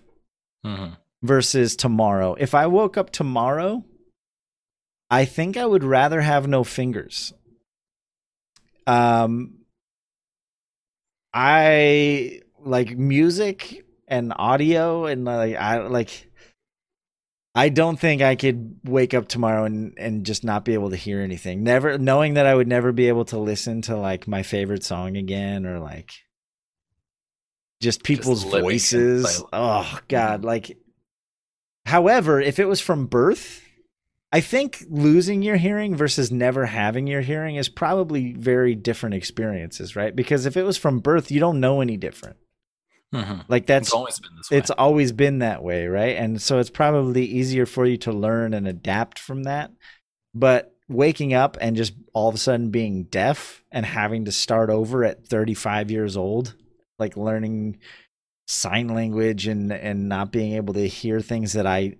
hmm 0.64 0.90
versus 1.22 1.76
tomorrow. 1.76 2.36
If 2.40 2.56
I 2.56 2.68
woke 2.68 2.95
up 2.98 3.10
tomorrow, 3.11 3.84
I 5.10 5.26
think 5.26 5.57
I 5.57 5.66
would 5.66 5.84
rather 5.84 6.22
have 6.22 6.48
no 6.48 6.64
fingers. 6.64 7.34
Um 8.88 9.56
I 11.34 12.41
like 12.60 12.98
music 12.98 13.86
and 14.07 14.34
audio 14.36 15.06
and 15.06 15.26
like 15.26 15.56
I 15.56 15.80
like 15.80 16.28
I 17.55 17.69
don't 17.69 17.99
think 17.99 18.21
I 18.21 18.35
could 18.35 18.80
wake 18.84 19.13
up 19.13 19.27
tomorrow 19.27 19.65
and 19.65 19.93
and 19.97 20.26
just 20.26 20.43
not 20.43 20.65
be 20.65 20.76
able 20.76 20.91
to 20.91 20.95
hear 20.95 21.21
anything. 21.21 21.63
Never 21.63 21.97
knowing 21.97 22.35
that 22.35 22.45
I 22.45 22.53
would 22.53 22.67
never 22.67 22.91
be 22.91 23.07
able 23.07 23.26
to 23.26 23.39
listen 23.39 23.81
to 23.84 23.97
like 23.97 24.27
my 24.27 24.43
favorite 24.43 24.84
song 24.84 25.17
again 25.17 25.65
or 25.65 25.80
like 25.80 26.11
just 27.81 28.03
people's 28.03 28.43
in 28.43 28.51
voices. 28.51 29.43
Oh 29.51 29.99
god, 30.07 30.45
like 30.45 30.77
however, 31.85 32.39
if 32.39 32.59
it 32.59 32.65
was 32.65 32.81
from 32.81 33.07
birth, 33.07 33.63
I 34.31 34.41
think 34.41 34.85
losing 34.88 35.41
your 35.41 35.57
hearing 35.57 35.95
versus 35.95 36.31
never 36.31 36.67
having 36.67 37.07
your 37.07 37.21
hearing 37.21 37.55
is 37.55 37.67
probably 37.67 38.34
very 38.34 38.76
different 38.76 39.15
experiences, 39.15 39.95
right? 39.95 40.15
Because 40.15 40.45
if 40.45 40.55
it 40.55 40.63
was 40.63 40.77
from 40.77 40.99
birth, 40.99 41.31
you 41.31 41.39
don't 41.39 41.59
know 41.59 41.81
any 41.81 41.97
different. 41.97 42.38
Hmm 43.14 43.40
Like 43.48 43.65
that's 43.65 43.88
it's 43.88 43.94
always 43.94 44.19
been 44.19 44.31
this 44.38 44.52
way. 44.52 44.57
it's 44.57 44.69
always 44.72 45.11
been 45.11 45.40
that 45.40 45.64
way, 45.64 45.88
right? 45.88 46.15
And 46.15 46.41
so 46.41 46.60
it's 46.60 46.69
probably 46.69 47.26
easier 47.26 47.65
for 47.65 47.86
you 47.86 47.98
to 47.98 48.11
learn 48.11 48.53
and 48.53 48.68
adapt 48.68 49.19
from 49.19 49.44
that. 49.44 49.72
But 50.36 50.76
waking 50.88 51.34
up 51.34 51.57
and 51.61 51.76
just 51.76 51.94
all 52.14 52.30
of 52.30 52.36
a 52.36 52.40
sudden 52.40 52.69
being 52.69 53.03
deaf 53.03 53.64
and 53.72 53.86
having 53.86 54.26
to 54.26 54.31
start 54.31 54.69
over 54.69 55.03
at 55.03 55.27
35 55.27 55.90
years 55.91 56.15
old, 56.18 56.56
like 56.99 57.18
learning 57.18 57.80
sign 58.48 58.88
language 58.88 59.48
and 59.48 59.72
and 59.72 60.10
not 60.10 60.31
being 60.31 60.53
able 60.53 60.73
to 60.73 60.88
hear 60.88 61.19
things 61.22 61.53
that 61.53 61.68
I 61.68 61.95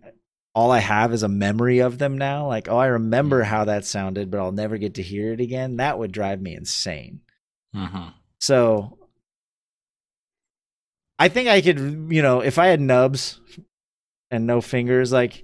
all 0.56 0.72
I 0.72 0.80
have 0.80 1.14
is 1.14 1.24
a 1.24 1.30
memory 1.30 1.80
of 1.80 1.98
them 1.98 2.18
now. 2.18 2.48
Like, 2.48 2.68
oh, 2.68 2.78
I 2.78 2.88
remember 2.88 3.44
how 3.44 3.66
that 3.66 3.86
sounded, 3.86 4.30
but 4.30 4.40
I'll 4.40 4.52
never 4.52 4.78
get 4.78 4.96
to 4.96 5.02
hear 5.04 5.34
it 5.34 5.40
again. 5.42 5.78
That 5.78 5.98
would 6.00 6.12
drive 6.12 6.42
me 6.42 6.56
insane. 6.56 7.22
hmm 7.74 8.10
So 8.40 8.99
I 11.20 11.28
think 11.28 11.50
I 11.50 11.62
could, 11.62 12.08
you 12.10 12.22
know, 12.22 12.40
if 12.40 12.58
I 12.58 12.68
had 12.68 12.80
nubs 12.82 13.40
and 14.32 14.48
no 14.48 14.62
fingers, 14.62 15.12
like 15.12 15.44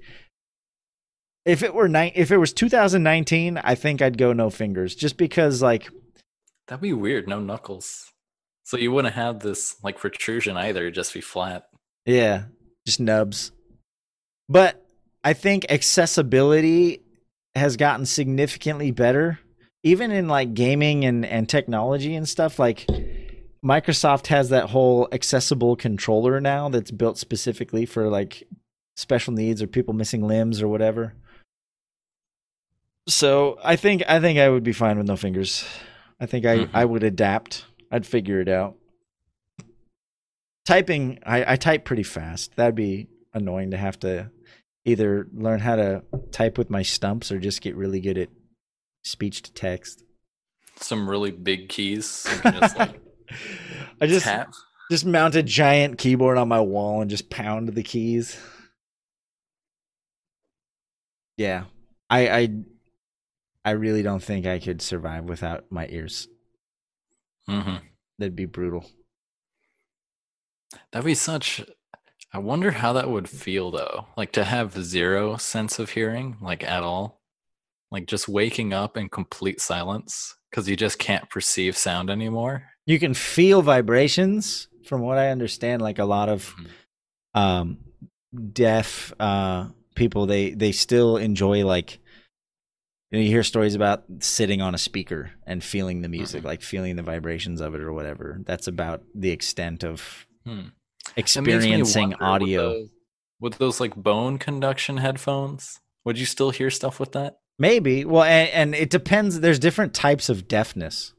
if 1.45 1.61
it 1.61 1.73
were 1.73 1.89
ni- 1.89 2.13
if 2.15 2.31
it 2.31 2.37
was 2.37 2.53
2019, 2.53 3.57
I 3.57 3.75
think 3.75 4.01
I'd 4.01 4.17
go 4.17 4.33
no 4.33 4.49
fingers, 4.49 4.95
just 4.95 5.17
because 5.17 5.61
like 5.61 5.89
That'd 6.67 6.81
be 6.81 6.93
weird. 6.93 7.27
No 7.27 7.39
knuckles. 7.39 8.11
So 8.63 8.77
you 8.77 8.91
wouldn't 8.91 9.13
have 9.13 9.41
this 9.41 9.75
like 9.83 9.99
protrusion 9.99 10.57
either. 10.57 10.81
It'd 10.81 10.95
just 10.95 11.13
be 11.13 11.21
flat. 11.21 11.67
yeah, 12.05 12.45
just 12.87 12.99
nubs. 12.99 13.51
But 14.49 14.83
I 15.23 15.33
think 15.33 15.65
accessibility 15.69 17.01
has 17.53 17.77
gotten 17.77 18.05
significantly 18.05 18.91
better, 18.91 19.39
even 19.83 20.11
in 20.11 20.27
like 20.27 20.53
gaming 20.55 21.05
and 21.05 21.25
and 21.25 21.47
technology 21.49 22.15
and 22.15 22.27
stuff. 22.27 22.57
Like 22.57 22.87
Microsoft 23.65 24.27
has 24.27 24.49
that 24.49 24.69
whole 24.69 25.07
accessible 25.11 25.75
controller 25.75 26.39
now 26.39 26.69
that's 26.69 26.91
built 26.91 27.17
specifically 27.17 27.85
for 27.85 28.07
like 28.09 28.43
special 28.95 29.33
needs 29.33 29.61
or 29.61 29.67
people 29.67 29.93
missing 29.93 30.25
limbs 30.27 30.61
or 30.61 30.67
whatever. 30.67 31.13
So 33.07 33.57
I 33.63 33.75
think 33.75 34.03
I 34.07 34.19
think 34.19 34.39
I 34.39 34.49
would 34.49 34.63
be 34.63 34.71
fine 34.73 34.97
with 34.97 35.07
no 35.07 35.15
fingers. 35.15 35.65
I 36.19 36.25
think 36.27 36.45
I, 36.45 36.57
Mhm. 36.59 36.69
I 36.73 36.85
would 36.85 37.03
adapt. 37.03 37.65
I'd 37.91 38.05
figure 38.05 38.39
it 38.39 38.49
out. 38.49 38.75
Typing, 40.65 41.19
I, 41.25 41.53
I 41.53 41.55
type 41.57 41.85
pretty 41.85 42.03
fast. 42.03 42.55
That'd 42.55 42.73
be 42.75 43.07
annoying 43.33 43.71
to 43.71 43.77
have 43.77 43.99
to 43.99 44.31
either 44.85 45.27
learn 45.33 45.59
how 45.59 45.75
to 45.75 46.03
type 46.31 46.57
with 46.57 46.69
my 46.69 46.81
stumps 46.81 47.31
or 47.31 47.39
just 47.39 47.61
get 47.61 47.75
really 47.75 47.99
good 47.99 48.17
at 48.17 48.29
speech 49.03 49.41
to 49.43 49.53
text. 49.53 50.03
Some 50.77 51.07
really 51.09 51.31
big 51.31 51.69
keys. 51.69 52.05
So 52.07 52.51
just 52.51 52.77
like 52.77 52.99
I 54.01 54.07
just 54.07 54.25
tap. 54.25 54.53
just 54.91 55.05
mount 55.05 55.35
a 55.35 55.43
giant 55.43 55.97
keyboard 55.97 56.37
on 56.37 56.47
my 56.47 56.61
wall 56.61 57.01
and 57.01 57.09
just 57.09 57.29
pound 57.29 57.69
the 57.69 57.83
keys. 57.83 58.37
Yeah. 61.37 61.65
I 62.09 62.29
I 62.29 62.49
I 63.65 63.71
really 63.71 64.03
don't 64.03 64.23
think 64.23 64.45
I 64.45 64.59
could 64.59 64.81
survive 64.81 65.25
without 65.25 65.65
my 65.71 65.87
ears. 65.89 66.27
Mm-hmm. 67.49 67.77
That'd 68.19 68.35
be 68.35 68.45
brutal. 68.45 68.85
That'd 70.91 71.05
be 71.05 71.15
such. 71.15 71.63
I 72.33 72.37
wonder 72.39 72.71
how 72.71 72.93
that 72.93 73.09
would 73.09 73.29
feel 73.29 73.71
though. 73.71 74.07
Like 74.17 74.31
to 74.33 74.43
have 74.43 74.73
zero 74.83 75.37
sense 75.37 75.79
of 75.79 75.89
hearing, 75.91 76.37
like 76.41 76.63
at 76.63 76.83
all. 76.83 77.21
Like 77.91 78.07
just 78.07 78.27
waking 78.27 78.73
up 78.73 78.97
in 78.97 79.09
complete 79.09 79.61
silence 79.61 80.35
because 80.49 80.67
you 80.67 80.75
just 80.75 80.99
can't 80.99 81.29
perceive 81.29 81.77
sound 81.77 82.09
anymore. 82.09 82.63
You 82.85 82.99
can 82.99 83.13
feel 83.13 83.61
vibrations 83.61 84.67
from 84.85 85.01
what 85.01 85.17
I 85.17 85.29
understand 85.29 85.81
like 85.81 85.97
a 85.99 86.05
lot 86.05 86.29
of 86.29 86.55
Mhm. 86.55 87.39
um 87.39 87.77
deaf 88.53 89.13
uh 89.19 89.69
people 89.95 90.25
they 90.25 90.51
they 90.51 90.71
still 90.71 91.17
enjoy 91.17 91.65
like 91.65 91.99
you, 93.11 93.19
know, 93.19 93.23
you 93.23 93.29
hear 93.29 93.43
stories 93.43 93.75
about 93.75 94.03
sitting 94.19 94.61
on 94.61 94.75
a 94.75 94.77
speaker 94.77 95.31
and 95.47 95.63
feeling 95.63 96.01
the 96.01 96.09
music 96.09 96.41
Mhm. 96.43 96.45
like 96.45 96.61
feeling 96.61 96.95
the 96.95 97.01
vibrations 97.03 97.61
of 97.61 97.73
it 97.75 97.81
or 97.81 97.93
whatever 97.93 98.41
that's 98.45 98.67
about 98.67 99.03
the 99.15 99.31
extent 99.31 99.83
of 99.83 100.25
Hmm. 100.45 100.59
It 100.59 101.17
makes 101.17 101.35
me 101.37 101.41
experiencing 101.53 102.09
wonder 102.11 102.17
with 102.17 102.27
audio 102.29 102.61
those- 102.73 102.89
With 103.39 103.57
those 103.57 103.79
like 103.81 103.95
bone 103.95 104.37
conduction 104.37 104.97
headphones, 104.97 105.79
would 106.05 106.17
you 106.17 106.25
still 106.25 106.51
hear 106.51 106.69
stuff 106.69 106.99
with 106.99 107.11
that? 107.13 107.37
maybe 107.57 108.03
well 108.05 108.23
and, 108.23 108.49
and 108.49 108.75
it 108.75 108.89
depends 108.89 109.39
there's 109.39 109.59
different 109.59 109.93
types 109.93 110.27
of 110.29 110.45
deafness 110.47 111.13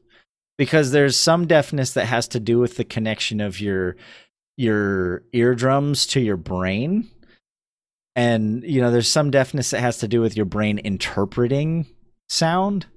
because 0.57 0.91
there's 0.91 1.15
some 1.15 1.47
deafness 1.47 1.93
that 1.93 2.05
has 2.05 2.27
to 2.29 2.39
do 2.39 2.59
with 2.59 2.77
the 2.77 2.83
connection 2.83 3.39
of 3.39 3.61
your 3.61 3.95
your 4.57 5.23
eardrums 5.33 6.07
to 6.07 6.19
your 6.19 6.37
brain. 6.37 7.07
And 8.15 8.63
you 8.63 8.81
know 8.81 8.91
there's 8.91 9.09
some 9.09 9.31
deafness 9.31 9.69
that 9.69 9.81
has 9.81 9.99
to 9.99 10.07
do 10.07 10.21
with 10.21 10.35
your 10.35 10.45
brain 10.45 10.79
interpreting 10.79 11.85
sound. 12.27 12.87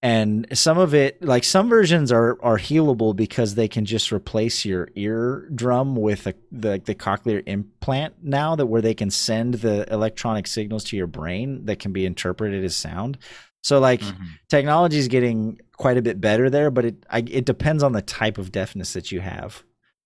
And 0.00 0.46
some 0.56 0.78
of 0.78 0.94
it 0.94 1.22
like 1.24 1.42
some 1.44 1.68
versions 1.68 2.12
are 2.12 2.38
are 2.42 2.58
healable 2.58 3.14
because 3.14 3.54
they 3.54 3.68
can 3.68 3.84
just 3.84 4.12
replace 4.12 4.64
your 4.64 4.88
eardrum 4.94 5.96
with 5.96 6.26
a, 6.26 6.34
the 6.52 6.80
the 6.84 6.94
cochlear 6.94 7.42
implant 7.46 8.14
now 8.22 8.54
that 8.56 8.66
where 8.66 8.82
they 8.82 8.94
can 8.94 9.10
send 9.10 9.54
the 9.54 9.92
electronic 9.92 10.46
signals 10.46 10.84
to 10.84 10.96
your 10.96 11.08
brain 11.08 11.64
that 11.66 11.80
can 11.80 11.92
be 11.92 12.06
interpreted 12.06 12.64
as 12.64 12.76
sound 12.76 13.18
so 13.62 13.78
like 13.80 14.00
Mhm. 14.00 14.26
technology 14.48 14.98
is 14.98 15.08
getting 15.08 15.58
quite 15.76 15.96
a 15.96 16.02
bit 16.02 16.20
better 16.20 16.48
there 16.50 16.70
but 16.70 16.84
it 16.84 17.06
I, 17.10 17.18
it 17.18 17.44
depends 17.44 17.82
on 17.82 17.92
the 17.92 18.02
type 18.02 18.38
of 18.38 18.52
deafness 18.52 18.92
that 18.94 19.10
you 19.12 19.20
have 19.20 19.62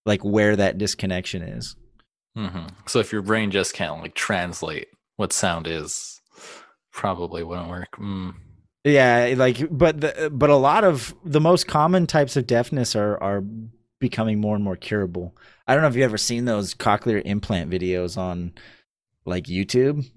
like 0.06 0.22
where 0.24 0.56
that 0.56 0.78
disconnection 0.78 1.42
is 1.42 1.76
hmm 2.36 2.66
So 2.86 2.98
if 2.98 3.12
your 3.12 3.22
brain 3.22 3.50
just 3.50 3.74
can't 3.74 4.00
like 4.02 4.14
translate 4.14 4.88
what 5.16 5.32
sound 5.32 5.66
is, 5.66 6.20
probably 6.90 7.42
wouldn't 7.42 7.68
work. 7.68 7.88
Mm. 7.98 8.34
Yeah, 8.84 9.34
like 9.36 9.68
but 9.70 10.00
the, 10.00 10.30
but 10.32 10.50
a 10.50 10.56
lot 10.56 10.82
of 10.82 11.14
the 11.24 11.40
most 11.40 11.66
common 11.68 12.06
types 12.06 12.36
of 12.36 12.46
deafness 12.46 12.96
are 12.96 13.22
are 13.22 13.44
becoming 14.00 14.40
more 14.40 14.56
and 14.56 14.64
more 14.64 14.76
curable. 14.76 15.36
I 15.68 15.74
don't 15.74 15.82
know 15.82 15.88
if 15.88 15.94
you've 15.94 16.04
ever 16.04 16.18
seen 16.18 16.46
those 16.46 16.74
cochlear 16.74 17.22
implant 17.24 17.70
videos 17.70 18.16
on 18.16 18.52
like 19.26 19.44
YouTube. 19.44 20.10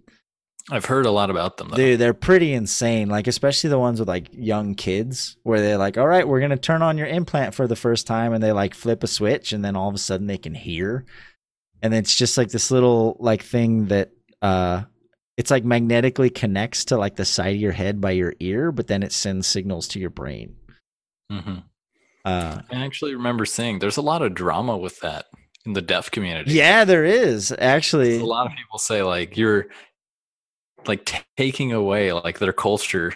I've 0.71 0.85
heard 0.85 1.05
a 1.05 1.11
lot 1.11 1.29
about 1.29 1.57
them 1.57 1.69
though. 1.69 1.75
Dude, 1.77 1.99
they're 1.99 2.13
pretty 2.15 2.53
insane. 2.53 3.07
Like 3.07 3.27
especially 3.27 3.69
the 3.69 3.77
ones 3.79 3.99
with 3.99 4.09
like 4.09 4.29
young 4.31 4.73
kids 4.75 5.37
where 5.43 5.61
they're 5.61 5.77
like, 5.77 5.97
"All 5.97 6.07
right, 6.07 6.27
we're 6.27 6.39
going 6.39 6.49
to 6.51 6.57
turn 6.57 6.81
on 6.81 6.97
your 6.97 7.07
implant 7.07 7.53
for 7.53 7.67
the 7.67 7.75
first 7.75 8.07
time." 8.07 8.33
And 8.33 8.43
they 8.43 8.51
like 8.51 8.73
flip 8.73 9.03
a 9.03 9.07
switch 9.07 9.53
and 9.53 9.63
then 9.63 9.75
all 9.75 9.89
of 9.89 9.95
a 9.95 9.99
sudden 9.99 10.25
they 10.27 10.39
can 10.39 10.55
hear. 10.55 11.05
And 11.83 11.93
it's 11.93 12.15
just 12.15 12.35
like 12.37 12.49
this 12.49 12.71
little 12.71 13.15
like 13.19 13.43
thing 13.43 13.87
that 13.87 14.09
uh 14.41 14.83
it's 15.37 15.51
like 15.51 15.65
magnetically 15.65 16.29
connects 16.29 16.85
to 16.85 16.97
like 16.97 17.15
the 17.17 17.25
side 17.25 17.55
of 17.55 17.61
your 17.61 17.73
head 17.73 18.01
by 18.01 18.11
your 18.11 18.33
ear, 18.39 18.71
but 18.71 18.87
then 18.87 19.03
it 19.03 19.11
sends 19.11 19.45
signals 19.45 19.87
to 19.89 19.99
your 19.99 20.09
brain. 20.09 20.55
hmm 21.29 21.57
Uh, 22.23 22.61
I 22.71 22.83
actually 22.85 23.13
remember 23.13 23.45
seeing 23.45 23.77
there's 23.77 23.97
a 23.97 24.01
lot 24.01 24.23
of 24.23 24.33
drama 24.33 24.75
with 24.77 24.99
that 25.01 25.25
in 25.65 25.73
the 25.73 25.81
deaf 25.81 26.09
community. 26.09 26.53
yeah, 26.53 26.85
there 26.85 27.05
is 27.05 27.53
actually. 27.59 28.17
a 28.19 28.25
lot 28.25 28.47
of 28.47 28.53
people 28.57 28.79
say 28.79 29.03
like 29.03 29.37
you're 29.37 29.67
like 30.87 31.05
t- 31.05 31.19
taking 31.37 31.71
away 31.71 32.11
like 32.13 32.39
their 32.39 32.53
culture 32.53 33.13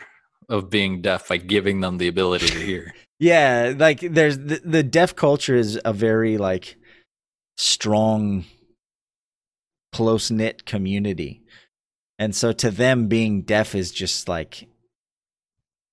of 0.47 0.69
being 0.69 1.01
deaf 1.01 1.27
by 1.27 1.37
giving 1.37 1.81
them 1.81 1.97
the 1.97 2.07
ability 2.07 2.47
to 2.47 2.59
hear. 2.59 2.93
Yeah, 3.21 3.73
like 3.77 3.99
there's 3.99 4.37
the, 4.37 4.61
the 4.63 4.81
deaf 4.81 5.13
culture 5.13 5.53
is 5.53 5.77
a 5.83 5.91
very 5.91 6.37
like 6.37 6.77
strong, 7.57 8.45
close 9.91 10.31
knit 10.31 10.65
community, 10.65 11.43
and 12.17 12.33
so 12.33 12.53
to 12.53 12.71
them, 12.71 13.07
being 13.07 13.41
deaf 13.41 13.75
is 13.75 13.91
just 13.91 14.29
like 14.29 14.69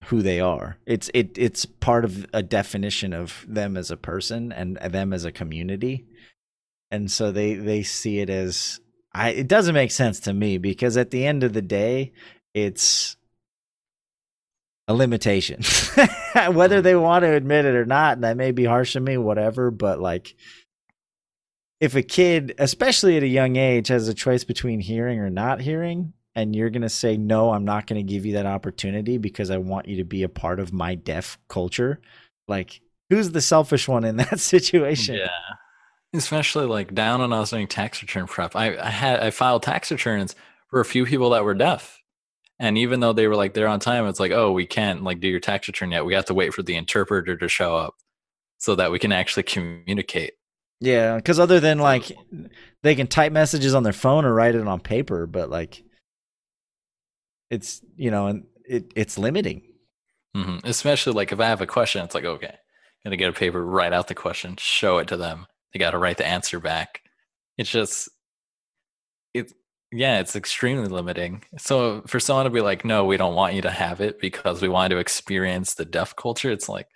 who 0.05 0.23
they 0.23 0.39
are. 0.39 0.79
It's 0.87 1.11
it 1.15 1.37
it's 1.37 1.67
part 1.67 2.05
of 2.05 2.27
a 2.33 2.45
definition 2.45 3.13
of 3.13 3.45
them 3.49 3.77
as 3.77 3.91
a 3.91 3.97
person 3.97 4.53
and 4.53 4.77
them 4.77 5.13
as 5.13 5.25
a 5.25 5.33
community, 5.33 6.07
and 6.93 7.11
so 7.11 7.33
they 7.33 7.55
they 7.55 7.83
see 7.83 8.21
it 8.21 8.31
as 8.31 8.79
I. 9.17 9.31
It 9.31 9.49
doesn't 9.49 9.75
make 9.75 9.91
sense 9.91 10.21
to 10.21 10.33
me 10.33 10.59
because 10.59 10.97
at 10.97 11.11
the 11.11 11.27
end 11.27 11.43
of 11.43 11.53
the 11.53 11.63
day, 11.63 12.13
it's 12.55 13.17
a 14.89 14.95
limitation. 14.95 15.63
Whether 16.53 16.77
mm-hmm. 16.77 16.83
they 16.83 16.95
want 16.95 17.23
to 17.23 17.33
admit 17.33 17.65
it 17.65 17.75
or 17.75 17.87
not, 17.87 18.15
and 18.15 18.25
that 18.25 18.37
may 18.37 18.53
be 18.53 18.65
harsh 18.65 18.97
on 18.97 19.05
me, 19.05 19.17
whatever, 19.17 19.71
but 19.71 20.01
like 20.01 20.35
if 21.81 21.95
a 21.95 22.03
kid, 22.03 22.55
especially 22.59 23.17
at 23.17 23.23
a 23.23 23.29
young 23.29 23.57
age, 23.57 23.89
has 23.89 24.09
a 24.09 24.15
choice 24.15 24.45
between 24.45 24.81
hearing 24.81 25.19
or 25.19 25.31
not 25.31 25.61
hearing, 25.61 26.13
and 26.35 26.55
you're 26.55 26.71
going 26.71 26.83
to 26.83 26.89
say, 26.89 27.17
no, 27.17 27.51
I'm 27.51 27.65
not 27.65 27.87
going 27.87 28.05
to 28.05 28.13
give 28.13 28.25
you 28.25 28.35
that 28.35 28.47
opportunity 28.47 29.19
because 29.19 29.51
I 29.51 29.59
want 29.59 29.89
you 29.89 29.97
to 29.97 30.05
be 30.05 30.23
a 30.23 30.29
part 30.29 30.61
of 30.61 30.73
my 30.73 30.95
deaf 30.95 31.39
culture, 31.49 32.01
like, 32.49 32.81
who's 33.11 33.31
the 33.31 33.41
selfish 33.41 33.89
one 33.89 34.05
in 34.05 34.17
that 34.17 34.41
situation? 34.41 35.17
Yeah. 35.17 35.29
Especially 36.17 36.67
like 36.67 36.95
down 36.95 37.21
when 37.21 37.33
I 37.33 37.41
was 37.41 37.51
doing 37.51 37.67
tax 37.67 38.03
return 38.03 38.27
prep, 38.27 38.57
I, 38.57 38.77
I 38.79 38.91
had 38.91 39.21
I 39.21 39.31
filed 39.31 39.63
tax 39.63 39.91
returns 39.91 40.35
for 40.69 40.81
a 40.81 40.85
few 40.85 41.07
people 41.07 41.31
that 41.31 41.45
were 41.45 41.55
deaf. 41.55 42.01
And 42.59 42.79
even 42.79 43.01
though 43.01 43.13
they 43.13 43.29
were 43.29 43.37
like 43.37 43.55
there 43.55 43.69
on 43.69 43.81
time, 43.81 44.07
it's 44.07 44.21
like, 44.21 44.33
oh, 44.33 44.51
we 44.53 44.67
can't 44.67 45.05
like 45.05 45.21
do 45.21 45.29
your 45.29 45.41
tax 45.41 45.69
return 45.69 45.93
yet. 45.93 46.07
We 46.07 46.15
have 46.15 46.25
to 46.27 46.35
wait 46.35 46.55
for 46.55 46.63
the 46.63 46.75
interpreter 46.75 47.37
to 47.37 47.49
show 47.49 47.77
up 47.77 47.95
so 48.59 48.75
that 48.77 48.91
we 48.91 48.99
can 48.99 49.13
actually 49.13 49.43
communicate. 49.43 50.33
Yeah, 50.81 51.17
because 51.17 51.39
other 51.39 51.61
than 51.61 51.79
like 51.79 52.13
they 52.83 52.95
can 52.95 53.07
type 53.07 53.33
messages 53.33 53.75
on 53.75 53.83
their 53.83 53.93
phone 53.93 54.25
or 54.25 54.35
write 54.35 54.55
it 54.55 54.67
on 54.67 54.81
paper, 54.81 55.27
but 55.27 55.51
like 55.51 55.83
it's 57.51 57.83
you 57.97 58.11
know, 58.11 58.27
and 58.27 58.45
it 58.67 58.93
it's 58.95 59.19
limiting. 59.19 59.63
hmm 60.35 60.59
Especially 60.65 61.13
like 61.13 61.33
if 61.33 61.41
I 61.41 61.47
have 61.47 61.61
a 61.61 61.67
question, 61.67 62.05
it's 62.05 62.15
like, 62.15 62.25
okay, 62.25 62.49
I'm 62.49 62.57
gonna 63.05 63.17
get 63.17 63.31
a 63.31 63.33
paper, 63.33 63.65
write 63.65 63.93
out 63.93 64.09
the 64.09 64.15
question, 64.15 64.57
show 64.59 64.99
it 64.99 65.09
to 65.09 65.17
them. 65.17 65.47
They 65.73 65.79
got 65.79 65.93
to 65.93 65.99
write 65.99 66.19
the 66.19 66.27
answer 66.27 66.61
back. 66.61 67.03
It's 67.59 67.71
just, 67.71 68.09
it, 69.35 69.53
yeah, 69.93 70.21
it's 70.21 70.37
extremely 70.37 70.89
limiting. 70.89 71.45
So 71.59 72.03
for 72.07 72.21
someone 72.21 72.45
to 72.45 72.51
be 72.51 72.61
like, 72.61 72.85
no, 72.85 73.05
we 73.05 73.17
don't 73.17 73.35
want 73.35 73.55
you 73.55 73.63
to 73.63 73.71
have 73.71 74.01
it 74.01 74.21
because 74.21 74.61
we 74.63 74.69
want 74.69 74.91
to 74.91 74.99
experience 74.99 75.75
the 75.75 75.85
deaf 75.85 76.17
culture, 76.17 76.51
it's 76.51 76.69
like 76.69 76.89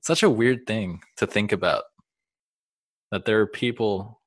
such 0.00 0.22
a 0.22 0.30
weird 0.30 0.66
thing 0.66 1.00
to 1.16 1.26
think 1.26 1.52
about 1.52 1.84
that 3.10 3.24
there 3.24 3.40
are 3.40 3.46
people 3.46 4.20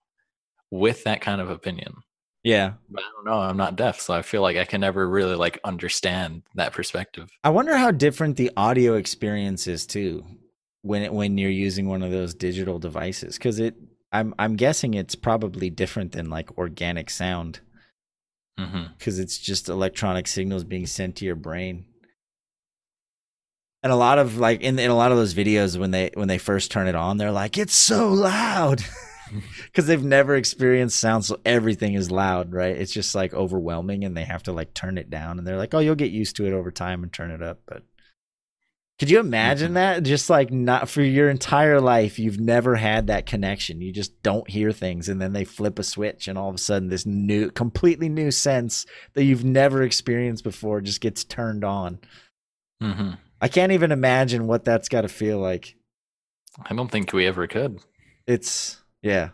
with 0.72 1.04
that 1.04 1.22
kind 1.22 1.42
of 1.42 1.50
opinion. 1.50 1.96
Yeah, 2.44 2.74
But 2.92 3.04
I 3.04 3.08
don't 3.16 3.26
know. 3.26 3.42
I'm 3.42 3.58
not 3.58 3.76
deaf, 3.76 4.00
so 4.00 4.14
I 4.14 4.22
feel 4.22 4.44
like 4.44 4.56
I 4.56 4.66
can 4.66 4.80
never 4.80 5.10
really 5.10 5.34
like 5.34 5.60
understand 5.64 6.44
that 6.54 6.74
perspective. 6.74 7.28
I 7.44 7.50
wonder 7.50 7.76
how 7.76 7.90
different 7.90 8.38
the 8.38 8.52
audio 8.56 8.94
experience 8.94 9.66
is 9.66 9.88
too 9.88 10.24
when 10.86 11.02
it, 11.02 11.14
when 11.14 11.38
you're 11.38 11.50
using 11.50 11.88
one 11.88 12.04
of 12.04 12.12
those 12.12 12.34
digital 12.34 12.80
devices 12.80 13.38
because 13.38 13.60
it. 13.60 13.76
I'm 14.12 14.34
I'm 14.40 14.56
guessing 14.56 14.94
it's 14.94 15.16
probably 15.16 15.70
different 15.70 16.14
than 16.14 16.30
like 16.30 16.58
organic 16.58 17.10
sound 17.10 17.60
mm-hmm. 18.58 18.94
because 18.98 19.20
it's 19.20 19.38
just 19.38 19.68
electronic 19.68 20.28
signals 20.28 20.64
being 20.64 20.86
sent 20.86 21.18
to 21.18 21.26
your 21.26 21.36
brain. 21.36 21.86
And 23.84 23.92
a 23.92 23.98
lot 23.98 24.18
of 24.18 24.38
like 24.38 24.62
in 24.62 24.80
in 24.80 24.90
a 24.90 24.96
lot 24.96 25.12
of 25.12 25.18
those 25.18 25.34
videos 25.34 25.78
when 25.78 25.92
they 25.92 26.12
when 26.14 26.30
they 26.30 26.38
first 26.38 26.72
turn 26.72 26.88
it 26.88 26.96
on, 26.96 27.18
they're 27.18 27.32
like, 27.32 27.58
"It's 27.58 27.76
so 27.76 28.08
loud," 28.08 28.86
because 29.64 29.88
they've 29.88 30.04
never 30.04 30.36
experienced 30.36 31.00
sound, 31.00 31.26
so 31.26 31.40
everything 31.46 31.94
is 31.94 32.12
loud, 32.12 32.52
right? 32.52 32.76
It's 32.76 32.92
just 32.92 33.16
like 33.16 33.34
overwhelming, 33.34 34.04
and 34.04 34.16
they 34.16 34.24
have 34.24 34.44
to 34.44 34.52
like 34.52 34.74
turn 34.74 34.98
it 34.98 35.10
down. 35.10 35.38
And 35.38 35.48
they're 35.48 35.58
like, 35.58 35.74
"Oh, 35.74 35.80
you'll 35.80 35.96
get 35.96 36.12
used 36.12 36.36
to 36.38 36.46
it 36.46 36.54
over 36.54 36.72
time 36.72 37.04
and 37.04 37.12
turn 37.12 37.32
it 37.32 37.42
up." 37.42 37.60
But 37.66 37.84
could 38.98 39.10
you 39.10 39.20
imagine 39.20 39.74
that? 39.74 40.04
Just 40.04 40.30
like 40.30 40.52
not 40.52 40.88
for 40.88 41.02
your 41.02 41.30
entire 41.30 41.82
life, 41.82 42.18
you've 42.18 42.40
never 42.40 42.76
had 42.76 43.08
that 43.08 43.26
connection. 43.26 43.82
You 43.82 43.92
just 43.92 44.24
don't 44.24 44.50
hear 44.50 44.72
things, 44.72 45.10
and 45.10 45.22
then 45.22 45.34
they 45.34 45.44
flip 45.44 45.80
a 45.80 45.84
switch, 45.84 46.28
and 46.30 46.38
all 46.38 46.48
of 46.48 46.56
a 46.56 46.60
sudden, 46.60 46.88
this 46.88 47.06
new, 47.06 47.52
completely 47.52 48.08
new 48.08 48.32
sense 48.32 48.86
that 49.14 49.26
you've 49.26 49.44
never 49.44 49.84
experienced 49.84 50.46
before 50.46 50.80
just 50.80 51.02
gets 51.02 51.24
turned 51.24 51.64
on. 51.64 52.00
hmm 52.82 53.12
I 53.42 53.50
can't 53.50 53.74
even 53.74 53.92
imagine 53.92 54.48
what 54.48 54.64
that's 54.64 54.88
got 54.88 55.02
to 55.02 55.10
feel 55.10 55.40
like. 55.40 55.76
I 56.64 56.74
don't 56.74 56.90
think 56.90 57.12
we 57.12 57.28
ever 57.28 57.48
could. 57.48 57.80
It's 58.26 58.82
yeah. 59.02 59.30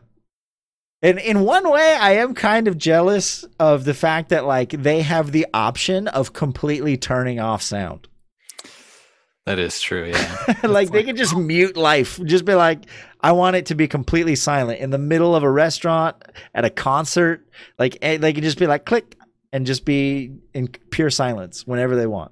And 1.03 1.19
in 1.19 1.41
one 1.41 1.69
way, 1.69 1.95
I 1.95 2.13
am 2.13 2.33
kind 2.33 2.67
of 2.67 2.79
jealous 2.79 3.45
of 3.59 3.85
the 3.85 3.93
fact 3.93 4.29
that 4.29 4.45
like 4.45 4.71
they 4.71 5.01
have 5.01 5.31
the 5.31 5.45
option 5.53 6.07
of 6.07 6.33
completely 6.33 6.97
turning 6.97 7.39
off 7.39 7.61
sound. 7.61 8.07
That 9.45 9.57
is 9.57 9.81
true. 9.81 10.11
Yeah. 10.13 10.55
like 10.63 10.91
they 10.91 11.03
could 11.03 11.17
just 11.17 11.35
mute 11.35 11.75
life. 11.75 12.19
Just 12.23 12.45
be 12.45 12.53
like, 12.53 12.85
I 13.21 13.31
want 13.31 13.55
it 13.55 13.67
to 13.67 13.75
be 13.75 13.87
completely 13.87 14.35
silent 14.35 14.79
in 14.79 14.91
the 14.91 14.99
middle 14.99 15.35
of 15.35 15.43
a 15.43 15.49
restaurant, 15.49 16.15
at 16.53 16.63
a 16.63 16.69
concert. 16.69 17.47
Like 17.79 17.97
eh, 18.01 18.17
they 18.17 18.33
could 18.33 18.43
just 18.43 18.59
be 18.59 18.67
like 18.67 18.85
click 18.85 19.17
and 19.51 19.65
just 19.65 19.83
be 19.83 20.35
in 20.53 20.67
pure 20.67 21.09
silence 21.09 21.65
whenever 21.65 21.95
they 21.95 22.07
want. 22.07 22.31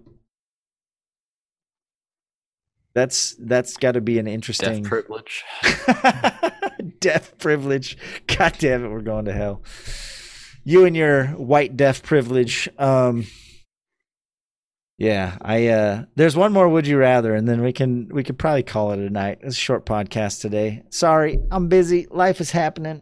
That's 2.93 3.35
that's 3.39 3.77
got 3.77 3.93
to 3.93 4.01
be 4.01 4.19
an 4.19 4.27
interesting 4.27 4.83
privilege. 4.83 5.43
deaf 6.99 7.37
privilege. 7.37 7.97
God 8.27 8.55
damn 8.59 8.85
it, 8.85 8.89
we're 8.89 9.01
going 9.01 9.25
to 9.25 9.33
hell. 9.33 9.63
You 10.63 10.85
and 10.85 10.95
your 10.95 11.27
white 11.27 11.75
deaf 11.75 12.03
privilege. 12.03 12.69
Um 12.77 13.25
Yeah, 14.99 15.37
I 15.41 15.67
uh 15.67 16.03
there's 16.15 16.35
one 16.35 16.51
more 16.51 16.67
would 16.67 16.85
you 16.85 16.97
rather 16.97 17.33
and 17.33 17.47
then 17.47 17.61
we 17.61 17.71
can 17.71 18.09
we 18.09 18.23
could 18.23 18.37
probably 18.37 18.63
call 18.63 18.91
it 18.91 18.99
a 18.99 19.09
night. 19.09 19.39
It's 19.41 19.55
a 19.55 19.59
short 19.59 19.85
podcast 19.85 20.41
today. 20.41 20.83
Sorry, 20.89 21.39
I'm 21.49 21.69
busy. 21.69 22.07
Life 22.11 22.41
is 22.41 22.51
happening. 22.51 23.01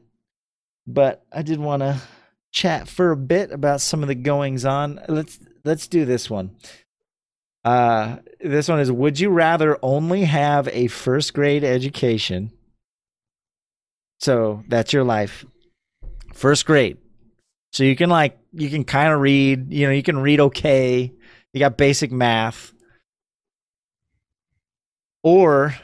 But 0.85 1.25
I 1.33 1.41
did 1.41 1.59
want 1.59 1.81
to 1.81 1.99
chat 2.51 2.87
for 2.87 3.11
a 3.11 3.17
bit 3.17 3.51
about 3.51 3.81
some 3.81 4.03
of 4.03 4.07
the 4.07 4.15
goings 4.15 4.63
on. 4.63 5.01
Let's 5.09 5.39
let's 5.65 5.87
do 5.87 6.05
this 6.05 6.29
one. 6.29 6.55
Uh 7.65 8.17
this 8.39 8.69
one 8.69 8.79
is 8.79 8.91
would 8.91 9.19
you 9.19 9.31
rather 9.31 9.79
only 9.81 10.23
have 10.25 10.67
a 10.69 10.87
first 10.87 11.33
grade 11.33 11.63
education 11.63 12.51
so 14.19 14.63
that's 14.67 14.93
your 14.93 15.03
life. 15.03 15.45
First 16.33 16.65
grade. 16.65 16.97
So 17.71 17.83
you 17.83 17.95
can 17.95 18.09
like 18.09 18.37
you 18.53 18.69
can 18.69 18.83
kind 18.83 19.13
of 19.13 19.19
read, 19.19 19.71
you 19.71 19.85
know, 19.85 19.93
you 19.93 20.03
can 20.03 20.17
read 20.19 20.39
okay. 20.39 21.13
You 21.53 21.59
got 21.59 21.77
basic 21.77 22.11
math. 22.11 22.73
Or 25.23 25.75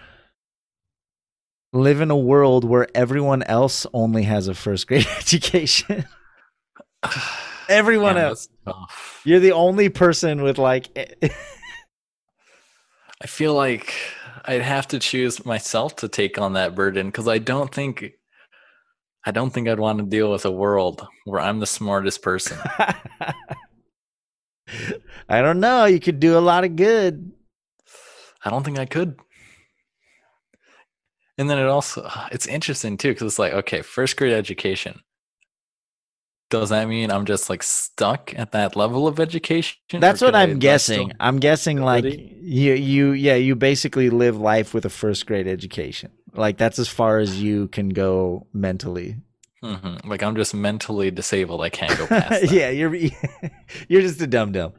live 1.74 2.02
in 2.02 2.12
a 2.12 2.18
world 2.18 2.64
where 2.64 2.88
everyone 2.96 3.44
else 3.44 3.86
only 3.94 4.24
has 4.24 4.48
a 4.48 4.54
first 4.54 4.88
grade 4.88 5.08
education. 5.18 6.06
everyone 7.70 8.16
Man, 8.16 8.26
else. 8.26 8.48
You're 9.26 9.40
the 9.40 9.52
only 9.54 9.90
person 9.90 10.42
with 10.44 10.58
like 10.58 10.90
I 13.22 13.28
feel 13.28 13.54
like 13.54 13.94
I'd 14.46 14.62
have 14.62 14.88
to 14.90 15.00
choose 15.00 15.46
myself 15.46 15.96
to 15.98 16.08
take 16.08 16.38
on 16.38 16.54
that 16.54 16.76
burden 16.76 17.08
because 17.08 17.28
I 17.28 17.38
don't 17.40 17.74
think 17.74 18.12
I 19.26 19.32
don't 19.32 19.52
think 19.52 19.68
I'd 19.68 19.80
want 19.80 20.00
to 20.00 20.06
deal 20.06 20.32
with 20.32 20.46
a 20.46 20.52
world 20.52 21.08
where 21.26 21.40
I'm 21.40 21.60
the 21.60 21.66
smartest 21.66 22.22
person. 22.22 22.58
I 25.30 25.42
don't 25.42 25.60
know. 25.60 25.86
You 25.86 26.00
could 26.00 26.20
do 26.20 26.38
a 26.38 26.40
lot 26.40 26.64
of 26.64 26.76
good. 26.76 27.32
I 28.44 28.50
don't 28.50 28.64
think 28.64 28.80
I 28.80 28.86
could. 28.86 29.20
And 31.38 31.50
then 31.50 31.58
it 31.58 31.68
also 31.68 32.10
it's 32.32 32.48
interesting 32.48 32.98
too 32.98 33.10
because 33.10 33.28
it's 33.28 33.40
like 33.40 33.54
okay, 33.54 33.82
first 33.82 34.18
grade 34.18 34.34
education. 34.34 35.02
Does 36.50 36.70
that 36.70 36.88
mean 36.88 37.10
I'm 37.10 37.26
just 37.26 37.50
like 37.50 37.64
stuck 37.64 38.32
at 38.38 38.52
that 38.52 38.76
level 38.76 39.08
of 39.08 39.20
education? 39.20 39.78
That's 39.92 40.22
what 40.22 40.36
I'm 40.36 40.52
I 40.52 40.54
guessing. 40.54 41.12
I'm 41.20 41.40
guessing 41.40 41.82
like 41.82 42.06
you 42.06 42.74
you 42.74 43.12
yeah, 43.12 43.36
you 43.36 43.56
basically 43.56 44.12
live 44.12 44.38
life 44.38 44.74
with 44.74 44.86
a 44.86 44.90
first 44.90 45.26
grade 45.26 45.48
education. 45.48 46.12
Like 46.36 46.58
that's 46.58 46.78
as 46.78 46.88
far 46.88 47.18
as 47.18 47.42
you 47.42 47.70
can 47.70 47.90
go 47.90 48.46
mentally. 48.54 49.16
Mhm. 49.64 50.06
Like 50.06 50.22
I'm 50.22 50.36
just 50.36 50.54
mentally 50.54 51.10
disabled. 51.10 51.62
I 51.62 51.70
can't 51.70 51.98
go 51.98 52.06
past 52.20 52.52
yeah, 52.52 52.70
you're 52.70 52.94
you're 53.88 54.02
just 54.02 54.22
a 54.22 54.28
dumb 54.28 54.52
dum. 54.52 54.74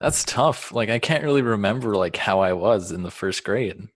That's 0.00 0.24
tough. 0.24 0.72
Like 0.72 0.90
I 0.90 0.98
can't 0.98 1.24
really 1.24 1.42
remember 1.42 1.96
like 1.96 2.16
how 2.16 2.40
I 2.40 2.52
was 2.52 2.92
in 2.92 3.02
the 3.02 3.10
first 3.10 3.44
grade. 3.44 3.88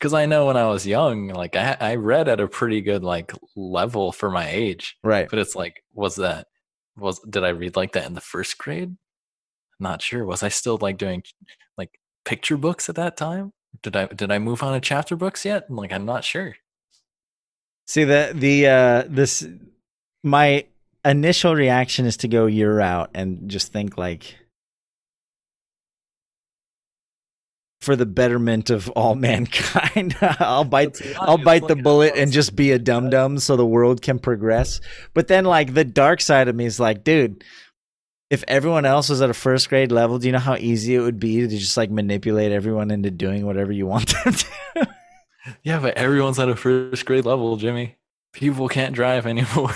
Cuz 0.00 0.12
I 0.12 0.26
know 0.26 0.46
when 0.46 0.56
I 0.56 0.66
was 0.66 0.86
young, 0.86 1.28
like 1.28 1.54
I 1.54 1.76
I 1.80 1.94
read 1.94 2.28
at 2.28 2.40
a 2.40 2.48
pretty 2.48 2.80
good 2.80 3.04
like 3.04 3.32
level 3.54 4.12
for 4.12 4.30
my 4.30 4.48
age. 4.48 4.96
Right. 5.04 5.28
But 5.30 5.38
it's 5.38 5.54
like 5.54 5.84
was 5.92 6.16
that 6.16 6.48
was 6.96 7.20
did 7.20 7.44
I 7.44 7.50
read 7.50 7.76
like 7.76 7.92
that 7.92 8.06
in 8.06 8.14
the 8.14 8.20
first 8.20 8.58
grade? 8.58 8.96
Not 9.78 10.02
sure. 10.02 10.24
Was 10.24 10.42
I 10.42 10.48
still 10.48 10.78
like 10.80 10.98
doing 10.98 11.22
like 11.78 11.90
picture 12.24 12.56
books 12.56 12.88
at 12.88 12.96
that 12.96 13.16
time? 13.16 13.52
Did 13.82 13.94
I 13.94 14.06
did 14.06 14.32
I 14.32 14.38
move 14.38 14.62
on 14.62 14.72
to 14.74 14.80
chapter 14.80 15.14
books 15.14 15.44
yet? 15.44 15.70
Like 15.70 15.92
I'm 15.92 16.06
not 16.06 16.24
sure. 16.24 16.56
See 17.86 18.02
the 18.02 18.32
the 18.34 18.66
uh 18.66 19.04
this 19.06 19.46
my 20.24 20.66
initial 21.04 21.54
reaction 21.54 22.04
is 22.06 22.16
to 22.18 22.28
go 22.28 22.46
year 22.46 22.80
out 22.80 23.10
and 23.14 23.48
just 23.48 23.72
think 23.72 23.96
like 23.96 24.34
for 27.80 27.94
the 27.96 28.06
betterment 28.06 28.70
of 28.70 28.88
all 28.90 29.14
mankind 29.28 30.16
I'll 30.20 30.64
bite 30.64 31.00
I'll 31.20 31.38
bite 31.38 31.68
the 31.68 31.76
bullet 31.76 32.14
and 32.16 32.32
just 32.32 32.56
be 32.56 32.72
a 32.72 32.78
dum 32.78 33.10
dum 33.10 33.38
so 33.38 33.56
the 33.56 33.66
world 33.66 34.02
can 34.02 34.18
progress. 34.18 34.80
But 35.14 35.28
then 35.28 35.44
like 35.44 35.74
the 35.74 35.84
dark 35.84 36.20
side 36.20 36.48
of 36.48 36.56
me 36.56 36.64
is 36.64 36.80
like, 36.80 37.04
dude, 37.04 37.44
if 38.30 38.42
everyone 38.48 38.84
else 38.86 39.08
was 39.08 39.22
at 39.22 39.30
a 39.30 39.34
first 39.34 39.68
grade 39.68 39.92
level, 39.92 40.18
do 40.18 40.26
you 40.26 40.32
know 40.32 40.38
how 40.38 40.56
easy 40.56 40.94
it 40.96 41.00
would 41.00 41.20
be 41.20 41.40
to 41.42 41.48
just 41.48 41.76
like 41.76 41.90
manipulate 41.90 42.50
everyone 42.50 42.90
into 42.90 43.10
doing 43.10 43.46
whatever 43.46 43.70
you 43.72 43.86
want 43.86 44.12
them 44.24 44.32
to? 44.34 44.88
Yeah, 45.62 45.78
but 45.78 45.96
everyone's 45.96 46.40
at 46.40 46.48
a 46.48 46.56
first 46.56 47.06
grade 47.06 47.24
level, 47.24 47.56
Jimmy. 47.56 47.94
People 48.32 48.66
can't 48.68 48.96
drive 48.96 49.26
anymore. 49.26 49.70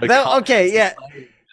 That- 0.00 0.38
okay, 0.40 0.72
yeah. 0.74 0.94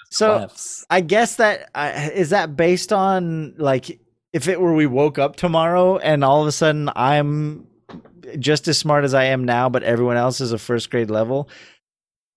So- 0.10 0.34
collapsed. 0.38 0.86
I 0.90 1.02
guess 1.02 1.36
that 1.36 1.70
uh, 1.76 2.10
is 2.14 2.32
that 2.32 2.56
based 2.56 2.92
on 2.92 3.54
like 3.58 4.00
if 4.34 4.48
it 4.48 4.60
were 4.60 4.74
we 4.74 4.88
woke 4.88 5.20
up 5.20 5.36
tomorrow 5.36 5.98
and 5.98 6.24
all 6.24 6.42
of 6.42 6.48
a 6.48 6.52
sudden 6.52 6.90
I'm 6.96 7.68
just 8.40 8.68
as 8.68 8.78
smart 8.78 9.04
as 9.04 9.14
I 9.14 9.26
am 9.26 9.46
now, 9.46 9.70
but 9.70 9.84
everyone 9.84 10.18
else 10.18 10.42
is 10.42 10.52
a 10.52 10.58
first 10.58 10.90
grade 10.90 11.12
level, 11.12 11.50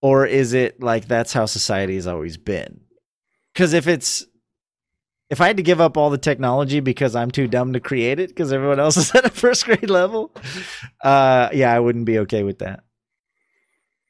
or 0.03 0.27
is 0.27 0.53
it 0.53 0.83
like 0.83 1.09
that's 1.09 1.33
how 1.33 1.47
society 1.47 1.97
has 1.97 2.07
always 2.07 2.37
been? 2.37 2.81
Because 3.53 3.73
if 3.73 3.87
it's 3.89 4.27
if 5.31 5.41
I 5.41 5.49
had 5.49 5.57
to 5.57 5.63
give 5.63 5.81
up 5.81 5.97
all 5.97 6.11
the 6.11 6.19
technology 6.19 6.81
because 6.81 7.17
I'm 7.17 7.31
too 7.31 7.49
dumb 7.49 7.73
to 7.73 7.81
create 7.81 8.21
it 8.21 8.29
because 8.29 8.53
everyone 8.53 8.79
else 8.79 8.97
is 8.99 9.15
at 9.15 9.25
a 9.25 9.31
first 9.31 9.65
grade 9.65 9.91
level, 9.91 10.33
uh, 11.03 11.49
yeah, 11.53 11.73
I 11.73 11.81
wouldn't 11.81 12.05
be 12.05 12.19
okay 12.21 12.43
with 12.43 12.59
that. 12.59 12.85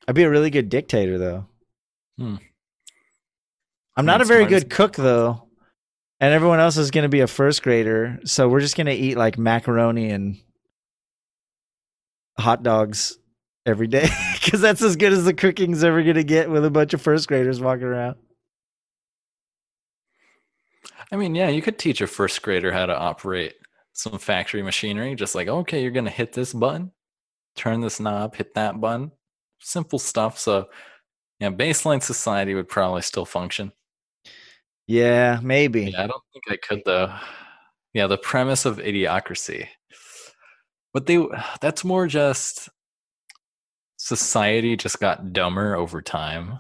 I'd 0.09 0.15
be 0.15 0.25
a 0.25 0.31
really 0.31 0.51
good 0.51 0.69
dictator 0.69 1.19
though. 1.19 1.47
Hmm. 2.19 2.37
I'm 3.97 4.07
not 4.07 4.21
a 4.21 4.27
very 4.27 4.45
good 4.45 4.69
cook 4.69 4.95
though. 4.95 5.46
And 6.19 6.33
everyone 6.33 6.61
else 6.61 6.77
is 6.77 6.91
going 6.91 7.03
to 7.03 7.11
be 7.11 7.21
a 7.21 7.27
first 7.27 7.63
grader, 7.63 8.19
so 8.25 8.49
we're 8.49 8.61
just 8.61 8.77
going 8.77 8.87
to 8.87 8.93
eat 8.93 9.17
like 9.17 9.37
macaroni 9.37 10.11
and 10.11 10.39
hot 12.39 12.63
dogs 12.63 13.19
every 13.67 13.87
day 13.87 14.09
cuz 14.43 14.61
that's 14.61 14.81
as 14.83 14.97
good 14.97 15.13
as 15.13 15.25
the 15.25 15.35
cooking's 15.35 15.83
ever 15.85 16.03
going 16.03 16.15
to 16.15 16.25
get 16.25 16.51
with 16.51 16.65
a 16.65 16.71
bunch 16.71 16.95
of 16.95 17.03
first 17.03 17.29
graders 17.29 17.61
walking 17.61 17.85
around. 17.85 18.17
I 21.13 21.17
mean, 21.17 21.35
yeah, 21.35 21.49
you 21.49 21.63
could 21.63 21.79
teach 21.79 22.01
a 22.01 22.07
first 22.07 22.43
grader 22.43 22.73
how 22.73 22.87
to 22.87 22.97
operate 22.97 23.55
some 23.93 24.19
factory 24.19 24.63
machinery. 24.63 25.15
Just 25.15 25.35
like, 25.35 25.49
okay, 25.49 25.83
you're 25.83 25.91
gonna 25.91 26.11
hit 26.11 26.33
this 26.33 26.53
button, 26.53 26.93
turn 27.55 27.81
this 27.81 28.01
knob, 28.01 28.37
hit 28.37 28.55
that 28.55 28.81
button. 28.81 29.13
Simple 29.61 29.99
stuff. 29.99 30.39
So, 30.39 30.69
yeah, 31.41 31.51
baseline 31.51 32.03
society 32.03 32.55
would 32.55 32.69
probably 32.69 33.03
still 33.03 33.25
function. 33.25 33.73
Yeah, 34.87 35.41
maybe. 35.43 35.91
Yeah, 35.91 36.05
I 36.05 36.07
don't 36.07 36.23
think 36.33 36.45
I 36.49 36.57
could 36.57 36.83
though. 36.85 37.13
Yeah, 37.93 38.07
the 38.07 38.19
premise 38.19 38.65
of 38.65 38.79
idiocracy. 38.79 39.69
But 40.93 41.07
they 41.07 41.27
that's 41.61 41.85
more 41.85 42.07
just 42.07 42.69
society 43.97 44.77
just 44.77 45.01
got 45.01 45.33
dumber 45.33 45.75
over 45.75 46.03
time. 46.03 46.59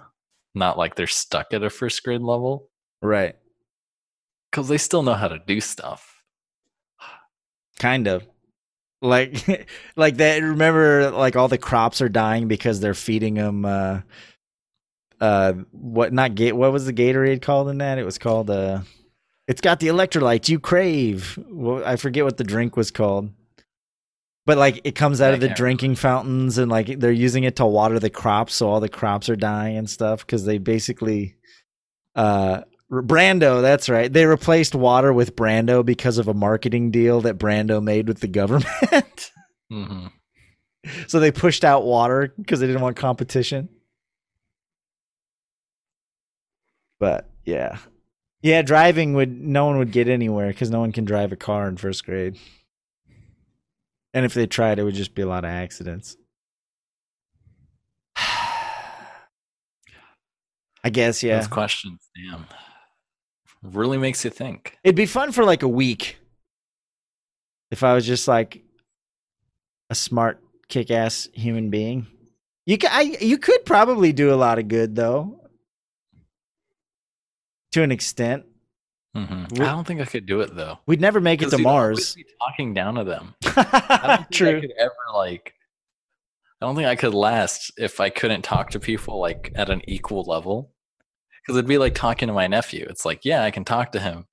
Not 0.54 0.78
like 0.78 0.94
they're 0.94 1.06
stuck 1.06 1.52
at 1.52 1.62
a 1.62 1.70
first 1.70 2.02
grade 2.02 2.22
level. 2.22 2.70
Right. 3.02 3.36
Because 4.50 4.68
they 4.68 4.78
still 4.78 5.02
know 5.02 5.14
how 5.14 5.28
to 5.28 5.38
do 5.46 5.60
stuff. 5.60 6.22
Kind 7.78 8.06
of. 8.08 8.26
Like 9.02 9.68
like 9.96 10.16
that 10.16 10.42
remember 10.42 11.10
like 11.10 11.36
all 11.36 11.48
the 11.48 11.58
crops 11.58 12.00
are 12.00 12.08
dying 12.08 12.48
because 12.48 12.80
they're 12.80 12.94
feeding 12.94 13.34
them 13.34 13.64
uh 13.64 14.00
uh 15.20 15.52
what 15.72 16.12
not 16.12 16.34
gate 16.34 16.52
what 16.52 16.72
was 16.72 16.86
the 16.86 16.93
Gatorade 16.93 17.43
called 17.43 17.68
in 17.68 17.78
that? 17.78 17.98
It 17.98 18.05
was 18.05 18.18
called 18.18 18.51
uh 18.51 18.80
it's 19.48 19.60
got 19.60 19.80
the 19.80 19.88
electrolytes 19.88 20.48
you 20.48 20.59
crave. 20.59 21.38
Well, 21.48 21.84
I 21.84 21.97
forget 21.97 22.24
what 22.24 22.36
the 22.36 22.44
drink 22.44 22.76
was 22.76 22.90
called. 22.90 23.30
But 24.44 24.59
like 24.59 24.80
it 24.84 24.94
comes 24.94 25.20
out 25.20 25.32
I 25.32 25.34
of 25.34 25.40
the 25.40 25.48
drinking 25.48 25.97
fountains 25.97 26.59
and 26.59 26.70
like 26.70 26.98
they're 26.98 27.10
using 27.10 27.44
it 27.44 27.56
to 27.56 27.66
water 27.66 27.98
the 27.98 28.10
crops 28.10 28.55
so 28.55 28.68
all 28.68 28.80
the 28.80 28.88
crops 28.88 29.28
are 29.28 29.36
dying 29.36 29.76
and 29.76 29.90
stuff 29.90 30.26
cuz 30.26 30.44
they 30.44 30.59
basically 30.59 31.36
uh 32.14 32.62
Brawndo, 32.88 33.62
that's 33.62 33.88
right. 33.88 34.12
They 34.12 34.26
replaced 34.26 34.76
water 34.76 35.12
with 35.12 35.34
Brawndo 35.34 35.84
because 35.84 36.18
of 36.18 36.28
a 36.28 36.34
marketing 36.34 36.93
deal 36.93 37.20
that 37.22 37.36
Brawndo 37.36 37.82
made 37.82 38.06
with 38.06 38.20
the 38.20 38.28
government. 38.28 39.32
hmm 39.70 40.06
so 41.06 41.20
they 41.20 41.30
pushed 41.30 41.64
out 41.64 41.84
water 41.84 42.32
because 42.38 42.60
they 42.60 42.66
didn't 42.66 42.82
want 42.82 42.97
competition. 42.97 43.68
But 46.98 47.28
yeah. 47.44 47.78
Yeah, 48.43 48.62
driving 48.62 49.14
would 49.14 49.40
no 49.40 49.66
one 49.66 49.78
would 49.78 49.93
get 49.93 50.09
anywhere 50.09 50.48
because 50.48 50.70
no 50.70 50.81
one 50.81 50.93
can 50.93 51.05
drive 51.05 51.32
a 51.32 51.36
car 51.36 51.68
in 51.68 51.77
first 51.77 52.05
grade. 52.05 52.39
And 54.14 54.24
if 54.24 54.35
they 54.35 54.47
tried, 54.47 54.78
it 54.78 54.85
would 54.85 54.94
just 54.94 55.14
be 55.14 55.23
a 55.23 55.27
lot 55.27 55.44
of 55.44 55.51
accidents. 55.51 56.16
I 58.16 59.09
guess, 60.90 61.23
yeah. 61.23 61.39
Those 61.39 61.48
questions, 61.48 62.09
damn. 62.14 62.47
Really 63.62 63.98
makes 63.98 64.24
you 64.24 64.31
think. 64.31 64.78
It'd 64.85 64.94
be 64.94 65.06
fun 65.06 65.32
for 65.32 65.44
like 65.44 65.62
a 65.62 65.68
week 65.68 66.18
if 67.70 67.82
I 67.82 67.94
was 67.94 68.06
just 68.06 68.28
like 68.28 68.62
a 69.90 69.94
smart, 69.94 70.43
kick-ass 70.68 71.28
human 71.32 71.70
being. 71.70 72.06
You 72.64 72.78
ca 72.78 72.89
I, 72.90 73.01
you 73.20 73.39
could 73.39 73.64
probably 73.64 74.12
do 74.12 74.32
a 74.32 74.36
lot 74.36 74.59
of 74.59 74.68
good 74.68 74.97
though, 74.97 75.45
to 77.76 77.82
an 77.82 77.92
extent. 77.92 78.44
hmm 79.14 79.44
We- 79.52 79.60
I 79.60 79.70
don't 79.70 79.86
think 79.86 80.00
I 80.00 80.04
could 80.06 80.26
do 80.26 80.40
it 80.40 80.54
though. 80.56 80.78
We'd 80.86 81.00
never 81.00 81.20
make 81.20 81.42
it 81.42 81.50
to 81.50 81.58
Mars. 81.58 82.14
be 82.14 82.24
talking 82.40 82.74
down 82.74 82.94
to 82.96 83.04
them. 83.04 83.34
I 83.44 84.00
don't 84.06 84.16
think 84.18 84.30
True. 84.32 84.56
I 84.56 84.60
could 84.60 84.72
ever 84.78 84.92
like. 85.14 85.52
I 86.60 86.66
don't 86.66 86.74
think 86.74 86.88
I 86.88 86.96
could 86.96 87.12
last 87.14 87.70
if 87.76 88.00
I 88.00 88.08
couldn't 88.08 88.42
talk 88.42 88.70
to 88.70 88.80
people 88.80 89.18
like 89.20 89.52
at 89.54 89.68
an 89.68 89.82
equal 89.86 90.22
level. 90.22 90.72
Because 91.42 91.58
it'd 91.58 91.68
be 91.68 91.78
like 91.78 91.94
talking 91.94 92.28
to 92.28 92.32
my 92.34 92.46
nephew. 92.46 92.86
It's 92.88 93.04
like, 93.04 93.24
yeah, 93.24 93.44
I 93.44 93.50
can 93.52 93.64
talk 93.64 93.92
to 93.92 94.00
him, 94.00 94.26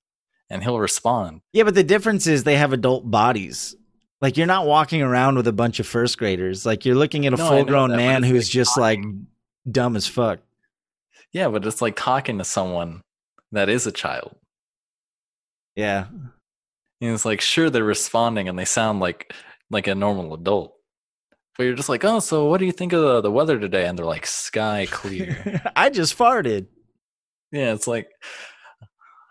and 0.50 0.62
he'll 0.64 0.80
respond. 0.80 1.42
Yeah, 1.52 1.62
but 1.64 1.74
the 1.76 1.84
difference 1.84 2.26
is 2.26 2.42
they 2.44 2.56
have 2.56 2.72
adult 2.72 3.08
bodies. 3.08 3.76
Like 4.20 4.36
you're 4.38 4.46
not 4.46 4.66
walking 4.66 5.02
around 5.02 5.36
with 5.36 5.46
a 5.46 5.52
bunch 5.52 5.78
of 5.80 5.86
first 5.86 6.16
graders. 6.18 6.64
Like 6.64 6.84
you're 6.86 6.96
looking 6.96 7.26
at 7.26 7.34
a 7.34 7.36
No, 7.36 7.46
full-grown 7.48 7.94
man 7.94 8.22
who's 8.22 8.46
like 8.46 8.52
just 8.52 8.78
like 8.78 9.00
dumb 9.70 9.94
as 9.96 10.06
fuck. 10.08 10.40
Yeah, 11.30 11.48
but 11.48 11.66
it's 11.66 11.82
like 11.82 11.94
talking 11.96 12.38
to 12.38 12.44
someone 12.44 13.02
that 13.52 13.68
is 13.68 13.86
a 13.86 13.92
child. 13.92 14.36
Yeah. 15.76 16.06
And 17.00 17.12
it's 17.12 17.24
like, 17.24 17.40
sure, 17.40 17.70
they're 17.70 17.84
responding 17.84 18.48
and 18.48 18.58
they 18.58 18.64
sound 18.64 19.00
like 19.00 19.32
like 19.70 19.86
a 19.86 19.94
normal 19.94 20.34
adult. 20.34 20.74
But 21.56 21.64
you're 21.64 21.74
just 21.74 21.88
like, 21.88 22.04
oh, 22.04 22.20
so 22.20 22.46
what 22.46 22.58
do 22.58 22.66
you 22.66 22.72
think 22.72 22.92
of 22.92 23.00
the, 23.00 23.20
the 23.22 23.30
weather 23.30 23.58
today? 23.58 23.86
And 23.86 23.98
they're 23.98 24.06
like, 24.06 24.26
sky 24.26 24.86
clear. 24.90 25.62
I 25.76 25.90
just 25.90 26.18
farted. 26.18 26.66
yeah, 27.52 27.72
it's 27.72 27.86
like, 27.86 28.08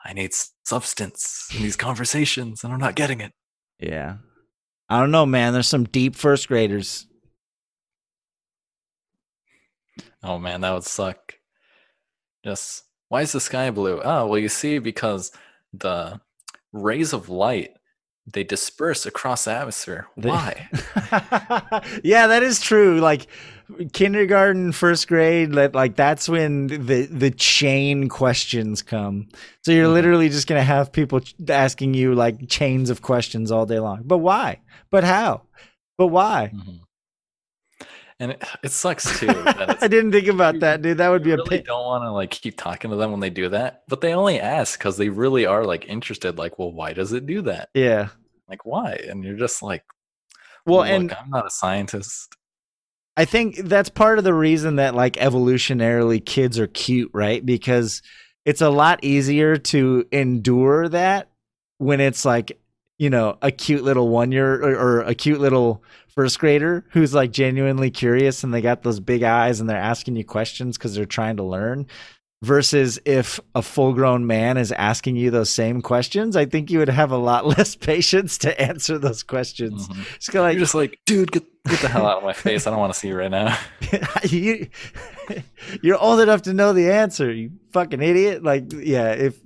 I 0.05 0.13
need 0.13 0.31
substance 0.65 1.49
in 1.55 1.61
these 1.61 1.75
conversations 1.75 2.63
and 2.63 2.73
I'm 2.73 2.79
not 2.79 2.95
getting 2.95 3.21
it. 3.21 3.33
Yeah. 3.79 4.17
I 4.89 4.99
don't 4.99 5.11
know, 5.11 5.25
man. 5.25 5.53
There's 5.53 5.67
some 5.67 5.85
deep 5.85 6.15
first 6.15 6.47
graders. 6.47 7.07
Oh 10.21 10.39
man, 10.39 10.61
that 10.61 10.73
would 10.73 10.83
suck. 10.83 11.33
Just, 12.45 12.83
why 13.13 13.21
is 13.21 13.31
the 13.31 13.39
sky 13.39 13.69
blue? 13.69 14.01
Oh, 14.03 14.25
well, 14.25 14.39
you 14.39 14.49
see, 14.49 14.79
because 14.79 15.31
the 15.71 16.19
rays 16.71 17.13
of 17.13 17.29
light 17.29 17.75
they 18.25 18.43
disperse 18.43 19.05
across 19.05 19.45
the 19.45 19.51
atmosphere. 19.51 20.07
Why? 20.15 20.67
yeah, 22.03 22.25
that 22.25 22.41
is 22.41 22.59
true. 22.59 22.99
Like 22.99 23.27
kindergarten, 23.91 24.71
first 24.71 25.07
grade, 25.07 25.53
like, 25.53 25.95
that's 25.95 26.27
when 26.27 26.67
the 26.67 27.05
the 27.05 27.29
chain 27.29 28.09
questions 28.09 28.81
come. 28.81 29.27
So 29.63 29.71
you're 29.73 29.89
Mhm. 29.89 29.93
literally 29.93 30.29
just 30.29 30.47
gonna 30.47 30.63
have 30.63 30.91
people 30.91 31.21
asking 31.49 31.93
you 31.93 32.15
like 32.15 32.49
chains 32.49 32.89
of 32.89 33.03
questions 33.03 33.51
all 33.51 33.67
day 33.67 33.79
long. 33.79 34.01
But 34.05 34.19
why? 34.19 34.61
But 34.89 35.03
how? 35.03 35.43
But 35.99 36.07
why? 36.07 36.51
Mhm. 36.55 36.79
And 38.23 38.31
it, 38.31 38.43
it 38.63 38.71
sucks 38.71 39.19
too. 39.19 39.27
I 39.45 39.87
didn't 39.87 40.11
think 40.11 40.27
about 40.27 40.59
that, 40.61 40.81
dude. 40.81 40.97
That 40.97 41.09
would 41.09 41.23
be 41.23 41.31
you 41.31 41.35
a 41.35 41.43
really 41.43 41.61
don't 41.61 41.85
want 41.85 42.03
to 42.03 42.11
like 42.11 42.31
keep 42.31 42.57
talking 42.57 42.89
to 42.91 42.97
them 42.97 43.11
when 43.11 43.19
they 43.19 43.29
do 43.29 43.49
that, 43.49 43.83
but 43.87 44.01
they 44.01 44.13
only 44.13 44.39
ask 44.39 44.79
because 44.79 44.97
they 44.97 45.09
really 45.09 45.45
are 45.45 45.65
like 45.65 45.85
interested. 45.87 46.37
Like, 46.37 46.57
well, 46.57 46.71
why 46.71 46.93
does 46.93 47.13
it 47.13 47.25
do 47.25 47.41
that? 47.43 47.69
Yeah. 47.73 48.09
Like, 48.47 48.65
why? 48.65 48.93
And 49.07 49.23
you're 49.23 49.37
just 49.37 49.61
like, 49.61 49.83
Well, 50.65 50.79
look, 50.79 50.87
and 50.87 51.13
I'm 51.13 51.29
not 51.29 51.45
a 51.45 51.51
scientist. 51.51 52.35
I 53.15 53.25
think 53.25 53.57
that's 53.57 53.89
part 53.89 54.17
of 54.17 54.23
the 54.23 54.33
reason 54.33 54.77
that 54.77 54.95
like 54.95 55.13
evolutionarily 55.13 56.25
kids 56.25 56.57
are 56.57 56.67
cute, 56.67 57.11
right? 57.13 57.45
Because 57.45 58.01
it's 58.45 58.61
a 58.61 58.69
lot 58.69 59.03
easier 59.03 59.57
to 59.57 60.05
endure 60.11 60.89
that 60.89 61.29
when 61.77 61.99
it's 61.99 62.25
like, 62.25 62.59
you 62.97 63.09
know, 63.09 63.37
a 63.41 63.51
cute 63.51 63.83
little 63.83 64.09
one 64.09 64.31
year 64.31 64.53
or, 64.53 64.75
or 64.75 65.01
a 65.01 65.13
cute 65.15 65.39
little 65.39 65.83
first 66.15 66.39
grader 66.39 66.85
who's 66.91 67.13
like 67.13 67.31
genuinely 67.31 67.89
curious 67.91 68.43
and 68.43 68.53
they 68.53 68.61
got 68.61 68.83
those 68.83 68.99
big 68.99 69.23
eyes 69.23 69.59
and 69.59 69.69
they're 69.69 69.77
asking 69.77 70.15
you 70.15 70.23
questions 70.23 70.77
because 70.77 70.95
they're 70.95 71.05
trying 71.05 71.37
to 71.37 71.43
learn. 71.43 71.87
Versus 72.43 72.99
if 73.05 73.39
a 73.55 73.61
full 73.61 73.93
grown 73.93 74.27
man 74.27 74.57
is 74.57 74.73
asking 74.73 75.15
you 75.15 75.31
those 75.31 75.49
same 75.49 75.81
questions, 75.81 76.35
I 76.35 76.43
think 76.43 76.69
you 76.69 76.79
would 76.79 76.89
have 76.89 77.09
a 77.11 77.17
lot 77.17 77.45
less 77.57 77.73
patience 77.73 78.37
to 78.39 78.59
answer 78.61 78.97
those 78.97 79.23
questions. 79.23 79.87
Mhm. 79.87 80.19
Just 80.19 80.33
like, 80.33 80.53
you're 80.53 80.59
just 80.59 80.75
like, 80.75 80.99
dude, 81.05 81.31
get 81.31 81.45
get 81.69 81.79
the 81.79 81.87
hell 81.87 82.05
out 82.05 82.17
of 82.17 82.23
my 82.25 82.33
face. 82.33 82.67
I 82.67 82.71
don't 82.71 82.79
want 82.79 82.91
to 82.91 82.99
see 82.99 83.07
you 83.07 83.15
right 83.15 83.31
now. 83.31 83.57
you 84.29 84.67
you're 85.81 85.97
old 85.97 86.19
enough 86.19 86.41
to 86.41 86.53
know 86.53 86.73
the 86.73 86.91
answer 86.91 87.31
you 87.31 87.51
fucking 87.71 88.01
idiot 88.01 88.43
like 88.43 88.65
yeah 88.73 89.13
if 89.13 89.39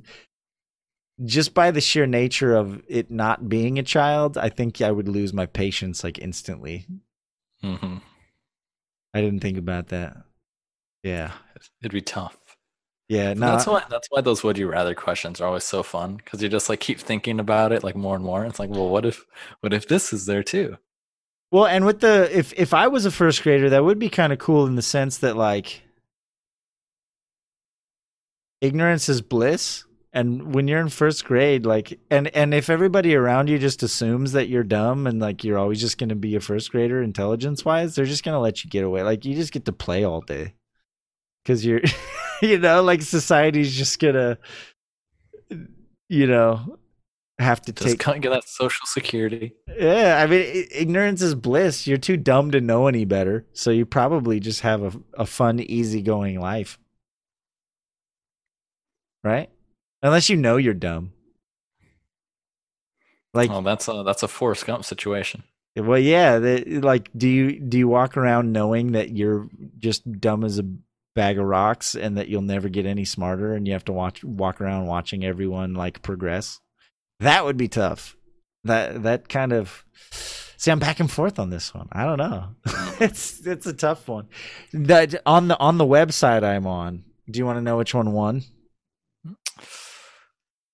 just 1.25 1.53
by 1.53 1.71
the 1.71 1.81
sheer 1.81 2.05
nature 2.05 2.55
of 2.55 2.81
it 2.87 3.09
not 3.09 3.49
being 3.49 3.79
a 3.79 3.83
child 3.83 4.37
i 4.37 4.49
think 4.49 4.81
i 4.81 4.91
would 4.91 5.07
lose 5.07 5.33
my 5.33 5.45
patience 5.45 6.03
like 6.03 6.19
instantly 6.19 6.85
hmm 7.61 7.97
i 9.13 9.21
didn't 9.21 9.39
think 9.39 9.57
about 9.57 9.87
that 9.87 10.15
yeah 11.03 11.31
It'd 11.81 11.91
be 11.91 12.01
tough. 12.01 12.37
yeah 13.09 13.33
no 13.33 13.47
that's 13.47 13.65
why 13.65 13.83
that's 13.89 14.07
why 14.11 14.21
those 14.21 14.43
would 14.43 14.57
you 14.59 14.67
rather 14.69 14.93
questions 14.93 15.41
are 15.41 15.47
always 15.47 15.63
so 15.63 15.81
fun 15.81 16.17
because 16.17 16.43
you 16.43 16.49
just 16.49 16.69
like 16.69 16.79
keep 16.79 16.99
thinking 16.99 17.39
about 17.39 17.71
it 17.71 17.83
like 17.83 17.95
more 17.95 18.15
and 18.15 18.23
more. 18.23 18.45
It's 18.45 18.59
like, 18.59 18.69
well, 18.69 18.89
what 18.89 19.05
if 19.05 19.25
what 19.61 19.73
if 19.73 19.87
this 19.87 20.13
is 20.13 20.25
there 20.27 20.43
too? 20.43 20.77
well 21.51 21.65
and 21.65 21.85
with 21.85 22.01
the 22.01 22.29
if 22.37 22.51
if 22.53 22.73
i 22.73 22.87
was 22.87 23.05
a 23.05 23.11
first 23.11 23.41
grader 23.41 23.69
that 23.69 23.83
would 23.85 23.97
be 23.97 24.09
kind 24.09 24.33
of 24.33 24.37
cool 24.39 24.67
in 24.67 24.75
the 24.75 24.81
sense 24.81 25.17
that 25.19 25.37
like 25.37 25.81
ignorance 28.61 29.07
is 29.09 29.21
bliss 29.21 29.83
and 30.13 30.53
when 30.55 30.67
you're 30.67 30.79
in 30.79 30.89
first 30.89 31.25
grade 31.25 31.65
like 31.65 31.99
and 32.09 32.27
and 32.35 32.53
if 32.53 32.69
everybody 32.69 33.15
around 33.15 33.49
you 33.49 33.59
just 33.59 33.83
assumes 33.83 34.31
that 34.31 34.47
you're 34.49 34.63
dumb 34.63 35.05
and 35.07 35.19
like 35.19 35.43
you're 35.43 35.57
always 35.57 35.79
just 35.81 35.97
going 35.97 36.09
to 36.09 36.15
be 36.15 36.35
a 36.35 36.39
first 36.39 36.71
grader 36.71 37.01
intelligence 37.01 37.65
wise 37.65 37.95
they're 37.95 38.05
just 38.05 38.23
going 38.23 38.33
to 38.35 38.39
let 38.39 38.63
you 38.63 38.69
get 38.69 38.83
away 38.83 39.03
like 39.03 39.25
you 39.25 39.35
just 39.35 39.53
get 39.53 39.65
to 39.65 39.73
play 39.73 40.03
all 40.03 40.21
day 40.21 40.53
cuz 41.45 41.65
you're 41.65 41.81
you 42.41 42.57
know 42.57 42.81
like 42.83 43.01
society's 43.01 43.75
just 43.75 43.99
going 43.99 44.15
to 44.15 44.37
you 46.09 46.27
know 46.27 46.77
have 47.39 47.61
to 47.61 47.71
Just 47.79 47.97
take 47.97 47.99
can't 47.99 48.21
get 48.21 48.29
that 48.31 48.47
social 48.47 48.85
security. 48.85 49.55
yeah, 49.67 50.21
I 50.23 50.27
mean, 50.27 50.67
ignorance 50.71 51.21
is 51.21 51.35
bliss. 51.35 51.85
You're 51.87 51.97
too 51.97 52.17
dumb 52.17 52.51
to 52.51 52.61
know 52.61 52.87
any 52.87 53.05
better, 53.05 53.45
so 53.53 53.69
you 53.69 53.85
probably 53.85 54.39
just 54.39 54.61
have 54.61 54.81
a 54.83 54.99
a 55.21 55.25
fun, 55.25 55.59
easygoing 55.59 56.39
life, 56.39 56.79
right? 59.23 59.49
Unless 60.01 60.29
you 60.29 60.37
know 60.37 60.57
you're 60.57 60.73
dumb. 60.73 61.11
Like, 63.33 63.49
Oh, 63.51 63.61
that's 63.61 63.87
a 63.87 64.03
that's 64.03 64.23
a 64.23 64.27
Forrest 64.27 64.65
Gump 64.65 64.85
situation. 64.85 65.43
well, 65.75 65.99
yeah. 65.99 66.39
The, 66.39 66.79
like, 66.81 67.09
do 67.15 67.27
you 67.27 67.59
do 67.59 67.77
you 67.77 67.87
walk 67.87 68.17
around 68.17 68.51
knowing 68.51 68.93
that 68.93 69.15
you're 69.15 69.47
just 69.77 70.09
dumb 70.19 70.43
as 70.43 70.59
a 70.59 70.65
bag 71.15 71.37
of 71.37 71.45
rocks 71.45 71.95
and 71.95 72.17
that 72.17 72.27
you'll 72.29 72.41
never 72.41 72.69
get 72.69 72.85
any 72.85 73.05
smarter, 73.05 73.53
and 73.53 73.67
you 73.67 73.73
have 73.73 73.85
to 73.85 73.93
watch 73.93 74.23
walk 74.23 74.61
around 74.61 74.87
watching 74.87 75.23
everyone 75.23 75.73
like 75.73 76.01
progress? 76.01 76.59
That 77.19 77.45
would 77.45 77.57
be 77.57 77.67
tough. 77.67 78.15
That 78.63 79.03
that 79.03 79.29
kind 79.29 79.53
of 79.53 79.83
see. 80.11 80.71
I'm 80.71 80.79
back 80.79 80.99
and 80.99 81.11
forth 81.11 81.37
on 81.37 81.49
this 81.49 81.73
one. 81.73 81.87
I 81.91 82.05
don't 82.05 82.17
know. 82.17 82.49
it's 82.99 83.45
it's 83.45 83.65
a 83.67 83.73
tough 83.73 84.07
one. 84.07 84.27
That 84.73 85.15
on 85.25 85.47
the 85.47 85.59
on 85.59 85.77
the 85.77 85.85
website 85.85 86.43
I'm 86.43 86.65
on. 86.65 87.03
Do 87.29 87.37
you 87.39 87.45
want 87.45 87.57
to 87.57 87.61
know 87.61 87.77
which 87.77 87.93
one 87.93 88.13
won? 88.13 88.43
Hmm? 89.25 89.33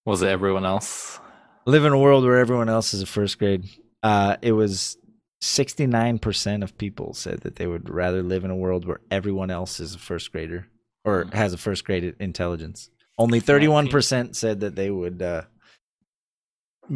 Was 0.06 0.22
it 0.22 0.28
everyone 0.30 0.66
else? 0.66 1.20
Live 1.66 1.86
in 1.86 1.94
a 1.94 1.98
world 2.00 2.24
where 2.26 2.38
everyone 2.40 2.70
else 2.70 2.94
is 2.94 3.02
a 3.02 3.06
first 3.06 3.40
grade. 3.40 3.66
Uh, 4.02 4.36
it 4.42 4.52
was 4.52 4.98
69% 5.42 6.64
of 6.64 6.78
people 6.78 7.14
said 7.14 7.40
that 7.42 7.56
they 7.56 7.68
would 7.68 7.90
rather 7.90 8.22
live 8.22 8.44
in 8.44 8.52
a 8.52 8.56
world 8.56 8.86
where 8.86 9.00
everyone 9.12 9.50
else 9.50 9.80
is 9.80 9.96
a 9.96 10.00
first 10.00 10.32
grader 10.32 10.68
or 11.06 11.26
Mhm. 11.26 11.34
has 11.34 11.54
a 11.54 11.58
first 11.58 11.86
grade 11.86 12.16
intelligence. 12.20 12.90
Only 13.18 13.40
31% 13.40 14.36
said 14.36 14.60
that 14.62 14.76
they 14.76 14.90
would 14.92 15.22
uh, 15.22 15.44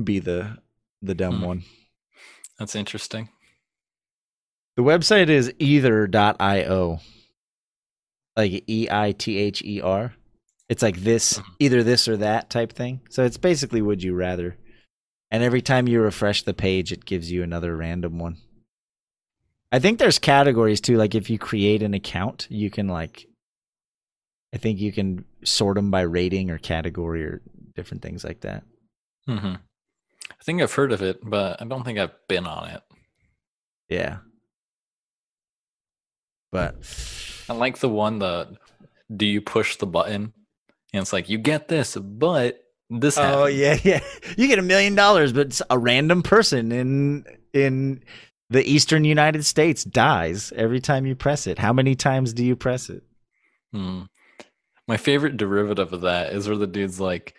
be 0.03 0.19
the 0.19 0.57
the 1.01 1.13
dumb 1.15 1.38
Hmm. 1.39 1.45
one. 1.45 1.63
That's 2.57 2.75
interesting. 2.75 3.29
The 4.75 4.84
website 4.84 5.29
is 5.29 5.53
either.io. 5.59 6.99
Like 8.35 8.63
E 8.67 8.88
I 8.91 9.11
T 9.13 9.38
H 9.38 9.61
E 9.61 9.79
R. 9.81 10.13
It's 10.69 10.81
like 10.81 10.98
this, 10.98 11.39
Mhm. 11.39 11.44
either 11.60 11.84
this 11.84 12.07
or 12.07 12.18
that 12.18 12.49
type 12.49 12.73
thing. 12.73 13.02
So 13.10 13.23
it's 13.23 13.38
basically 13.38 13.81
would 13.81 14.03
you 14.03 14.14
rather. 14.14 14.57
And 15.31 15.44
every 15.44 15.61
time 15.61 15.88
you 15.88 16.02
refresh 16.02 16.44
the 16.44 16.53
page, 16.53 16.91
it 16.91 17.06
gives 17.06 17.31
you 17.31 17.44
another 17.44 17.76
random 17.76 18.19
one. 18.19 18.38
I 19.72 19.80
think 19.80 19.99
there's 19.99 20.19
categories 20.19 20.80
too. 20.81 20.98
Like 20.98 21.15
if 21.15 21.30
you 21.30 21.38
create 21.38 21.81
an 21.84 21.94
account, 21.94 22.48
you 22.49 22.69
can 22.69 22.88
like, 22.88 23.27
I 24.53 24.57
think 24.57 24.80
you 24.80 24.91
can 24.94 25.26
sort 25.44 25.76
them 25.76 25.91
by 25.91 26.02
rating 26.02 26.49
or 26.52 26.57
category 26.57 27.23
or 27.23 27.41
different 27.76 28.02
things 28.03 28.23
like 28.23 28.41
that. 28.41 28.64
hmm 29.26 29.56
I 30.30 30.44
think 30.44 30.61
I've 30.61 30.73
heard 30.73 30.91
of 30.91 31.02
it, 31.02 31.19
but 31.23 31.61
I 31.61 31.65
don't 31.65 31.84
think 31.84 31.99
I've 31.99 32.15
been 32.27 32.45
on 32.45 32.69
it. 32.69 32.81
Yeah. 33.89 34.19
But 36.52 36.76
I 37.49 37.53
like 37.53 37.80
the 37.80 37.89
one 37.89 38.19
that 38.19 38.49
do 39.15 39.26
you 39.26 39.41
push 39.41 39.76
the 39.77 39.85
button? 39.88 40.34
And 40.93 41.01
it's 41.01 41.14
like 41.14 41.30
you 41.30 41.38
get 41.38 41.68
this, 41.68 41.95
but 41.95 42.64
this 42.89 43.18
Oh 43.18 43.45
happens. 43.45 43.55
yeah, 43.59 43.77
yeah. 43.84 43.99
You 44.38 44.47
get 44.47 44.59
a 44.59 44.64
million 44.64 44.95
dollars, 44.95 45.34
but 45.34 45.59
a 45.69 45.77
random 45.77 46.23
person 46.23 46.72
in 46.72 47.26
in 47.53 48.03
the 48.49 48.64
eastern 48.69 49.03
United 49.03 49.45
States 49.45 49.84
dies 49.84 50.53
every 50.55 50.80
time 50.80 51.05
you 51.05 51.15
press 51.15 51.47
it. 51.47 51.59
How 51.59 51.73
many 51.73 51.95
times 51.95 52.34
do 52.34 52.45
you 52.45 52.55
press 52.55 52.89
it? 52.89 53.03
Hmm. 53.73 54.03
My 54.88 54.95
favorite 54.95 55.35
derivative 55.35 55.91
of 55.91 56.01
that 56.01 56.31
is 56.31 56.47
where 56.47 56.55
the 56.57 56.65
dude's 56.68 56.99
like, 56.99 57.34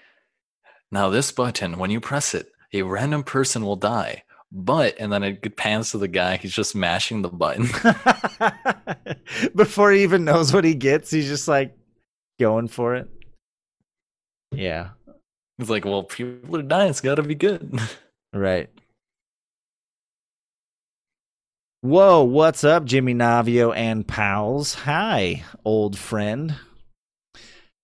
now 0.93 1.09
this 1.09 1.33
button, 1.33 1.79
when 1.79 1.91
you 1.91 1.99
press 1.99 2.35
it, 2.35 2.53
a 2.75 2.83
random 2.83 3.23
person 3.23 3.65
will 3.65 3.77
die. 3.77 4.25
But, 4.53 4.97
and 4.99 5.11
then 5.11 5.23
it 5.23 5.57
pans 5.57 5.93
to 5.93 5.99
the 5.99 6.09
guy, 6.09 6.37
he's 6.37 6.53
just 6.53 6.75
mashing 6.75 7.23
the 7.23 7.29
button. 7.31 7.69
Before 9.55 9.91
he 9.93 10.03
even 10.03 10.25
knows 10.25 10.53
what 10.53 10.65
he 10.65 10.75
gets, 10.75 11.11
he's 11.11 11.29
just 11.29 11.49
like 11.49 11.75
going 12.39 12.69
for 12.69 12.95
it. 12.97 13.09
Yeah, 14.53 14.91
It's 15.59 15.71
like, 15.71 15.85
well, 15.85 16.03
people 16.05 16.57
are 16.57 16.63
dying, 16.63 16.91
it's 16.91 17.01
gotta 17.01 17.23
be 17.23 17.35
good. 17.35 17.79
right. 18.33 18.71
Whoa, 21.83 22.25
what's 22.25 22.65
up, 22.65 22.85
Jimmy 22.85 23.15
Navio 23.15 23.75
and 23.77 24.07
pals? 24.07 24.75
Hi, 24.75 25.45
old 25.65 25.97
friend. 25.97 26.57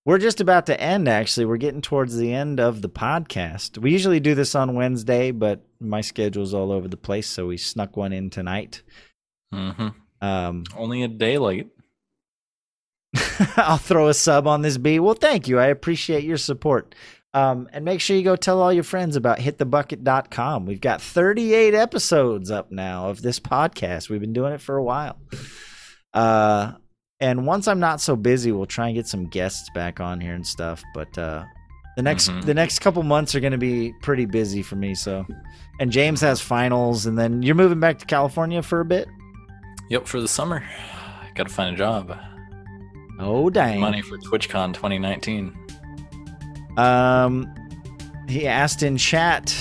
We're 0.07 0.19
just 0.19 0.41
about 0.41 0.66
to 0.66 0.78
end, 0.78 1.09
actually. 1.09 1.47
We're 1.47 1.57
getting 1.59 1.81
towards 1.81 2.16
the 2.16 2.32
end 2.32 2.61
of 2.61 2.82
the 2.82 2.89
podcast. 2.91 3.78
We 3.78 3.93
usually 3.93 4.20
do 4.20 4.35
this 4.35 4.55
on 4.55 4.74
Wednesday, 4.74 5.31
but 5.31 5.65
my 5.81 6.01
schedule's 6.01 6.53
all 6.55 6.73
over 6.73 6.89
the 6.89 6.97
place, 6.97 7.27
so 7.28 7.47
we 7.47 7.57
snuck 7.57 7.97
one 7.97 8.12
in 8.12 8.31
tonight. 8.31 8.82
hmm 9.53 9.89
Um, 10.20 10.65
Only 10.77 11.05
a 11.05 11.09
day 11.09 11.39
late. 11.39 11.70
I'll 13.57 13.77
throw 13.78 14.09
a 14.09 14.15
sub 14.15 14.47
on 14.47 14.62
this 14.62 14.77
B. 14.78 14.99
Well, 14.99 15.15
thank 15.15 15.49
you. 15.49 15.59
I 15.59 15.66
appreciate 15.66 16.24
your 16.24 16.36
support. 16.36 16.95
Um, 17.32 17.69
and 17.73 17.85
make 17.85 18.01
sure 18.01 18.16
you 18.16 18.23
go 18.23 18.36
tell 18.36 18.61
all 18.62 18.73
your 18.73 18.85
friends 18.85 19.16
about 19.16 19.39
hitthebucket.com. 19.39 20.66
We've 20.66 20.81
got 20.81 21.03
38 21.03 21.74
episodes 21.74 22.51
up 22.51 22.70
now 22.70 23.09
of 23.09 23.23
this 23.23 23.41
podcast. 23.41 24.09
We've 24.09 24.20
been 24.20 24.32
doing 24.32 24.53
it 24.53 24.61
for 24.61 24.77
a 24.77 24.82
while. 24.85 25.19
Uh, 26.12 26.73
and 27.20 27.47
once 27.47 27.66
I'm 27.69 27.81
not 27.81 28.01
so 28.01 28.15
busy, 28.16 28.53
we'll 28.53 28.66
try 28.66 28.86
and 28.89 28.95
get 28.95 29.07
some 29.09 29.27
guests 29.27 29.69
back 29.74 29.99
on 30.01 30.20
here 30.20 30.35
and 30.35 30.47
stuff. 30.47 30.82
But 30.95 31.16
uh, 31.19 31.45
the 31.97 32.03
next 32.03 32.28
Mhm. 32.28 32.45
the 32.45 32.55
next 32.55 32.81
couple 32.81 33.03
months 33.03 33.35
are 33.35 33.41
going 33.41 33.53
to 33.53 33.59
be 33.59 33.93
pretty 34.03 34.27
busy 34.27 34.62
for 34.62 34.77
me. 34.77 34.95
So, 34.95 35.27
and 35.81 35.91
James 35.91 36.20
has 36.20 36.41
finals, 36.41 37.07
and 37.07 37.19
then 37.19 37.43
you're 37.43 37.55
moving 37.55 37.81
back 37.81 37.99
to 38.01 38.07
California 38.07 38.62
for 38.62 38.81
a 38.81 38.85
bit. 38.85 39.09
Yep, 39.91 40.07
for 40.07 40.20
the 40.20 40.28
summer. 40.28 40.62
Gotta 41.35 41.51
find 41.53 41.74
a 41.74 41.78
job. 41.78 42.16
Oh 43.19 43.51
dang! 43.51 43.81
Money 43.81 44.03
for 44.03 44.19
TwitchCon 44.19 44.74
2019. 44.74 45.57
Um, 46.77 47.53
he 48.28 48.47
asked 48.49 48.82
in 48.82 48.97
chat, 48.97 49.55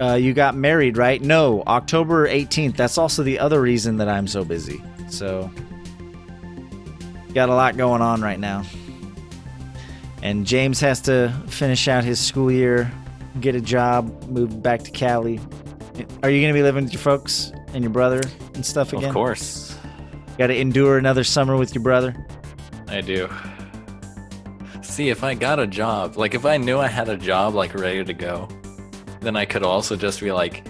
uh, 0.00 0.14
"You 0.14 0.34
got 0.34 0.54
married, 0.54 0.96
right?" 0.96 1.20
No, 1.20 1.62
October 1.66 2.26
eighteenth. 2.26 2.76
That's 2.76 2.98
also 2.98 3.22
the 3.22 3.38
other 3.38 3.60
reason 3.60 3.96
that 3.98 4.08
I'm 4.08 4.26
so 4.26 4.44
busy. 4.44 4.82
So, 5.08 5.50
got 7.34 7.48
a 7.48 7.54
lot 7.54 7.76
going 7.76 8.02
on 8.02 8.20
right 8.20 8.38
now. 8.38 8.64
And 10.22 10.46
James 10.46 10.78
has 10.80 11.00
to 11.02 11.34
finish 11.48 11.88
out 11.88 12.04
his 12.04 12.20
school 12.20 12.50
year, 12.50 12.92
get 13.40 13.56
a 13.56 13.60
job, 13.60 14.28
move 14.28 14.62
back 14.62 14.82
to 14.84 14.90
Cali. 14.90 15.40
Are 16.22 16.30
you 16.30 16.40
going 16.40 16.54
to 16.54 16.58
be 16.58 16.62
living 16.62 16.84
with 16.84 16.92
your 16.92 17.02
folks 17.02 17.52
and 17.74 17.82
your 17.82 17.90
brother 17.90 18.20
and 18.54 18.64
stuff 18.64 18.92
again? 18.92 19.08
Of 19.08 19.14
course, 19.14 19.76
Got 20.38 20.46
to 20.46 20.56
endure 20.56 20.96
another 20.96 21.24
summer 21.24 21.56
with 21.56 21.74
your 21.74 21.82
brother? 21.82 22.14
I 22.92 23.00
do. 23.00 23.28
See, 24.82 25.08
if 25.08 25.24
I 25.24 25.32
got 25.32 25.58
a 25.58 25.66
job, 25.66 26.18
like 26.18 26.34
if 26.34 26.44
I 26.44 26.58
knew 26.58 26.78
I 26.78 26.88
had 26.88 27.08
a 27.08 27.16
job 27.16 27.54
like 27.54 27.74
ready 27.74 28.04
to 28.04 28.12
go, 28.12 28.48
then 29.20 29.34
I 29.34 29.46
could 29.46 29.62
also 29.62 29.96
just 29.96 30.20
be 30.20 30.30
like 30.30 30.66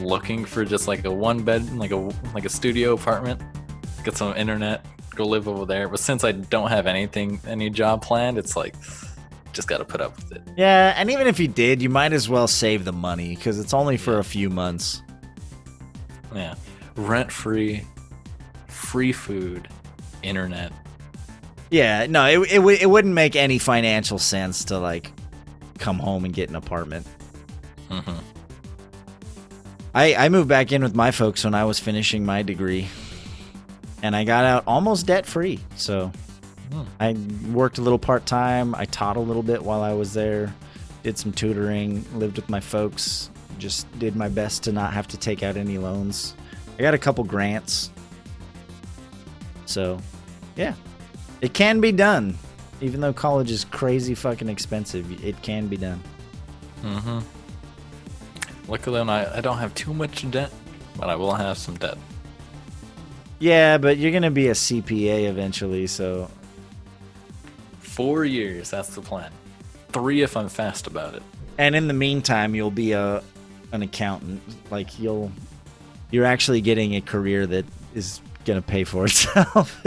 looking 0.00 0.44
for 0.44 0.64
just 0.64 0.86
like 0.86 1.04
a 1.06 1.10
one 1.10 1.42
bed, 1.42 1.72
like 1.72 1.90
a 1.90 1.96
like 2.34 2.44
a 2.44 2.50
studio 2.50 2.92
apartment, 2.92 3.40
get 4.04 4.16
some 4.16 4.36
internet, 4.36 4.84
go 5.14 5.24
live 5.24 5.48
over 5.48 5.64
there. 5.64 5.88
But 5.88 6.00
since 6.00 6.22
I 6.22 6.32
don't 6.32 6.68
have 6.68 6.86
anything, 6.86 7.40
any 7.46 7.70
job 7.70 8.02
planned, 8.02 8.36
it's 8.36 8.54
like 8.54 8.74
just 9.54 9.68
got 9.68 9.78
to 9.78 9.84
put 9.86 10.02
up 10.02 10.16
with 10.16 10.32
it. 10.32 10.42
Yeah, 10.56 10.92
and 10.96 11.10
even 11.10 11.26
if 11.26 11.40
you 11.40 11.48
did, 11.48 11.80
you 11.80 11.88
might 11.88 12.12
as 12.12 12.28
well 12.28 12.46
save 12.46 12.84
the 12.84 12.92
money 12.92 13.34
because 13.34 13.58
it's 13.58 13.72
only 13.72 13.96
for 13.96 14.18
a 14.18 14.24
few 14.24 14.50
months. 14.50 15.02
Yeah, 16.34 16.56
rent 16.94 17.32
free, 17.32 17.84
free 18.66 19.12
food, 19.12 19.68
internet. 20.22 20.72
Yeah, 21.70 22.06
no, 22.06 22.26
it 22.26 22.38
it, 22.52 22.56
w- 22.56 22.78
it 22.80 22.86
wouldn't 22.88 23.14
make 23.14 23.36
any 23.36 23.58
financial 23.58 24.18
sense 24.18 24.64
to 24.66 24.78
like 24.78 25.12
come 25.78 25.98
home 25.98 26.24
and 26.24 26.32
get 26.34 26.48
an 26.50 26.56
apartment. 26.56 27.06
hmm 27.90 28.12
I 29.94 30.14
I 30.14 30.28
moved 30.28 30.48
back 30.48 30.72
in 30.72 30.82
with 30.82 30.94
my 30.94 31.10
folks 31.10 31.44
when 31.44 31.54
I 31.54 31.64
was 31.64 31.78
finishing 31.78 32.24
my 32.24 32.42
degree, 32.42 32.88
and 34.02 34.14
I 34.16 34.24
got 34.24 34.44
out 34.44 34.64
almost 34.66 35.06
debt 35.06 35.26
free. 35.26 35.60
So 35.76 36.12
Hmm. 36.72 36.82
I 37.00 37.16
worked 37.50 37.78
a 37.78 37.80
little 37.80 37.98
part 37.98 38.26
time. 38.26 38.74
I 38.74 38.84
taught 38.84 39.16
a 39.16 39.20
little 39.20 39.42
bit 39.42 39.62
while 39.62 39.80
I 39.82 39.94
was 39.94 40.12
there. 40.12 40.54
Did 41.02 41.16
some 41.16 41.32
tutoring. 41.32 42.04
Lived 42.14 42.36
with 42.36 42.50
my 42.50 42.60
folks. 42.60 43.30
Just 43.58 43.86
did 43.98 44.14
my 44.16 44.28
best 44.28 44.64
to 44.64 44.72
not 44.72 44.92
have 44.92 45.08
to 45.08 45.16
take 45.16 45.42
out 45.42 45.56
any 45.56 45.78
loans. 45.78 46.34
I 46.78 46.82
got 46.82 46.92
a 46.92 46.98
couple 46.98 47.24
grants. 47.24 47.90
So, 49.64 49.98
yeah, 50.56 50.74
it 51.40 51.54
can 51.54 51.80
be 51.80 51.92
done. 51.92 52.36
Even 52.80 53.00
though 53.00 53.12
college 53.12 53.50
is 53.50 53.64
crazy 53.64 54.14
fucking 54.14 54.48
expensive, 54.48 55.24
it 55.24 55.40
can 55.42 55.66
be 55.66 55.76
done. 55.76 56.00
Mm-hmm. 56.82 57.18
Luckily, 58.68 59.00
I, 59.00 59.38
I 59.38 59.40
don't 59.40 59.58
have 59.58 59.74
too 59.74 59.92
much 59.94 60.30
debt, 60.30 60.52
but 60.96 61.08
I 61.08 61.16
will 61.16 61.34
have 61.34 61.58
some 61.58 61.76
debt. 61.76 61.96
Yeah, 63.40 63.78
but 63.78 63.96
you're 63.98 64.12
gonna 64.12 64.30
be 64.30 64.48
a 64.48 64.52
CPA 64.52 65.28
eventually, 65.28 65.86
so 65.86 66.30
Four 67.80 68.24
years, 68.24 68.70
that's 68.70 68.94
the 68.94 69.00
plan. 69.00 69.32
Three 69.92 70.22
if 70.22 70.36
I'm 70.36 70.48
fast 70.48 70.86
about 70.86 71.14
it. 71.14 71.22
and 71.56 71.74
in 71.74 71.88
the 71.88 71.94
meantime, 71.94 72.54
you'll 72.54 72.70
be 72.70 72.92
a 72.92 73.22
an 73.72 73.82
accountant. 73.82 74.40
Like 74.70 74.98
you'll 75.00 75.32
you're 76.10 76.24
actually 76.24 76.60
getting 76.60 76.94
a 76.94 77.00
career 77.00 77.46
that 77.46 77.64
is 77.94 78.20
gonna 78.44 78.62
pay 78.62 78.84
for 78.84 79.04
itself. 79.06 79.84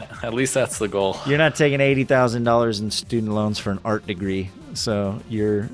At 0.22 0.34
least 0.34 0.54
that's 0.54 0.78
the 0.78 0.88
goal. 0.88 1.16
you're 1.26 1.38
not 1.38 1.54
taking 1.54 1.80
eighty 1.80 2.04
thousand 2.04 2.44
dollars 2.44 2.80
in 2.80 2.90
student 2.90 3.32
loans 3.32 3.58
for 3.58 3.70
an 3.70 3.80
art 3.84 4.06
degree, 4.06 4.50
so 4.74 5.20
you're 5.28 5.68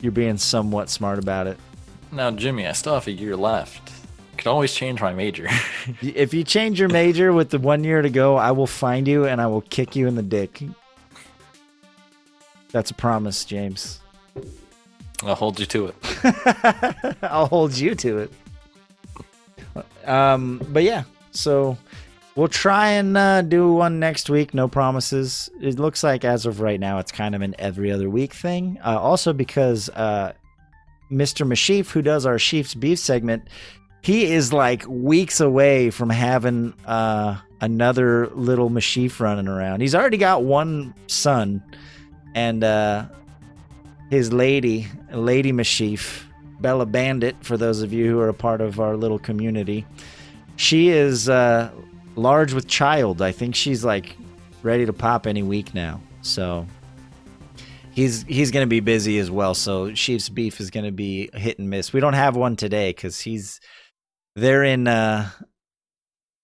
you're 0.00 0.12
being 0.12 0.36
somewhat 0.38 0.90
smart 0.90 1.18
about 1.18 1.46
it. 1.46 1.56
Now, 2.12 2.30
Jimmy, 2.30 2.66
I 2.66 2.72
still 2.72 2.94
have 2.94 3.06
a 3.06 3.12
year 3.12 3.36
left. 3.36 3.90
Could 4.36 4.46
always 4.48 4.74
change 4.74 5.00
my 5.00 5.12
major. 5.12 5.48
If 6.02 6.34
you 6.34 6.44
change 6.44 6.78
your 6.80 6.88
major 6.88 7.32
with 7.32 7.50
the 7.50 7.58
one 7.58 7.84
year 7.84 8.02
to 8.02 8.10
go, 8.10 8.36
I 8.36 8.52
will 8.52 8.66
find 8.66 9.06
you 9.06 9.26
and 9.26 9.40
I 9.40 9.46
will 9.46 9.60
kick 9.62 9.94
you 9.96 10.06
in 10.06 10.14
the 10.14 10.22
dick. 10.22 10.62
That's 12.72 12.90
a 12.90 12.94
promise, 12.94 13.44
James. 13.44 14.00
I'll 15.22 15.34
hold 15.34 15.60
you 15.60 15.66
to 15.66 15.86
it. 15.86 17.16
I'll 17.22 17.46
hold 17.46 17.76
you 17.76 17.94
to 17.94 18.18
it. 18.18 18.32
Um, 20.08 20.60
but 20.70 20.82
yeah, 20.82 21.04
so 21.30 21.76
we'll 22.36 22.48
try 22.48 22.90
and 22.90 23.16
uh, 23.16 23.42
do 23.42 23.72
one 23.72 23.98
next 24.00 24.28
week. 24.28 24.54
No 24.54 24.68
promises. 24.68 25.50
It 25.60 25.78
looks 25.78 26.02
like 26.02 26.24
as 26.24 26.46
of 26.46 26.60
right 26.60 26.80
now, 26.80 26.98
it's 26.98 27.12
kind 27.12 27.34
of 27.34 27.42
an 27.42 27.54
every 27.58 27.90
other 27.90 28.10
week 28.10 28.32
thing. 28.32 28.78
Uh, 28.84 28.98
also 28.98 29.32
because 29.32 29.88
uh, 29.90 30.32
Mr. 31.10 31.46
Mashif, 31.46 31.90
who 31.90 32.02
does 32.02 32.26
our 32.26 32.38
Chiefs 32.38 32.74
Beef 32.74 32.98
segment, 32.98 33.48
he 34.02 34.32
is 34.32 34.52
like 34.52 34.84
weeks 34.86 35.40
away 35.40 35.90
from 35.90 36.10
having 36.10 36.74
uh, 36.84 37.38
another 37.60 38.28
little 38.28 38.68
Mashif 38.68 39.18
running 39.20 39.48
around. 39.48 39.80
He's 39.80 39.94
already 39.94 40.18
got 40.18 40.42
one 40.44 40.94
son, 41.06 41.62
and 42.34 42.62
uh, 42.62 43.06
his 44.10 44.32
lady, 44.32 44.88
Lady 45.10 45.52
Mashif, 45.52 46.24
Bella 46.60 46.84
Bandit, 46.84 47.36
for 47.40 47.56
those 47.56 47.80
of 47.80 47.92
you 47.92 48.10
who 48.10 48.20
are 48.20 48.28
a 48.28 48.34
part 48.34 48.60
of 48.60 48.78
our 48.78 48.96
little 48.96 49.18
community. 49.18 49.86
She 50.56 50.90
is 50.90 51.28
uh, 51.28 51.70
large 52.16 52.52
with 52.52 52.66
child. 52.66 53.22
I 53.22 53.32
think 53.32 53.54
she's 53.54 53.84
like 53.84 54.16
ready 54.62 54.86
to 54.86 54.92
pop 54.92 55.26
any 55.26 55.42
week 55.42 55.74
now. 55.74 56.00
So 56.22 56.66
he's 57.92 58.22
he's 58.24 58.50
going 58.50 58.64
to 58.64 58.70
be 58.70 58.80
busy 58.80 59.18
as 59.18 59.30
well. 59.30 59.54
So 59.54 59.92
Chief's 59.92 60.28
beef 60.28 60.60
is 60.60 60.70
going 60.70 60.86
to 60.86 60.92
be 60.92 61.30
hit 61.34 61.58
and 61.58 61.70
miss. 61.70 61.92
We 61.92 62.00
don't 62.00 62.14
have 62.14 62.36
one 62.36 62.56
today 62.56 62.90
because 62.90 63.20
he's 63.20 63.60
they're 64.36 64.64
in 64.64 64.88
uh, 64.88 65.30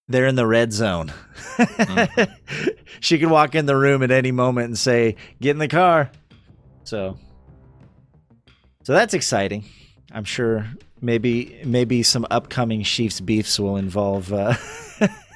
they're 0.09 0.27
in 0.27 0.37
the 0.37 0.47
red 0.47 0.73
zone. 0.73 1.13
she 3.01 3.19
could 3.19 3.31
walk 3.31 3.55
in 3.55 3.67
the 3.67 3.77
room 3.77 4.03
at 4.03 4.11
any 4.11 4.33
moment 4.33 4.67
and 4.67 4.79
say, 4.79 5.17
"Get 5.41 5.51
in 5.51 5.59
the 5.59 5.69
car." 5.69 6.11
So 6.85 7.19
so 8.83 8.93
that's 8.93 9.15
exciting. 9.15 9.65
I'm 10.13 10.25
sure 10.25 10.67
maybe 11.01 11.61
maybe 11.65 12.03
some 12.03 12.27
upcoming 12.31 12.83
Chiefs 12.83 13.21
beefs 13.21 13.59
will 13.59 13.77
involve 13.77 14.33
uh, 14.33 14.55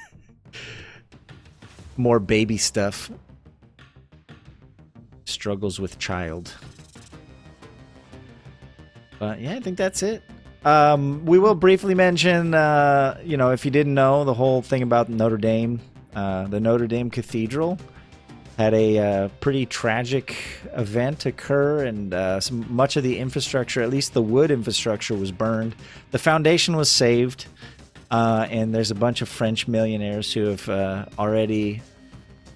more 1.97 2.19
baby 2.19 2.57
stuff. 2.57 3.09
Struggles 5.25 5.79
with 5.79 5.97
child. 5.99 6.53
But 9.19 9.39
yeah, 9.39 9.55
I 9.55 9.59
think 9.59 9.77
that's 9.77 10.03
it. 10.03 10.21
Um, 10.65 11.25
we 11.25 11.37
will 11.37 11.55
briefly 11.55 11.93
mention, 11.93 12.53
uh, 12.53 13.19
you 13.23 13.37
know, 13.37 13.51
if 13.51 13.65
you 13.65 13.71
didn't 13.71 13.93
know, 13.93 14.23
the 14.23 14.33
whole 14.33 14.61
thing 14.61 14.81
about 14.81 15.09
Notre 15.09 15.37
Dame, 15.37 15.79
uh, 16.15 16.47
the 16.47 16.59
Notre 16.59 16.87
Dame 16.87 17.09
Cathedral 17.09 17.77
had 18.57 18.73
a 18.73 18.97
uh, 18.97 19.27
pretty 19.41 19.65
tragic 19.65 20.35
event 20.73 21.25
occur, 21.25 21.83
and 21.83 22.13
uh, 22.13 22.39
some, 22.39 22.65
much 22.73 22.95
of 22.95 23.03
the 23.03 23.19
infrastructure, 23.19 23.81
at 23.81 23.89
least 23.89 24.13
the 24.13 24.21
wood 24.21 24.49
infrastructure, 24.49 25.13
was 25.13 25.31
burned. 25.31 25.75
The 26.11 26.19
foundation 26.19 26.77
was 26.77 26.89
saved, 26.89 27.47
uh, 28.15 28.47
and 28.49 28.73
there's 28.73 28.91
a 28.91 28.95
bunch 28.95 29.21
of 29.21 29.27
French 29.27 29.67
millionaires 29.67 30.31
who 30.31 30.45
have 30.45 30.69
uh, 30.69 31.05
already 31.19 31.81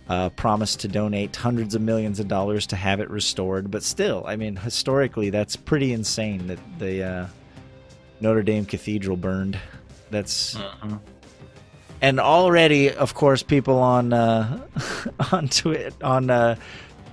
uh, 0.07 0.29
promised 0.29 0.79
to 0.81 0.87
donate 0.87 1.35
hundreds 1.35 1.75
of 1.75 1.81
millions 1.81 2.19
of 2.19 2.27
dollars 2.29 2.65
to 2.67 2.75
have 2.75 3.01
it 3.01 3.09
restored. 3.09 3.69
But 3.69 3.83
still, 3.83 4.23
I 4.25 4.37
mean, 4.37 4.55
historically, 4.55 5.29
that's 5.29 5.55
pretty 5.57 5.91
insane 5.91 6.47
that 6.47 6.59
the 6.79 7.03
uh, 7.03 7.27
Notre 8.21 8.41
Dame 8.41 8.65
Cathedral 8.65 9.17
burned. 9.17 9.59
That's 10.11 10.57
and 12.01 12.19
already, 12.19 12.91
of 12.91 13.13
course, 13.13 13.43
people 13.43 13.79
on 13.79 14.13
uh, 14.13 14.65
on 15.31 15.49
Twitter 15.49 15.91
on 16.01 16.29
uh, 16.29 16.55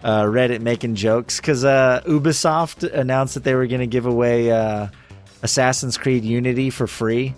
uh, 0.05 0.23
Reddit 0.23 0.61
making 0.61 0.95
jokes 0.95 1.41
because 1.41 1.65
uh, 1.65 2.01
Ubisoft 2.07 2.91
announced 2.93 3.35
that 3.35 3.43
they 3.43 3.57
were 3.57 3.67
going 3.67 3.81
to 3.81 3.89
give 3.89 4.07
away 4.07 4.53
uh, 4.53 4.87
Assassin's 5.43 5.99
Creed 5.99 6.25
Unity 6.25 6.71
for 6.71 6.87
free, 6.87 7.35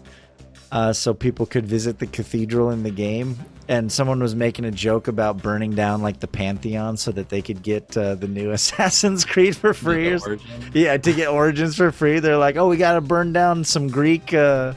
uh, 0.73 0.93
so 0.93 1.15
people 1.15 1.47
could 1.47 1.67
visit 1.67 1.99
the 1.99 2.07
cathedral 2.07 2.71
in 2.71 2.83
the 2.83 2.91
game. 2.91 3.39
And 3.71 3.93
someone 3.93 4.21
was 4.21 4.35
making 4.35 4.65
a 4.65 4.71
joke 4.71 5.09
about 5.09 5.43
burning 5.43 5.73
down 5.75 6.01
like 6.01 6.21
the 6.21 6.27
Pantheon 6.27 6.97
so 6.97 7.13
that 7.13 7.29
they 7.29 7.43
could 7.43 7.63
get 7.63 7.95
uh, 7.99 8.15
the 8.15 8.27
new 8.27 8.51
Assassin's 8.53 9.27
Creed 9.27 9.57
for 9.57 9.75
free. 9.75 10.09
or 10.11 10.15
s- 10.15 10.27
Origin. 10.27 10.71
yeah, 10.73 10.97
to 10.97 11.13
get 11.13 11.29
Origins 11.29 11.77
for 11.77 11.93
free. 11.93 12.19
They're 12.19 12.39
like, 12.39 12.57
oh, 12.57 12.69
we 12.69 12.79
got 12.79 12.95
to 12.95 13.03
burn 13.03 13.35
down 13.35 13.65
some 13.65 13.89
Greek. 13.89 14.33
Uh... 14.33 14.73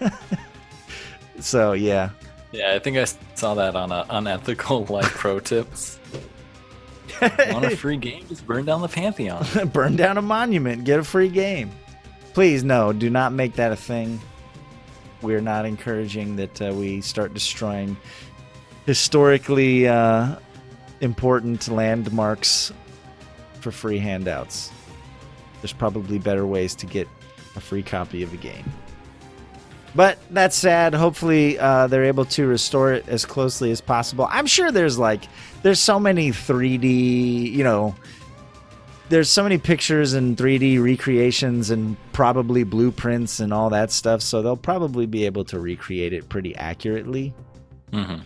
so 1.40 1.72
yeah, 1.72 2.10
Yeah, 2.52 2.72
I 2.74 2.78
think 2.78 2.96
I 2.96 3.04
saw 3.34 3.54
that 3.54 3.76
on 3.76 3.92
a 3.92 4.06
unethical 4.10 4.84
like 4.90 5.04
pro 5.04 5.40
tips. 5.40 5.98
Want 7.20 7.64
a 7.66 7.76
free 7.76 7.96
game? 7.96 8.24
Just 8.28 8.46
burn 8.46 8.64
down 8.64 8.80
the 8.80 8.88
Pantheon. 8.88 9.44
burn 9.72 9.96
down 9.96 10.18
a 10.18 10.22
monument, 10.22 10.84
get 10.84 10.98
a 10.98 11.04
free 11.04 11.28
game. 11.28 11.70
Please, 12.32 12.64
no, 12.64 12.92
do 12.92 13.08
not 13.10 13.32
make 13.32 13.54
that 13.54 13.72
a 13.72 13.76
thing. 13.76 14.20
We're 15.24 15.40
not 15.40 15.64
encouraging 15.64 16.36
that 16.36 16.60
uh, 16.60 16.74
we 16.74 17.00
start 17.00 17.32
destroying 17.32 17.96
historically 18.84 19.88
uh, 19.88 20.36
important 21.00 21.66
landmarks 21.68 22.72
for 23.60 23.72
free 23.72 23.98
handouts. 23.98 24.70
There's 25.62 25.72
probably 25.72 26.18
better 26.18 26.46
ways 26.46 26.74
to 26.74 26.86
get 26.86 27.08
a 27.56 27.60
free 27.60 27.82
copy 27.82 28.22
of 28.22 28.34
a 28.34 28.36
game. 28.36 28.70
But 29.94 30.18
that's 30.30 30.56
sad. 30.56 30.92
Hopefully, 30.92 31.58
uh, 31.58 31.86
they're 31.86 32.04
able 32.04 32.26
to 32.26 32.46
restore 32.46 32.92
it 32.92 33.08
as 33.08 33.24
closely 33.24 33.70
as 33.70 33.80
possible. 33.80 34.28
I'm 34.30 34.46
sure 34.46 34.70
there's 34.70 34.98
like 34.98 35.24
there's 35.62 35.80
so 35.80 35.98
many 35.98 36.32
3D, 36.32 37.50
you 37.50 37.64
know, 37.64 37.94
there's 39.14 39.30
so 39.30 39.44
many 39.44 39.58
pictures 39.58 40.14
and 40.14 40.36
3D 40.36 40.82
recreations 40.82 41.70
and 41.70 41.96
probably 42.12 42.64
blueprints 42.64 43.38
and 43.38 43.54
all 43.54 43.70
that 43.70 43.92
stuff. 43.92 44.20
So 44.20 44.42
they'll 44.42 44.56
probably 44.56 45.06
be 45.06 45.24
able 45.24 45.44
to 45.44 45.60
recreate 45.60 46.12
it 46.12 46.28
pretty 46.28 46.56
accurately. 46.56 47.32
hmm 47.92 48.16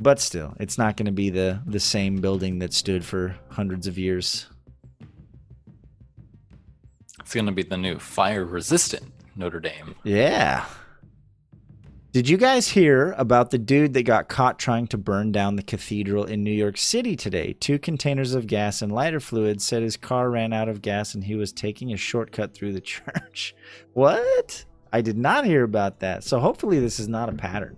But 0.00 0.18
still, 0.18 0.56
it's 0.58 0.76
not 0.76 0.96
going 0.96 1.06
to 1.06 1.12
be 1.12 1.30
the 1.30 1.60
the 1.64 1.78
same 1.78 2.20
building 2.20 2.58
that 2.58 2.72
stood 2.72 3.04
for 3.04 3.36
hundreds 3.50 3.86
of 3.86 3.98
years. 3.98 4.48
It's 7.20 7.32
gonna 7.32 7.52
be 7.52 7.62
the 7.62 7.76
new 7.76 8.00
fire 8.00 8.44
resistant 8.44 9.12
Notre 9.36 9.60
Dame. 9.60 9.94
Yeah. 10.02 10.66
Did 12.12 12.28
you 12.28 12.38
guys 12.38 12.66
hear 12.66 13.14
about 13.18 13.50
the 13.50 13.58
dude 13.58 13.92
that 13.94 14.02
got 14.02 14.28
caught 14.28 14.58
trying 14.58 14.88
to 14.88 14.98
burn 14.98 15.30
down 15.30 15.54
the 15.54 15.62
cathedral 15.62 16.24
in 16.24 16.42
New 16.42 16.50
York 16.50 16.76
City 16.76 17.14
today? 17.14 17.52
Two 17.60 17.78
containers 17.78 18.34
of 18.34 18.48
gas 18.48 18.82
and 18.82 18.90
lighter 18.90 19.20
fluid 19.20 19.62
said 19.62 19.84
his 19.84 19.96
car 19.96 20.28
ran 20.28 20.52
out 20.52 20.68
of 20.68 20.82
gas 20.82 21.14
and 21.14 21.22
he 21.22 21.36
was 21.36 21.52
taking 21.52 21.92
a 21.92 21.96
shortcut 21.96 22.52
through 22.52 22.72
the 22.72 22.80
church. 22.80 23.54
What? 23.92 24.64
I 24.92 25.02
did 25.02 25.16
not 25.16 25.44
hear 25.44 25.62
about 25.62 26.00
that. 26.00 26.24
So 26.24 26.40
hopefully 26.40 26.80
this 26.80 26.98
is 26.98 27.06
not 27.06 27.28
a 27.28 27.32
pattern. 27.32 27.76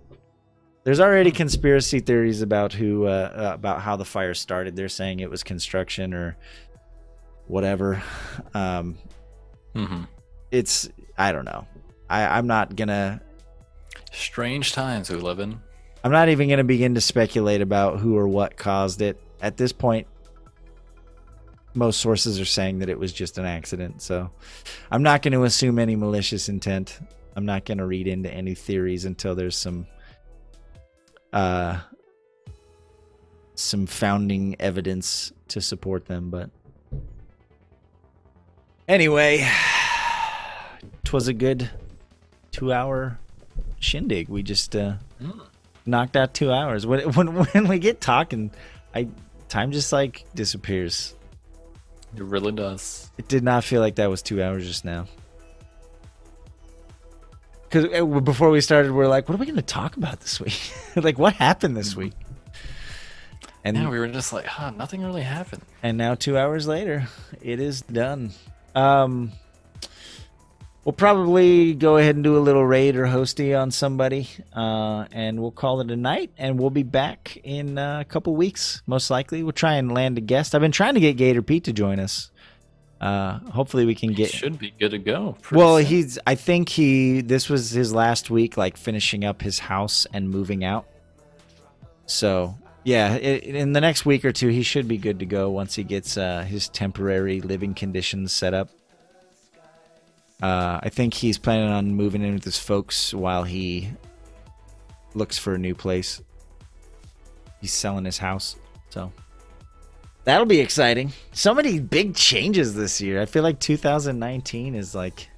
There's 0.83 0.99
already 0.99 1.29
conspiracy 1.29 1.99
theories 1.99 2.41
about 2.41 2.73
who 2.73 3.05
uh, 3.05 3.31
uh, 3.51 3.51
about 3.53 3.81
how 3.81 3.97
the 3.97 4.03
fire 4.03 4.33
started. 4.33 4.75
They're 4.75 4.89
saying 4.89 5.19
it 5.19 5.29
was 5.29 5.43
construction 5.43 6.11
or 6.11 6.37
whatever. 7.45 8.01
Um, 8.55 8.97
hmm 9.75 10.03
it's 10.49 10.89
I 11.19 11.31
don't 11.31 11.45
know. 11.45 11.67
I, 12.09 12.25
I'm 12.37 12.47
not 12.47 12.75
gonna 12.75 13.21
Strange 14.13 14.73
times 14.73 15.09
we 15.09 15.17
live 15.17 15.39
in. 15.39 15.59
I'm 16.03 16.11
not 16.11 16.29
even 16.29 16.47
going 16.47 16.59
to 16.59 16.63
begin 16.63 16.93
to 16.95 17.01
speculate 17.01 17.61
about 17.61 17.99
who 17.99 18.15
or 18.15 18.27
what 18.27 18.55
caused 18.55 19.01
it. 19.01 19.19
At 19.41 19.57
this 19.57 19.73
point, 19.73 20.05
most 21.73 21.99
sources 21.99 22.39
are 22.39 22.45
saying 22.45 22.79
that 22.79 22.89
it 22.89 22.99
was 22.99 23.11
just 23.11 23.39
an 23.39 23.45
accident. 23.45 24.03
So 24.03 24.29
I'm 24.91 25.01
not 25.01 25.23
going 25.23 25.33
to 25.33 25.43
assume 25.43 25.79
any 25.79 25.95
malicious 25.95 26.47
intent. 26.47 26.99
I'm 27.35 27.45
not 27.45 27.65
going 27.65 27.79
to 27.79 27.87
read 27.87 28.07
into 28.07 28.31
any 28.31 28.53
theories 28.53 29.05
until 29.05 29.33
there's 29.33 29.57
some 29.57 29.87
uh 31.33 31.79
some 33.55 33.87
founding 33.87 34.55
evidence 34.59 35.31
to 35.47 35.61
support 35.61 36.05
them, 36.05 36.29
but 36.29 36.51
anyway, 38.87 39.47
twas 41.03 41.27
a 41.27 41.33
good 41.33 41.69
2-hour 42.51 43.19
shindig. 43.83 44.29
We 44.29 44.41
just 44.43 44.75
uh 44.75 44.93
Mm. 45.21 45.39
knocked 45.85 46.15
out 46.17 46.33
two 46.33 46.51
hours. 46.51 46.85
When 46.85 47.01
when 47.13 47.27
when 47.45 47.67
we 47.67 47.79
get 47.79 48.01
talking, 48.01 48.51
I 48.95 49.07
time 49.49 49.71
just 49.71 49.91
like 49.93 50.25
disappears. 50.35 51.13
It 52.15 52.23
really 52.23 52.51
does. 52.51 53.09
It 53.17 53.27
did 53.27 53.43
not 53.43 53.63
feel 53.63 53.81
like 53.81 53.95
that 53.95 54.09
was 54.09 54.21
two 54.21 54.41
hours 54.43 54.65
just 54.67 54.85
now. 54.85 55.07
Because 57.69 58.21
before 58.21 58.51
we 58.51 58.61
started, 58.61 58.91
we 58.91 59.03
are 59.03 59.07
like, 59.07 59.27
"What 59.27 59.35
are 59.35 59.39
we 59.39 59.45
going 59.47 59.55
to 59.55 59.61
talk 59.63 59.97
about 59.97 60.19
this 60.19 60.39
week? 60.39 60.59
like, 60.95 61.17
what 61.17 61.33
happened 61.33 61.75
this 61.75 61.95
week?" 61.95 62.13
And 63.65 63.77
Yeah, 63.77 63.89
we 63.89 63.97
were 63.97 64.07
just 64.09 64.33
like, 64.33 64.45
huh, 64.45 64.71
nothing 64.71 65.01
really 65.03 65.21
happened. 65.23 65.61
and 65.81 65.97
now 65.97 66.15
two 66.15 66.37
hours 66.37 66.67
later, 66.67 67.07
it 67.41 67.59
is 67.61 67.81
done. 67.81 68.31
Um, 68.75 69.31
we'll 70.85 70.93
probably 70.93 71.73
go 71.73 71.97
ahead 71.97 72.15
and 72.15 72.23
do 72.23 72.37
a 72.37 72.39
little 72.39 72.65
raid 72.65 72.95
or 72.95 73.05
hosty 73.05 73.59
on 73.59 73.71
somebody, 73.71 74.29
uh, 74.55 75.05
and 75.11 75.39
we'll 75.39 75.51
call 75.51 75.81
it 75.81 75.91
a 75.91 75.95
night. 75.95 76.31
And 76.37 76.59
we'll 76.59 76.69
be 76.69 76.83
back 76.83 77.37
in 77.43 77.77
uh, 77.77 78.01
a 78.01 78.05
couple 78.05 78.35
weeks, 78.35 78.81
most 78.85 79.09
likely. 79.09 79.43
We'll 79.43 79.51
try 79.51 79.75
and 79.75 79.91
land 79.91 80.17
a 80.17 80.21
guest. 80.21 80.55
I've 80.55 80.61
been 80.61 80.71
trying 80.71 80.95
to 80.95 80.99
get 80.99 81.17
Gator 81.17 81.41
Pete 81.41 81.65
to 81.65 81.73
join 81.73 81.99
us. 81.99 82.31
Uh, 83.01 83.39
hopefully, 83.51 83.85
we 83.85 83.95
can 83.95 84.13
get. 84.13 84.29
should 84.29 84.57
be 84.57 84.73
good 84.79 84.91
to 84.91 84.97
go. 84.97 85.37
Well, 85.51 85.77
soon. 85.77 85.85
he's. 85.85 86.19
I 86.25 86.35
think 86.35 86.69
he. 86.69 87.21
This 87.21 87.49
was 87.49 87.71
his 87.71 87.93
last 87.93 88.29
week, 88.29 88.55
like 88.55 88.77
finishing 88.77 89.25
up 89.25 89.41
his 89.41 89.59
house 89.59 90.07
and 90.13 90.29
moving 90.29 90.63
out. 90.63 90.85
So 92.05 92.55
yeah, 92.83 93.15
in 93.15 93.73
the 93.73 93.81
next 93.81 94.05
week 94.05 94.25
or 94.25 94.31
two, 94.31 94.49
he 94.49 94.63
should 94.63 94.87
be 94.87 94.97
good 94.97 95.19
to 95.19 95.25
go 95.25 95.49
once 95.49 95.75
he 95.75 95.83
gets 95.83 96.17
uh, 96.17 96.43
his 96.43 96.67
temporary 96.69 97.41
living 97.41 97.73
conditions 97.73 98.31
set 98.31 98.53
up. 98.53 98.69
Uh, 100.43 100.79
I 100.83 100.89
think 100.89 101.13
he's 101.13 101.37
planning 101.37 101.69
on 101.69 101.91
moving 101.95 102.21
in 102.21 102.33
with 102.33 102.43
his 102.43 102.57
folks 102.59 103.13
while 103.13 103.43
he 103.45 103.89
looks 105.13 105.37
for 105.37 105.55
a 105.55 105.57
new 105.57 105.73
place. 105.73 106.21
He's 107.61 107.71
selling 107.71 108.03
his 108.03 108.17
house, 108.17 108.57
so 108.89 109.13
that'll 110.25 110.45
be 110.45 110.59
exciting. 110.59 111.13
So 111.31 111.53
many 111.53 111.79
big 111.79 112.13
changes 112.15 112.75
this 112.75 112.99
year. 112.99 113.21
I 113.21 113.25
feel 113.25 113.41
like 113.41 113.59
2019 113.61 114.75
is 114.75 114.93
like 114.93 115.29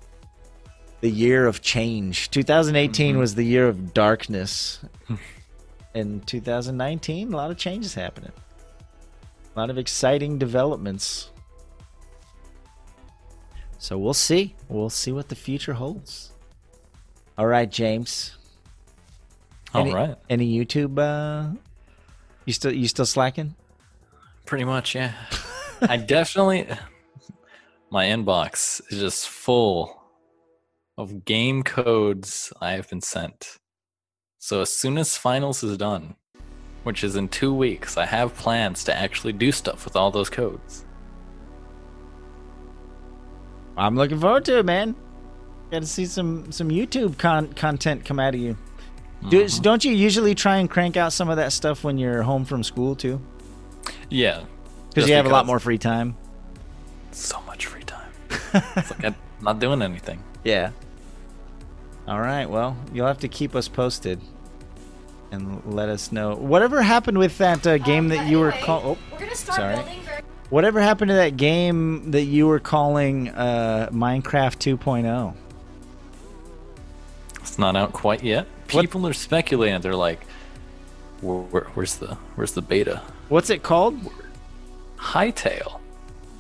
the 1.02 1.12
year 1.12 1.46
of 1.46 1.62
change. 1.62 2.32
2018 2.32 3.16
Mhm. 3.16 3.20
was 3.20 3.36
the 3.36 3.44
year 3.46 3.68
of 3.68 3.94
darkness. 3.94 4.80
In 5.94 6.22
2019, 6.22 7.32
a 7.32 7.38
lot 7.38 7.52
of 7.52 7.58
changes 7.58 7.94
happening. 7.94 8.32
A 9.56 9.60
lot 9.60 9.70
of 9.70 9.78
exciting 9.78 10.40
developments. 10.40 11.30
So 13.86 14.00
we'll 14.00 14.16
see. 14.16 14.56
We'll 14.68 14.90
see 14.90 15.12
what 15.12 15.30
the 15.30 15.36
future 15.36 15.74
holds. 15.74 16.32
All 17.38 17.46
right, 17.46 17.70
James. 17.70 18.36
all 19.76 19.82
any, 19.82 19.94
right. 19.94 20.16
Any 20.28 20.58
YouTube? 20.58 20.98
Uh, 20.98 21.56
you 22.46 22.54
still 22.54 22.74
you 22.74 22.88
still 22.88 23.06
slacking? 23.06 23.54
Pretty 24.48 24.64
much, 24.64 24.96
yeah. 24.96 25.14
I 25.82 25.98
definitely 25.98 26.68
my 27.92 28.06
inbox 28.06 28.82
is 28.90 29.02
just 29.02 29.30
full 29.30 30.02
of 30.98 31.24
game 31.24 31.62
codes 31.62 32.52
I 32.60 32.72
have 32.72 32.90
been 32.90 33.02
sent. 33.02 33.60
So 34.40 34.62
as 34.62 34.72
soon 34.72 34.98
as 34.98 35.16
finals 35.16 35.64
is 35.64 35.78
done, 35.78 36.16
which 36.82 37.04
is 37.04 37.16
in 37.16 37.28
two 37.28 37.54
weeks, 37.54 37.98
I 37.98 38.08
have 38.08 38.36
plans 38.36 38.84
to 38.86 38.98
actually 38.98 39.34
do 39.34 39.52
stuff 39.52 39.86
with 39.86 39.96
all 39.96 40.10
those 40.10 40.32
codes. 40.32 40.85
I'm 43.78 43.96
looking 43.96 44.20
forward 44.20 44.46
to 44.46 44.60
it, 44.60 44.66
man. 44.66 44.96
Got 45.72 45.82
to 45.82 45.88
see 45.88 46.06
some 46.06 46.52
some 46.52 46.70
YouTube 46.70 47.18
con- 47.18 47.54
content 47.54 48.06
come 48.06 48.20
out 48.20 48.34
of 48.36 48.40
you. 48.42 48.56
Do, 49.30 49.44
Mhm. 49.46 49.62
Don't 49.62 49.84
you 49.84 49.92
usually 49.92 50.36
try 50.36 50.58
and 50.58 50.70
crank 50.70 50.98
out 50.98 51.12
some 51.14 51.30
of 51.30 51.38
that 51.38 51.52
stuff 51.52 51.84
when 51.84 51.98
you're 51.98 52.22
home 52.24 52.46
from 52.46 52.64
school 52.64 52.96
too? 52.96 53.20
Yeah, 54.10 54.42
Because 54.90 55.10
you 55.10 55.16
have 55.16 55.26
a 55.26 55.30
lot 55.30 55.46
more 55.46 55.60
free 55.60 55.78
time. 55.80 56.16
so 57.12 57.42
much 57.48 57.66
free 57.66 57.84
time. 57.84 58.10
it's 58.54 58.92
like 58.92 59.06
I'm 59.06 59.16
not 59.42 59.60
doing 59.60 59.82
anything. 59.82 60.22
Yeah. 60.44 60.72
All 62.08 62.20
right. 62.20 62.48
Well, 62.48 62.78
you'll 62.94 63.08
have 63.08 63.20
to 63.20 63.28
keep 63.28 63.56
us 63.56 63.68
posted 63.68 64.22
and 65.32 65.62
let 65.66 65.90
us 65.90 66.12
know 66.12 66.36
whatever 66.36 66.82
happened 66.84 67.18
with 67.18 67.38
that 67.40 67.66
uh, 67.66 67.78
game 67.80 68.06
Um, 68.06 68.10
that 68.10 68.18
but 68.20 68.28
you 68.28 68.40
were 68.40 68.52
anyway, 68.52 68.66
call. 68.66 68.82
Oh, 68.86 68.98
We're 69.12 69.20
gonna 69.20 69.36
start 69.36 69.58
sorry. 69.58 69.76
building 69.76 70.00
very 70.02 70.05
whatever 70.50 70.82
happened 70.82 71.10
to 71.10 71.16
that 71.16 71.38
game 71.38 72.12
that 72.12 72.24
you 72.24 72.48
were 72.48 72.60
calling 72.60 73.30
uh, 73.30 73.90
Minecraft 73.92 74.74
oh? 74.74 74.78
2.0? 74.78 75.34
It's 77.42 77.60
not 77.60 77.76
out 77.76 77.94
quite 77.94 78.24
yet. 78.24 78.48
What- 78.72 78.82
People 78.82 79.06
are 79.08 79.14
speculating. 79.14 79.80
They're 79.82 79.96
like, 79.96 80.26
where, 81.22 81.38
where, 81.38 81.64
"Where's 81.76 81.96
the 81.96 82.16
Where's 82.36 82.54
the 82.54 82.62
beta?" 82.62 83.02
What's 83.30 83.50
it 83.50 83.64
called? 83.64 84.00
Hytale, 84.98 85.80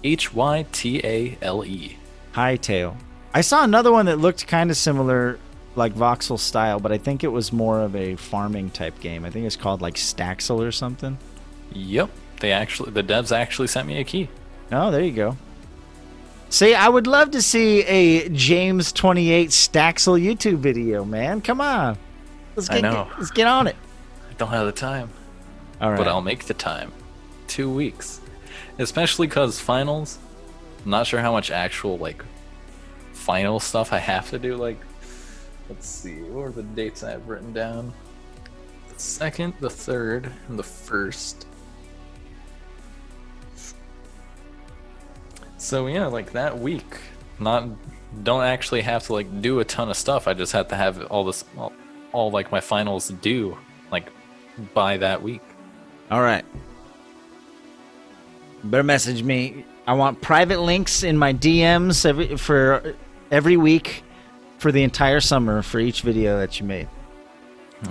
H 0.03 0.33
Y 0.33 0.65
T 0.71 0.99
A 1.03 1.37
L 1.41 1.63
E. 1.63 1.97
Hytale. 2.33 2.95
I 3.33 3.41
saw 3.41 3.63
another 3.63 3.91
one 3.91 4.07
that 4.07 4.17
looked 4.17 4.47
kind 4.47 4.69
of 4.71 4.77
similar, 4.77 5.39
like 5.75 5.93
voxel 5.93 6.39
style, 6.39 6.79
but 6.79 6.91
I 6.91 6.97
think 6.97 7.23
it 7.23 7.27
was 7.29 7.53
more 7.53 7.81
of 7.81 7.95
a 7.95 8.15
farming 8.15 8.71
type 8.71 8.99
game. 8.99 9.25
I 9.25 9.29
think 9.29 9.45
it's 9.45 9.55
called 9.55 9.81
like 9.81 9.95
Staxel 9.95 10.59
or 10.65 10.71
something. 10.71 11.17
Yep, 11.73 12.09
they 12.45 12.51
actually 12.51 12.91
the 12.91 13.01
devs 13.01 13.35
actually 13.35 13.67
sent 13.67 13.87
me 13.87 13.99
a 13.99 14.03
key. 14.03 14.29
Oh, 14.71 14.91
there 14.91 15.01
you 15.01 15.11
go. 15.11 15.35
See, 16.49 16.75
I 16.75 16.87
would 16.87 17.07
love 17.07 17.31
to 17.31 17.41
see 17.41 17.81
a 17.85 18.29
James 18.29 18.91
twenty 18.91 19.31
eight 19.31 19.49
Staxel 19.49 20.21
YouTube 20.23 20.57
video, 20.57 21.03
man. 21.03 21.41
Come 21.41 21.59
on, 21.59 21.97
let's 22.55 22.69
I 22.69 22.81
get 22.81 22.93
let's 23.17 23.31
get 23.31 23.47
on 23.47 23.65
it. 23.65 23.75
I 24.29 24.33
don't 24.33 24.49
have 24.49 24.67
the 24.67 24.71
time, 24.71 25.09
All 25.81 25.89
right. 25.89 25.97
but 25.97 26.07
I'll 26.07 26.21
make 26.21 26.45
the 26.45 26.53
time. 26.53 26.91
Two 27.47 27.73
weeks, 27.73 28.21
especially 28.77 29.25
because 29.25 29.59
finals. 29.59 30.19
I'm 30.83 30.91
not 30.91 31.07
sure 31.07 31.21
how 31.21 31.31
much 31.31 31.49
actual 31.49 31.97
like 31.97 32.23
final 33.13 33.59
stuff 33.59 33.91
I 33.91 33.97
have 33.97 34.29
to 34.29 34.37
do. 34.37 34.55
Like, 34.55 34.79
let's 35.67 35.87
see, 35.87 36.21
what 36.21 36.43
are 36.43 36.51
the 36.51 36.61
dates 36.61 37.01
I 37.01 37.09
have 37.09 37.27
written 37.27 37.53
down? 37.53 37.91
The 38.93 38.99
second, 38.99 39.55
the 39.59 39.69
third, 39.69 40.31
and 40.47 40.59
the 40.59 40.63
first. 40.63 41.47
So 45.65 45.87
yeah, 45.87 46.05
like 46.05 46.33
that 46.33 46.59
week, 46.59 46.85
not 47.39 47.67
don't 48.23 48.43
actually 48.43 48.81
have 48.81 49.03
to 49.07 49.13
like 49.13 49.41
do 49.41 49.59
a 49.61 49.65
ton 49.65 49.89
of 49.89 49.97
stuff. 49.97 50.27
I 50.27 50.35
just 50.35 50.51
have 50.51 50.67
to 50.67 50.75
have 50.75 51.03
all 51.07 51.25
this, 51.25 51.43
all, 51.57 51.73
all 52.11 52.29
like 52.29 52.51
my 52.51 52.61
finals 52.61 53.09
due 53.09 53.57
like 53.91 54.07
by 54.75 54.97
that 54.97 55.23
week. 55.23 55.41
All 56.11 56.21
right. 56.21 56.45
Better 58.63 58.83
message 58.83 59.23
me. 59.23 59.65
I 59.87 59.93
want 59.93 60.21
private 60.21 60.59
links 60.59 61.01
in 61.01 61.17
my 61.17 61.33
DMs 61.33 62.05
every, 62.05 62.37
for 62.37 62.95
every 63.31 63.57
week 63.57 64.03
for 64.59 64.71
the 64.71 64.83
entire 64.83 65.19
summer 65.19 65.63
for 65.63 65.79
each 65.79 66.01
video 66.01 66.37
that 66.37 66.59
you 66.59 66.67
made. 66.67 66.87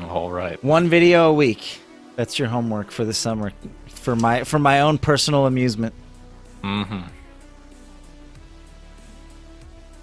All 0.08 0.30
right. 0.30 0.62
One 0.62 0.88
video 0.88 1.30
a 1.30 1.34
week. 1.34 1.80
That's 2.14 2.38
your 2.38 2.46
homework 2.46 2.92
for 2.92 3.04
the 3.04 3.14
summer 3.14 3.52
for 3.88 4.14
my 4.14 4.44
for 4.44 4.60
my 4.60 4.80
own 4.80 4.98
personal 4.98 5.46
amusement. 5.46 5.92
Mm-hmm. 6.62 7.08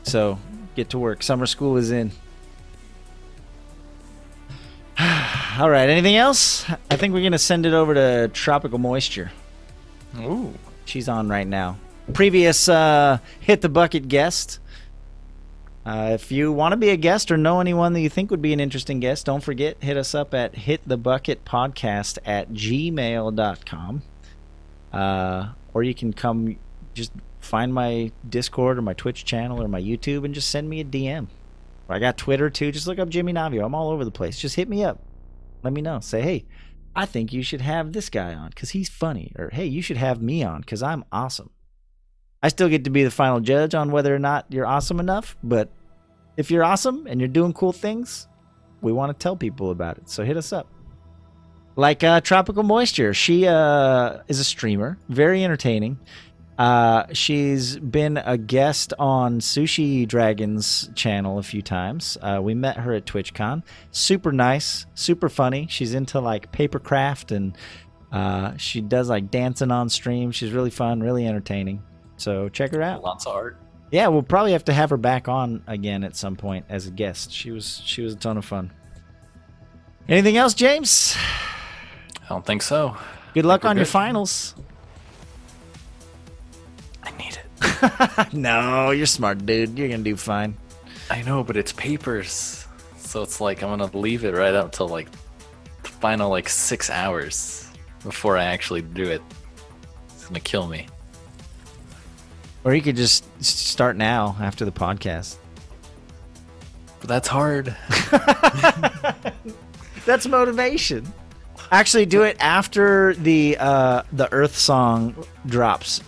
So, 0.03 0.39
get 0.75 0.89
to 0.91 0.99
work. 0.99 1.23
Summer 1.23 1.45
school 1.45 1.77
is 1.77 1.91
in. 1.91 2.11
All 5.59 5.69
right, 5.69 5.89
anything 5.89 6.15
else? 6.15 6.65
I 6.89 6.95
think 6.97 7.13
we're 7.13 7.21
going 7.21 7.31
to 7.31 7.37
send 7.37 7.65
it 7.65 7.73
over 7.73 7.93
to 7.93 8.29
Tropical 8.33 8.79
Moisture. 8.79 9.31
Ooh. 10.17 10.53
She's 10.85 11.07
on 11.07 11.29
right 11.29 11.47
now. 11.47 11.77
Previous 12.13 12.67
uh, 12.67 13.19
Hit 13.39 13.61
the 13.61 13.69
Bucket 13.69 14.07
guest. 14.07 14.59
Uh, 15.85 16.11
if 16.13 16.31
you 16.31 16.51
want 16.51 16.73
to 16.73 16.77
be 16.77 16.89
a 16.89 16.97
guest 16.97 17.31
or 17.31 17.37
know 17.37 17.59
anyone 17.59 17.93
that 17.93 18.01
you 18.01 18.09
think 18.09 18.29
would 18.29 18.41
be 18.41 18.53
an 18.53 18.59
interesting 18.59 18.99
guest, 18.99 19.25
don't 19.25 19.43
forget, 19.43 19.81
hit 19.81 19.97
us 19.97 20.13
up 20.13 20.33
at 20.33 20.53
hitthebucketpodcast 20.53 22.19
at 22.25 22.51
gmail.com. 22.51 24.01
Uh, 24.93 25.49
or 25.73 25.83
you 25.83 25.95
can 25.95 26.13
come 26.13 26.57
just 26.93 27.11
find 27.41 27.73
my 27.73 28.11
Discord 28.27 28.77
or 28.77 28.81
my 28.81 28.93
Twitch 28.93 29.25
channel 29.25 29.61
or 29.61 29.67
my 29.67 29.81
YouTube 29.81 30.23
and 30.23 30.33
just 30.33 30.49
send 30.49 30.69
me 30.69 30.79
a 30.79 30.85
DM. 30.85 31.27
I 31.89 31.99
got 31.99 32.17
Twitter 32.17 32.49
too. 32.49 32.71
Just 32.71 32.87
look 32.87 32.99
up 32.99 33.09
Jimmy 33.09 33.33
Navio. 33.33 33.65
I'm 33.65 33.75
all 33.75 33.89
over 33.89 34.05
the 34.05 34.11
place. 34.11 34.39
Just 34.39 34.55
hit 34.55 34.69
me 34.69 34.83
up. 34.83 35.01
Let 35.61 35.73
me 35.73 35.81
know. 35.81 35.99
Say, 35.99 36.21
hey, 36.21 36.45
I 36.95 37.05
think 37.05 37.33
you 37.33 37.43
should 37.43 37.61
have 37.61 37.91
this 37.91 38.09
guy 38.09 38.33
on 38.33 38.49
because 38.49 38.69
he's 38.69 38.89
funny. 38.89 39.33
Or 39.37 39.49
hey, 39.51 39.65
you 39.65 39.81
should 39.81 39.97
have 39.97 40.21
me 40.21 40.43
on 40.43 40.61
because 40.61 40.81
I'm 40.81 41.03
awesome. 41.11 41.49
I 42.41 42.47
still 42.47 42.69
get 42.69 42.85
to 42.85 42.89
be 42.89 43.03
the 43.03 43.11
final 43.11 43.39
judge 43.39 43.75
on 43.75 43.91
whether 43.91 44.15
or 44.15 44.19
not 44.19 44.45
you're 44.49 44.65
awesome 44.65 44.99
enough, 44.99 45.37
but 45.43 45.69
if 46.37 46.49
you're 46.49 46.63
awesome 46.63 47.05
and 47.07 47.19
you're 47.19 47.27
doing 47.27 47.53
cool 47.53 47.73
things, 47.73 48.27
we 48.81 48.91
want 48.91 49.17
to 49.17 49.21
tell 49.21 49.35
people 49.35 49.69
about 49.69 49.97
it. 49.97 50.09
So 50.09 50.23
hit 50.23 50.37
us 50.37 50.51
up. 50.51 50.67
Like 51.75 52.03
uh, 52.03 52.19
Tropical 52.21 52.63
Moisture, 52.63 53.13
she 53.13 53.47
uh, 53.47 54.19
is 54.27 54.39
a 54.39 54.43
streamer, 54.43 54.97
very 55.07 55.43
entertaining. 55.43 55.99
Uh, 56.61 57.07
she's 57.11 57.79
been 57.79 58.17
a 58.17 58.37
guest 58.37 58.93
on 58.99 59.39
Sushi 59.39 60.07
Dragon's 60.07 60.91
channel 60.93 61.39
a 61.39 61.43
few 61.43 61.63
times. 61.63 62.19
Uh, 62.21 62.39
we 62.39 62.53
met 62.53 62.77
her 62.77 62.93
at 62.93 63.07
TwitchCon. 63.07 63.63
Super 63.89 64.31
nice, 64.31 64.85
super 64.93 65.27
funny. 65.27 65.65
She's 65.71 65.95
into 65.95 66.19
like 66.19 66.51
papercraft 66.51 67.35
and 67.35 67.57
uh, 68.11 68.55
she 68.57 68.79
does 68.79 69.09
like 69.09 69.31
dancing 69.31 69.71
on 69.71 69.89
stream. 69.89 70.29
She's 70.31 70.51
really 70.51 70.69
fun, 70.69 71.01
really 71.01 71.25
entertaining. 71.25 71.81
So 72.17 72.47
check 72.47 72.71
her 72.73 72.83
out. 72.83 73.01
Lots 73.01 73.25
of 73.25 73.33
art. 73.33 73.57
Yeah, 73.89 74.09
we'll 74.09 74.21
probably 74.21 74.51
have 74.51 74.65
to 74.65 74.73
have 74.73 74.91
her 74.91 74.97
back 74.97 75.27
on 75.27 75.63
again 75.65 76.03
at 76.03 76.15
some 76.15 76.35
point 76.35 76.65
as 76.69 76.85
a 76.85 76.91
guest. 76.91 77.31
She 77.31 77.49
was 77.49 77.81
she 77.85 78.03
was 78.03 78.13
a 78.13 78.17
ton 78.17 78.37
of 78.37 78.45
fun. 78.45 78.71
Anything 80.07 80.37
else, 80.37 80.53
James? 80.53 81.17
I 82.23 82.29
don't 82.29 82.45
think 82.45 82.61
so. 82.61 82.95
Good 83.33 83.45
luck 83.45 83.65
on 83.65 83.77
your 83.77 83.87
finals. 83.87 84.53
I 87.03 87.11
need 87.17 87.37
it. 87.37 88.33
no, 88.33 88.91
you're 88.91 89.05
smart, 89.05 89.45
dude. 89.45 89.77
You're 89.77 89.89
gonna 89.89 90.03
do 90.03 90.15
fine. 90.15 90.55
I 91.09 91.21
know, 91.23 91.43
but 91.43 91.57
it's 91.57 91.71
papers. 91.73 92.65
So 92.97 93.21
it's 93.23 93.41
like 93.41 93.63
I'm 93.63 93.69
gonna 93.69 93.97
leave 93.97 94.23
it 94.23 94.33
right 94.33 94.53
up 94.53 94.71
till 94.71 94.87
like 94.87 95.09
the 95.83 95.89
final 95.89 96.29
like 96.29 96.47
six 96.49 96.89
hours 96.89 97.69
before 98.03 98.37
I 98.37 98.45
actually 98.45 98.81
do 98.81 99.03
it. 99.03 99.21
It's 100.09 100.25
gonna 100.27 100.39
kill 100.39 100.67
me. 100.67 100.87
Or 102.63 102.75
you 102.75 102.81
could 102.81 102.95
just 102.95 103.25
start 103.43 103.97
now 103.97 104.37
after 104.39 104.65
the 104.65 104.71
podcast. 104.71 105.37
But 106.99 107.09
that's 107.09 107.27
hard. 107.27 107.75
That's 110.05 110.27
motivation. 110.27 111.11
Actually, 111.71 112.05
do 112.05 112.23
it 112.23 112.37
after 112.39 113.13
the 113.15 113.57
uh, 113.59 114.03
the 114.11 114.31
Earth 114.31 114.57
song 114.57 115.15
drops. 115.45 116.01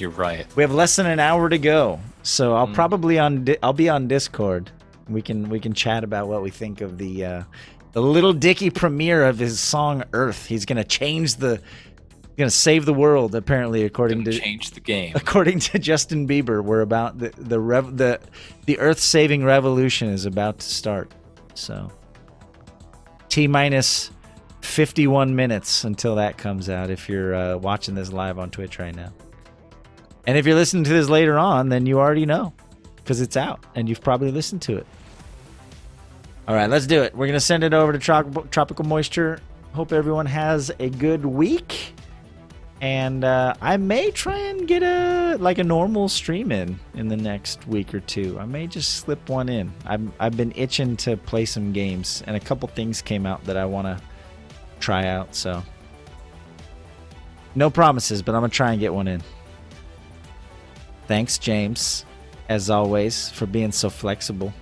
You're 0.00 0.10
right. 0.10 0.46
We 0.56 0.62
have 0.62 0.72
less 0.72 0.96
than 0.96 1.06
an 1.06 1.20
hour 1.20 1.48
to 1.48 1.58
go, 1.58 2.00
so 2.22 2.54
I'll 2.54 2.66
probably 2.68 3.18
on 3.18 3.44
Di- 3.44 3.58
I'll 3.62 3.72
be 3.72 3.88
on 3.88 4.08
Discord. 4.08 4.70
We 5.08 5.20
can 5.22 5.48
we 5.50 5.60
can 5.60 5.74
chat 5.74 6.04
about 6.04 6.28
what 6.28 6.42
we 6.42 6.50
think 6.50 6.80
of 6.80 6.96
the 6.98 7.24
uh, 7.24 7.42
the 7.92 8.00
Lil 8.00 8.32
Dicky 8.32 8.70
premiere 8.70 9.24
of 9.24 9.38
his 9.38 9.60
song 9.60 10.04
Earth. 10.12 10.46
He's 10.46 10.64
gonna 10.64 10.84
change 10.84 11.36
the, 11.36 11.60
gonna 12.36 12.50
save 12.50 12.86
the 12.86 12.94
world. 12.94 13.34
Apparently, 13.34 13.84
according 13.84 14.24
to 14.24 14.32
change 14.32 14.70
the 14.70 14.80
game. 14.80 15.12
according 15.16 15.58
to 15.60 15.78
Justin 15.90 16.26
Bieber, 16.26 16.62
we're 16.62 16.80
about 16.82 17.18
the 17.18 17.30
the 17.36 17.60
rev- 17.60 17.96
the 17.96 18.20
the 18.66 18.78
Earth 18.78 19.00
saving 19.00 19.44
revolution 19.44 20.08
is 20.08 20.24
about 20.24 20.60
to 20.60 20.66
start. 20.66 21.12
So 21.54 21.90
T 23.28 23.46
minus 23.48 24.10
fifty 24.60 25.06
one 25.06 25.34
minutes 25.34 25.84
until 25.84 26.14
that 26.14 26.38
comes 26.38 26.70
out. 26.70 26.90
If 26.90 27.08
you're 27.08 27.34
uh, 27.34 27.56
watching 27.58 27.94
this 27.94 28.12
live 28.12 28.38
on 28.38 28.50
Twitch 28.50 28.78
right 28.78 28.94
now, 28.94 29.12
and 30.26 30.36
if 30.36 30.46
you're 30.46 30.54
listening 30.54 30.84
to 30.84 30.90
this 30.90 31.08
later 31.08 31.38
on, 31.38 31.68
then 31.68 31.86
you 31.86 31.98
already 31.98 32.26
know 32.26 32.52
because 32.96 33.20
it's 33.20 33.36
out 33.36 33.64
and 33.74 33.88
you've 33.88 34.02
probably 34.02 34.30
listened 34.30 34.62
to 34.62 34.76
it. 34.76 34.86
All 36.48 36.54
right, 36.54 36.68
let's 36.68 36.86
do 36.86 37.02
it. 37.02 37.14
We're 37.14 37.26
gonna 37.26 37.40
send 37.40 37.64
it 37.64 37.74
over 37.74 37.92
to 37.92 37.98
Trop- 37.98 38.50
Tropical 38.50 38.84
Moisture. 38.84 39.40
Hope 39.72 39.92
everyone 39.92 40.26
has 40.26 40.70
a 40.80 40.90
good 40.90 41.24
week 41.24 41.94
and 42.80 43.24
uh, 43.24 43.54
I 43.60 43.76
may 43.76 44.10
try 44.10 44.38
and 44.38 44.66
get 44.66 44.82
a 44.82 45.36
like 45.38 45.58
a 45.58 45.64
normal 45.64 46.08
stream 46.08 46.50
in 46.50 46.78
in 46.94 47.08
the 47.08 47.16
next 47.16 47.66
week 47.66 47.92
or 47.92 48.00
two. 48.00 48.38
I 48.38 48.46
may 48.46 48.66
just 48.66 48.96
slip 48.96 49.28
one 49.28 49.48
in. 49.48 49.72
I'm 49.84 50.12
I've 50.18 50.36
been 50.36 50.52
itching 50.56 50.96
to 50.98 51.16
play 51.16 51.44
some 51.44 51.72
games, 51.72 52.22
and 52.26 52.36
a 52.36 52.40
couple 52.40 52.68
things 52.68 53.02
came 53.02 53.26
out 53.26 53.44
that 53.44 53.56
I 53.56 53.66
want 53.66 53.86
to 53.86 54.02
try 54.80 55.06
out. 55.06 55.34
So 55.34 55.62
no 57.54 57.68
promises, 57.68 58.22
but 58.22 58.34
I'm 58.34 58.40
gonna 58.40 58.50
try 58.50 58.72
and 58.72 58.80
get 58.80 58.94
one 58.94 59.08
in. 59.08 59.22
Thanks, 61.10 61.38
James, 61.38 62.04
as 62.48 62.70
always, 62.70 63.30
for 63.30 63.44
being 63.44 63.72
so 63.72 63.90
flexible. 63.90 64.54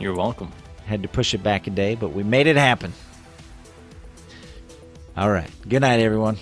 You're 0.00 0.16
welcome. 0.16 0.50
Had 0.84 1.00
to 1.04 1.08
push 1.08 1.32
it 1.32 1.44
back 1.44 1.68
a 1.68 1.70
day, 1.70 1.94
but 1.94 2.12
we 2.12 2.24
made 2.24 2.48
it 2.48 2.56
happen. 2.56 2.92
All 5.16 5.30
right. 5.30 5.48
Good 5.68 5.82
night, 5.82 6.00
everyone. 6.00 6.38